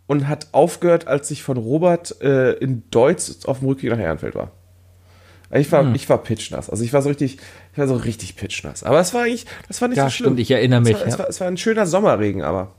und 0.07 0.26
hat 0.28 0.48
aufgehört, 0.53 1.07
als 1.07 1.30
ich 1.30 1.42
von 1.42 1.57
Robert 1.57 2.20
äh, 2.20 2.53
in 2.55 2.82
Deutz 2.90 3.44
auf 3.44 3.61
dem 3.61 3.68
Rückweg 3.68 3.90
nach 3.90 3.98
Ehrenfeld 3.98 4.34
war. 4.34 4.51
Ich 5.53 5.70
war, 5.72 5.94
ich 5.96 6.09
war 6.09 6.18
pitchnass. 6.18 6.70
Also 6.70 6.84
ich 6.84 6.92
war 6.92 7.03
so 7.03 7.09
richtig, 7.09 7.38
ich 7.72 7.78
war 7.78 7.88
so 7.88 7.96
richtig 7.96 8.36
pitchnass. 8.36 8.84
Aber 8.84 9.01
es 9.01 9.12
war 9.14 9.22
eigentlich, 9.22 9.46
das 9.66 9.80
war 9.80 9.88
nicht 9.88 9.98
Ja, 9.98 10.05
so 10.05 10.11
schlimm. 10.11 10.26
stimmt, 10.28 10.40
ich 10.40 10.51
erinnere 10.53 10.80
mich, 10.80 10.92
Es 10.92 11.01
war, 11.01 11.07
es, 11.07 11.12
ja. 11.14 11.18
war, 11.18 11.28
es 11.28 11.40
war 11.40 11.48
ein 11.48 11.57
schöner 11.57 11.86
Sommerregen, 11.86 12.42
aber. 12.42 12.72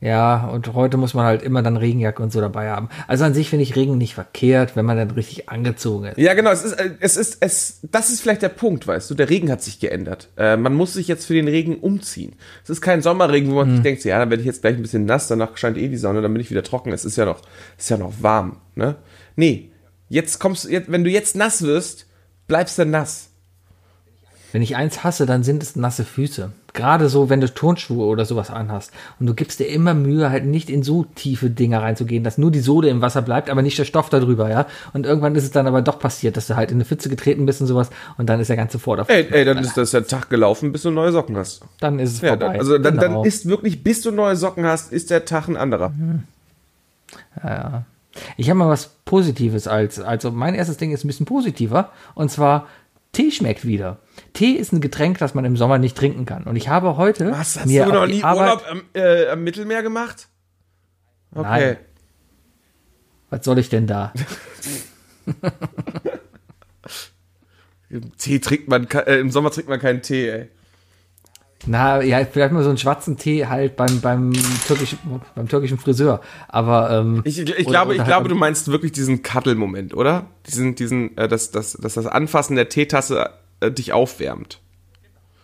Ja, 0.00 0.46
und 0.46 0.74
heute 0.74 0.96
muss 0.96 1.12
man 1.14 1.24
halt 1.24 1.42
immer 1.42 1.60
dann 1.60 1.76
Regenjacke 1.76 2.22
und 2.22 2.32
so 2.32 2.40
dabei 2.40 2.70
haben. 2.70 2.88
Also 3.08 3.24
an 3.24 3.34
sich 3.34 3.50
finde 3.50 3.64
ich 3.64 3.74
Regen 3.74 3.98
nicht 3.98 4.14
verkehrt, 4.14 4.76
wenn 4.76 4.84
man 4.84 4.96
dann 4.96 5.10
richtig 5.10 5.48
angezogen 5.48 6.06
ist. 6.06 6.18
Ja, 6.18 6.34
genau. 6.34 6.50
Es 6.52 6.62
ist, 6.62 6.74
äh, 6.74 6.90
es 7.00 7.16
ist, 7.16 7.38
es, 7.40 7.80
das 7.82 8.10
ist 8.10 8.20
vielleicht 8.20 8.42
der 8.42 8.50
Punkt, 8.50 8.86
weißt 8.86 9.10
du. 9.10 9.14
Der 9.14 9.28
Regen 9.28 9.50
hat 9.50 9.60
sich 9.60 9.80
geändert. 9.80 10.28
Äh, 10.36 10.56
man 10.56 10.74
muss 10.74 10.94
sich 10.94 11.08
jetzt 11.08 11.26
für 11.26 11.34
den 11.34 11.48
Regen 11.48 11.78
umziehen. 11.78 12.36
Es 12.62 12.70
ist 12.70 12.80
kein 12.80 13.02
Sommerregen, 13.02 13.50
wo 13.50 13.56
man 13.56 13.72
sich 13.74 13.82
denkt, 13.82 14.04
ja, 14.04 14.18
dann 14.20 14.30
werde 14.30 14.40
ich 14.40 14.46
jetzt 14.46 14.60
gleich 14.60 14.76
ein 14.76 14.82
bisschen 14.82 15.04
nass, 15.04 15.26
danach 15.26 15.56
scheint 15.56 15.76
eh 15.76 15.88
die 15.88 15.96
Sonne, 15.96 16.22
dann 16.22 16.32
bin 16.32 16.40
ich 16.40 16.50
wieder 16.50 16.62
trocken. 16.62 16.92
Es 16.92 17.04
ist 17.04 17.16
ja 17.16 17.24
noch, 17.24 17.40
es 17.76 17.84
ist 17.84 17.90
ja 17.90 17.98
noch 17.98 18.14
warm, 18.20 18.58
ne? 18.76 18.96
Nee. 19.34 19.72
Jetzt 20.08 20.38
kommst 20.38 20.64
du, 20.64 20.82
wenn 20.86 21.04
du 21.04 21.10
jetzt 21.10 21.36
nass 21.36 21.62
wirst, 21.62 22.06
bleibst 22.46 22.78
du 22.78 22.86
nass. 22.86 23.30
Wenn 24.52 24.62
ich 24.62 24.76
eins 24.76 25.04
hasse, 25.04 25.26
dann 25.26 25.42
sind 25.42 25.62
es 25.62 25.76
nasse 25.76 26.04
Füße. 26.04 26.52
Gerade 26.78 27.08
so, 27.08 27.28
wenn 27.28 27.40
du 27.40 27.52
Turnschuhe 27.52 28.06
oder 28.06 28.24
sowas 28.24 28.50
anhast. 28.50 28.92
Und 29.18 29.26
du 29.26 29.34
gibst 29.34 29.58
dir 29.58 29.64
immer 29.66 29.94
Mühe, 29.94 30.30
halt 30.30 30.44
nicht 30.46 30.70
in 30.70 30.84
so 30.84 31.04
tiefe 31.16 31.50
Dinger 31.50 31.82
reinzugehen, 31.82 32.22
dass 32.22 32.38
nur 32.38 32.52
die 32.52 32.60
Sohle 32.60 32.88
im 32.88 33.00
Wasser 33.02 33.20
bleibt, 33.20 33.50
aber 33.50 33.62
nicht 33.62 33.76
der 33.76 33.84
Stoff 33.84 34.10
darüber, 34.10 34.48
ja. 34.48 34.66
Und 34.92 35.04
irgendwann 35.04 35.34
ist 35.34 35.42
es 35.42 35.50
dann 35.50 35.66
aber 35.66 35.82
doch 35.82 35.98
passiert, 35.98 36.36
dass 36.36 36.46
du 36.46 36.54
halt 36.54 36.70
in 36.70 36.76
eine 36.76 36.84
Pfütze 36.84 37.08
getreten 37.08 37.46
bist 37.46 37.60
und 37.60 37.66
sowas 37.66 37.90
und 38.16 38.28
dann 38.28 38.38
ist 38.38 38.46
der 38.46 38.56
ganze 38.56 38.78
Vorderfuß. 38.78 39.12
Ey, 39.12 39.26
ey, 39.28 39.44
dann 39.44 39.58
ist 39.58 39.76
das 39.76 39.90
der 39.90 40.06
Tag 40.06 40.30
gelaufen, 40.30 40.70
bis 40.70 40.82
du 40.82 40.92
neue 40.92 41.10
Socken 41.10 41.36
hast. 41.36 41.62
Dann 41.80 41.98
ist 41.98 42.12
es 42.12 42.20
Ja, 42.20 42.28
vorbei. 42.28 42.46
dann, 42.46 42.56
also 42.58 42.78
dann, 42.78 42.96
Genau. 42.96 43.16
dann 43.16 43.24
ist 43.24 43.48
wirklich, 43.48 43.82
bis 43.82 44.00
du 44.02 44.12
neue 44.12 44.36
Socken 44.36 44.64
hast, 44.64 44.92
ist 44.92 45.10
der 45.10 45.24
Tag 45.24 45.48
ein 45.48 45.56
anderer. 45.56 45.92
Ich 48.36 48.48
habe 48.50 48.58
mal 48.58 48.68
was 48.68 48.88
Positives 49.04 49.66
als, 49.66 49.98
also 50.00 50.30
mein 50.30 50.54
erstes 50.54 50.76
Ding 50.76 50.92
ist 50.92 51.04
ein 51.04 51.08
bisschen 51.08 51.26
positiver 51.26 51.90
und 52.14 52.30
zwar 52.30 52.66
Tee 53.18 53.32
schmeckt 53.32 53.66
wieder. 53.66 53.98
Tee 54.32 54.52
ist 54.52 54.72
ein 54.72 54.80
Getränk, 54.80 55.18
das 55.18 55.34
man 55.34 55.44
im 55.44 55.56
Sommer 55.56 55.78
nicht 55.78 55.96
trinken 55.96 56.24
kann. 56.24 56.44
Und 56.44 56.54
ich 56.54 56.68
habe 56.68 56.96
heute 56.96 57.32
Was, 57.32 57.58
hast 57.58 57.66
mir 57.66 57.84
du 57.84 57.90
noch 57.90 58.06
nie 58.06 58.22
Arbeit, 58.22 58.46
Urlaub 58.46 58.64
am, 58.70 58.82
äh, 58.94 59.26
am 59.26 59.42
Mittelmeer 59.42 59.82
gemacht? 59.82 60.28
Okay. 61.34 61.42
Nein. 61.42 61.76
was 63.28 63.44
soll 63.44 63.58
ich 63.58 63.70
denn 63.70 63.88
da? 63.88 64.12
Tee 68.18 68.38
trinkt 68.38 68.68
man, 68.68 68.86
äh, 68.86 69.18
im 69.18 69.32
Sommer 69.32 69.50
trinkt 69.50 69.68
man 69.68 69.80
keinen 69.80 70.00
Tee, 70.00 70.28
ey. 70.28 70.48
Na, 71.66 72.00
ja, 72.02 72.24
vielleicht 72.24 72.52
mal 72.52 72.62
so 72.62 72.68
einen 72.68 72.78
schwarzen 72.78 73.16
Tee 73.16 73.46
halt 73.46 73.76
beim, 73.76 74.00
beim, 74.00 74.32
türkischen, 74.66 74.98
beim 75.34 75.48
türkischen 75.48 75.76
Friseur. 75.78 76.20
Aber 76.46 76.90
ähm, 76.90 77.20
Ich, 77.24 77.38
ich 77.40 77.50
oder- 77.50 77.62
glaube, 77.64 77.92
ich 77.94 77.98
oder 78.00 78.06
glaube, 78.06 78.22
halt- 78.22 78.30
du 78.30 78.36
meinst 78.36 78.68
wirklich 78.68 78.92
diesen 78.92 79.22
Cuddle-Moment, 79.22 79.92
oder? 79.94 80.26
Diesen, 80.46 80.76
diesen, 80.76 81.16
äh, 81.18 81.26
dass, 81.28 81.50
dass, 81.50 81.72
dass 81.72 81.94
das 81.94 82.06
Anfassen 82.06 82.54
der 82.56 82.68
Teetasse 82.68 83.30
äh, 83.60 83.70
dich 83.72 83.92
aufwärmt. 83.92 84.60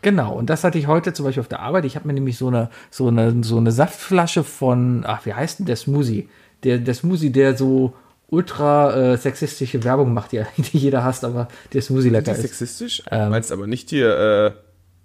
Genau, 0.02 0.34
und 0.34 0.50
das 0.50 0.64
hatte 0.64 0.78
ich 0.78 0.86
heute 0.86 1.12
zum 1.14 1.24
Beispiel 1.24 1.40
auf 1.40 1.48
der 1.48 1.60
Arbeit. 1.60 1.84
Ich 1.84 1.96
habe 1.96 2.06
mir 2.06 2.12
nämlich 2.14 2.36
so 2.38 2.46
eine, 2.48 2.70
so 2.90 3.08
eine, 3.08 3.42
so 3.42 3.56
eine 3.56 3.72
Saftflasche 3.72 4.44
von, 4.44 5.02
ach, 5.06 5.26
wie 5.26 5.32
heißt 5.34 5.58
denn 5.58 5.66
der 5.66 5.76
Smoothie? 5.76 6.28
Der, 6.62 6.78
der 6.78 6.94
Smoothie, 6.94 7.30
der 7.30 7.56
so 7.56 7.94
ultra 8.28 9.12
äh, 9.14 9.16
sexistische 9.16 9.82
Werbung 9.82 10.12
macht, 10.14 10.32
die, 10.32 10.42
die 10.58 10.78
jeder 10.78 11.02
hasst, 11.04 11.24
aber 11.24 11.48
der 11.72 11.82
Smoothie 11.82 12.10
lecker 12.10 12.32
Ist 12.32 12.42
sexistisch? 12.42 13.02
Ähm. 13.10 13.30
meinst 13.30 13.50
aber 13.50 13.66
nicht 13.66 13.90
hier, 13.90 14.16
äh, 14.16 14.50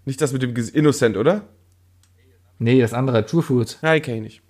nicht 0.06 0.22
das 0.22 0.34
mit 0.34 0.42
dem 0.42 0.56
Innocent, 0.56 1.18
oder? 1.18 1.44
Nee, 2.58 2.82
das 2.82 2.94
andere, 2.94 3.26
True 3.26 3.42
Foods. 3.42 3.80
Nein, 3.82 4.02
kenn 4.02 4.16
ich 4.18 4.22
nicht. 4.22 4.42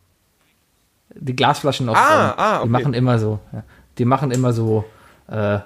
Die 1.15 1.35
Glasflaschen 1.35 1.89
aus 1.89 1.97
Ah, 1.97 2.31
ah, 2.37 2.57
Die 2.57 2.61
okay. 2.61 2.69
machen 2.69 2.93
immer 2.93 3.19
so, 3.19 3.39
ja, 3.51 3.63
die 3.97 4.05
machen 4.05 4.31
immer 4.31 4.53
so, 4.53 4.85
äh, 5.27 5.59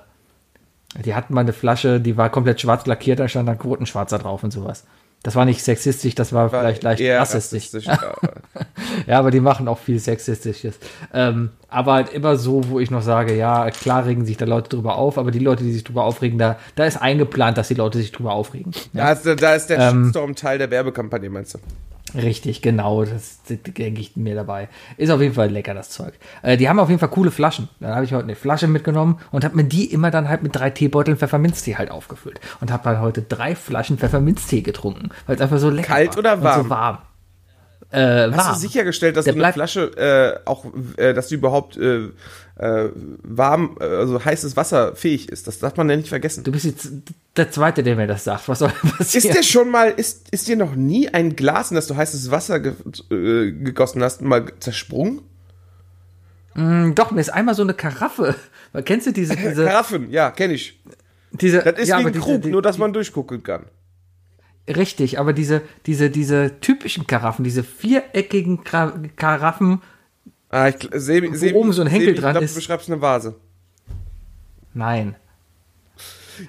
die 1.03 1.15
hatten 1.15 1.33
mal 1.33 1.41
eine 1.41 1.53
Flasche, 1.53 1.99
die 1.99 2.17
war 2.17 2.29
komplett 2.29 2.61
schwarz 2.61 2.85
lackiert, 2.85 3.19
da 3.19 3.27
stand 3.27 3.47
dann 3.49 3.57
Quotenschwarzer 3.57 4.19
drauf 4.19 4.43
und 4.43 4.51
sowas. 4.51 4.85
Das 5.23 5.35
war 5.35 5.45
nicht 5.45 5.63
sexistisch, 5.63 6.15
das 6.15 6.33
war, 6.33 6.51
War 6.51 6.59
vielleicht 6.59 6.83
leicht 6.83 7.01
eher 7.01 7.19
rassistisch. 7.19 7.85
ja. 7.85 7.97
Ja, 9.07 9.19
aber 9.19 9.31
die 9.31 9.39
machen 9.39 9.67
auch 9.67 9.79
viel 9.79 9.99
Sexistisches. 9.99 10.75
Ähm, 11.13 11.49
aber 11.69 11.93
halt 11.93 12.13
immer 12.13 12.35
so, 12.37 12.69
wo 12.69 12.79
ich 12.79 12.91
noch 12.91 13.01
sage, 13.01 13.35
ja, 13.35 13.71
klar 13.71 14.05
regen 14.05 14.25
sich 14.25 14.37
da 14.37 14.45
Leute 14.45 14.69
drüber 14.69 14.95
auf, 14.97 15.17
aber 15.17 15.31
die 15.31 15.39
Leute, 15.39 15.63
die 15.63 15.71
sich 15.73 15.83
drüber 15.83 16.03
aufregen, 16.03 16.37
da, 16.37 16.57
da 16.75 16.85
ist 16.85 17.01
eingeplant, 17.01 17.57
dass 17.57 17.69
die 17.69 17.73
Leute 17.73 17.97
sich 17.97 18.11
drüber 18.11 18.33
aufregen. 18.33 18.71
Da 18.93 19.11
ist, 19.13 19.25
da 19.25 19.55
ist 19.55 19.67
der 19.67 19.79
Ähm. 19.79 20.03
Shitstorm 20.05 20.35
Teil 20.35 20.57
der 20.59 20.69
Werbekampagne, 20.69 21.29
meinst 21.29 21.55
du? 21.55 21.59
Richtig, 22.15 22.61
genau, 22.61 23.03
das 23.05 23.39
denke 23.43 23.99
ich 23.99 24.15
mir 24.15 24.35
dabei. 24.35 24.69
Ist 24.97 25.09
auf 25.09 25.19
jeden 25.21 25.33
Fall 25.33 25.49
lecker, 25.49 25.73
das 25.73 25.89
Zeug. 25.89 26.13
Äh, 26.43 26.57
die 26.57 26.69
haben 26.69 26.79
auf 26.79 26.89
jeden 26.89 26.99
Fall 26.99 27.09
coole 27.09 27.31
Flaschen. 27.31 27.69
Dann 27.79 27.95
habe 27.95 28.05
ich 28.05 28.13
heute 28.13 28.23
eine 28.25 28.35
Flasche 28.35 28.67
mitgenommen 28.67 29.19
und 29.31 29.43
habe 29.43 29.55
mir 29.55 29.63
die 29.63 29.85
immer 29.91 30.11
dann 30.11 30.29
halt 30.29 30.43
mit 30.43 30.55
drei 30.55 30.69
Teebeuteln 30.69 31.17
Pfefferminztee 31.17 31.75
halt 31.75 31.89
aufgefüllt. 31.89 32.39
Und 32.61 32.71
habe 32.71 32.83
halt 32.89 32.99
heute 32.99 33.21
drei 33.23 33.55
Flaschen 33.55 33.97
Pfefferminztee 33.97 34.61
getrunken, 34.61 35.09
weil 35.25 35.35
es 35.37 35.41
einfach 35.41 35.57
so 35.57 35.69
lecker 35.69 35.87
Kalt 35.87 36.11
war. 36.11 36.17
oder 36.19 36.33
Und 36.33 36.43
warm? 36.43 36.63
so 36.63 36.69
warm. 36.69 36.97
Äh, 37.89 38.31
Hast 38.31 38.37
warm. 38.37 38.53
du 38.53 38.59
sichergestellt, 38.59 39.17
dass 39.17 39.25
Der 39.25 39.33
so 39.33 39.41
eine 39.43 39.53
Flasche 39.53 39.81
äh, 39.97 40.49
auch, 40.49 40.65
äh, 40.97 41.13
dass 41.13 41.27
die 41.27 41.35
überhaupt 41.35 41.77
äh, 42.55 42.85
äh, 42.85 42.91
warm, 43.23 43.77
äh, 43.79 43.83
also 43.85 44.23
heißes 44.23 44.55
Wasser 44.55 44.95
fähig 44.95 45.29
ist? 45.29 45.47
Das 45.47 45.59
darf 45.59 45.75
man 45.77 45.89
ja 45.89 45.95
nicht 45.95 46.09
vergessen. 46.09 46.43
Du 46.43 46.51
bist 46.51 46.65
jetzt 46.65 46.89
der 47.35 47.51
Zweite, 47.51 47.81
der 47.83 47.95
mir 47.95 48.05
das 48.07 48.23
sagt. 48.23 48.47
Was 48.47 48.59
soll 48.59 48.69
passieren? 48.69 49.25
Ist 49.27 49.37
dir 49.37 49.43
schon 49.43 49.69
mal, 49.71 49.89
ist, 49.89 50.29
ist 50.29 50.47
dir 50.47 50.55
noch 50.55 50.75
nie 50.75 51.09
ein 51.09 51.35
Glas, 51.35 51.71
in 51.71 51.75
das 51.75 51.87
du 51.87 51.95
heißes 51.95 52.29
Wasser 52.31 52.59
ge 52.59 52.73
äh, 53.11 53.51
gegossen 53.51 54.03
hast, 54.03 54.21
mal 54.21 54.45
zersprungen? 54.59 55.21
Hm, 56.53 56.93
Doch, 56.95 57.11
mir 57.11 57.21
ist 57.21 57.29
einmal 57.33 57.55
so 57.55 57.63
eine 57.63 57.73
Karaffe. 57.73 58.35
Kennst 58.85 59.07
du 59.07 59.11
diese, 59.11 59.35
diese, 59.35 59.65
Karaffen, 59.65 60.11
ja, 60.11 60.29
kenne 60.31 60.53
ich. 60.53 60.79
diese 61.31 61.59
Das 61.59 61.79
ist 61.79 61.87
ja, 61.89 61.99
wie 61.99 62.05
ein 62.07 62.13
diese- 62.13 62.23
Krug, 62.23 62.41
die- 62.43 62.49
nur 62.51 62.61
dass 62.61 62.77
man 62.77 62.93
durchgucken 62.93 63.41
kann. 63.43 63.65
Richtig, 64.67 65.19
aber 65.19 65.33
diese, 65.33 65.61
diese, 65.87 66.09
diese 66.09 66.59
typischen 66.61 67.05
Karaffen, 67.05 67.43
diese 67.43 67.63
viereckigen 67.63 68.63
Karaffen, 68.63 69.81
Ah, 70.53 70.67
ich 70.69 70.87
Sebi, 70.93 71.35
Sebi, 71.35 71.53
oben 71.55 71.73
so 71.73 71.81
ein 71.81 71.87
Henkel 71.87 72.09
Sebi, 72.09 72.15
ich 72.15 72.21
dran 72.21 72.31
glaub, 72.33 72.43
ist. 72.43 72.51
Du 72.55 72.59
beschreibst 72.59 72.89
eine 72.89 73.01
Vase. 73.01 73.35
nein. 74.73 75.15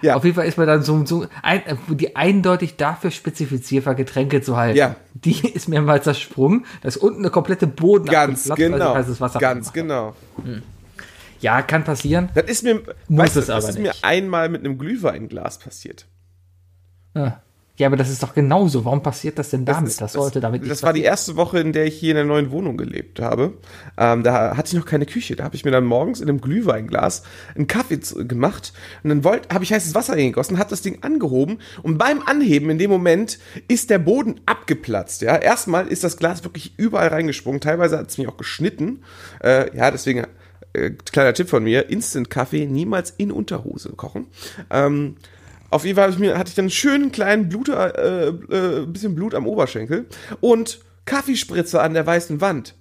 Ja. 0.01 0.17
Auf 0.17 0.25
jeden 0.25 0.35
Fall 0.35 0.47
ist 0.47 0.57
man 0.57 0.67
dann 0.67 0.83
so, 0.83 1.05
so 1.05 1.27
ein, 1.43 1.63
die 1.89 2.17
eindeutig 2.17 2.77
dafür 2.77 3.11
spezifizierbar 3.11 3.95
Getränke 3.95 4.41
zu 4.41 4.57
halten. 4.57 4.79
Ja. 4.79 4.97
Die 5.13 5.47
ist 5.55 5.69
mir 5.69 5.83
mal 5.83 6.03
zersprungen. 6.03 6.65
Da 6.81 6.89
ist 6.89 6.97
unten 6.97 7.21
eine 7.21 7.31
komplette 7.31 7.67
Boden 7.67 8.07
Ganz 8.07 8.49
weil 8.49 8.57
sie 8.57 8.63
genau. 8.63 8.95
heißes 8.95 9.21
Wasser 9.21 9.39
Ganz 9.41 9.73
genau. 9.75 10.15
haben. 10.39 10.63
Ja, 11.41 11.61
kann 11.61 11.85
passieren. 11.85 12.31
Das 12.35 12.45
ist 12.45 12.63
mir, 12.65 12.77
Muss 13.09 13.25
weißt 13.27 13.37
es 13.37 13.47
das 13.47 13.63
aber 13.65 13.69
ist 13.71 13.79
mir 13.79 13.89
nicht. 13.91 14.05
einmal 14.05 14.49
mit 14.49 14.65
einem 14.65 14.79
Glühweinglas 14.79 15.59
passiert. 15.59 16.07
Ja. 17.15 17.43
Ja, 17.77 17.89
aber 17.89 17.97
das 17.97 18.09
ist 18.09 18.23
doch 18.23 18.35
genauso. 18.35 18.85
Warum 18.85 19.03
passiert 19.03 19.37
das 19.37 19.51
denn 19.51 19.65
damit? 19.65 19.89
ist- 19.89 20.01
Das, 20.01 20.13
sollte 20.13 20.41
damit 20.41 20.63
Das 20.63 20.69
nicht 20.69 20.83
war 20.85 20.93
die 20.93 21.03
erste 21.03 21.35
Woche, 21.35 21.59
in 21.59 21.73
der 21.73 21.87
ich 21.87 21.95
hier 21.99 22.11
in 22.11 22.17
der 22.17 22.25
neuen 22.25 22.53
Wohnung 22.53 22.77
gelebt 22.77 23.19
habe. 23.19 23.55
Ähm, 23.99 24.23
da 24.23 24.57
hatte 24.57 24.69
ich 24.69 24.75
noch 24.75 24.87
keine 24.87 25.07
Küche. 25.07 25.35
Da 25.35 25.43
habe 25.43 25.57
ich 25.57 25.65
mir 25.65 25.73
dann 25.73 25.85
morgens 25.85 26.21
in 26.21 26.29
einem 26.29 26.41
Glühweinglas 26.41 27.25
einen 27.57 27.67
Kaffee 27.67 27.99
gemacht 28.29 28.73
und 29.03 29.09
dann 29.11 29.25
wollte, 29.25 29.53
habe 29.53 29.65
ich 29.65 29.73
heißes 29.73 29.95
Wasser 29.97 30.13
reingegossen, 30.13 30.59
hat 30.59 30.71
das 30.71 30.83
Ding 30.83 30.99
angehoben 31.03 31.59
und 31.83 31.99
beim 31.99 32.23
Anheben 32.23 32.71
in 32.71 32.79
dem 32.79 32.91
Moment 32.93 33.41
ist 33.67 33.91
der 33.91 33.99
Boden 33.99 34.41
abgeplatzt. 34.47 35.23
Ja, 35.23 35.35
erstmal 35.37 35.89
ist 35.89 36.05
das 36.05 36.17
Glas 36.17 36.45
wirklich 36.45 36.75
überall 36.77 37.09
reingesprungen. 37.09 37.61
Teilweise 37.61 37.99
hat 37.99 38.09
es 38.09 38.19
mich 38.19 38.29
auch 38.29 38.37
geschnitten. 38.37 39.03
Äh, 39.43 39.77
ja, 39.77 39.91
deswegen 39.91 40.27
äh, 40.75 40.91
kleiner 40.91 41.35
Tipp 41.35 41.49
von 41.49 41.65
mir: 41.65 41.89
Instant 41.91 42.31
Kaffee 42.31 42.67
niemals 42.67 43.11
in 43.17 43.33
Unterhose 43.33 43.91
kochen. 43.97 44.27
Ähm, 44.71 45.17
auf 45.75 45.85
jeden 45.85 45.97
Fall 45.97 46.11
ich 46.11 46.19
mir, 46.19 46.39
hatte 46.39 46.51
ich 46.51 46.55
dann 46.55 46.65
einen 46.65 46.71
schönen 46.71 47.11
kleinen 47.11 47.49
Blut, 47.49 47.69
äh, 47.69 48.29
äh, 48.29 48.87
bisschen 48.87 49.17
Blut 49.17 49.35
am 49.35 49.47
Oberschenkel 49.49 50.07
und 50.41 50.79
Kaffeespritze 51.05 51.81
an 51.83 51.95
der 51.95 52.07
weißen 52.07 52.41
Wand. 52.41 52.77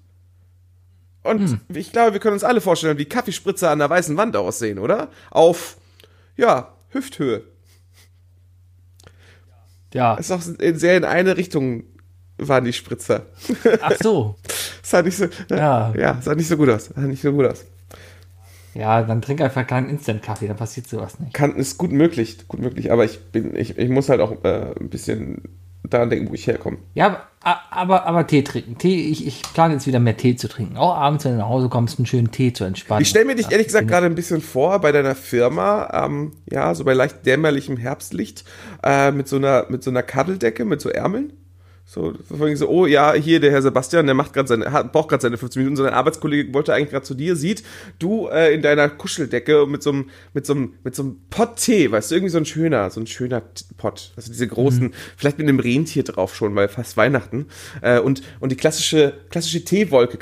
Und 1.24 1.60
ich 1.70 1.92
glaube, 1.92 2.14
wir 2.14 2.20
können 2.20 2.34
uns 2.34 2.44
alle 2.44 2.62
vorstellen, 2.62 2.98
wie 3.00 3.06
Kaffeespritze 3.06 3.70
an 3.70 3.80
der 3.80 3.90
weißen 3.90 4.16
Wand 4.16 4.36
aussehen, 4.36 4.78
oder? 4.78 5.10
Auf, 5.32 5.78
ja, 6.38 6.76
Hüfthöhe. 6.90 7.44
Ja. 9.94 10.16
Ist 10.16 10.32
auch 10.32 10.42
sehr 10.42 10.98
in 10.98 11.06
eine 11.06 11.36
Richtung 11.38 11.86
waren 12.38 12.66
die 12.66 12.74
Spritzer. 12.74 13.26
Ach 13.82 13.94
so. 14.02 14.36
sah 14.84 15.02
nicht 15.02 15.18
so, 15.18 15.28
Ja. 15.50 15.94
ja, 15.96 16.20
sah 16.22 16.36
nicht 16.36 16.48
so 16.48 16.58
gut 16.58 16.70
aus. 16.70 16.92
Sah 16.94 17.02
nicht 17.02 17.22
so 17.22 17.32
gut 17.32 17.46
aus. 17.46 17.66
Ja, 18.74 19.04
dann 19.04 19.22
trink 19.22 19.42
einfach 19.42 19.68
keinen 19.68 19.90
Instant-Kaffee, 19.90 20.48
dann 20.48 20.58
passiert 20.58 20.88
sowas 20.88 21.20
nicht. 21.20 21.34
Kann, 21.34 21.56
ist 21.56 21.78
gut 21.78 21.92
möglich, 21.92 22.48
gut 22.48 22.60
möglich, 22.60 22.92
aber 22.92 23.06
ich 23.06 23.20
bin, 23.32 23.56
ich, 23.56 23.78
ich 23.78 23.90
muss 23.90 24.10
halt 24.10 24.20
auch 24.20 24.44
äh, 24.44 24.74
ein 24.80 24.90
bisschen 24.90 25.42
daran 25.84 26.10
denken, 26.10 26.30
wo 26.30 26.34
ich 26.34 26.48
herkomme. 26.48 26.78
Ja, 26.94 27.28
aber, 27.42 27.60
aber, 27.72 28.06
aber 28.06 28.28
Tee 28.28 28.42
trinken. 28.42 28.78
Tee, 28.78 29.10
ich, 29.10 29.28
ich 29.28 29.42
plane 29.42 29.74
jetzt 29.74 29.86
wieder 29.86 30.00
mehr 30.00 30.18
Tee 30.18 30.36
zu 30.36 30.48
trinken. 30.48 30.78
Auch 30.78 30.96
abends, 30.96 31.26
wenn 31.26 31.34
du 31.34 31.40
nach 31.40 31.50
Hause 31.50 31.70
kommst, 31.70 32.00
einen 32.00 32.06
schönen 32.06 32.32
Tee 32.32 32.54
zu 32.54 32.64
entspannen. 32.64 33.02
Ich 33.02 33.10
stelle 33.10 33.26
mir 33.26 33.36
dich 33.36 33.52
ehrlich 33.52 33.68
gesagt 33.68 33.88
gerade 33.88 34.06
ein 34.06 34.16
bisschen 34.16 34.42
vor 34.42 34.80
bei 34.80 34.92
deiner 34.92 35.16
Firma, 35.16 35.90
ähm, 35.94 36.32
ja, 36.50 36.74
so 36.74 36.86
bei 36.86 36.94
leicht 36.94 37.26
dämmerlichem 37.26 37.78
Herbstlicht, 37.78 38.46
äh, 38.82 39.12
mit 39.12 39.28
so 39.28 39.36
einer, 39.36 39.66
mit 39.70 39.84
so 39.84 39.92
einer 39.92 40.04
Kaddeldecke, 40.04 40.66
mit 40.66 40.82
so 40.82 40.90
Ärmeln. 40.90 41.34
So, 41.94 42.16
wegen 42.30 42.56
so, 42.56 42.68
oh 42.70 42.88
ja, 42.88 43.14
hier 43.14 43.40
der 43.40 43.52
Herr 43.52 43.62
Sebastian, 43.62 44.08
der 44.08 44.16
macht 44.16 44.34
gerade 44.34 44.48
seine, 44.48 44.72
hat, 44.72 44.92
braucht 44.92 45.10
gerade 45.10 45.22
seine 45.22 45.38
15 45.38 45.62
Minuten. 45.62 45.76
So 45.76 45.84
ein 45.84 45.94
Arbeitskollege 45.94 46.52
wollte 46.52 46.74
eigentlich 46.74 46.90
gerade 46.90 47.06
zu 47.06 47.14
dir, 47.14 47.36
sieht 47.36 47.64
du 48.00 48.30
äh, 48.30 48.52
in 48.52 48.64
deiner 48.64 48.90
Kuscheldecke 48.90 49.68
mit 49.68 49.84
so 49.84 49.92
einem, 49.92 50.10
mit 50.34 50.48
so 50.48 50.54
einem, 50.54 50.74
mit 50.84 50.96
so 50.96 51.04
einem 51.04 51.18
Pott 51.30 51.58
Tee, 51.58 51.92
weißt 51.92 52.10
du, 52.10 52.16
irgendwie 52.16 52.32
so 52.32 52.40
ein 52.40 52.46
schöner, 52.46 52.90
so 52.90 53.00
ein 53.00 53.06
schöner 53.06 53.44
Pott. 53.78 54.12
Also 54.16 54.32
diese 54.32 54.48
großen, 54.48 54.92
vielleicht 55.18 55.38
mit 55.38 55.48
einem 55.48 55.60
Rentier 55.60 56.04
drauf 56.04 56.34
schon, 56.36 56.56
weil 56.56 56.68
fast 56.68 56.98
Weihnachten. 56.98 57.46
Äh, 57.84 58.00
und, 58.00 58.24
und 58.40 58.52
die 58.52 58.56
klassische, 58.56 59.14
klassische 59.30 59.64
Teewolke 59.64 60.18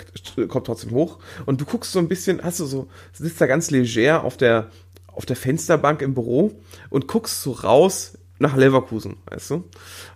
kommt 0.47 0.67
trotzdem 0.67 0.91
hoch. 0.91 1.19
Und 1.45 1.61
du 1.61 1.65
guckst 1.65 1.93
so 1.93 1.99
ein 1.99 2.09
bisschen, 2.09 2.43
hast 2.43 2.59
du 2.59 2.65
so, 2.65 2.89
sitzt 3.13 3.39
da 3.39 3.47
ganz 3.47 3.71
leger 3.71 4.25
auf 4.25 4.35
der, 4.35 4.71
auf 5.07 5.25
der 5.25 5.37
Fensterbank 5.37 6.01
im 6.01 6.15
Büro 6.15 6.51
und 6.89 7.07
guckst 7.07 7.41
so 7.41 7.53
raus 7.53 8.17
nach 8.41 8.57
Leverkusen, 8.57 9.17
weißt 9.29 9.51
du? 9.51 9.63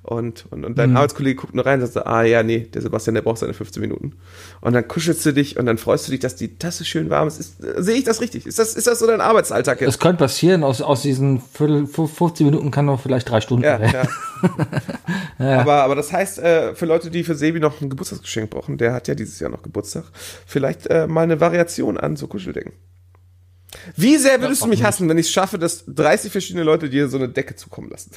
Und, 0.04 0.46
und, 0.52 0.66
und 0.66 0.78
dein 0.78 0.92
Mhm. 0.92 0.98
Arbeitskollege 0.98 1.36
guckt 1.40 1.56
nur 1.56 1.66
rein 1.66 1.80
und 1.82 1.88
sagt, 1.88 2.06
so, 2.06 2.12
ah 2.12 2.24
ja, 2.24 2.44
nee, 2.44 2.60
der 2.60 2.82
Sebastian, 2.82 3.16
der 3.16 3.22
braucht 3.22 3.38
seine 3.38 3.54
15 3.54 3.80
Minuten. 3.82 4.14
Und 4.62 4.74
dann 4.74 4.88
kuschelst 4.88 5.26
du 5.26 5.32
dich 5.34 5.58
und 5.58 5.66
dann 5.66 5.78
freust 5.78 6.08
du 6.08 6.12
dich, 6.12 6.20
dass 6.20 6.36
die 6.36 6.58
Tasse 6.58 6.86
schön 6.86 7.10
warm 7.10 7.28
ist. 7.28 7.40
ist 7.40 7.64
äh, 7.64 7.82
sehe 7.82 7.96
ich 7.96 8.04
das 8.04 8.22
richtig? 8.22 8.46
Ist 8.46 8.60
das, 8.60 8.76
ist 8.76 8.88
das 8.88 9.00
so 9.00 9.08
dein 9.08 9.22
Arbeitsalltag 9.22 9.80
jetzt? 9.82 9.88
Das 9.88 10.00
könnte 10.00 10.24
passieren, 10.26 10.64
aus, 10.64 10.82
aus 10.82 11.02
diesen 11.02 11.40
Viertel, 11.40 11.88
15 11.88 12.46
Minuten 12.46 12.72
kann 12.72 12.86
man 12.86 12.98
vielleicht 12.98 13.30
drei 13.30 13.42
Stunden 13.42 13.64
Ja, 13.64 13.80
werden. 13.80 14.08
ja. 15.40 15.60
Aber, 15.62 15.84
aber 15.84 15.96
das 15.96 16.12
heißt, 16.12 16.40
äh, 16.40 16.76
für 16.76 16.86
Leute, 16.86 17.10
die 17.12 17.24
für 17.24 17.36
Sebi 17.36 17.60
noch 17.60 17.82
ein 17.82 17.90
Geburtstagsgeschenk 17.90 18.50
brauchen, 18.50 18.78
der 18.78 18.94
hat 18.94 19.08
ja 19.08 19.16
dieses 19.16 19.40
Jahr 19.40 19.50
noch 19.50 19.62
Geburtstag, 19.62 20.04
vielleicht 20.46 20.88
äh, 20.88 21.08
mal 21.08 21.22
eine 21.22 21.40
Variation 21.40 21.98
an 21.98 22.16
so 22.16 22.28
Kuscheldecken. 22.28 22.74
Wie 23.96 24.18
sehr 24.18 24.42
würdest 24.42 24.64
du 24.64 24.68
mich 24.68 24.84
hassen, 24.84 25.10
wenn 25.10 25.18
ich 25.18 25.28
es 25.28 25.32
schaffe, 25.32 25.58
dass 25.60 25.84
30 25.88 26.32
verschiedene 26.32 26.64
Leute 26.64 26.90
dir 26.90 27.08
so 27.10 27.18
eine 27.18 27.30
Decke 27.30 27.56
zukommen 27.56 27.90
lassen? 27.90 28.12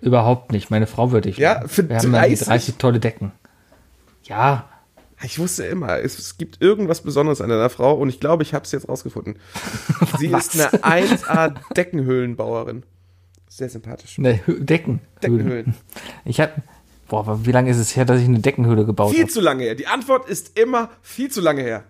Überhaupt 0.00 0.52
nicht. 0.52 0.70
Meine 0.70 0.86
Frau 0.86 1.12
würde 1.12 1.28
ich. 1.28 1.38
Ja, 1.38 1.66
für 1.66 1.88
Wir 1.88 1.96
haben 1.96 2.12
dann 2.12 2.22
die 2.24 2.28
30? 2.36 2.46
30 2.46 2.74
tolle 2.76 3.00
Decken. 3.00 3.32
Ja, 4.24 4.68
Ich 5.22 5.38
wusste 5.38 5.64
immer, 5.64 6.00
es, 6.00 6.18
es 6.18 6.36
gibt 6.36 6.60
irgendwas 6.60 7.00
Besonderes 7.02 7.40
an 7.40 7.48
deiner 7.48 7.70
Frau 7.70 7.94
und 7.94 8.08
ich 8.10 8.20
glaube, 8.20 8.42
ich 8.42 8.52
habe 8.52 8.64
es 8.64 8.72
jetzt 8.72 8.88
rausgefunden. 8.88 9.38
Sie 10.18 10.26
ist 10.26 10.60
eine 10.84 11.06
1A 11.06 11.54
Deckenhöhlenbauerin. 11.74 12.82
Sehr 13.48 13.68
sympathisch. 13.70 14.18
ne, 14.18 14.40
Decken. 14.46 15.00
Deckenhöhlen. 15.22 15.74
Ich 16.24 16.40
habe, 16.40 16.52
boah, 17.08 17.20
aber 17.20 17.46
wie 17.46 17.52
lange 17.52 17.70
ist 17.70 17.78
es 17.78 17.94
her, 17.96 18.04
dass 18.04 18.20
ich 18.20 18.26
eine 18.26 18.40
Deckenhöhle 18.40 18.84
gebaut 18.84 19.12
Viel 19.12 19.22
habe? 19.22 19.32
zu 19.32 19.40
lange 19.40 19.62
her. 19.62 19.74
Die 19.76 19.86
Antwort 19.86 20.28
ist 20.28 20.58
immer 20.58 20.90
viel 21.02 21.30
zu 21.30 21.40
lange 21.40 21.62
her. 21.62 21.84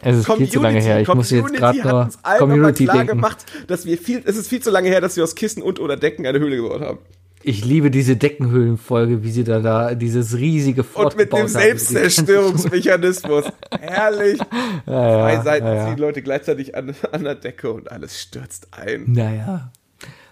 Es 0.00 0.16
ist 0.16 0.32
viel 0.32 0.48
zu 0.48 0.60
lange 0.60 0.80
her. 0.80 1.00
Ich 1.00 1.08
muss 1.08 1.30
jetzt 1.30 1.52
gerade 1.52 1.78
nur 1.80 2.08
allen 2.22 2.38
Community 2.38 2.84
klar 2.84 2.98
denken. 2.98 3.16
gemacht, 3.16 3.44
dass 3.66 3.84
wir 3.84 3.98
viel, 3.98 4.22
es 4.24 4.36
ist 4.36 4.48
viel 4.48 4.60
zu 4.60 4.70
lange 4.70 4.88
her, 4.88 5.00
dass 5.00 5.16
wir 5.16 5.24
aus 5.24 5.34
Kissen 5.34 5.62
und 5.62 5.80
oder 5.80 5.96
Decken 5.96 6.26
eine 6.26 6.38
Höhle 6.38 6.56
gebaut 6.56 6.80
haben. 6.80 6.98
Ich 7.42 7.64
liebe 7.64 7.90
diese 7.90 8.16
Deckenhöhlenfolge, 8.16 9.22
wie 9.22 9.30
sie 9.30 9.44
da, 9.44 9.60
da 9.60 9.94
dieses 9.94 10.36
riesige 10.36 10.82
Fort 10.82 11.14
Und 11.14 11.18
mit 11.18 11.32
dem 11.32 11.46
Selbstzerstörungsmechanismus. 11.46 13.44
Herrlich. 13.80 14.38
Zwei 14.84 15.32
ja, 15.34 15.42
Seiten 15.42 15.66
ja, 15.66 15.74
ja. 15.74 15.86
ziehen 15.86 15.98
Leute 15.98 16.22
gleichzeitig 16.22 16.74
an, 16.74 16.94
an 17.12 17.24
der 17.24 17.36
Decke 17.36 17.72
und 17.72 17.92
alles 17.92 18.20
stürzt 18.20 18.68
ein. 18.72 19.04
Naja. 19.12 19.70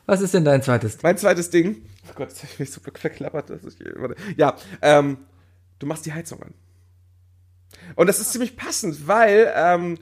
Was 0.07 0.21
ist 0.21 0.35
denn 0.35 0.45
dein 0.45 0.63
zweites? 0.63 0.99
Mein 1.03 1.17
zweites 1.17 1.51
Ding. 1.51 1.77
Oh 2.09 2.13
Gott, 2.17 2.29
jetzt 2.29 2.43
habe 2.43 2.53
ich 2.53 2.59
mich 2.59 2.73
so 2.73 2.81
verklappert. 2.81 3.51
Dass 3.51 3.61
ich, 3.65 3.79
warte. 3.97 4.17
Ja, 4.37 4.57
ähm, 4.83 5.19
du 5.79 5.87
machst 5.87 6.07
die 6.07 6.13
Heizung 6.13 6.43
an. 6.43 6.55
Und 7.95 8.09
das 8.09 8.21
ist 8.21 8.33
ziemlich 8.33 8.57
passend, 8.57 9.07
weil 9.07 9.53
ähm, 9.55 9.99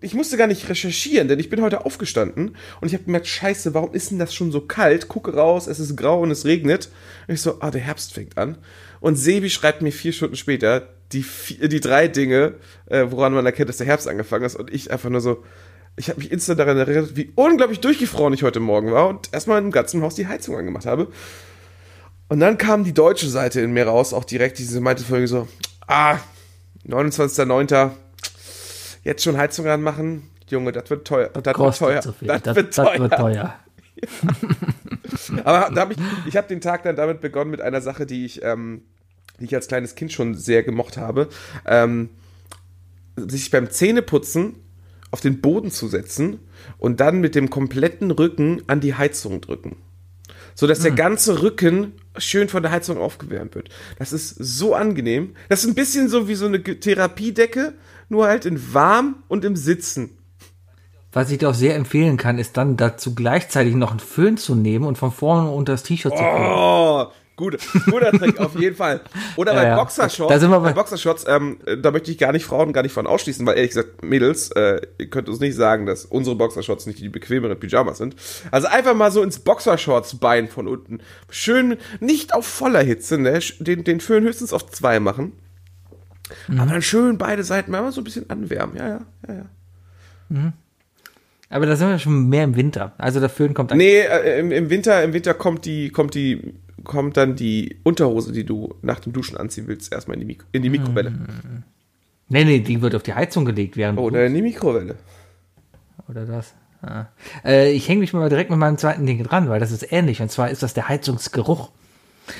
ich 0.00 0.14
musste 0.14 0.36
gar 0.36 0.46
nicht 0.46 0.68
recherchieren, 0.68 1.28
denn 1.28 1.38
ich 1.38 1.50
bin 1.50 1.62
heute 1.62 1.84
aufgestanden 1.84 2.56
und 2.80 2.88
ich 2.88 2.94
habe 2.94 3.04
gemerkt, 3.04 3.26
scheiße, 3.26 3.74
warum 3.74 3.94
ist 3.94 4.10
denn 4.10 4.18
das 4.18 4.34
schon 4.34 4.52
so 4.52 4.60
kalt? 4.60 5.08
Gucke 5.08 5.34
raus, 5.34 5.66
es 5.66 5.80
ist 5.80 5.96
grau 5.96 6.20
und 6.22 6.30
es 6.30 6.44
regnet. 6.44 6.90
Und 7.26 7.34
ich 7.34 7.42
so, 7.42 7.60
ah, 7.60 7.70
der 7.70 7.80
Herbst 7.80 8.14
fängt 8.14 8.38
an. 8.38 8.58
Und 9.00 9.16
Sebi 9.16 9.50
schreibt 9.50 9.82
mir 9.82 9.92
vier 9.92 10.12
Stunden 10.12 10.36
später 10.36 10.88
die, 11.12 11.22
vier, 11.22 11.68
die 11.68 11.80
drei 11.80 12.08
Dinge, 12.08 12.54
äh, 12.86 13.06
woran 13.08 13.32
man 13.32 13.46
erkennt, 13.46 13.68
dass 13.68 13.78
der 13.78 13.86
Herbst 13.86 14.08
angefangen 14.08 14.44
ist. 14.44 14.56
Und 14.56 14.72
ich 14.72 14.90
einfach 14.90 15.10
nur 15.10 15.20
so, 15.20 15.44
ich 15.96 16.08
habe 16.10 16.20
mich 16.20 16.30
instant 16.30 16.60
daran 16.60 16.76
erinnert, 16.76 17.16
wie 17.16 17.32
unglaublich 17.34 17.80
durchgefroren 17.80 18.34
ich 18.34 18.42
heute 18.42 18.60
Morgen 18.60 18.92
war 18.92 19.08
und 19.08 19.32
erstmal 19.32 19.60
im 19.60 19.70
ganzen 19.70 20.02
Haus 20.02 20.14
die 20.14 20.26
Heizung 20.26 20.56
angemacht 20.56 20.86
habe. 20.86 21.08
Und 22.28 22.40
dann 22.40 22.58
kam 22.58 22.84
die 22.84 22.92
deutsche 22.92 23.28
Seite 23.28 23.60
in 23.62 23.72
mir 23.72 23.86
raus, 23.86 24.12
auch 24.12 24.24
direkt, 24.24 24.58
diese 24.58 24.80
meinte 24.80 25.02
Folge 25.02 25.26
so, 25.26 25.48
ah, 25.86 26.18
29.09., 26.86 27.90
jetzt 29.04 29.24
schon 29.24 29.36
Heizung 29.36 29.66
anmachen, 29.66 30.30
Junge, 30.50 30.72
das 30.72 30.88
wird 30.90 31.06
teuer. 31.06 31.28
Das 31.28 31.44
wird 31.44 31.56
teuer. 31.78 32.02
so. 32.02 32.14
Das, 32.20 32.42
Das, 32.42 32.56
wird 32.56 32.76
das 32.78 32.86
teuer. 32.86 32.98
wird 33.00 33.12
teuer. 33.14 33.54
Aber 35.44 35.74
da 35.74 35.80
hab 35.82 35.90
ich, 35.90 35.98
ich 36.26 36.36
habe 36.36 36.48
den 36.48 36.60
Tag 36.60 36.84
dann 36.84 36.96
damit 36.96 37.20
begonnen 37.20 37.50
mit 37.50 37.60
einer 37.60 37.80
Sache, 37.80 38.06
die 38.06 38.24
ich, 38.24 38.42
ähm, 38.42 38.82
die 39.40 39.44
ich 39.44 39.54
als 39.54 39.68
kleines 39.68 39.94
Kind 39.94 40.12
schon 40.12 40.34
sehr 40.34 40.62
gemocht 40.62 40.96
habe, 40.96 41.28
ähm, 41.66 42.10
sich 43.16 43.50
beim 43.50 43.70
Zähneputzen 43.70 44.56
auf 45.10 45.20
den 45.20 45.40
Boden 45.40 45.70
zu 45.70 45.88
setzen 45.88 46.38
und 46.78 47.00
dann 47.00 47.20
mit 47.20 47.34
dem 47.34 47.50
kompletten 47.50 48.10
Rücken 48.10 48.62
an 48.66 48.80
die 48.80 48.94
Heizung 48.94 49.40
drücken. 49.40 49.76
So 50.58 50.66
dass 50.66 50.80
der 50.80 50.90
ganze 50.90 51.40
Rücken 51.40 51.92
schön 52.16 52.48
von 52.48 52.64
der 52.64 52.72
Heizung 52.72 52.98
aufgewärmt 52.98 53.54
wird. 53.54 53.68
Das 54.00 54.12
ist 54.12 54.30
so 54.30 54.74
angenehm. 54.74 55.36
Das 55.48 55.62
ist 55.62 55.70
ein 55.70 55.76
bisschen 55.76 56.08
so 56.08 56.26
wie 56.26 56.34
so 56.34 56.46
eine 56.46 56.60
Therapiedecke, 56.60 57.74
nur 58.08 58.26
halt 58.26 58.44
in 58.44 58.74
warm 58.74 59.22
und 59.28 59.44
im 59.44 59.54
Sitzen. 59.54 60.18
Was 61.12 61.30
ich 61.30 61.38
dir 61.38 61.50
auch 61.50 61.54
sehr 61.54 61.76
empfehlen 61.76 62.16
kann, 62.16 62.40
ist 62.40 62.56
dann 62.56 62.76
dazu 62.76 63.14
gleichzeitig 63.14 63.76
noch 63.76 63.92
einen 63.92 64.00
Föhn 64.00 64.36
zu 64.36 64.56
nehmen 64.56 64.84
und 64.84 64.98
von 64.98 65.12
vorne 65.12 65.48
unter 65.48 65.74
das 65.74 65.84
T-Shirt 65.84 66.10
zu 66.10 66.18
föhnen. 66.24 67.06
Gut, 67.38 67.56
guter 67.86 68.10
Trick, 68.10 68.36
auf 68.40 68.58
jeden 68.58 68.74
Fall. 68.74 69.00
Oder 69.36 69.54
Ja, 69.54 69.62
bei 69.62 69.68
ja. 69.68 69.76
Boxershorts, 69.76 70.32
Da 70.34 70.40
sind 70.40 70.50
wir 70.50 70.58
bei 70.58 70.70
bei- 70.70 70.72
Boxershorts, 70.74 71.24
ähm, 71.28 71.58
äh, 71.66 71.76
da 71.78 71.92
möchte 71.92 72.10
ich 72.10 72.18
gar 72.18 72.32
nicht 72.32 72.44
Frauen 72.44 72.72
gar 72.72 72.82
nicht 72.82 72.92
von 72.92 73.06
ausschließen, 73.06 73.46
weil 73.46 73.54
ehrlich 73.56 73.70
gesagt, 73.70 74.02
Mädels, 74.04 74.50
äh, 74.50 74.80
ihr 74.98 75.08
könnt 75.08 75.28
uns 75.28 75.38
nicht 75.38 75.54
sagen, 75.54 75.86
dass 75.86 76.04
unsere 76.04 76.34
Boxershorts 76.34 76.86
nicht 76.86 76.98
die 76.98 77.08
bequemeren 77.08 77.56
Pyjamas 77.60 77.98
sind. 77.98 78.16
Also 78.50 78.66
einfach 78.66 78.94
mal 78.96 79.12
so 79.12 79.22
ins 79.22 79.38
Boxershorts-Bein 79.38 80.48
von 80.48 80.66
unten. 80.66 80.98
Schön, 81.30 81.76
nicht 82.00 82.34
auf 82.34 82.44
voller 82.44 82.82
Hitze, 82.82 83.18
ne? 83.18 83.38
Den, 83.60 83.84
den 83.84 84.00
Föhn 84.00 84.24
höchstens 84.24 84.52
auf 84.52 84.68
zwei 84.70 84.98
machen. 84.98 85.32
Mhm. 86.48 86.58
Aber 86.60 86.72
dann 86.72 86.82
schön 86.82 87.18
beide 87.18 87.44
Seiten 87.44 87.70
mal 87.70 87.92
so 87.92 88.00
ein 88.00 88.04
bisschen 88.04 88.28
anwärmen. 88.30 88.76
Ja, 88.76 88.88
ja, 88.88 89.00
ja, 89.28 89.34
ja. 90.30 90.52
Aber 91.50 91.66
da 91.66 91.76
sind 91.76 91.88
wir 91.88 91.98
schon 91.98 92.28
mehr 92.28 92.44
im 92.44 92.56
Winter. 92.56 92.92
Also 92.98 93.20
der 93.20 93.28
Föhn 93.28 93.54
kommt 93.54 93.72
Nee, 93.74 94.00
äh, 94.00 94.40
im, 94.40 94.50
im 94.52 94.68
Winter, 94.70 95.02
im 95.04 95.12
Winter 95.14 95.32
kommt 95.34 95.64
die, 95.64 95.90
kommt 95.90 96.14
die, 96.14 96.54
kommt 96.84 97.16
dann 97.16 97.36
die 97.36 97.78
Unterhose, 97.82 98.32
die 98.32 98.44
du 98.44 98.74
nach 98.82 99.00
dem 99.00 99.12
Duschen 99.12 99.36
anziehen 99.36 99.66
willst, 99.66 99.92
erstmal 99.92 100.14
in 100.14 100.20
die, 100.20 100.26
Mik 100.26 100.44
in 100.52 100.62
die 100.62 100.70
Mikrowelle. 100.70 101.12
Nee, 102.28 102.44
nee, 102.44 102.60
die 102.60 102.82
wird 102.82 102.94
auf 102.94 103.02
die 103.02 103.14
Heizung 103.14 103.44
gelegt 103.44 103.76
während 103.76 103.98
Oder 103.98 104.26
in 104.26 104.34
die 104.34 104.42
Mikrowelle. 104.42 104.96
oder 106.08 106.26
das. 106.26 106.54
Ah. 106.82 107.06
Äh, 107.44 107.72
ich 107.72 107.88
hänge 107.88 108.00
mich 108.00 108.12
mal 108.12 108.28
direkt 108.28 108.50
mit 108.50 108.58
meinem 108.58 108.78
zweiten 108.78 109.04
Ding 109.04 109.22
dran, 109.22 109.48
weil 109.48 109.60
das 109.60 109.72
ist 109.72 109.90
ähnlich. 109.92 110.22
Und 110.22 110.30
zwar 110.30 110.50
ist 110.50 110.62
das 110.62 110.74
der 110.74 110.88
Heizungsgeruch. 110.88 111.70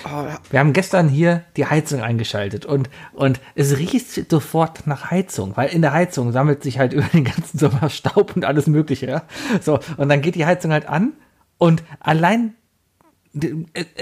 Oh, 0.05 0.09
ja. 0.09 0.39
Wir 0.51 0.61
haben 0.61 0.74
gestern 0.74 1.09
hier 1.09 1.45
die 1.57 1.64
Heizung 1.64 2.03
eingeschaltet 2.03 2.66
und, 2.66 2.91
und 3.14 3.41
es 3.55 3.78
riecht 3.78 4.30
sofort 4.30 4.86
nach 4.86 5.11
Heizung, 5.11 5.57
weil 5.57 5.70
in 5.70 5.80
der 5.80 5.95
Heizung 5.95 6.30
sammelt 6.32 6.62
sich 6.62 6.78
halt 6.78 6.93
über 6.93 7.07
den 7.07 7.24
ganzen 7.24 7.59
Sommer 7.59 7.89
Staub 7.89 8.36
und 8.36 8.45
alles 8.45 8.66
Mögliche. 8.66 9.07
Ja? 9.07 9.22
So, 9.62 9.80
und 9.97 10.09
dann 10.11 10.20
geht 10.20 10.34
die 10.34 10.47
Heizung 10.47 10.72
halt 10.72 10.86
an 10.86 11.14
und 11.57 11.82
allein 12.01 12.55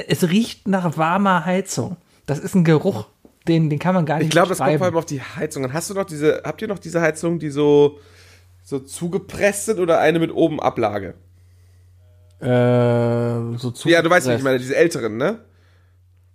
es 0.09 0.28
riecht 0.28 0.68
nach 0.68 0.97
warmer 0.97 1.45
Heizung. 1.45 1.97
Das 2.26 2.39
ist 2.39 2.55
ein 2.55 2.64
Geruch, 2.64 3.07
den, 3.47 3.70
den 3.70 3.78
kann 3.78 3.95
man 3.95 4.05
gar 4.07 4.16
nicht 4.18 4.24
Ich 4.26 4.30
glaube, 4.30 4.49
das 4.49 4.59
kommt 4.59 4.76
vor 4.78 4.87
allem 4.87 4.97
auf 4.97 5.07
die 5.07 5.20
Heizung. 5.22 5.64
an. 5.64 5.72
Hast 5.72 5.91
du 5.91 5.95
noch 5.95 6.05
diese, 6.05 6.43
habt 6.45 6.61
ihr 6.62 6.68
noch 6.68 6.78
diese 6.78 7.01
Heizung, 7.01 7.39
die 7.39 7.51
so, 7.51 7.99
so 8.64 8.78
zugepresst 8.80 9.66
sind 9.66 9.78
oder 9.80 10.01
eine 10.01 10.18
mit 10.18 10.32
oben 10.32 10.61
Ablage? 10.61 11.14
Äh, 12.41 13.57
so 13.59 13.70
zu 13.70 13.89
Ja, 13.89 14.03
du 14.03 14.11
weißt, 14.11 14.28
wie 14.28 14.32
ich 14.34 14.43
meine, 14.43 14.59
diese 14.59 14.76
älteren, 14.76 15.16
ne? 15.16 15.41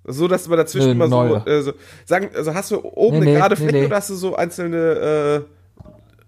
So, 0.03 0.27
dass 0.27 0.47
man 0.47 0.57
dazwischen 0.57 0.97
Nö, 0.97 1.07
mal 1.07 1.09
so, 1.09 1.49
äh, 1.49 1.61
so, 1.61 1.73
sagen, 2.05 2.29
also 2.35 2.55
hast 2.55 2.71
du 2.71 2.83
oben 2.83 3.19
Nee, 3.19 3.23
eine 3.23 3.31
nee, 3.33 3.37
gerade 3.37 3.55
nee, 3.55 3.61
Fläche 3.61 3.77
nee. 3.81 3.85
oder 3.85 3.97
hast 3.97 4.09
du 4.09 4.15
so 4.15 4.35
einzelne, 4.35 5.45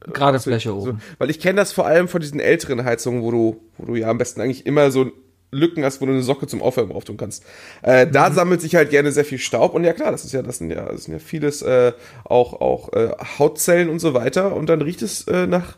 äh, 0.05 0.11
gerade 0.11 0.39
Fläche 0.39 0.69
So, 0.69 0.75
oben. 0.77 1.01
weil 1.17 1.31
ich 1.31 1.39
kenne 1.39 1.55
das 1.57 1.71
vor 1.71 1.87
allem 1.87 2.07
von 2.07 2.21
diesen 2.21 2.39
älteren 2.39 2.85
Heizungen, 2.85 3.23
wo 3.23 3.31
du, 3.31 3.61
wo 3.77 3.85
du 3.85 3.95
ja 3.95 4.09
am 4.09 4.19
besten 4.19 4.41
eigentlich 4.41 4.67
immer 4.67 4.91
so 4.91 5.11
Lücken 5.53 5.83
hast, 5.85 6.01
wo 6.01 6.05
du 6.05 6.11
eine 6.11 6.23
Socke 6.23 6.47
zum 6.47 6.61
Aufwärmen 6.61 6.91
auftun 6.91 7.17
kannst. 7.17 7.43
Äh, 7.81 8.07
da 8.07 8.29
Mhm. 8.29 8.33
sammelt 8.33 8.61
sich 8.61 8.75
halt 8.75 8.89
gerne 8.89 9.11
sehr 9.11 9.25
viel 9.25 9.37
Staub 9.39 9.73
und 9.73 9.83
ja 9.83 9.93
klar, 9.93 10.11
das 10.11 10.25
ist 10.25 10.31
ja, 10.33 10.41
das 10.41 10.57
sind 10.57 10.69
ja, 10.71 10.83
das 10.85 11.05
sind 11.05 11.13
ja 11.13 11.19
vieles 11.19 11.61
äh, 11.61 11.93
auch 12.25 12.53
auch 12.61 12.91
äh, 12.93 13.11
Hautzellen 13.39 13.89
und 13.89 13.99
so 13.99 14.13
weiter 14.13 14.55
und 14.55 14.67
dann 14.67 14.81
riecht 14.81 15.01
es 15.01 15.27
äh, 15.27 15.47
nach 15.47 15.77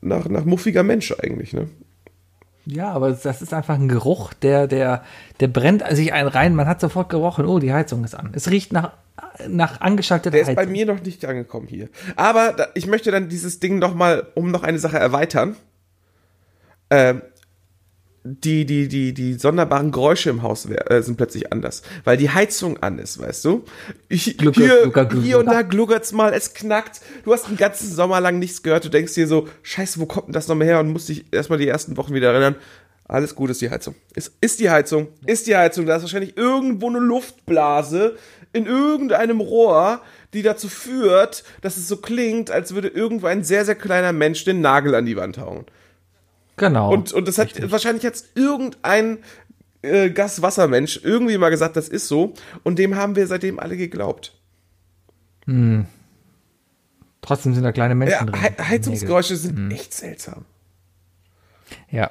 nach 0.00 0.26
nach 0.28 0.44
muffiger 0.44 0.82
Mensch 0.82 1.12
eigentlich, 1.22 1.52
ne? 1.52 1.68
Ja, 2.64 2.92
aber 2.92 3.10
das 3.10 3.42
ist 3.42 3.52
einfach 3.52 3.74
ein 3.74 3.88
Geruch, 3.88 4.32
der, 4.34 4.68
der, 4.68 5.02
der 5.40 5.48
brennt 5.48 5.82
sich 5.90 6.12
einen 6.12 6.28
rein. 6.28 6.54
Man 6.54 6.68
hat 6.68 6.80
sofort 6.80 7.08
gerochen, 7.08 7.44
oh, 7.44 7.58
die 7.58 7.72
Heizung 7.72 8.04
ist 8.04 8.14
an. 8.14 8.30
Es 8.36 8.50
riecht 8.50 8.72
nach, 8.72 8.92
nach 9.48 9.80
angeschalteter 9.80 10.30
Der 10.30 10.42
ist 10.42 10.46
Heizung. 10.46 10.64
bei 10.64 10.70
mir 10.70 10.86
noch 10.86 11.02
nicht 11.02 11.24
angekommen 11.24 11.66
hier. 11.66 11.88
Aber 12.14 12.52
da, 12.52 12.68
ich 12.74 12.86
möchte 12.86 13.10
dann 13.10 13.28
dieses 13.28 13.58
Ding 13.58 13.80
noch 13.80 13.94
mal 13.96 14.28
um 14.36 14.52
noch 14.52 14.62
eine 14.62 14.78
Sache 14.78 14.96
erweitern. 14.96 15.56
Ähm, 16.90 17.22
die, 18.24 18.64
die, 18.64 18.86
die, 18.86 19.12
die 19.12 19.34
sonderbaren 19.34 19.90
Geräusche 19.90 20.30
im 20.30 20.42
Haus 20.42 20.66
äh, 20.66 21.02
sind 21.02 21.16
plötzlich 21.16 21.52
anders, 21.52 21.82
weil 22.04 22.16
die 22.16 22.30
Heizung 22.30 22.80
an 22.80 22.98
ist, 22.98 23.18
weißt 23.20 23.44
du? 23.44 23.64
Ich, 24.08 24.38
Glucker, 24.38 24.60
hier, 24.60 24.82
glucker, 24.82 25.04
glucker. 25.06 25.24
hier 25.24 25.38
und 25.40 25.46
da 25.46 25.62
gluggert's 25.62 26.12
mal, 26.12 26.32
es 26.32 26.54
knackt. 26.54 27.00
Du 27.24 27.32
hast 27.32 27.48
den 27.48 27.56
ganzen 27.56 27.90
Sommer 27.90 28.20
lang 28.20 28.38
nichts 28.38 28.62
gehört. 28.62 28.84
Du 28.84 28.90
denkst 28.90 29.14
dir 29.14 29.26
so, 29.26 29.48
scheiße, 29.62 29.98
wo 29.98 30.06
kommt 30.06 30.28
denn 30.28 30.34
das 30.34 30.46
nochmal 30.46 30.68
her? 30.68 30.80
Und 30.80 30.92
musst 30.92 31.08
dich 31.08 31.24
erstmal 31.32 31.58
die 31.58 31.66
ersten 31.66 31.96
Wochen 31.96 32.14
wieder 32.14 32.30
erinnern. 32.30 32.54
Alles 33.08 33.34
gut 33.34 33.50
ist 33.50 33.60
die 33.60 33.70
Heizung. 33.70 33.96
Ist, 34.14 34.32
ist 34.40 34.60
die 34.60 34.70
Heizung. 34.70 35.08
Ist 35.26 35.48
die 35.48 35.56
Heizung. 35.56 35.86
Da 35.86 35.96
ist 35.96 36.02
wahrscheinlich 36.02 36.36
irgendwo 36.36 36.88
eine 36.88 37.00
Luftblase 37.00 38.16
in 38.52 38.66
irgendeinem 38.66 39.40
Rohr, 39.40 40.00
die 40.32 40.42
dazu 40.42 40.68
führt, 40.68 41.42
dass 41.60 41.76
es 41.76 41.88
so 41.88 41.96
klingt, 41.96 42.50
als 42.50 42.74
würde 42.74 42.88
irgendwo 42.88 43.26
ein 43.26 43.42
sehr, 43.42 43.64
sehr 43.64 43.74
kleiner 43.74 44.12
Mensch 44.12 44.44
den 44.44 44.60
Nagel 44.60 44.94
an 44.94 45.06
die 45.06 45.16
Wand 45.16 45.38
hauen. 45.38 45.66
Genau. 46.68 46.92
Und, 46.92 47.12
und 47.12 47.28
das 47.28 47.38
hat 47.38 47.70
wahrscheinlich 47.70 48.02
jetzt 48.02 48.36
irgendein 48.36 49.18
äh, 49.82 50.10
Gaswassermensch 50.10 51.00
irgendwie 51.02 51.36
mal 51.38 51.50
gesagt, 51.50 51.76
das 51.76 51.88
ist 51.88 52.08
so. 52.08 52.34
Und 52.62 52.78
dem 52.78 52.96
haben 52.96 53.16
wir 53.16 53.26
seitdem 53.26 53.58
alle 53.58 53.76
geglaubt. 53.76 54.32
Trotzdem 57.20 57.54
sind 57.54 57.64
da 57.64 57.72
kleine 57.72 57.94
Menschen 57.94 58.12
Ja, 58.12 58.24
drin. 58.24 58.40
He 58.40 58.62
Heizungsgeräusche 58.62 59.36
sind 59.36 59.58
Mhm. 59.58 59.70
echt 59.72 59.92
seltsam. 59.92 60.44
Ja. 61.90 62.10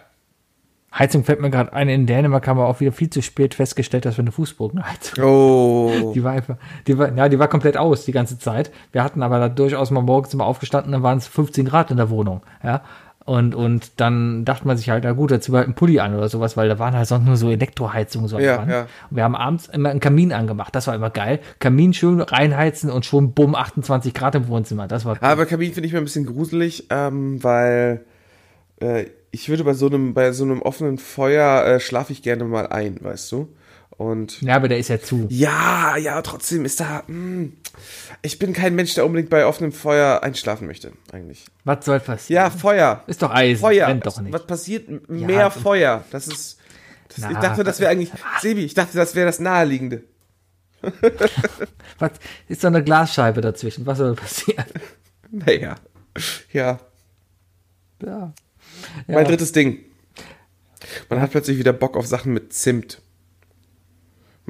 Heizung 0.93 1.23
fällt 1.23 1.39
mir 1.39 1.49
gerade 1.49 1.71
ein. 1.71 1.87
In 1.87 2.05
Dänemark 2.05 2.45
haben 2.47 2.57
wir 2.59 2.65
auch 2.65 2.81
wieder 2.81 2.91
viel 2.91 3.09
zu 3.09 3.21
spät 3.21 3.53
festgestellt, 3.55 4.03
dass 4.03 4.17
wir 4.17 4.23
eine 4.23 4.33
Fußbodenheizung 4.33 5.23
Oh. 5.23 6.11
Die 6.13 6.21
war 6.23 6.33
einfach, 6.33 6.57
die 6.87 6.97
war, 6.97 7.15
ja, 7.15 7.29
die 7.29 7.39
war 7.39 7.47
komplett 7.47 7.77
aus 7.77 8.03
die 8.03 8.11
ganze 8.11 8.37
Zeit. 8.37 8.71
Wir 8.91 9.01
hatten 9.01 9.23
aber 9.23 9.39
da 9.39 9.47
durchaus 9.47 9.89
mal 9.91 10.01
morgens 10.01 10.33
immer 10.33 10.45
aufgestanden, 10.45 10.91
dann 10.91 11.03
waren 11.03 11.17
es 11.17 11.27
15 11.27 11.65
Grad 11.65 11.91
in 11.91 11.97
der 11.97 12.09
Wohnung, 12.09 12.41
ja. 12.61 12.83
Und, 13.31 13.55
und 13.55 13.93
dann 13.95 14.43
dachte 14.43 14.67
man 14.67 14.75
sich 14.75 14.89
halt, 14.89 15.05
na 15.05 15.13
gut, 15.13 15.31
jetzt 15.31 15.47
halt 15.47 15.63
einen 15.63 15.73
Pulli 15.73 16.01
an 16.01 16.13
oder 16.13 16.27
sowas, 16.27 16.57
weil 16.57 16.67
da 16.67 16.79
waren 16.79 16.93
halt 16.93 17.07
sonst 17.07 17.25
nur 17.25 17.37
so 17.37 17.49
Elektroheizungen 17.49 18.27
so 18.27 18.37
Ja, 18.37 18.65
ja. 18.67 18.81
Und 19.09 19.15
wir 19.15 19.23
haben 19.23 19.37
abends 19.37 19.69
immer 19.69 19.87
einen 19.87 20.01
Kamin 20.01 20.33
angemacht, 20.33 20.75
das 20.75 20.87
war 20.87 20.95
immer 20.95 21.11
geil. 21.11 21.39
Kamin 21.59 21.93
schön 21.93 22.19
reinheizen 22.19 22.89
und 22.89 23.05
schon 23.05 23.31
bumm, 23.31 23.55
28 23.55 24.13
Grad 24.13 24.35
im 24.35 24.49
Wohnzimmer, 24.49 24.89
das 24.89 25.05
war 25.05 25.15
Aber 25.23 25.45
Kamin 25.45 25.71
finde 25.71 25.87
ich 25.87 25.93
mir 25.93 25.99
ein 25.99 26.03
bisschen 26.03 26.25
gruselig, 26.25 26.87
ähm, 26.89 27.41
weil 27.41 28.03
äh, 28.81 29.05
ich 29.31 29.47
würde 29.47 29.63
bei 29.63 29.75
so 29.75 29.85
einem, 29.85 30.13
bei 30.13 30.33
so 30.33 30.43
einem 30.43 30.61
offenen 30.61 30.97
Feuer 30.97 31.65
äh, 31.65 31.79
schlafe 31.79 32.11
ich 32.11 32.23
gerne 32.23 32.43
mal 32.43 32.67
ein, 32.67 32.97
weißt 32.99 33.31
du? 33.31 33.47
Und 34.01 34.41
Ja, 34.41 34.55
aber 34.55 34.67
der 34.67 34.79
ist 34.79 34.87
ja 34.87 34.99
zu. 34.99 35.27
ja, 35.29 35.95
ja, 35.97 36.19
trotzdem 36.23 36.65
ist 36.65 36.79
da. 36.79 37.03
Mh, 37.05 37.49
ich 38.23 38.39
bin 38.39 38.51
kein 38.51 38.73
Mensch, 38.73 38.95
der 38.95 39.05
unbedingt 39.05 39.29
bei 39.29 39.45
offenem 39.45 39.71
Feuer 39.71 40.23
einschlafen 40.23 40.65
möchte, 40.65 40.91
eigentlich. 41.11 41.45
Was 41.65 41.85
soll 41.85 41.99
passieren? 41.99 42.43
Ja, 42.43 42.49
Feuer. 42.49 43.03
Ist 43.05 43.21
doch 43.21 43.29
Eisen, 43.29 43.61
Feuer. 43.61 43.85
brennt 43.85 44.05
doch 44.07 44.19
nicht. 44.19 44.33
Was 44.33 44.47
passiert? 44.47 44.89
Ja, 44.89 44.97
Mehr 45.07 45.51
Feuer. 45.51 46.03
Das 46.09 46.27
ist. 46.27 46.57
Das, 47.09 47.17
Na, 47.19 47.31
ich 47.31 47.37
dachte, 47.37 47.63
das 47.63 47.79
wäre 47.79 47.91
eigentlich, 47.91 48.11
Sebi, 48.39 48.65
ich 48.65 48.73
dachte, 48.73 48.97
das 48.97 49.13
wäre 49.13 49.27
das 49.27 49.39
Naheliegende. 49.39 50.03
Was 51.99 52.11
ist 52.47 52.63
da 52.63 52.69
eine 52.69 52.83
Glasscheibe 52.83 53.41
dazwischen? 53.41 53.85
Was 53.85 53.99
soll 53.99 54.15
passieren? 54.15 54.65
Naja. 55.29 55.75
Ja. 56.51 56.79
Ja. 58.03 58.33
Mein 59.07 59.25
drittes 59.25 59.51
Ding. 59.51 59.79
Man 61.09 61.21
hat 61.21 61.31
plötzlich 61.31 61.59
wieder 61.59 61.73
Bock 61.73 61.95
auf 61.97 62.07
Sachen 62.07 62.33
mit 62.33 62.51
Zimt. 62.53 62.99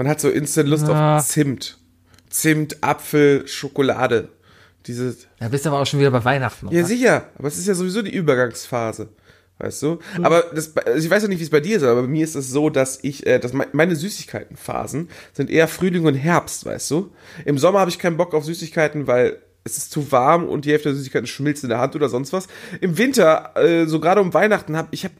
Man 0.01 0.09
hat 0.09 0.19
so 0.19 0.29
instant 0.31 0.67
Lust 0.67 0.87
Ja. 0.87 1.17
auf 1.17 1.27
Zimt. 1.27 1.77
Zimt, 2.27 2.83
Apfel, 2.83 3.47
Schokolade. 3.47 4.29
Diese. 4.87 5.15
Da 5.39 5.47
bist 5.49 5.63
du 5.63 5.69
aber 5.69 5.79
auch 5.79 5.85
schon 5.85 5.99
wieder 5.99 6.09
bei 6.09 6.25
Weihnachten. 6.25 6.69
Ja, 6.71 6.79
oder? 6.79 6.87
sicher. 6.87 7.25
Aber 7.37 7.47
es 7.47 7.59
ist 7.59 7.67
ja 7.67 7.75
sowieso 7.75 8.01
die 8.01 8.09
Übergangsphase. 8.15 9.09
Weißt 9.59 9.83
du? 9.83 9.99
Aber 10.23 10.45
das, 10.55 10.75
also 10.75 11.05
ich 11.05 11.11
weiß 11.11 11.21
ja 11.21 11.29
nicht, 11.29 11.37
wie 11.37 11.43
es 11.43 11.51
bei 11.51 11.59
dir 11.59 11.77
ist, 11.77 11.83
aber 11.83 12.01
bei 12.01 12.07
mir 12.07 12.23
ist 12.23 12.33
es 12.33 12.49
so, 12.49 12.71
dass 12.71 12.97
ich, 13.03 13.27
äh, 13.27 13.37
dass 13.37 13.53
mein- 13.53 13.67
meine 13.73 13.95
Süßigkeitenphasen 13.95 15.09
sind 15.33 15.51
eher 15.51 15.67
Frühling 15.67 16.05
und 16.05 16.15
Herbst, 16.15 16.65
weißt 16.65 16.89
du? 16.89 17.11
Im 17.45 17.59
Sommer 17.59 17.79
habe 17.81 17.91
ich 17.91 17.99
keinen 17.99 18.17
Bock 18.17 18.33
auf 18.33 18.43
Süßigkeiten, 18.43 19.05
weil 19.05 19.37
es 19.63 19.77
ist 19.77 19.91
zu 19.91 20.11
warm 20.11 20.45
und 20.49 20.65
die 20.65 20.71
Hälfte 20.71 20.89
der 20.89 20.95
Süßigkeiten 20.95 21.27
schmilzt 21.27 21.61
in 21.61 21.69
der 21.69 21.77
Hand 21.77 21.95
oder 21.95 22.09
sonst 22.09 22.33
was. 22.33 22.47
Im 22.79 22.97
Winter, 22.97 23.51
äh, 23.55 23.85
so 23.85 23.99
gerade 23.99 24.19
um 24.21 24.33
Weihnachten, 24.33 24.75
habe 24.75 24.87
ich 24.89 25.05
hab, 25.05 25.11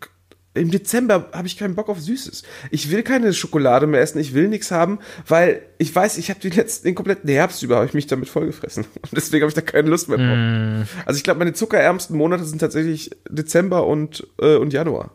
im 0.54 0.70
Dezember 0.70 1.30
habe 1.32 1.48
ich 1.48 1.58
keinen 1.58 1.76
Bock 1.76 1.88
auf 1.88 2.00
Süßes. 2.00 2.44
Ich 2.72 2.92
will 2.92 3.04
keine 3.04 3.34
Schokolade 3.34 3.88
mehr 3.88 4.02
essen, 4.02 4.20
ich 4.20 4.34
will 4.34 4.50
nichts 4.50 4.70
haben, 4.72 5.00
weil 5.26 5.62
ich 5.78 5.96
weiß, 5.96 6.18
ich 6.18 6.30
habe 6.30 6.42
den 6.42 6.52
letzten, 6.52 6.88
den 6.88 6.96
kompletten 6.96 7.30
Herbst 7.30 7.64
über, 7.64 7.78
habe 7.78 7.86
ich 7.86 7.94
mich 7.94 8.08
damit 8.08 8.28
vollgefressen. 8.28 8.86
Und 9.02 9.12
deswegen 9.14 9.44
habe 9.44 9.50
ich 9.50 9.56
da 9.56 9.62
keine 9.62 9.90
Lust 9.90 10.10
mehr 10.10 10.18
drauf. 10.18 10.90
Also 11.06 11.18
ich 11.18 11.24
glaube, 11.24 11.40
meine 11.40 11.54
zuckerärmsten 11.54 12.18
Monate 12.18 12.44
sind 12.44 12.60
tatsächlich 12.60 13.12
Dezember 13.30 13.88
und, 13.88 14.28
äh, 14.42 14.56
und 14.56 14.74
Januar. 14.74 15.12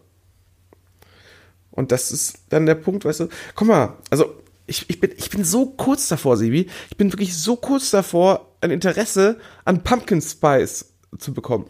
Und 1.71 1.93
das 1.93 2.11
ist 2.11 2.39
dann 2.49 2.65
der 2.65 2.75
Punkt, 2.75 3.05
weißt 3.05 3.21
du, 3.21 3.29
guck 3.55 3.69
mal, 3.69 3.99
also 4.09 4.35
ich, 4.67 4.89
ich, 4.89 5.01
bin, 5.01 5.11
ich 5.17 5.29
bin 5.29 5.45
so 5.45 5.67
kurz 5.67 6.09
davor, 6.09 6.39
Sibi, 6.39 6.69
ich 6.91 6.97
bin 6.97 7.13
wirklich 7.13 7.37
so 7.37 7.57
kurz 7.57 7.91
davor, 7.91 8.57
ein 8.63 8.71
Interesse 8.71 9.39
an 9.65 9.85
Pumpkin 9.85 10.23
Spice 10.23 10.95
zu 11.19 11.35
bekommen. 11.35 11.67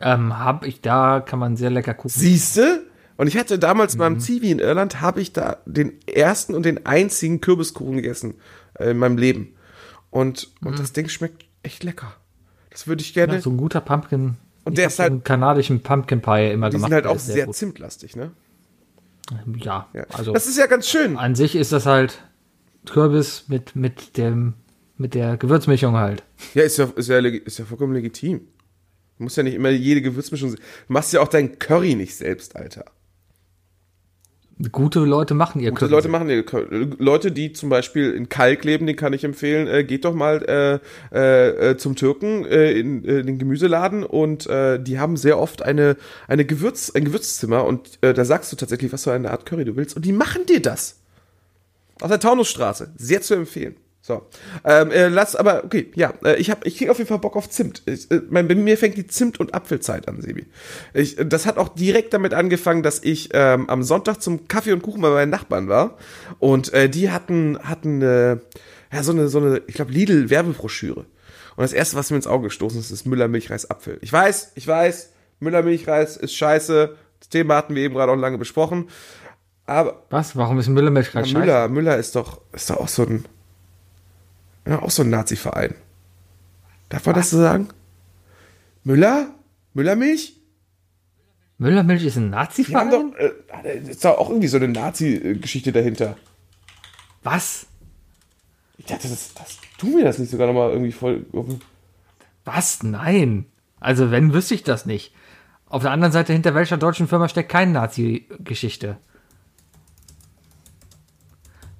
Ähm, 0.00 0.38
hab 0.38 0.64
ich 0.64 0.80
da, 0.80 1.20
kann 1.20 1.38
man 1.38 1.56
sehr 1.56 1.70
lecker 1.70 1.94
gucken. 1.94 2.10
Siehste? 2.10 2.86
Und 3.16 3.26
ich 3.26 3.36
hatte 3.36 3.58
damals 3.58 3.96
beim 3.96 4.18
Zivi 4.18 4.50
in 4.50 4.58
Irland, 4.60 5.00
habe 5.02 5.20
ich 5.20 5.32
da 5.34 5.58
den 5.66 5.92
ersten 6.06 6.54
und 6.54 6.64
den 6.64 6.86
einzigen 6.86 7.40
Kürbiskuchen 7.42 7.96
gegessen 7.96 8.34
äh, 8.78 8.92
in 8.92 8.96
meinem 8.98 9.18
Leben. 9.18 9.54
Und, 10.10 10.50
und 10.64 10.78
das 10.78 10.92
Ding 10.94 11.08
schmeckt 11.08 11.44
echt 11.62 11.84
lecker. 11.84 12.12
Das 12.70 12.86
würde 12.86 13.02
ich 13.02 13.12
gerne. 13.12 13.34
Ja, 13.34 13.40
so 13.42 13.50
ein 13.50 13.58
guter 13.58 13.80
Pumpkin. 13.82 14.36
Und 14.64 14.78
der 14.78 14.86
ist 14.86 14.98
halt- 14.98 15.24
kanadischen 15.24 15.82
Pumpkin 15.82 16.22
Pie 16.22 16.50
immer 16.52 16.70
die 16.70 16.76
gemacht. 16.76 16.88
sind 16.88 16.94
halt 16.94 17.06
auch 17.06 17.18
sehr 17.18 17.46
gut. 17.46 17.54
zimtlastig, 17.56 18.16
ne? 18.16 18.30
Ja, 19.58 19.88
Ja. 19.92 20.04
also 20.12 20.32
das 20.32 20.46
ist 20.46 20.58
ja 20.58 20.66
ganz 20.66 20.88
schön. 20.88 21.16
an 21.16 21.34
sich 21.34 21.54
ist 21.54 21.72
das 21.72 21.86
halt 21.86 22.24
Kürbis 22.86 23.44
mit, 23.48 23.76
mit 23.76 24.16
dem, 24.16 24.54
mit 24.96 25.14
der 25.14 25.36
Gewürzmischung 25.36 25.96
halt. 25.96 26.24
Ja, 26.54 26.62
ist 26.62 26.78
ja, 26.78 26.86
ist 26.96 27.08
ja, 27.08 27.18
ist 27.18 27.58
ja 27.58 27.64
vollkommen 27.64 27.92
legitim. 27.94 28.40
Du 29.20 29.24
musst 29.24 29.36
ja 29.36 29.42
nicht 29.42 29.54
immer 29.54 29.68
jede 29.68 30.00
Gewürzmischung. 30.00 30.52
Du 30.52 30.58
machst 30.88 31.12
ja 31.12 31.20
auch 31.20 31.28
dein 31.28 31.58
Curry 31.58 31.94
nicht 31.94 32.16
selbst, 32.16 32.56
Alter. 32.56 32.86
Gute 34.72 35.00
Leute 35.00 35.34
machen 35.34 35.60
ihr 35.60 35.72
Gute 35.72 35.80
Kürbis. 35.80 35.92
Leute 35.92 36.08
machen 36.08 36.30
ja 36.30 36.40
Curry. 36.42 36.88
Leute, 36.96 37.30
die 37.30 37.52
zum 37.52 37.68
Beispiel 37.68 38.12
in 38.12 38.30
Kalk 38.30 38.64
leben, 38.64 38.86
den 38.86 38.96
kann 38.96 39.12
ich 39.12 39.22
empfehlen. 39.22 39.68
Äh, 39.68 39.84
geht 39.84 40.06
doch 40.06 40.14
mal 40.14 40.80
äh, 41.12 41.14
äh, 41.14 41.72
äh, 41.72 41.76
zum 41.76 41.96
Türken 41.96 42.46
äh, 42.46 42.72
in, 42.72 43.04
äh, 43.04 43.22
den 43.22 43.38
Gemüseladen 43.38 44.04
und 44.04 44.46
äh, 44.46 44.82
die 44.82 44.98
haben 44.98 45.18
sehr 45.18 45.38
oft 45.38 45.60
eine, 45.60 45.98
eine 46.26 46.46
Gewürz, 46.46 46.90
ein 46.94 47.04
Gewürzzimmer 47.04 47.66
und 47.66 47.98
äh, 48.00 48.14
da 48.14 48.24
sagst 48.24 48.50
du 48.50 48.56
tatsächlich, 48.56 48.90
was 48.90 49.04
für 49.04 49.12
eine 49.12 49.30
Art 49.30 49.44
Curry 49.44 49.66
du 49.66 49.76
willst 49.76 49.96
und 49.96 50.06
die 50.06 50.12
machen 50.12 50.46
dir 50.46 50.62
das. 50.62 50.98
Auf 52.00 52.08
der 52.08 52.20
Taunusstraße. 52.20 52.94
Sehr 52.96 53.20
zu 53.20 53.34
empfehlen. 53.34 53.76
So. 54.02 54.26
Ähm, 54.64 54.90
äh, 54.90 55.08
lass 55.08 55.36
aber, 55.36 55.62
okay, 55.64 55.90
ja, 55.94 56.14
äh, 56.24 56.36
ich 56.36 56.50
hab, 56.50 56.66
ich 56.66 56.78
krieg 56.78 56.88
auf 56.88 56.98
jeden 56.98 57.08
Fall 57.08 57.18
Bock 57.18 57.36
auf 57.36 57.50
Zimt. 57.50 57.82
Ich, 57.84 58.10
äh, 58.10 58.22
mein, 58.30 58.48
bei 58.48 58.54
mir 58.54 58.78
fängt 58.78 58.96
die 58.96 59.06
Zimt- 59.06 59.38
und 59.38 59.54
Apfelzeit 59.54 60.08
an, 60.08 60.22
Sebi. 60.22 60.46
Ich, 60.94 61.18
äh, 61.18 61.26
das 61.26 61.44
hat 61.44 61.58
auch 61.58 61.68
direkt 61.68 62.14
damit 62.14 62.32
angefangen, 62.32 62.82
dass 62.82 63.02
ich 63.02 63.28
ähm, 63.34 63.68
am 63.68 63.82
Sonntag 63.82 64.22
zum 64.22 64.48
Kaffee 64.48 64.72
und 64.72 64.82
Kuchen 64.82 65.02
bei 65.02 65.10
meinen 65.10 65.30
Nachbarn 65.30 65.68
war. 65.68 65.98
Und 66.38 66.72
äh, 66.72 66.88
die 66.88 67.10
hatten, 67.10 67.58
hatten 67.62 68.00
äh, 68.00 68.38
ja, 68.92 69.02
so 69.02 69.12
eine, 69.12 69.28
so 69.28 69.38
eine, 69.38 69.62
ich 69.66 69.74
glaube, 69.74 69.92
Lidl-Werbebroschüre. 69.92 71.00
Und 71.00 71.62
das 71.62 71.74
erste, 71.74 71.96
was 71.96 72.10
mir 72.10 72.16
ins 72.16 72.26
Auge 72.26 72.44
gestoßen 72.44 72.80
ist, 72.80 72.90
ist 72.90 73.06
Müller 73.06 73.28
Milchreis 73.28 73.70
Apfel. 73.70 73.98
Ich 74.00 74.12
weiß, 74.12 74.52
ich 74.54 74.66
weiß, 74.66 75.12
Müller 75.40 75.62
Milchreis 75.62 76.16
ist 76.16 76.34
scheiße. 76.34 76.96
Das 77.18 77.28
Thema 77.28 77.56
hatten 77.56 77.74
wir 77.74 77.82
eben 77.82 77.94
gerade 77.94 78.12
auch 78.12 78.16
lange 78.16 78.38
besprochen. 78.38 78.88
Aber 79.66 80.04
Was? 80.08 80.36
Warum 80.36 80.58
ist 80.58 80.68
Müllermilch 80.68 81.12
gerade 81.12 81.26
ja, 81.26 81.32
scheiße? 81.32 81.44
Müller, 81.44 81.68
Müller 81.68 81.96
ist 81.98 82.16
doch, 82.16 82.40
ist 82.52 82.70
doch 82.70 82.78
auch 82.78 82.88
so 82.88 83.02
ein, 83.02 83.24
ja, 84.66 84.82
auch 84.82 84.90
so 84.90 85.02
ein 85.02 85.10
Nazi-Verein. 85.10 85.74
Darf 86.88 87.06
man 87.06 87.14
das 87.14 87.30
so 87.30 87.38
sagen? 87.38 87.68
Müller? 88.84 89.34
Müllermilch? 89.74 90.36
Müllermilch 91.58 92.04
ist 92.04 92.16
ein 92.16 92.30
Nazi-Verein? 92.30 92.90
doch, 92.90 93.64
äh, 93.64 93.78
ist 93.78 94.04
doch 94.04 94.18
auch 94.18 94.30
irgendwie 94.30 94.48
so 94.48 94.56
eine 94.56 94.68
Nazi-Geschichte 94.68 95.72
dahinter. 95.72 96.16
Was? 97.22 97.66
Ich 98.78 98.86
dachte, 98.86 99.08
das, 99.08 99.34
das, 99.34 99.58
tu 99.78 99.88
mir 99.88 100.04
das 100.04 100.18
nicht 100.18 100.30
sogar 100.30 100.46
nochmal 100.46 100.70
irgendwie 100.70 100.92
voll. 100.92 101.26
Was? 102.44 102.82
Nein. 102.82 103.46
Also 103.78 104.10
wenn, 104.10 104.32
wüsste 104.32 104.54
ich 104.54 104.62
das 104.62 104.86
nicht. 104.86 105.14
Auf 105.66 105.82
der 105.82 105.92
anderen 105.92 106.12
Seite, 106.12 106.32
hinter 106.32 106.54
welcher 106.54 106.78
deutschen 106.78 107.06
Firma 107.06 107.28
steckt 107.28 107.50
keine 107.50 107.72
Nazi-Geschichte? 107.72 108.96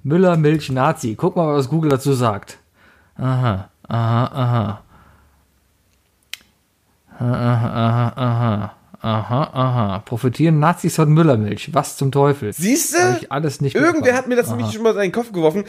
Müller, 0.03 0.37
Milch, 0.37 0.71
Nazi. 0.71 1.15
Guck 1.15 1.35
mal, 1.35 1.53
was 1.55 1.69
Google 1.69 1.89
dazu 1.89 2.13
sagt. 2.13 2.60
Aha, 3.15 3.69
aha, 3.87 4.25
aha. 4.25 4.83
Aha, 7.19 7.67
aha, 7.67 8.13
aha. 8.15 8.75
Aha, 9.03 9.43
aha. 9.53 9.99
Profitieren 10.05 10.59
Nazis 10.59 10.95
von 10.95 11.11
Müllermilch? 11.11 11.73
Was 11.73 11.97
zum 11.97 12.11
Teufel? 12.11 12.53
Siehst 12.53 12.93
du? 12.93 13.31
alles 13.31 13.59
nicht 13.59 13.75
Irgendwer 13.75 13.93
mitbekommen. 13.93 14.17
hat 14.17 14.27
mir 14.27 14.35
das 14.35 14.49
nämlich 14.49 14.71
schon 14.71 14.83
mal 14.83 14.93
in 14.93 15.01
den 15.01 15.11
Kopf 15.11 15.31
geworfen. 15.31 15.63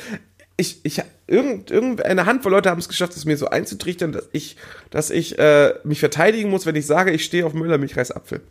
Ich, 0.59 0.84
ich, 0.84 1.03
irgend, 1.26 1.70
irgendeine 1.70 2.26
Handvoll 2.26 2.53
Leute 2.53 2.68
haben 2.68 2.78
es 2.78 2.88
geschafft, 2.88 3.16
es 3.16 3.24
mir 3.24 3.38
so 3.38 3.49
einzutrichtern, 3.49 4.12
dass 4.12 4.28
ich, 4.32 4.57
dass 4.90 5.09
ich 5.11 5.38
äh, 5.38 5.74
mich 5.82 5.99
verteidigen 6.01 6.51
muss, 6.51 6.66
wenn 6.66 6.76
ich 6.76 6.86
sage, 6.86 7.11
ich 7.11 7.24
stehe 7.24 7.47
auf 7.47 7.55
Müller 7.55 7.78
Milchreis 7.78 8.12
Apfel. 8.12 8.43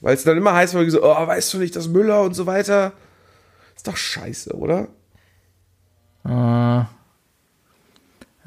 Weil 0.00 0.14
es 0.14 0.24
dann 0.24 0.36
immer 0.36 0.54
heißt, 0.54 0.74
weil 0.74 0.84
ich 0.84 0.92
so, 0.92 1.02
oh, 1.04 1.26
weißt 1.26 1.54
du 1.54 1.58
nicht, 1.58 1.76
das 1.76 1.86
Müller 1.88 2.22
und 2.22 2.34
so 2.34 2.46
weiter. 2.46 2.92
Ist 3.76 3.86
doch 3.86 3.96
scheiße, 3.96 4.54
oder? 4.56 4.88
Äh, 6.24 6.84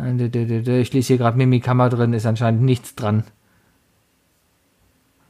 Ich 0.02 0.94
lese 0.94 1.08
hier 1.08 1.18
gerade 1.18 1.38
Mimikammer 1.38 1.90
drin, 1.90 2.14
ist 2.14 2.26
anscheinend 2.26 2.62
nichts 2.62 2.96
dran. 2.96 3.24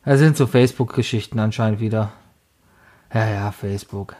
Da 0.06 0.18
sind 0.18 0.38
so 0.38 0.48
Facebook-Geschichten 0.48 1.40
anscheinend 1.40 1.80
wieder. 1.80 2.14
Ja, 3.14 3.30
ja, 3.30 3.52
Facebook. 3.52 4.16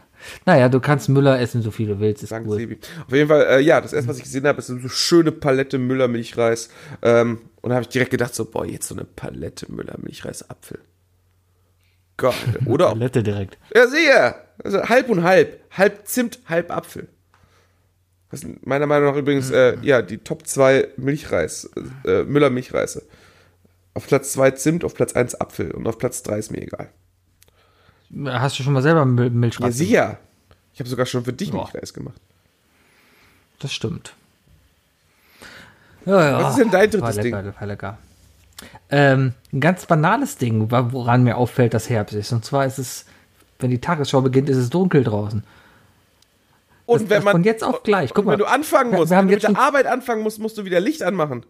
Naja, 0.46 0.70
du 0.70 0.80
kannst 0.80 1.10
Müller 1.10 1.40
essen, 1.40 1.62
so 1.62 1.72
viel 1.72 1.88
du 1.88 2.00
willst, 2.00 2.24
ist 2.24 2.32
Danke, 2.32 2.50
cool. 2.50 2.58
Sebi. 2.58 2.80
Auf 3.08 3.14
jeden 3.14 3.28
Fall, 3.28 3.42
äh, 3.44 3.60
ja, 3.60 3.82
das 3.82 3.94
erste, 3.94 4.10
was 4.10 4.18
ich 4.18 4.24
gesehen 4.24 4.46
habe, 4.46 4.60
ist 4.60 4.68
so 4.68 4.76
eine 4.76 4.90
schöne 4.90 5.32
Palette 5.32 5.80
Müller 5.80 6.08
Milchreis. 6.08 6.70
Ähm, 7.02 7.42
und 7.62 7.70
da 7.70 7.76
habe 7.76 7.84
ich 7.84 7.90
direkt 7.90 8.12
gedacht, 8.12 8.36
so, 8.36 8.46
boah, 8.46 8.66
jetzt 8.66 8.88
so 8.88 8.96
eine 8.96 9.06
Palette 9.06 9.72
Müller 9.72 9.96
Milchreis 10.00 10.48
Apfel. 10.50 10.80
Geil. 12.18 12.34
Oder 12.66 12.90
Palette 12.90 13.24
direkt. 13.24 13.58
Ja, 13.76 13.88
sicher. 13.88 14.36
Also 14.64 14.84
halb 14.84 15.10
und 15.10 15.24
halb. 15.24 15.60
Halb 15.72 16.08
Zimt, 16.08 16.40
halb 16.48 16.70
Apfel. 16.70 17.08
Das 18.32 18.42
sind 18.42 18.66
meiner 18.66 18.88
Meinung 18.88 19.10
nach 19.10 19.18
übrigens, 19.18 19.52
äh, 19.52 19.78
ja, 19.82 20.02
die 20.02 20.18
Top 20.18 20.48
2 20.48 20.88
Milchreis, 20.98 21.70
äh, 22.06 22.24
Müller 22.24 22.50
Milchreise. 22.50 23.04
Auf 23.94 24.08
Platz 24.08 24.32
2 24.34 24.52
Zimt, 24.52 24.84
auf 24.86 24.96
Platz 24.96 25.14
1 25.14 25.36
Apfel 25.42 25.72
und 25.72 25.86
auf 25.86 25.98
Platz 25.98 26.24
3 26.24 26.38
ist 26.40 26.52
mir 26.52 26.62
egal. 26.62 26.90
Hast 28.26 28.58
du 28.58 28.64
schon 28.64 28.74
mal 28.74 28.82
selber 28.82 29.06
Mil 29.06 29.26
Ja, 29.26 29.30
Milchreis? 29.32 29.78
sicher. 29.78 30.18
Ich 30.74 30.80
habe 30.80 30.90
sogar 30.90 31.06
schon 31.06 31.26
für 31.26 31.34
dich 31.34 31.52
Boah. 31.52 31.64
Milchreis 31.64 31.94
gemacht. 31.94 32.20
Das 33.60 33.74
stimmt. 33.74 34.16
Ja, 36.06 36.30
ja. 36.32 36.44
Was 36.44 36.52
ist 36.52 36.60
denn 36.64 36.72
dein 36.72 36.90
drittes 36.90 37.16
lecker, 37.18 37.44
Ding? 37.44 37.54
War 37.60 37.68
lecker. 37.68 37.98
Ähm, 38.90 39.34
ein 39.52 39.60
ganz 39.60 39.86
banales 39.86 40.38
Ding, 40.38 40.72
woran 40.72 41.24
mir 41.24 41.38
auffällt, 41.38 41.74
dass 41.74 41.90
Herbst 41.90 42.16
ist. 42.16 42.32
Und 42.32 42.46
zwar 42.46 42.66
ist 42.66 42.80
es, 42.80 43.06
wenn 43.60 43.70
die 43.72 43.82
Tagesschau 43.82 44.22
beginnt, 44.22 44.50
ist 44.50 44.58
es 44.58 44.70
dunkel 44.70 45.04
draußen. 45.04 45.44
Und 46.94 47.04
Das- 47.04 47.10
wenn 47.10 47.24
man 47.24 47.32
von 47.34 47.44
jetzt 47.44 47.64
auf 47.64 47.84
gleich. 47.84 48.14
Guck 48.14 48.26
wenn 48.26 48.32
mal. 48.34 48.38
du 48.38 48.46
anfangen 48.46 48.92
musst, 48.92 49.10
wir 49.12 49.18
haben 49.18 49.28
wenn 49.30 49.32
du 49.32 49.36
mit 49.36 49.44
jetzt 49.44 49.56
der 49.58 49.64
Arbeit 49.64 49.86
anfangen 49.88 50.24
musst, 50.24 50.40
musst 50.40 50.58
du 50.58 50.66
wieder 50.66 50.80
Licht 50.80 51.04
anmachen. 51.04 51.46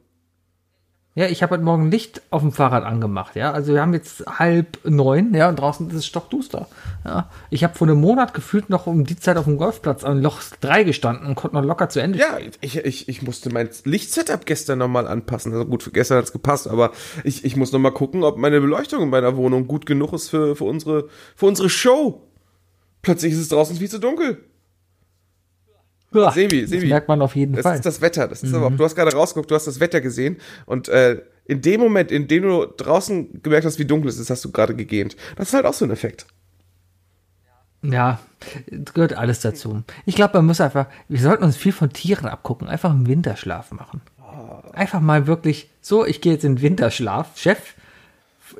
Ja, 1.13 1.25
ich 1.25 1.43
habe 1.43 1.55
heute 1.55 1.63
Morgen 1.65 1.91
Licht 1.91 2.21
auf 2.29 2.41
dem 2.41 2.53
Fahrrad 2.53 2.85
angemacht, 2.85 3.35
ja. 3.35 3.51
Also 3.51 3.73
wir 3.73 3.81
haben 3.81 3.93
jetzt 3.93 4.23
halb 4.27 4.77
neun, 4.85 5.33
ja, 5.33 5.49
und 5.49 5.57
draußen 5.59 5.89
ist 5.89 5.95
es 5.95 6.05
stockduster. 6.05 6.67
Ja. 7.03 7.29
Ich 7.49 7.65
habe 7.65 7.77
vor 7.77 7.85
einem 7.85 7.99
Monat 7.99 8.33
gefühlt 8.33 8.69
noch 8.69 8.87
um 8.87 9.03
die 9.03 9.17
Zeit 9.19 9.35
auf 9.35 9.43
dem 9.43 9.57
Golfplatz 9.57 10.05
an 10.05 10.21
Loch 10.21 10.39
3 10.61 10.85
gestanden 10.85 11.27
und 11.27 11.35
konnte 11.35 11.57
noch 11.57 11.65
locker 11.65 11.89
zu 11.89 11.99
Ende 12.01 12.17
Ja, 12.17 12.37
ich, 12.61 12.77
ich, 12.77 13.09
ich 13.09 13.21
musste 13.23 13.49
mein 13.51 13.69
Lichtsetup 13.83 14.45
gestern 14.45 14.79
nochmal 14.79 15.05
anpassen. 15.05 15.51
Also 15.51 15.65
gut, 15.65 15.83
für 15.83 15.91
gestern 15.91 16.17
hat's 16.17 16.31
gepasst, 16.31 16.69
aber 16.69 16.91
ich, 17.25 17.43
ich 17.43 17.57
muss 17.57 17.73
nochmal 17.73 17.91
gucken, 17.91 18.23
ob 18.23 18.37
meine 18.37 18.61
Beleuchtung 18.61 19.03
in 19.03 19.09
meiner 19.09 19.35
Wohnung 19.35 19.67
gut 19.67 19.85
genug 19.85 20.13
ist 20.13 20.29
für, 20.29 20.55
für, 20.55 20.63
unsere, 20.63 21.09
für 21.35 21.45
unsere 21.47 21.69
Show. 21.69 22.25
Plötzlich 23.01 23.33
ist 23.33 23.39
es 23.39 23.49
draußen 23.49 23.75
viel 23.75 23.89
zu 23.89 23.99
dunkel. 23.99 24.45
Ja, 26.13 26.31
Sebi, 26.31 26.61
das 26.61 26.69
Sebi. 26.71 26.87
merkt 26.87 27.07
man 27.07 27.21
auf 27.21 27.35
jeden 27.35 27.53
Das 27.53 27.63
Fall. 27.63 27.75
ist 27.75 27.85
das 27.85 28.01
Wetter. 28.01 28.27
Das 28.27 28.43
ist 28.43 28.53
aber 28.53 28.67
auch, 28.67 28.71
du 28.71 28.83
hast 28.83 28.95
gerade 28.95 29.13
rausgeguckt, 29.15 29.49
du 29.49 29.55
hast 29.55 29.65
das 29.67 29.79
Wetter 29.79 30.01
gesehen 30.01 30.37
und 30.65 30.89
äh, 30.89 31.21
in 31.45 31.61
dem 31.61 31.79
Moment, 31.81 32.11
in 32.11 32.27
dem 32.27 32.43
du 32.43 32.65
draußen 32.65 33.41
gemerkt 33.41 33.65
hast, 33.65 33.79
wie 33.79 33.85
dunkel 33.85 34.09
es 34.09 34.19
ist, 34.19 34.29
hast 34.29 34.43
du 34.45 34.51
gerade 34.51 34.75
gegähnt. 34.75 35.15
Das 35.37 35.47
ist 35.49 35.53
halt 35.53 35.65
auch 35.65 35.73
so 35.73 35.85
ein 35.85 35.91
Effekt. 35.91 36.25
Ja, 37.83 38.19
es 38.69 38.93
gehört 38.93 39.13
alles 39.13 39.39
dazu. 39.39 39.81
Ich 40.05 40.15
glaube, 40.15 40.37
man 40.37 40.45
muss 40.45 40.61
einfach, 40.61 40.85
wir 41.07 41.19
sollten 41.19 41.43
uns 41.43 41.57
viel 41.57 41.71
von 41.71 41.91
Tieren 41.91 42.27
abgucken, 42.27 42.67
einfach 42.67 42.91
einen 42.91 43.07
Winterschlaf 43.07 43.71
machen. 43.71 44.01
Einfach 44.73 44.99
mal 45.01 45.25
wirklich, 45.27 45.69
so, 45.81 46.05
ich 46.05 46.21
gehe 46.21 46.33
jetzt 46.33 46.45
in 46.45 46.57
den 46.57 46.61
Winterschlaf, 46.61 47.37
Chef, 47.37 47.73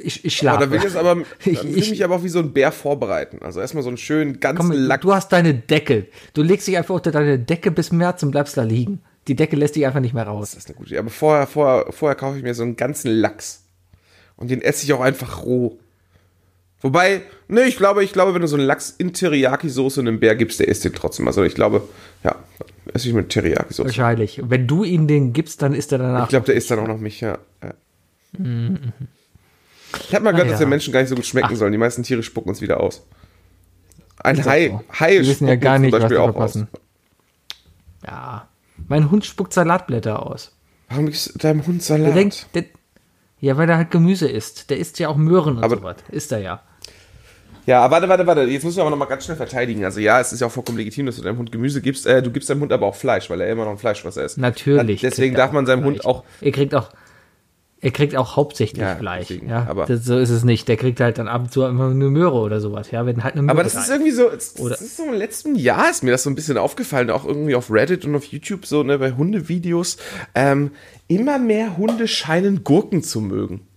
ich, 0.06 0.26
ich 0.26 0.26
Aber 0.26 0.30
schlafe. 0.32 0.60
dann 0.62 0.72
will 0.72 0.78
ich 0.78 0.84
jetzt 0.84 0.96
aber, 0.96 1.16
dann 1.16 1.26
Ich- 1.40 1.64
will 1.64 1.72
ich 1.72 1.78
ich- 1.78 1.90
mich 1.92 2.04
aber 2.04 2.16
auch 2.16 2.24
wie 2.24 2.30
so 2.30 2.40
ein 2.40 2.54
Bär 2.54 2.72
vorbereiten. 2.72 3.40
Also 3.42 3.60
erstmal 3.62 3.84
so 3.84 3.90
einen 3.90 3.98
schönen 3.98 4.40
ganzen 4.40 4.70
Komm, 4.70 4.72
Lack. 4.74 5.02
du 5.02 5.14
hast 5.14 5.32
deine 5.32 5.54
Decke. 5.54 6.08
Du 6.34 6.42
legst 6.44 6.68
dich 6.68 6.78
einfach 6.78 6.96
unter 6.96 7.12
deine 7.12 7.40
Decke 7.40 7.72
bis 7.72 7.92
März 7.92 8.24
und 8.24 8.32
bleibst 8.32 8.58
da 8.58 8.64
liegen. 8.64 9.02
Die 9.28 9.36
Decke 9.36 9.56
lässt 9.56 9.76
dich 9.76 9.86
einfach 9.86 10.00
nicht 10.00 10.14
mehr 10.14 10.26
raus. 10.26 10.52
Das 10.52 10.64
ist 10.64 10.70
eine 10.70 10.76
gute 10.78 10.90
Idee. 10.90 10.98
Aber 11.00 11.10
vorher, 11.12 11.46
vorher, 11.48 11.92
vorher 11.92 12.16
kaufe 12.16 12.38
ich 12.38 12.44
mir 12.44 12.54
so 12.56 12.64
einen 12.64 12.76
ganzen 12.76 13.12
Lachs. 13.12 13.64
Und 14.36 14.50
den 14.50 14.62
esse 14.62 14.84
ich 14.84 14.94
auch 14.94 15.02
einfach 15.02 15.44
roh. 15.44 15.78
Wobei, 16.84 17.22
ne, 17.48 17.66
ich 17.66 17.78
glaube, 17.78 18.04
ich 18.04 18.12
glaube, 18.12 18.34
wenn 18.34 18.42
du 18.42 18.48
so 18.48 18.56
einen 18.56 18.66
Lachs 18.66 18.96
in 18.98 19.14
Teriyaki-Soße 19.14 20.00
einem 20.00 20.20
Bär 20.20 20.36
gibst, 20.36 20.60
der 20.60 20.68
isst 20.68 20.84
den 20.84 20.94
trotzdem. 20.94 21.28
Also 21.28 21.44
ich 21.44 21.54
glaube, 21.54 21.88
ja, 22.24 22.36
esse 22.92 23.08
ich 23.08 23.14
mit 23.14 23.30
Teriyaki-Soße. 23.30 23.86
Wahrscheinlich. 23.86 24.42
Wenn 24.44 24.66
du 24.66 24.84
ihm 24.84 25.06
den 25.06 25.32
gibst, 25.34 25.62
dann 25.62 25.76
ist 25.76 25.92
er 25.92 26.00
danach. 26.00 26.24
Ich 26.24 26.30
glaube, 26.30 26.48
der 26.48 26.56
isst 26.56 26.72
dann 26.72 26.80
auch 26.80 26.88
noch 26.88 26.98
mich, 26.98 27.22
ja. 27.22 27.38
ja. 27.64 27.74
Ich 30.08 30.14
habe 30.16 30.24
mal 30.24 30.32
gehört, 30.32 30.48
Ah, 30.48 30.52
dass 30.52 30.60
ja. 30.60 30.66
der 30.66 30.68
Menschen 30.68 30.94
gar 30.94 31.00
nicht 31.02 31.10
so 31.10 31.16
gut 31.16 31.26
schmecken 31.26 31.56
sollen. 31.56 31.72
Die 31.72 31.78
meisten 31.78 32.04
Tiere 32.04 32.24
spucken 32.24 32.50
uns 32.50 32.62
wieder 32.62 32.80
aus. 32.80 33.06
Ein 34.24 34.38
Ist 34.38 34.48
Hai, 34.48 34.68
so. 34.70 35.00
Haie 35.00 35.22
Die 35.22 35.28
wissen 35.28 35.48
ja 35.48 35.56
gar 35.56 35.80
nicht, 35.80 35.94
zum 35.94 36.04
was 36.04 36.12
auch 36.14 36.36
aus. 36.36 36.60
Ja. 38.06 38.48
Mein 38.88 39.12
Hund 39.12 39.26
spuckt 39.26 39.54
Salatblätter 39.54 40.26
aus. 40.26 40.56
Warum 40.90 41.06
du 41.12 41.40
deinem 41.40 41.66
Hund 41.66 41.78
Der 41.90 41.98
Salat? 41.98 42.16
denkt, 42.16 42.48
der, 42.54 42.66
ja, 43.40 43.58
weil 43.58 43.70
er 43.70 43.78
halt 43.78 43.92
Gemüse 43.92 44.28
isst. 44.30 44.70
Der 44.70 44.78
isst 44.78 45.00
ja 45.00 45.08
auch 45.10 45.16
Möhren 45.18 45.58
und 45.58 45.64
Aber- 45.64 45.78
sowas. 45.78 45.98
Isst 46.10 46.32
er 46.32 46.40
ja. 46.40 46.62
Ja, 47.68 47.90
warte, 47.92 48.10
warte, 48.10 48.26
warte. 48.26 48.42
Jetzt 48.42 48.64
müssen 48.64 48.78
wir 48.78 48.82
aber 48.82 48.90
noch 48.90 48.98
mal 48.98 49.06
ganz 49.06 49.24
schnell 49.26 49.38
verteidigen. 49.38 49.86
Also 49.86 50.00
ja, 50.00 50.20
es 50.20 50.34
ist 50.34 50.40
ja 50.40 50.48
auch 50.48 50.52
vollkommen 50.52 50.80
legitim, 50.80 51.06
dass 51.06 51.18
du 51.18 51.22
deinem 51.22 51.38
Hund 51.38 51.52
Gemüse 51.52 51.80
gibst. 51.82 52.08
Äh, 52.08 52.24
du 52.24 52.32
gibst 52.32 52.50
deinem 52.50 52.62
Hund 52.62 52.74
aber 52.74 52.88
auch 52.88 52.96
Fleisch, 52.96 53.30
weil 53.30 53.40
er 53.40 53.52
immer 53.52 53.66
noch 53.66 53.72
ein 53.72 53.78
Fleischfresser 53.78 54.24
ist. 54.26 54.38
Natürlich. 54.40 55.02
Deswegen 55.02 55.36
darf 55.36 55.52
man 55.52 55.68
seinem 55.68 55.84
Fleisch. 55.84 55.94
Hund 56.04 56.06
auch 56.06 56.24
Er 56.42 56.52
kriegt 56.52 56.74
auch. 56.74 56.90
Er 57.84 57.90
kriegt 57.90 58.16
auch 58.16 58.36
hauptsächlich 58.36 58.80
Ja, 58.82 58.96
Fleisch. 58.96 59.28
deswegen, 59.30 59.50
ja, 59.50 59.66
aber- 59.68 59.88
das, 59.88 60.06
so 60.06 60.18
ist 60.20 60.30
es 60.30 60.44
nicht. 60.44 60.68
Der 60.68 60.78
kriegt 60.78 61.00
halt 61.00 61.18
dann 61.18 61.28
ab 61.28 61.42
und 61.42 61.52
zu 61.52 61.64
immer 61.64 61.86
eine 61.90 62.10
Möhre 62.10 62.38
oder 62.40 62.62
sowas. 62.62 62.92
Ja, 62.92 63.08
wenn 63.08 63.24
halt 63.24 63.34
eine 63.34 63.42
Möhre 63.42 63.52
Aber 63.54 63.64
das 63.64 63.76
rein. 63.76 63.82
ist 63.84 63.90
irgendwie 63.90 64.12
so, 64.12 64.30
es- 64.30 64.60
Oder- 64.60 64.70
das 64.76 64.82
ist 64.82 64.98
so 64.98 65.04
im 65.06 65.14
letzten 65.14 65.56
Jahr 65.56 65.90
ist 65.90 66.04
mir 66.04 66.12
das 66.12 66.22
so 66.22 66.30
ein 66.30 66.36
bisschen 66.36 66.60
aufgefallen, 66.60 67.10
auch 67.10 67.26
irgendwie 67.26 67.56
auf 67.56 67.72
Reddit 67.72 68.06
und 68.06 68.16
auf 68.16 68.26
YouTube, 68.26 68.68
so 68.68 68.84
ne, 68.84 69.00
bei 69.00 69.14
Hundevideos. 69.14 69.98
Ähm, 70.36 70.72
immer 71.08 71.40
mehr 71.40 71.76
Hunde 71.78 72.08
scheinen 72.08 72.64
Gurken 72.64 73.02
zu 73.02 73.20
mögen. 73.20 73.68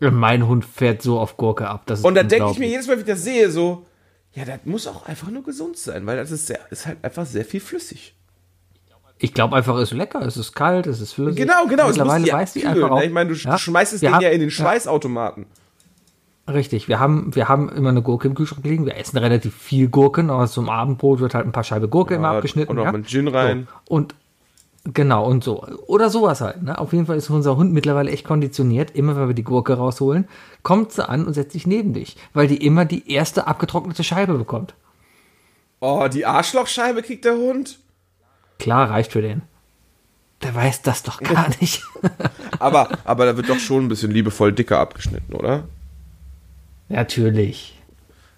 Mein 0.00 0.48
Hund 0.48 0.64
fährt 0.64 1.00
so 1.00 1.20
auf 1.20 1.36
Gurke 1.36 1.68
ab. 1.68 1.84
Das 1.86 2.02
Und 2.02 2.16
da 2.16 2.24
denke 2.24 2.50
ich 2.50 2.58
mir 2.58 2.66
jedes 2.68 2.88
Mal, 2.88 2.96
wie 2.96 3.00
ich 3.02 3.06
das 3.06 3.22
sehe, 3.22 3.50
so, 3.50 3.86
ja, 4.32 4.44
das 4.44 4.58
muss 4.64 4.88
auch 4.88 5.06
einfach 5.06 5.30
nur 5.30 5.44
gesund 5.44 5.78
sein, 5.78 6.04
weil 6.06 6.16
das 6.16 6.32
ist, 6.32 6.48
sehr, 6.48 6.58
ist 6.70 6.86
halt 6.86 6.98
einfach 7.02 7.24
sehr 7.24 7.44
viel 7.44 7.60
flüssig. 7.60 8.15
Ich 9.18 9.32
glaube 9.32 9.56
einfach, 9.56 9.76
es 9.76 9.92
ist 9.92 9.96
lecker, 9.96 10.20
es 10.22 10.36
ist 10.36 10.54
kalt, 10.54 10.86
es 10.86 11.00
ist 11.00 11.14
flüssig. 11.14 11.36
Genau, 11.42 11.66
genau. 11.66 11.84
es 11.84 11.96
Mittlerweile 11.96 12.24
die 12.24 12.32
weiß 12.32 12.52
die 12.52 12.66
abkühlen, 12.66 12.84
einfach 12.84 12.96
auch. 12.96 13.00
ne? 13.00 13.06
Ich 13.06 13.12
meine, 13.12 13.30
du 13.32 13.36
Ja, 13.36 13.56
schmeißt 13.58 13.92
es 13.94 14.02
haben- 14.02 14.20
ja 14.20 14.28
in 14.30 14.40
den. 14.40 14.50
Schweißautomaten. 14.50 15.46
Richtig, 16.48 16.86
wir 16.86 17.00
haben, 17.00 17.34
wir 17.34 17.48
haben 17.48 17.68
immer 17.70 17.88
eine 17.88 18.02
Gurke 18.02 18.28
im 18.28 18.34
Kühlschrank 18.34 18.64
liegen. 18.64 18.86
Wir 18.86 18.96
essen 18.96 19.16
relativ 19.18 19.54
viel 19.56 19.88
Gurken, 19.88 20.30
aber 20.30 20.46
zum 20.46 20.68
Abendbrot 20.68 21.18
wird 21.20 21.34
halt 21.34 21.44
ein 21.44 21.50
paar 21.52 21.64
Scheibe 21.64 21.88
Gurke 21.88 22.14
immer 22.14 22.30
Ja, 22.30 22.36
abgeschnitten. 22.36 22.70
und 22.70 22.76
noch 22.76 22.84
ja? 22.84 22.92
mal 22.92 23.02
Gin 23.02 23.26
rein. 23.26 23.66
So. 23.88 23.94
Und 23.94 24.14
genau, 24.84 25.26
und 25.26 25.42
so. 25.42 25.66
Oder 25.88 26.08
sowas 26.08 26.40
halt. 26.42 26.62
Ne? 26.62 26.78
Auf 26.78 26.92
jeden 26.92 27.06
Fall 27.06 27.16
ist 27.16 27.30
unser 27.30 27.56
Hund 27.56 27.72
mittlerweile 27.72 28.12
echt 28.12 28.24
konditioniert. 28.26 28.92
Immer 28.92 29.16
wenn 29.16 29.26
wir 29.26 29.34
die 29.34 29.42
Gurke 29.42 29.74
rausholen, 29.74 30.28
kommt 30.62 30.92
sie 30.92 31.08
an 31.08 31.24
und 31.26 31.32
setzt 31.32 31.52
sich 31.54 31.66
neben 31.66 31.94
dich, 31.94 32.16
weil 32.32 32.46
die 32.46 32.64
immer 32.64 32.84
die 32.84 33.10
erste 33.10 33.48
abgetrocknete 33.48 34.04
Scheibe 34.04 34.34
bekommt. 34.34 34.74
Oh, 35.80 36.06
die 36.12 36.26
Arschlochscheibe 36.26 37.02
kriegt 37.02 37.24
der 37.24 37.34
Hund. 37.36 37.80
Klar, 38.58 38.90
reicht 38.90 39.12
für 39.12 39.22
den. 39.22 39.42
Der 40.42 40.54
weiß 40.54 40.82
das 40.82 41.02
doch 41.02 41.20
gar 41.20 41.48
nicht. 41.60 41.82
Aber, 42.58 42.88
aber 43.04 43.26
da 43.26 43.36
wird 43.36 43.48
doch 43.48 43.58
schon 43.58 43.84
ein 43.86 43.88
bisschen 43.88 44.10
liebevoll 44.10 44.52
dicker 44.52 44.78
abgeschnitten, 44.78 45.34
oder? 45.34 45.64
Natürlich. 46.88 47.78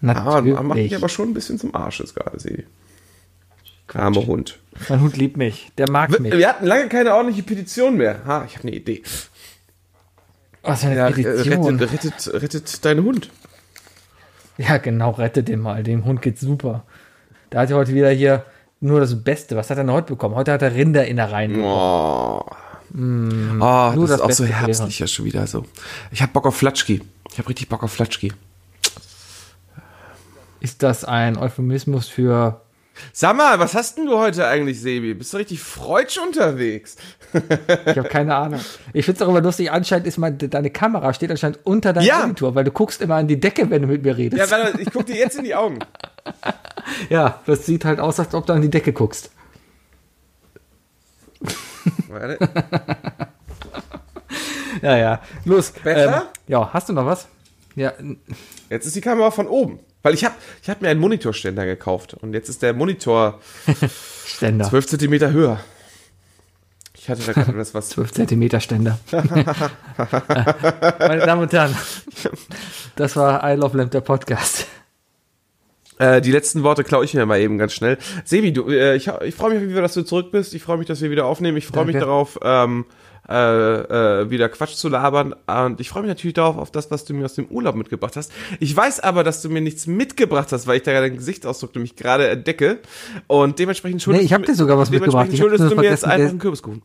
Ah, 0.00 0.06
Natürlich. 0.14 0.54
man 0.54 0.66
macht 0.66 0.78
mich 0.78 0.94
aber 0.94 1.08
schon 1.08 1.30
ein 1.30 1.34
bisschen 1.34 1.58
zum 1.58 1.74
Arsch 1.74 2.00
jetzt 2.00 2.14
gerade, 2.14 2.38
Sebi. 2.38 2.64
Armer 3.94 4.26
Hund. 4.26 4.58
mein 4.90 5.00
Hund 5.00 5.16
liebt 5.16 5.36
mich. 5.38 5.72
Der 5.78 5.90
mag 5.90 6.12
Wir, 6.12 6.20
mich. 6.20 6.32
wir 6.32 6.48
hatten 6.48 6.66
lange 6.66 6.88
keine 6.88 7.14
ordentliche 7.14 7.42
Petition 7.42 7.96
mehr. 7.96 8.20
Ha, 8.26 8.44
ich 8.46 8.56
habe 8.58 8.68
eine 8.68 8.76
Idee. 8.76 9.02
Was 10.62 10.80
für 10.82 10.88
eine 10.88 10.96
Ja, 10.96 11.10
Petition. 11.10 11.78
rettet, 11.78 12.04
rettet, 12.04 12.42
rettet 12.42 12.84
deinen 12.84 13.02
Hund. 13.04 13.30
Ja, 14.58 14.76
genau, 14.76 15.12
rette 15.12 15.42
den 15.42 15.60
mal. 15.60 15.82
Dem 15.82 16.04
Hund 16.04 16.20
geht's 16.20 16.42
super. 16.42 16.84
Da 17.50 17.60
hat 17.60 17.70
er 17.70 17.76
heute 17.76 17.94
wieder 17.94 18.10
hier 18.10 18.44
nur 18.80 19.00
das 19.00 19.22
Beste. 19.22 19.56
Was 19.56 19.70
hat 19.70 19.78
er 19.78 19.84
denn 19.84 19.92
heute 19.92 20.12
bekommen? 20.12 20.34
Heute 20.34 20.52
hat 20.52 20.62
er 20.62 20.74
Rinderinnereien. 20.74 21.60
Oh. 21.62 22.44
oh, 23.60 23.92
nur 23.94 24.06
das, 24.06 24.10
das 24.10 24.16
ist 24.16 24.20
auch 24.20 24.26
Beste 24.26 24.42
so 24.44 24.44
herbstlich 24.44 24.98
ja 24.98 25.06
schon 25.06 25.24
wieder 25.24 25.46
so. 25.46 25.64
Ich 26.10 26.22
hab 26.22 26.32
Bock 26.32 26.46
auf 26.46 26.56
Flatschki. 26.56 27.02
Ich 27.32 27.38
hab 27.38 27.48
richtig 27.48 27.68
Bock 27.68 27.82
auf 27.82 27.92
Flatschki. 27.92 28.32
Ist 30.60 30.82
das 30.82 31.04
ein 31.04 31.36
Euphemismus 31.36 32.08
für. 32.08 32.60
Sag 33.12 33.36
mal, 33.36 33.58
was 33.58 33.74
hast 33.74 33.98
denn 33.98 34.06
du 34.06 34.18
heute 34.18 34.46
eigentlich, 34.46 34.80
Sebi? 34.80 35.14
Bist 35.14 35.32
du 35.32 35.36
richtig 35.38 35.60
freudsch 35.60 36.18
unterwegs? 36.18 36.96
Ich 37.32 37.96
habe 37.98 38.08
keine 38.08 38.34
Ahnung. 38.34 38.60
Ich 38.92 39.04
finde 39.04 39.20
es 39.20 39.26
auch 39.26 39.30
immer 39.30 39.40
lustig. 39.40 39.70
Anscheinend 39.70 40.06
ist 40.06 40.18
mein, 40.18 40.38
deine 40.38 40.70
Kamera 40.70 41.12
steht 41.14 41.30
anscheinend 41.30 41.60
unter 41.64 41.92
deinem 41.92 42.06
Ja. 42.06 42.20
Monitor, 42.20 42.54
weil 42.54 42.64
du 42.64 42.70
guckst 42.70 43.00
immer 43.02 43.16
an 43.16 43.28
die 43.28 43.38
Decke, 43.40 43.70
wenn 43.70 43.82
du 43.82 43.88
mit 43.88 44.02
mir 44.02 44.16
redest. 44.16 44.50
Ja, 44.50 44.50
warte, 44.58 44.80
ich 44.80 44.90
guck 44.92 45.06
dir 45.06 45.16
jetzt 45.16 45.36
in 45.38 45.44
die 45.44 45.54
Augen. 45.54 45.78
Ja, 47.10 47.40
das 47.44 47.66
sieht 47.66 47.84
halt 47.84 48.00
aus, 48.00 48.18
als 48.18 48.34
ob 48.34 48.46
du 48.46 48.54
an 48.54 48.62
die 48.62 48.70
Decke 48.70 48.92
guckst. 48.94 49.30
Warte. 52.08 52.38
Ja, 54.82 54.96
ja. 54.96 55.20
Los. 55.44 55.72
Besser? 55.72 56.16
Ähm, 56.16 56.22
ja, 56.46 56.72
hast 56.72 56.88
du 56.88 56.92
noch 56.92 57.04
was? 57.04 57.26
Ja, 57.74 57.92
Jetzt 58.70 58.86
ist 58.86 58.94
die 58.94 59.00
Kamera 59.00 59.30
von 59.30 59.48
oben. 59.48 59.80
Weil 60.02 60.14
ich 60.14 60.24
hab, 60.24 60.36
ich 60.62 60.70
hab 60.70 60.80
mir 60.80 60.88
einen 60.88 61.00
Monitorständer 61.00 61.66
gekauft. 61.66 62.14
Und 62.14 62.32
jetzt 62.32 62.48
ist 62.48 62.62
der 62.62 62.72
Monitor 62.72 63.40
Ständer. 64.24 64.68
12 64.68 64.86
Zentimeter 64.86 65.32
höher. 65.32 65.60
Ich 66.94 67.08
hatte 67.08 67.22
da 67.22 67.32
gerade 67.32 67.56
das 67.56 67.74
was. 67.74 67.88
12 67.90 68.12
Zentimeter 68.14 68.60
Ständer. 68.60 68.98
Meine 70.98 71.26
Damen 71.26 71.42
und 71.42 71.52
Herren, 71.52 71.74
das 72.96 73.16
war 73.16 73.42
I 73.50 73.56
Love 73.56 73.76
Lamp, 73.78 73.90
der 73.90 74.02
Podcast. 74.02 74.66
Äh, 75.98 76.20
die 76.20 76.30
letzten 76.30 76.62
Worte 76.62 76.84
klaue 76.84 77.04
ich 77.04 77.14
mir 77.14 77.26
mal 77.26 77.40
eben 77.40 77.58
ganz 77.58 77.72
schnell. 77.72 77.98
Sebi, 78.24 78.52
du, 78.52 78.68
äh, 78.68 78.94
ich, 78.94 79.10
ich 79.24 79.34
freue 79.34 79.58
mich, 79.58 79.74
dass 79.74 79.94
du 79.94 80.02
zurück 80.02 80.30
bist. 80.30 80.54
Ich 80.54 80.62
freue 80.62 80.78
mich, 80.78 80.86
dass 80.86 81.00
wir 81.00 81.10
wieder 81.10 81.26
aufnehmen. 81.26 81.56
Ich 81.56 81.66
freue 81.66 81.86
mich 81.86 81.96
darauf, 81.96 82.38
ähm, 82.42 82.84
äh, 83.28 84.22
äh, 84.22 84.30
wieder 84.30 84.48
Quatsch 84.48 84.74
zu 84.74 84.88
labern. 84.88 85.34
Und 85.46 85.80
ich 85.80 85.90
freue 85.90 86.02
mich 86.02 86.08
natürlich 86.08 86.34
darauf, 86.34 86.56
auf 86.56 86.70
das, 86.70 86.90
was 86.90 87.04
du 87.04 87.14
mir 87.14 87.26
aus 87.26 87.34
dem 87.34 87.46
Urlaub 87.46 87.74
mitgebracht 87.74 88.16
hast. 88.16 88.32
Ich 88.60 88.74
weiß 88.74 89.00
aber, 89.00 89.24
dass 89.24 89.42
du 89.42 89.50
mir 89.50 89.60
nichts 89.60 89.86
mitgebracht 89.86 90.50
hast, 90.52 90.66
weil 90.66 90.78
ich 90.78 90.82
da 90.82 90.92
deinen 90.92 91.16
Gesichtsausdruck 91.16 91.74
nämlich 91.74 91.96
gerade 91.96 92.28
entdecke. 92.28 92.78
Und 93.26 93.58
dementsprechend 93.58 94.02
schuldest 94.02 94.22
Nee, 94.22 94.26
ich 94.26 94.32
hab 94.32 94.42
du 94.42 94.52
dir 94.52 94.56
sogar 94.56 94.78
was 94.78 94.90
mitgebracht. 94.90 95.28
Ich 95.30 95.40
hab 95.40 95.48
schuldest 95.48 95.70
du 95.70 95.76
mir 95.76 95.84
jetzt 95.84 96.04
einfach 96.04 96.28
einen 96.28 96.38
Kürbiskuchen. 96.38 96.82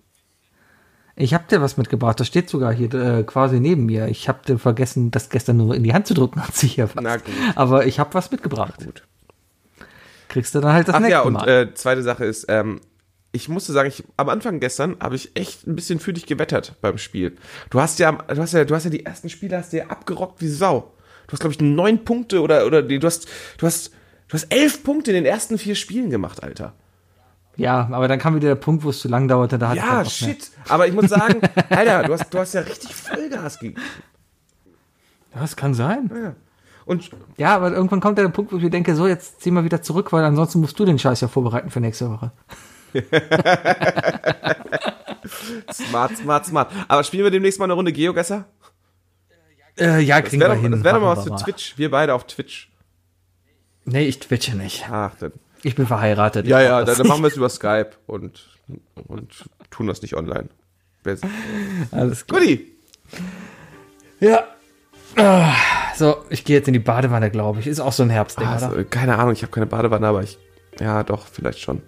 Ich 1.15 1.33
habe 1.33 1.43
dir 1.49 1.61
was 1.61 1.77
mitgebracht, 1.77 2.19
das 2.19 2.25
steht 2.25 2.49
sogar 2.49 2.73
hier 2.73 2.91
äh, 2.93 3.23
quasi 3.23 3.59
neben 3.59 3.85
mir. 3.85 4.07
Ich 4.07 4.27
habe 4.27 4.39
dir 4.47 4.57
vergessen, 4.57 5.11
das 5.11 5.29
gestern 5.29 5.57
nur 5.57 5.75
in 5.75 5.83
die 5.83 5.93
Hand 5.93 6.07
zu 6.07 6.15
drücken, 6.15 6.39
als 6.39 6.63
ich 6.63 6.73
hier. 6.73 6.89
Na 6.99 7.17
gut. 7.17 7.25
Aber 7.55 7.85
ich 7.85 7.99
habe 7.99 8.13
was 8.15 8.31
mitgebracht. 8.31 8.83
Gut. 8.83 9.03
Kriegst 10.27 10.55
du 10.55 10.61
dann 10.61 10.73
halt 10.73 10.87
das 10.87 10.95
Ach 10.95 10.99
nächste 10.99 11.11
ja, 11.13 11.21
und 11.21 11.33
Mal. 11.33 11.47
äh, 11.47 11.73
zweite 11.75 12.01
Sache 12.01 12.25
ist, 12.25 12.47
ähm, 12.49 12.81
ich 13.35 13.49
musste 13.49 13.73
sagen, 13.73 13.89
ich, 13.89 14.03
am 14.15 14.29
Anfang 14.29 14.59
gestern 14.59 14.95
habe 14.99 15.15
ich 15.15 15.35
echt 15.35 15.67
ein 15.67 15.75
bisschen 15.75 15.99
für 15.99 16.13
dich 16.13 16.27
gewettert 16.27 16.75
beim 16.81 16.99
Spiel. 16.99 17.35
Du 17.71 17.81
hast 17.81 17.97
ja, 17.97 18.11
du 18.11 18.37
hast 18.37 18.53
ja, 18.53 18.63
du 18.63 18.75
hast 18.75 18.83
ja 18.83 18.91
die 18.91 19.05
ersten 19.05 19.27
Spiele 19.27 19.57
hast 19.57 19.73
ja 19.73 19.87
abgerockt 19.87 20.39
wie 20.39 20.47
Sau. 20.47 20.93
Du 21.25 21.33
hast 21.33 21.39
glaube 21.39 21.53
ich 21.53 21.59
neun 21.59 22.05
Punkte 22.05 22.41
oder 22.41 22.65
oder 22.67 22.83
du 22.83 23.01
hast, 23.01 23.27
du 23.57 23.65
hast, 23.65 23.89
du 24.27 24.33
hast 24.35 24.53
elf 24.53 24.83
Punkte 24.83 25.11
in 25.11 25.15
den 25.15 25.25
ersten 25.25 25.57
vier 25.57 25.73
Spielen 25.73 26.11
gemacht, 26.11 26.43
Alter. 26.43 26.73
ja, 27.57 27.89
aber 27.91 28.07
dann 28.07 28.19
kam 28.19 28.35
wieder 28.35 28.49
der 28.49 28.55
Punkt, 28.55 28.83
wo 28.83 28.91
es 28.91 28.99
zu 28.99 29.07
lang 29.07 29.27
dauerte. 29.27 29.57
Da 29.57 29.73
Ja, 29.73 30.05
shit. 30.05 30.51
Aber 30.69 30.87
ich 30.87 30.93
muss 30.93 31.09
sagen, 31.09 31.41
Alter, 31.69 32.03
du 32.03 32.13
hast, 32.13 32.31
du 32.31 32.37
hast 32.37 32.53
ja 32.53 32.61
richtig 32.61 32.93
Vollgas 32.93 33.57
gegeben. 33.57 33.81
Ja, 35.33 35.41
das 35.41 35.55
kann 35.55 35.73
sein. 35.73 36.11
Ja. 36.13 36.35
Und 36.85 37.09
Ja, 37.37 37.55
aber 37.55 37.71
irgendwann 37.71 37.99
kommt 37.99 38.19
der 38.19 38.27
Punkt, 38.29 38.51
wo 38.51 38.57
ich 38.57 38.63
mir 38.63 38.69
denke, 38.69 38.93
so, 38.95 39.07
jetzt 39.07 39.41
zieh 39.41 39.49
mal 39.49 39.63
wieder 39.63 39.81
zurück, 39.81 40.11
weil 40.13 40.23
ansonsten 40.23 40.59
musst 40.59 40.77
du 40.77 40.85
den 40.85 40.99
Scheiß 40.99 41.21
ja 41.21 41.27
vorbereiten 41.27 41.71
für 41.71 41.79
nächste 41.79 42.11
Woche. 42.11 42.31
Smart, 45.71 46.17
smart, 46.17 46.45
smart. 46.45 46.71
Aber 46.87 47.03
spielen 47.03 47.23
wir 47.23 47.31
demnächst 47.31 47.59
mal 47.59 47.65
eine 47.65 47.73
Runde 47.73 47.91
Geogesser? 47.91 48.45
Äh, 49.79 50.01
ja, 50.01 50.21
kriegen 50.21 50.39
wäre 50.41 50.51
wir 50.51 50.55
doch, 50.55 50.61
hin. 50.61 50.71
das 50.71 50.83
wär 50.83 50.93
doch 50.93 51.01
mal 51.01 51.17
was 51.17 51.23
für 51.23 51.35
Twitch. 51.35 51.77
Wir 51.77 51.89
beide 51.89 52.13
auf 52.13 52.25
Twitch. 52.27 52.69
Nee, 53.85 54.05
ich 54.05 54.19
twitche 54.19 54.55
nicht. 54.55 54.85
Ach, 54.89 55.15
dann. 55.19 55.33
Ich 55.63 55.75
bin 55.75 55.87
verheiratet. 55.87 56.45
Ja, 56.47 56.61
ja, 56.61 56.83
dann, 56.83 56.97
dann 56.97 57.07
machen 57.07 57.21
wir 57.23 57.27
es 57.29 57.37
über 57.37 57.49
Skype 57.49 57.91
und, 58.05 58.47
und 59.07 59.45
tun 59.71 59.87
das 59.87 60.01
nicht 60.01 60.15
online. 60.15 60.49
Alles 61.91 62.25
klar. 62.27 62.39
Guti. 62.41 62.71
Ja. 64.19 64.43
Ah, 65.15 65.53
So, 65.95 66.23
ich 66.29 66.43
gehe 66.43 66.57
jetzt 66.57 66.67
in 66.67 66.73
die 66.73 66.79
Badewanne, 66.79 67.29
glaube 67.29 67.59
ich. 67.59 67.67
Ist 67.67 67.79
auch 67.79 67.91
so 67.93 68.03
ein 68.03 68.09
Herbstding, 68.09 68.47
Ah, 68.47 68.57
oder? 68.57 68.69
so, 68.71 68.83
keine 68.89 69.17
Ahnung, 69.17 69.33
ich 69.33 69.41
habe 69.41 69.51
keine 69.51 69.65
Badewanne, 69.67 70.07
aber 70.07 70.23
ich. 70.23 70.37
Ja, 70.79 71.03
doch, 71.03 71.27
vielleicht 71.31 71.59
schon. 71.59 71.81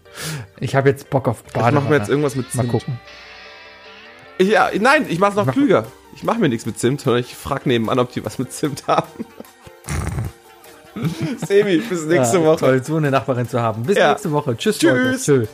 Ich 0.60 0.76
habe 0.76 0.90
jetzt 0.90 1.10
Bock 1.10 1.28
auf 1.28 1.44
Ich 1.48 1.53
Badewanne. 1.53 1.80
mache 1.80 1.90
mir 1.90 1.98
jetzt 1.98 2.10
irgendwas 2.10 2.36
mit 2.36 2.53
Mal 2.56 2.62
Zimt. 2.62 2.72
gucken. 2.72 2.99
Ja, 4.40 4.70
nein, 4.80 5.06
ich 5.10 5.20
mach's 5.20 5.36
noch 5.36 5.52
klüger. 5.52 5.86
Ich 6.16 6.24
mache 6.24 6.40
mir 6.40 6.49
nichts 6.49 6.66
mit 6.66 6.78
Zimt, 6.78 7.02
sondern 7.02 7.22
ich 7.22 7.36
frag 7.36 7.66
nebenan, 7.66 7.99
ob 7.99 8.12
die 8.12 8.24
was 8.26 8.38
mit 8.40 8.52
Zimt 8.52 8.86
haben. 8.88 9.26
Semi, 11.45 11.78
bis 11.78 12.06
nächste 12.06 12.38
Ja, 12.38 12.44
Woche. 12.45 12.57
Toll, 12.60 12.84
so 12.84 12.95
eine 12.98 13.12
Nachbarin 13.12 13.48
zu 13.49 13.62
haben. 13.62 13.84
Bis 13.84 13.98
Ja. 13.98 14.12
nächste 14.12 14.32
Woche. 14.32 14.56
Tschüss, 14.56 14.78
Tschüss. 14.78 14.91
Leute. 14.91 15.18
Tschüss. 15.18 15.49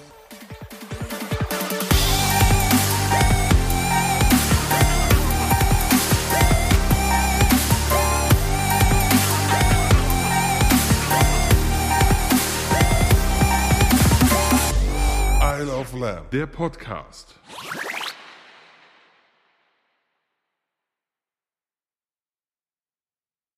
Der 16.31 16.47
Podcast. 16.47 17.40